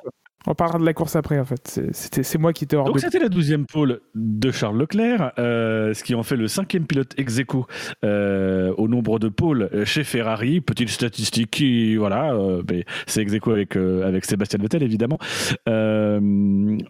On 0.47 0.55
parlera 0.55 0.79
de 0.79 0.85
la 0.85 0.95
course 0.95 1.17
après, 1.17 1.39
en 1.39 1.45
fait. 1.45 1.81
C'est 1.93 2.39
moi 2.39 2.53
qui 2.53 2.65
étais 2.65 2.77
hors 2.77 2.87
Donc, 2.87 3.01
c'était 3.01 3.19
la 3.19 3.29
douzième 3.29 3.67
pole 3.67 4.01
de 4.15 4.51
Charles 4.51 4.79
Leclerc, 4.79 5.33
euh, 5.39 5.93
ce 5.93 6.05
qui 6.05 6.15
en 6.15 6.23
fait 6.23 6.37
le 6.37 6.49
cinquième 6.49 6.87
pilote 6.87 7.13
ex 7.17 7.39
aequo 7.39 7.67
euh, 8.05 8.73
au 8.77 8.89
nombre 8.89 9.19
de 9.19 9.29
pôles 9.29 9.69
chez 9.85 10.05
Ferrari. 10.05 10.61
Petite 10.61 10.91
statistique 10.91 11.51
qui, 11.51 11.97
voilà, 11.97 12.33
euh, 12.35 12.63
c'est 13.07 13.23
ex 13.23 13.33
aequo 13.33 13.51
avec, 13.53 13.77
avec 13.77 14.25
Sébastien 14.25 14.61
Vettel, 14.61 14.83
évidemment. 14.83 15.19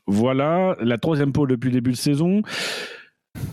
voilà, 0.06 0.76
la 0.80 0.98
troisième 0.98 1.32
pole 1.32 1.48
depuis 1.48 1.68
le 1.68 1.74
début 1.74 1.92
de 1.92 1.96
saison. 1.96 2.42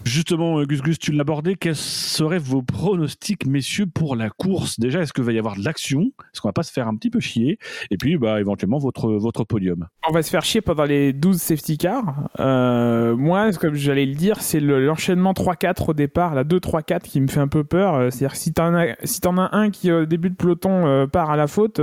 Justement, 0.05 0.59
euh, 0.59 0.65
Gus 0.65 0.81
Gus, 0.81 0.99
tu 0.99 1.11
l'abordais. 1.11 1.55
Quels 1.55 1.75
seraient 1.75 2.37
vos 2.37 2.61
pronostics, 2.61 3.45
messieurs, 3.45 3.85
pour 3.85 4.15
la 4.15 4.29
course? 4.29 4.79
Déjà, 4.79 5.01
est-ce 5.01 5.13
qu'il 5.13 5.23
va 5.23 5.31
y 5.31 5.39
avoir 5.39 5.55
de 5.55 5.63
l'action? 5.63 6.11
Est-ce 6.33 6.41
qu'on 6.41 6.49
va 6.49 6.53
pas 6.53 6.63
se 6.63 6.71
faire 6.71 6.87
un 6.87 6.95
petit 6.95 7.09
peu 7.09 7.19
chier? 7.19 7.57
Et 7.89 7.97
puis, 7.97 8.17
bah, 8.17 8.39
éventuellement, 8.39 8.79
votre, 8.79 9.11
votre 9.13 9.43
podium. 9.43 9.87
On 10.07 10.11
va 10.11 10.21
se 10.21 10.29
faire 10.29 10.43
chier 10.43 10.61
pendant 10.61 10.83
les 10.83 11.13
12 11.13 11.37
safety 11.41 11.77
cars. 11.77 12.29
Euh, 12.39 13.15
moi, 13.15 13.51
comme 13.53 13.75
j'allais 13.75 14.05
le 14.05 14.15
dire, 14.15 14.41
c'est 14.41 14.59
l'enchaînement 14.59 15.31
3-4 15.31 15.91
au 15.91 15.93
départ, 15.93 16.35
la 16.35 16.43
2-3-4 16.43 17.01
qui 17.01 17.21
me 17.21 17.27
fait 17.27 17.39
un 17.39 17.47
peu 17.47 17.63
peur. 17.63 17.95
Euh, 17.95 18.09
c'est-à-dire 18.09 18.33
que 18.33 18.37
si 18.37 18.51
t'en 18.51 18.75
as, 18.75 18.95
en 19.25 19.37
as 19.37 19.49
un 19.55 19.69
qui, 19.69 19.91
au 19.91 20.05
début 20.05 20.29
de 20.29 20.35
peloton, 20.35 21.07
part 21.07 21.31
à 21.31 21.37
la 21.37 21.47
faute, 21.47 21.79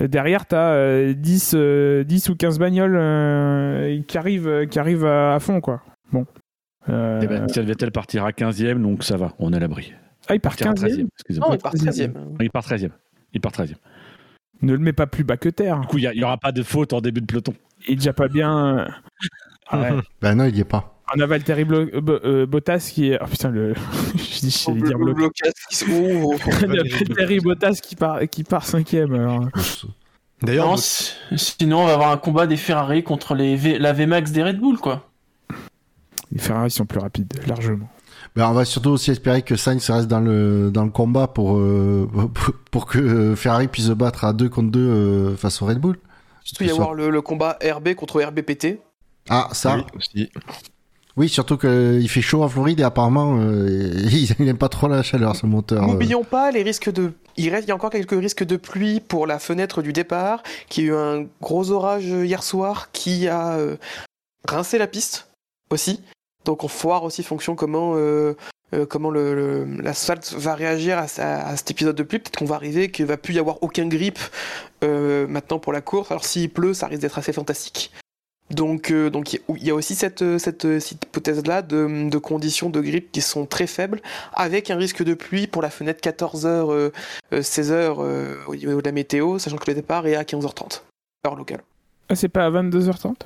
derrière, 0.00 0.46
t'as 0.46 1.12
10, 1.12 1.54
10 2.06 2.28
ou 2.28 2.36
15 2.36 2.58
bagnoles 2.58 4.04
qui 4.06 4.18
arrivent, 4.18 4.66
qui 4.68 4.78
arrivent 4.78 5.06
à, 5.06 5.34
à 5.34 5.40
fond, 5.40 5.60
quoi. 5.60 5.82
Bon. 6.12 6.26
Euh... 6.88 7.20
Eh 7.22 7.26
ben, 7.26 7.46
Vettel 7.46 7.90
partira 7.90 8.30
15e, 8.30 8.80
donc 8.80 9.02
ça 9.02 9.16
va, 9.16 9.32
on 9.38 9.52
est 9.52 9.56
à 9.56 9.60
l'abri. 9.60 9.92
Ah, 10.28 10.34
il 10.34 10.40
part 10.40 10.54
15e 10.54 11.06
Non, 11.38 11.52
il 11.52 11.58
part 11.58 11.74
13e. 11.74 12.12
Il 12.40 12.50
part 12.50 12.64
13e. 12.64 12.90
Il 13.32 13.40
part 13.40 13.52
13e. 13.52 13.74
Ne 14.62 14.72
le 14.72 14.78
mets 14.78 14.92
pas 14.92 15.06
plus 15.06 15.24
bas 15.24 15.36
que 15.36 15.48
terre. 15.48 15.80
Du 15.80 15.86
coup, 15.86 15.98
il 15.98 16.10
n'y 16.10 16.24
aura 16.24 16.38
pas 16.38 16.52
de 16.52 16.62
faute 16.62 16.92
en 16.92 17.00
début 17.00 17.20
de 17.20 17.26
peloton. 17.26 17.54
Il 17.86 17.92
est 17.92 17.96
déjà 17.96 18.12
pas 18.12 18.28
bien. 18.28 18.88
Ah 19.68 19.80
ouais. 19.80 19.90
ben 20.20 20.34
non, 20.34 20.44
il 20.44 20.54
n'y 20.54 20.60
est 20.60 20.64
pas. 20.64 20.96
On 21.14 21.20
a 21.20 21.26
Valtteri 21.26 21.64
Blo 21.64 21.86
euh, 21.94 22.46
Bottas 22.46 22.90
qui 22.92 23.10
est. 23.10 23.18
Oh 23.22 23.26
putain, 23.26 23.50
le. 23.50 23.74
je 24.14 24.40
dis, 24.40 24.50
je 24.50 24.84
dire 24.84 24.98
Blocas 24.98 25.52
qui 25.70 25.84
Valtteri 26.66 27.40
Bottas 27.40 27.78
qui 27.82 27.94
part, 27.94 28.20
qui 28.28 28.42
part 28.44 28.64
cinquième. 28.64 29.14
Alors. 29.14 29.48
D'ailleurs, 30.42 30.78
sinon 30.78 31.82
on 31.82 31.86
va 31.86 31.94
avoir 31.94 32.10
un 32.10 32.18
combat 32.18 32.46
des 32.46 32.58
Ferrari 32.58 33.02
contre 33.02 33.34
les 33.34 33.56
v... 33.56 33.78
la 33.78 33.92
VMAX 33.92 34.32
des 34.32 34.42
Red 34.42 34.58
Bull, 34.58 34.78
quoi. 34.78 35.08
Les 36.32 36.38
Ferrari 36.38 36.70
sont 36.70 36.86
plus 36.86 36.98
rapides, 36.98 37.32
largement. 37.46 37.88
Ben, 38.34 38.48
on 38.50 38.52
va 38.52 38.64
surtout 38.64 38.90
aussi 38.90 39.10
espérer 39.10 39.42
que 39.42 39.56
Sainz 39.56 39.88
reste 39.88 40.08
dans 40.08 40.20
le, 40.20 40.70
dans 40.70 40.84
le 40.84 40.90
combat 40.90 41.26
pour, 41.26 41.56
euh, 41.56 42.08
pour 42.70 42.86
que 42.86 43.34
Ferrari 43.34 43.68
puisse 43.68 43.86
se 43.86 43.92
battre 43.92 44.24
à 44.24 44.32
2 44.32 44.48
contre 44.48 44.70
2 44.70 44.80
euh, 44.80 45.36
face 45.36 45.62
au 45.62 45.66
Red 45.66 45.78
Bull. 45.78 45.98
Surtout 46.44 46.64
y 46.64 46.70
avoir 46.70 46.94
le, 46.94 47.10
le, 47.10 47.22
combat 47.22 47.58
RB 47.64 47.94
contre 47.94 48.22
RBPT. 48.22 48.78
Ah, 49.28 49.48
ça 49.52 49.76
oui, 49.76 49.82
aussi. 49.96 50.30
Oui, 51.16 51.28
surtout 51.28 51.56
qu'il 51.56 52.08
fait 52.08 52.20
chaud 52.20 52.42
en 52.42 52.48
Floride 52.48 52.78
et 52.78 52.82
apparemment 52.82 53.38
euh, 53.40 53.90
il 54.38 54.44
n'aime 54.44 54.58
pas 54.58 54.68
trop 54.68 54.86
la 54.86 55.02
chaleur 55.02 55.34
ce 55.34 55.46
moteur. 55.46 55.86
N'oublions 55.86 56.22
pas 56.22 56.50
les 56.50 56.62
risques 56.62 56.92
de. 56.92 57.12
Il 57.38 57.48
reste, 57.50 57.64
il 57.64 57.68
y 57.68 57.72
a 57.72 57.74
encore 57.74 57.90
quelques 57.90 58.18
risques 58.18 58.44
de 58.44 58.56
pluie 58.56 59.00
pour 59.00 59.26
la 59.26 59.38
fenêtre 59.38 59.82
du 59.82 59.92
départ, 59.92 60.42
qui 60.68 60.82
a 60.82 60.84
eu 60.84 60.94
un 60.94 61.26
gros 61.40 61.70
orage 61.70 62.04
hier 62.04 62.42
soir 62.42 62.90
qui 62.92 63.28
a 63.28 63.58
rincé 64.46 64.78
la 64.78 64.86
piste 64.86 65.28
aussi. 65.70 66.00
Donc 66.46 66.62
on 66.62 66.68
voir 66.68 67.02
aussi 67.02 67.22
fonction 67.22 67.56
comment 67.56 67.94
euh, 67.96 68.34
euh, 68.72 68.86
comment 68.86 69.10
le, 69.10 69.64
l'asphalte 69.82 70.32
va 70.32 70.54
réagir 70.54 70.96
à, 70.98 71.56
cet 71.56 71.70
épisode 71.72 71.96
de 71.96 72.02
pluie. 72.02 72.20
Peut-être 72.20 72.38
qu'on 72.38 72.46
va 72.46 72.54
arriver 72.54 72.90
qu'il 72.90 73.04
va 73.04 73.16
plus 73.16 73.34
y 73.34 73.38
avoir 73.38 73.62
aucun 73.62 73.86
grip 73.86 74.18
euh, 74.84 75.26
maintenant 75.26 75.58
pour 75.58 75.72
la 75.72 75.80
course. 75.80 76.10
Alors 76.10 76.24
s'il 76.24 76.48
pleut, 76.48 76.72
ça 76.72 76.86
risque 76.86 77.02
d'être 77.02 77.18
assez 77.18 77.32
fantastique. 77.32 77.90
Donc 78.50 78.92
donc 78.92 79.32
il 79.32 79.64
y 79.64 79.70
a 79.70 79.74
aussi 79.74 79.96
cette 79.96 80.38
cette, 80.38 80.62
hypothèse 80.64 81.44
là 81.46 81.62
de, 81.62 82.08
de, 82.08 82.18
conditions 82.18 82.70
de 82.70 82.80
grip 82.80 83.10
qui 83.10 83.20
sont 83.20 83.44
très 83.44 83.66
faibles, 83.66 84.00
avec 84.32 84.70
un 84.70 84.76
risque 84.76 85.02
de 85.02 85.14
pluie 85.14 85.48
pour 85.48 85.62
la 85.62 85.70
fenêtre 85.70 86.00
14h 86.00 86.92
16h 87.32 88.44
au 88.46 88.54
niveau 88.54 88.80
de 88.80 88.86
la 88.86 88.92
météo, 88.92 89.40
sachant 89.40 89.56
que 89.56 89.68
le 89.68 89.74
départ 89.74 90.06
est 90.06 90.14
à 90.14 90.22
15h30 90.22 90.82
heure 91.26 91.34
locale. 91.34 91.62
Ah 92.08 92.14
c'est 92.14 92.28
pas 92.28 92.46
à 92.46 92.50
22h30 92.52 93.16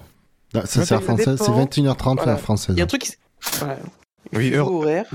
ah, 0.55 0.63
c'est 0.65 0.85
c'est 0.85 0.97
21h30 0.97 2.27
la 2.27 2.37
française. 2.37 2.75
Il 2.75 2.79
y 2.79 2.81
a 2.81 2.85
un 2.85 2.89
truc 2.89 3.03
qui... 3.03 3.13
Voilà. 3.59 3.79
Oui, 4.33 4.55
heure, 4.55 4.73
horaire. 4.73 5.07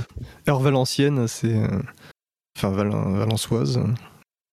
heure 0.47 0.59
valencienne, 0.59 1.27
c'est... 1.27 1.55
Euh, 1.55 1.67
enfin, 2.57 2.69
Val 2.69 2.89
valençoise, 2.89 3.81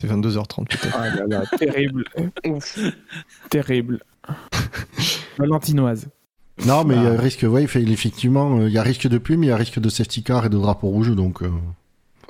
c'est 0.00 0.08
22h30 0.08 0.66
peut-être. 0.66 0.96
Ah 0.98 1.10
là 1.10 1.24
là, 1.26 1.44
terrible. 1.58 2.04
terrible. 3.50 4.04
Valentinoise. 5.38 6.08
Non, 6.66 6.84
mais 6.84 6.96
il 6.96 7.02
y 7.02 7.06
a 7.06 7.12
ah. 7.12 7.20
risque, 7.20 7.44
ouais, 7.48 7.62
effectivement, 7.62 8.58
euh, 8.58 8.68
il 8.68 8.72
y 8.72 8.78
a 8.78 8.82
risque 8.82 9.08
de 9.08 9.18
pluie, 9.18 9.36
mais 9.36 9.46
il 9.46 9.50
y 9.50 9.52
a 9.52 9.56
risque 9.56 9.80
de 9.80 9.88
safety 9.88 10.22
car 10.22 10.46
et 10.46 10.48
de 10.48 10.58
drapeau 10.58 10.88
rouge, 10.88 11.14
donc... 11.14 11.42
Euh. 11.42 11.50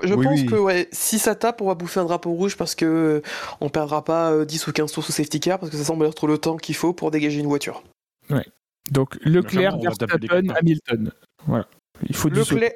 Je 0.03 0.15
pense 0.15 0.43
que 0.43 0.57
ouais, 0.57 0.89
si 0.91 1.21
ça 1.21 1.37
tape, 1.37 1.61
on 1.61 1.67
va 1.67 1.75
bouffer 1.75 2.01
un 2.01 2.05
drapeau 2.05 2.33
rouge 2.33 2.57
parce 2.57 2.75
que 2.75 3.23
on 3.61 3.69
perdra 3.69 4.05
pas 4.05 4.45
10 4.45 4.67
ou 4.67 4.73
15 4.73 4.91
tours 4.91 5.05
sous 5.05 5.13
safety 5.13 5.39
car 5.39 5.61
parce 5.61 5.71
que 5.71 5.79
ça 5.79 5.85
semble 5.85 6.07
être 6.07 6.27
le 6.27 6.39
temps 6.39 6.57
qu'il 6.57 6.75
faut 6.75 6.93
pour 6.93 7.13
dégager 7.13 7.39
une 7.39 7.47
voiture. 7.47 7.85
Ouais. 8.33 8.47
Donc 8.91 9.19
Leclerc, 9.25 9.79
Verstappen, 9.79 10.49
Hamilton. 10.57 11.13
Voilà. 11.47 11.67
Il 12.09 12.17
faut 12.17 12.29
Leclerc, 12.29 12.73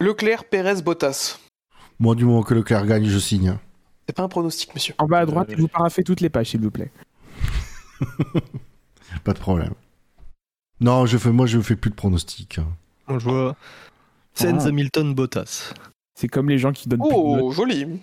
Leclerc, 0.00 0.44
Pérez, 0.44 0.82
Bottas. 0.82 1.38
Moi, 1.98 2.14
du 2.14 2.24
moment 2.24 2.42
que 2.42 2.54
Leclerc 2.54 2.86
gagne, 2.86 3.06
je 3.06 3.18
signe. 3.18 3.58
C'est 4.06 4.16
pas 4.16 4.22
un 4.22 4.28
pronostic, 4.28 4.74
monsieur. 4.74 4.94
En 4.98 5.06
bas 5.06 5.20
à 5.20 5.26
droite, 5.26 5.52
vous 5.56 5.68
paraffez 5.68 6.02
toutes 6.02 6.20
les 6.20 6.30
pages, 6.30 6.48
s'il 6.50 6.60
vous 6.60 6.70
plaît. 6.70 6.90
pas 9.24 9.32
de 9.32 9.38
problème. 9.38 9.74
Non, 10.80 11.06
je 11.06 11.18
fais, 11.18 11.30
moi, 11.30 11.46
je 11.46 11.60
fais 11.60 11.76
plus 11.76 11.90
de 11.90 11.94
pronostics. 11.94 12.58
Moi, 13.06 13.18
je 13.18 13.28
vois 13.28 13.56
Sainz, 14.34 14.66
Hamilton, 14.66 15.14
Bottas. 15.14 15.74
C'est 16.14 16.28
comme 16.28 16.48
les 16.48 16.58
gens 16.58 16.72
qui 16.72 16.88
donnent. 16.88 17.02
Oh, 17.04 17.52
joli. 17.52 18.00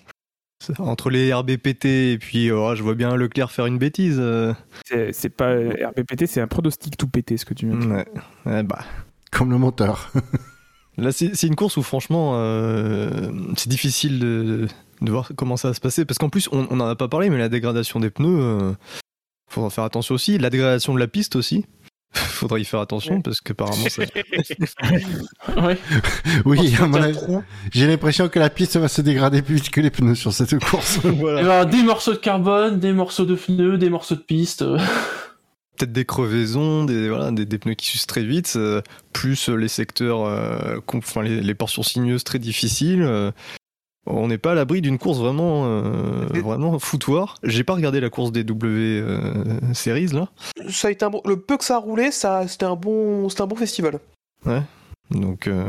Entre 0.77 1.09
les 1.09 1.33
RBPT 1.33 1.85
et 1.85 2.17
puis 2.19 2.51
oh, 2.51 2.75
je 2.75 2.83
vois 2.83 2.95
bien 2.95 3.15
Leclerc 3.15 3.51
faire 3.51 3.65
une 3.65 3.77
bêtise. 3.77 4.17
Euh. 4.19 4.53
C'est 4.85 5.29
pas 5.29 5.55
RBPT, 5.55 6.25
c'est 6.27 6.41
un 6.41 6.47
pronostic 6.47 6.97
tout 6.97 7.07
pété 7.07 7.37
ce 7.37 7.45
que 7.45 7.53
tu 7.53 7.67
viens 7.67 7.79
ouais. 7.89 8.05
ouais. 8.45 8.63
bah. 8.63 8.79
Comme 9.31 9.51
le 9.51 9.57
moteur. 9.57 10.11
Là, 10.97 11.11
c'est 11.13 11.43
une 11.43 11.55
course 11.55 11.77
où 11.77 11.83
franchement, 11.83 12.33
euh, 12.35 13.31
c'est 13.55 13.69
difficile 13.69 14.19
de, 14.19 14.67
de, 15.01 15.11
voir 15.11 15.31
comment 15.35 15.55
ça 15.55 15.69
va 15.69 15.73
se 15.73 15.79
passer. 15.79 16.03
Parce 16.03 16.17
qu'en 16.17 16.29
plus, 16.29 16.49
on 16.51 16.75
n'en 16.75 16.87
a 16.87 16.95
pas 16.95 17.07
parlé, 17.07 17.29
mais 17.29 17.37
la 17.37 17.47
dégradation 17.47 18.01
des 18.01 18.09
pneus, 18.09 18.39
euh, 18.39 18.73
faudra 19.49 19.69
faire 19.69 19.85
attention 19.85 20.15
aussi. 20.15 20.37
La 20.37 20.49
dégradation 20.49 20.93
de 20.93 20.99
la 20.99 21.07
piste 21.07 21.37
aussi. 21.37 21.65
Faudra 22.13 22.57
y 22.57 22.65
faire 22.65 22.79
attention 22.79 23.21
parce 23.21 23.39
qu'apparemment 23.39 23.87
ça. 23.87 24.03
oui, 25.57 25.75
oui 26.45 26.75
j'ai 27.71 27.87
l'impression 27.87 28.29
que 28.29 28.39
la 28.39 28.49
piste 28.49 28.77
va 28.77 28.87
se 28.87 29.01
dégrader 29.01 29.41
plus 29.41 29.55
vite 29.55 29.69
que 29.69 29.79
les 29.79 29.91
pneus 29.91 30.15
sur 30.15 30.33
cette 30.33 30.57
course. 30.63 30.99
voilà. 31.03 31.65
des 31.65 31.83
morceaux 31.83 32.13
de 32.13 32.17
carbone, 32.17 32.79
des 32.79 32.93
morceaux 32.93 33.25
de 33.25 33.35
pneus, 33.35 33.77
des 33.77 33.89
morceaux 33.89 34.15
de 34.15 34.21
piste. 34.21 34.63
Peut-être 34.63 35.91
des 35.91 36.05
crevaisons, 36.05 36.83
des, 36.83 37.09
voilà, 37.09 37.31
des, 37.31 37.45
pneus 37.45 37.75
qui 37.75 37.85
s'usent 37.85 38.07
très 38.07 38.23
vite, 38.23 38.53
euh, 38.57 38.81
plus 39.13 39.47
les 39.47 39.69
secteurs, 39.69 40.25
euh, 40.25 40.79
enfin 40.93 41.21
les, 41.21 41.41
les, 41.41 41.55
portions 41.55 41.83
sinueuses 41.83 42.23
très 42.23 42.39
difficiles. 42.39 43.03
Euh, 43.03 43.31
on 44.09 44.27
n'est 44.27 44.37
pas 44.37 44.51
à 44.51 44.55
l'abri 44.55 44.81
d'une 44.81 44.97
course 44.97 45.19
vraiment, 45.19 45.65
euh, 45.65 46.25
vraiment 46.43 46.77
foutoir. 46.79 47.35
J'ai 47.43 47.63
pas 47.63 47.73
regardé 47.73 47.99
la 47.99 48.09
course 48.09 48.31
des 48.31 48.43
W 48.43 49.01
euh, 49.01 49.73
Series 49.73 50.07
là. 50.07 50.29
Ça 50.69 50.89
a 50.89 50.91
été 50.91 51.05
un 51.05 51.09
bon... 51.09 51.21
le 51.25 51.39
peu 51.39 51.57
que 51.57 51.63
ça 51.63 51.75
a 51.75 51.79
roulé, 51.79 52.11
ça, 52.11 52.47
c'était 52.47 52.65
un 52.65 52.75
bon, 52.75 53.29
c'était 53.29 53.43
un 53.43 53.47
bon 53.47 53.55
festival. 53.55 53.99
Ouais. 54.45 54.61
Donc, 55.11 55.47
euh, 55.47 55.65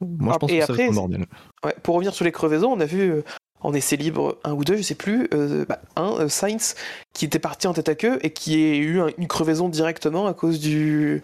moi 0.00 0.34
je 0.34 0.38
pense 0.38 0.50
que 0.50 0.60
ça 0.60 0.72
va 0.72 0.82
être 0.82 0.90
un 0.90 0.94
bordel. 0.94 1.26
Ouais, 1.64 1.74
pour 1.82 1.94
revenir 1.94 2.14
sur 2.14 2.24
les 2.24 2.32
crevaisons, 2.32 2.72
on 2.72 2.80
a 2.80 2.86
vu 2.86 3.22
en 3.60 3.72
essai 3.74 3.96
libre 3.96 4.38
un 4.42 4.54
ou 4.54 4.64
deux, 4.64 4.76
je 4.76 4.82
sais 4.82 4.96
plus, 4.96 5.28
bah, 5.68 5.80
un 5.94 6.28
Sainz 6.28 6.74
qui 7.12 7.24
était 7.24 7.38
parti 7.38 7.68
en 7.68 7.72
tête 7.72 7.88
à 7.88 7.94
queue 7.94 8.18
et 8.22 8.30
qui 8.30 8.54
a 8.54 8.76
eu 8.76 9.00
une 9.18 9.28
crevaison 9.28 9.68
directement 9.68 10.26
à 10.26 10.34
cause 10.34 10.58
du 10.58 11.22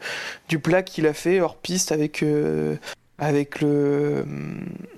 du 0.48 0.60
plat 0.60 0.84
qu'il 0.84 1.06
a 1.08 1.14
fait 1.14 1.40
hors 1.40 1.56
piste 1.56 1.90
avec 1.90 2.22
avec 3.18 3.60
le 3.60 4.24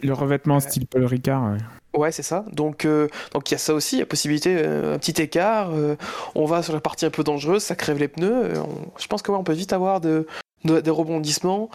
le 0.02 0.12
revêtement 0.12 0.60
style 0.60 0.86
Paul 0.86 1.04
Ricard. 1.04 1.56
Ouais, 1.94 2.12
c'est 2.12 2.22
ça. 2.22 2.44
Donc 2.52 2.84
euh, 2.84 3.08
donc 3.32 3.50
il 3.50 3.54
y 3.54 3.56
a 3.56 3.58
ça 3.58 3.74
aussi, 3.74 3.98
la 3.98 4.06
possibilité 4.06 4.56
euh, 4.56 4.94
un 4.94 4.98
petit 4.98 5.20
écart. 5.20 5.70
Euh, 5.74 5.96
on 6.34 6.44
va 6.44 6.62
sur 6.62 6.72
la 6.72 6.80
partie 6.80 7.04
un 7.04 7.10
peu 7.10 7.24
dangereuse, 7.24 7.62
ça 7.62 7.74
crève 7.74 7.98
les 7.98 8.08
pneus. 8.08 8.54
je 8.98 9.06
pense 9.08 9.22
qu'on 9.22 9.42
peut 9.42 9.52
vite 9.52 9.72
avoir 9.72 10.00
de, 10.00 10.26
des 10.64 10.90
rebondissements 10.90 11.68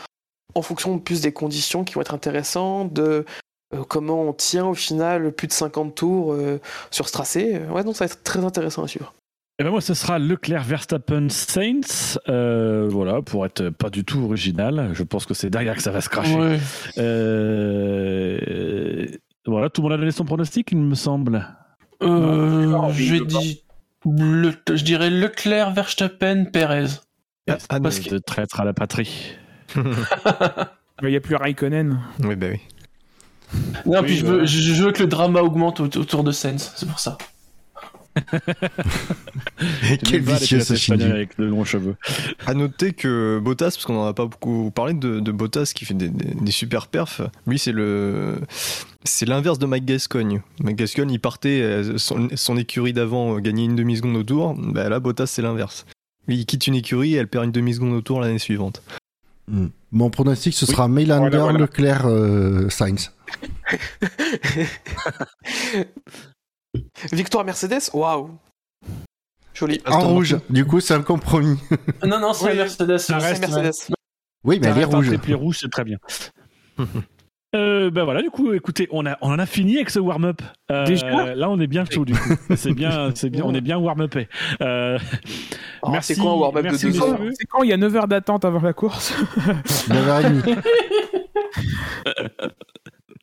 en 0.54 0.62
fonction 0.62 0.98
plus 1.00 1.20
des 1.20 1.34
conditions 1.34 1.84
qui 1.84 1.96
vont 1.96 2.02
être 2.02 2.14
intéressantes, 2.14 2.94
de 2.94 3.26
comment 3.90 4.22
on 4.22 4.32
tient 4.32 4.66
au 4.66 4.74
final 4.74 5.34
plus 5.34 5.48
de 5.48 5.52
50 5.52 5.96
tours 5.96 6.38
sur 6.92 7.08
ce 7.08 7.12
tracé. 7.12 7.60
Ouais, 7.72 7.84
donc 7.84 7.98
ça 7.98 8.06
va 8.06 8.12
être 8.12 8.24
très 8.24 8.46
intéressant 8.46 8.84
à 8.84 8.88
suivre. 8.88 9.14
Et 9.57 9.61
eh 9.61 9.64
ben 9.64 9.69
moi, 9.69 9.80
ce 9.80 9.94
sera 9.94 10.19
Leclerc 10.19 10.65
Verstappen 10.65 11.30
Saints. 11.30 12.18
Euh, 12.27 12.90
voilà, 12.90 13.22
pour 13.22 13.45
être 13.45 13.69
pas 13.69 13.90
du 13.90 14.03
tout 14.03 14.19
original. 14.26 14.90
Je 14.91 15.03
pense 15.03 15.26
que 15.26 15.34
c'est 15.34 15.49
derrière 15.49 15.77
que 15.77 15.82
ça 15.82 15.91
va 15.91 16.02
se 16.02 16.10
cracher. 16.10 16.60
Euh, 16.98 18.38
voilà, 19.45 19.69
tout 19.69 19.80
le 19.82 19.84
monde 19.84 19.94
a 19.94 19.98
donné 19.98 20.11
son 20.11 20.26
pronostic, 20.26 20.73
il 20.73 20.80
me 20.80 20.94
semble. 20.94 21.48
Euh, 22.03 22.91
je, 22.91 23.23
dis... 23.23 23.64
je 24.06 24.84
dirais 24.84 25.10
Leclerc 25.10 25.72
Verstappen 25.72 26.44
Perez. 26.52 26.88
Ah, 27.48 27.80
parce 27.80 28.02
de 28.02 28.18
traître 28.18 28.60
à 28.60 28.65
la 28.65 28.73
patrie. 28.73 29.38
Il 31.02 31.07
n'y 31.07 31.15
a 31.15 31.22
plus 31.22 31.36
Raikkonen. 31.36 32.02
Oui, 32.26 32.36
bah 32.36 32.48
oui. 32.52 32.60
Non, 33.86 34.03
puis 34.03 34.18
je, 34.18 34.26
veux, 34.26 34.45
je 34.45 34.84
veux 34.84 34.91
que 34.91 35.03
le 35.03 35.07
drama 35.07 35.40
augmente 35.41 35.80
autour 35.80 36.26
de 36.26 36.34
Sainz, 36.34 36.73
c'est 36.76 36.90
pour 36.90 36.99
ça. 36.99 37.18
Quel 40.04 40.22
vicieux 40.22 40.62
ce 40.62 40.76
Shinji. 40.76 41.04
Avec 41.04 41.38
de 41.38 41.46
longs 41.46 41.66
cheveux. 41.66 41.96
À 42.46 42.54
noter 42.54 42.94
que 42.94 43.40
Bottas, 43.44 43.72
parce 43.72 43.86
qu'on 43.86 43.98
en 43.98 44.08
a 44.08 44.14
pas 44.14 44.26
beaucoup 44.26 44.72
parlé 44.72 44.94
de, 44.94 45.20
de 45.20 45.32
Bottas 45.32 45.72
qui 45.76 45.86
fait 45.86 45.94
des, 45.94 46.10
des, 46.10 46.52
super 46.52 46.88
perfs, 46.88 47.22
lui 47.46 47.60
c'est 47.60 47.72
le 47.72 48.36
c'est 49.04 49.26
l'inverse 49.28 49.60
de 49.60 49.66
Mike 49.66 49.86
Gascogne. 49.86 50.42
Mike 50.62 50.78
Gascogne, 50.78 51.12
il 51.12 51.20
partait, 51.20 51.62
euh, 51.62 51.98
son, 51.98 52.30
son 52.36 52.58
écurie 52.58 52.94
d'avant 52.94 53.36
euh, 53.36 53.40
gagnait 53.40 53.66
une 53.66 53.76
demi-seconde 53.76 54.16
au 54.16 54.24
tour. 54.24 54.56
Bah 54.58 54.90
là, 54.90 55.00
Bottas, 55.00 55.28
c'est 55.28 55.42
l'inverse. 55.42 55.86
Lui, 56.28 56.38
il 56.38 56.46
quitte 56.46 56.66
une 56.68 56.76
écurie 56.76 57.14
et 57.14 57.18
elle 57.18 57.28
perd 57.28 57.46
une 57.46 57.52
demi-seconde 57.52 57.94
au 57.94 58.02
tour 58.02 58.20
l'année 58.20 58.40
suivante. 58.40 58.82
Mm. 59.48 59.68
Mon 59.92 60.10
pronostic, 60.10 60.54
ce 60.56 60.66
sera 60.66 60.88
Mailander, 60.88 61.30
voilà, 61.30 61.44
voilà. 61.44 61.60
Leclerc, 61.60 62.08
euh, 62.08 62.70
Sainz. 62.70 63.12
Victoire 67.12 67.45
Mercedes 67.45 67.90
Waouh 67.94 68.38
Joli. 69.53 69.82
En 69.86 69.99
rouge, 69.99 70.38
du 70.49 70.66
coup, 70.66 70.82
c'est 70.82 70.94
un 70.94 71.02
compromis. 71.02 71.57
non, 72.06 72.20
non, 72.20 72.34
c'est 72.34 72.52
oui, 72.52 72.57
Mercedes. 72.57 72.98
C'est 72.98 73.14
Mercedes. 73.40 73.95
Oui, 74.44 74.60
mais 74.62 74.68
elle 74.68 74.80
est 74.80 74.84
rouge. 74.84 75.10
Les 75.28 75.34
rouges, 75.34 75.60
c'est 75.62 75.72
très 75.72 75.84
bien. 75.84 75.98
Euh, 77.56 77.90
ben 77.90 78.03
voilà, 78.03 78.22
du 78.22 78.30
coup, 78.30 78.52
écoutez, 78.52 78.90
on, 78.91 79.06
a, 79.06 79.18
on 79.22 79.32
en 79.32 79.40
a 79.40 79.45
fini 79.45 79.78
avec 79.78 79.90
ce 79.90 79.99
warm-up. 79.99 80.41
Euh, 80.72 80.86
Déjà 80.86 81.36
là, 81.36 81.49
on 81.49 81.57
est 81.62 81.68
bien 81.68 81.86
chaud, 81.86 82.03
du 82.03 82.14
coup. 82.14 82.36
C'est 82.57 82.74
bien, 82.74 83.12
c'est 83.16 83.30
bien, 83.30 83.44
on 83.45 83.53
est 83.53 83.62
bien 83.62 83.78
warm-upé. 83.78 84.28
Euh, 84.60 84.99
oh, 85.82 85.90
merci. 85.90 86.16
C'est 86.16 86.22
quoi 86.22 86.32
un 86.32 86.36
warm-up 86.36 86.66
de 86.66 86.78
deux 86.78 87.02
heures 87.02 87.18
C'est 87.40 87.45
quand 87.45 87.64
il 87.64 87.70
y 87.70 87.74
a 87.74 87.78
9 87.78 87.95
heures 87.95 88.07
d'attente 88.10 88.44
avant 88.44 88.60
la 88.60 88.74
course 88.74 89.14
9h30. 89.88 90.60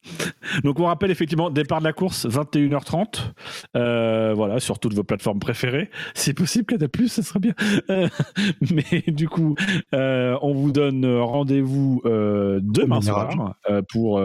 Donc 0.65 0.81
on 0.81 0.87
rappelle 0.87 1.11
effectivement 1.11 1.51
départ 1.51 1.79
de 1.79 1.85
la 1.85 1.93
course 1.93 2.27
21h30 2.27 3.33
euh, 3.77 4.33
voilà 4.35 4.61
sur 4.61 4.79
toutes 4.79 4.95
vos 4.95 5.05
plateformes 5.05 5.39
préférées. 5.39 5.91
C'est 6.15 6.35
possible 6.35 6.66
qu'il 6.66 6.79
y 6.79 6.83
en 6.83 6.87
a 6.87 6.89
plus 6.89 7.09
ça 7.09 7.23
serait 7.23 7.41
bien. 7.41 7.55
Euh, 7.91 8.09
mais 8.61 9.03
du 9.07 9.29
coup 9.29 9.55
euh, 9.95 10.37
on 10.43 10.53
vous 10.53 10.73
donne 10.73 11.07
rendez-vous 11.07 12.03
demain 12.05 13.01
soir 13.01 13.57
pour 13.91 14.20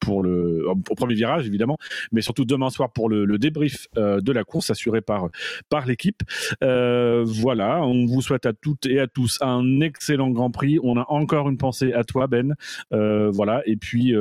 pour 0.00 0.22
le 0.22 0.66
premier 0.96 1.14
virage 1.14 1.46
évidemment 1.46 1.78
mais 2.12 2.20
surtout 2.20 2.44
demain 2.44 2.70
soir 2.70 2.90
pour 2.92 3.08
le, 3.08 3.24
le 3.24 3.38
débrief 3.38 3.86
de 3.96 4.32
la 4.32 4.44
course 4.44 4.70
assuré 4.70 5.00
par 5.00 5.28
par 5.68 5.86
l'équipe. 5.86 6.22
Voilà 6.60 7.82
on 7.82 8.06
vous 8.06 8.20
souhaite 8.20 8.46
à 8.46 8.52
toutes 8.52 8.86
et 8.86 9.00
à 9.00 9.06
tous 9.06 9.38
un 9.40 9.80
excellent 9.80 10.30
Grand 10.30 10.50
Prix. 10.50 10.78
On 10.82 10.98
a 10.98 11.06
encore 11.08 11.48
une 11.48 11.58
pensée 11.58 11.92
à 11.92 12.04
toi 12.04 12.26
Ben. 12.26 12.54
Voilà 12.90 13.62
et 13.66 13.76
puis 13.76 14.14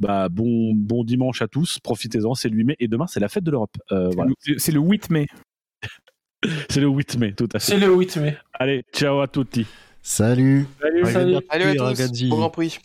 bah, 0.00 0.28
bon, 0.30 0.72
bon 0.74 1.04
dimanche 1.04 1.42
à 1.42 1.48
tous, 1.48 1.78
profitez-en, 1.78 2.34
c'est 2.34 2.48
le 2.48 2.56
8 2.56 2.64
mai, 2.64 2.76
et 2.80 2.88
demain 2.88 3.06
c'est 3.06 3.20
la 3.20 3.28
fête 3.28 3.44
de 3.44 3.50
l'Europe. 3.50 3.76
Euh, 3.92 4.08
voilà. 4.14 4.32
C'est 4.56 4.72
le 4.72 4.80
8 4.80 5.10
mai. 5.10 5.26
c'est 6.70 6.80
le 6.80 6.88
8 6.88 7.18
mai, 7.18 7.34
tout 7.34 7.48
à 7.54 7.58
fait. 7.58 7.72
C'est 7.72 7.78
le 7.78 7.94
8 7.94 8.16
mai. 8.16 8.36
Allez, 8.54 8.82
ciao 8.92 9.20
à 9.20 9.28
tutti. 9.28 9.66
Salut. 10.02 10.66
Salut, 10.80 11.04
salut. 11.04 11.36
Salut 11.50 11.80
à 11.80 11.94
tous. 11.94 12.28
Bon 12.28 12.38
Grand 12.38 12.50
Prix. 12.50 12.78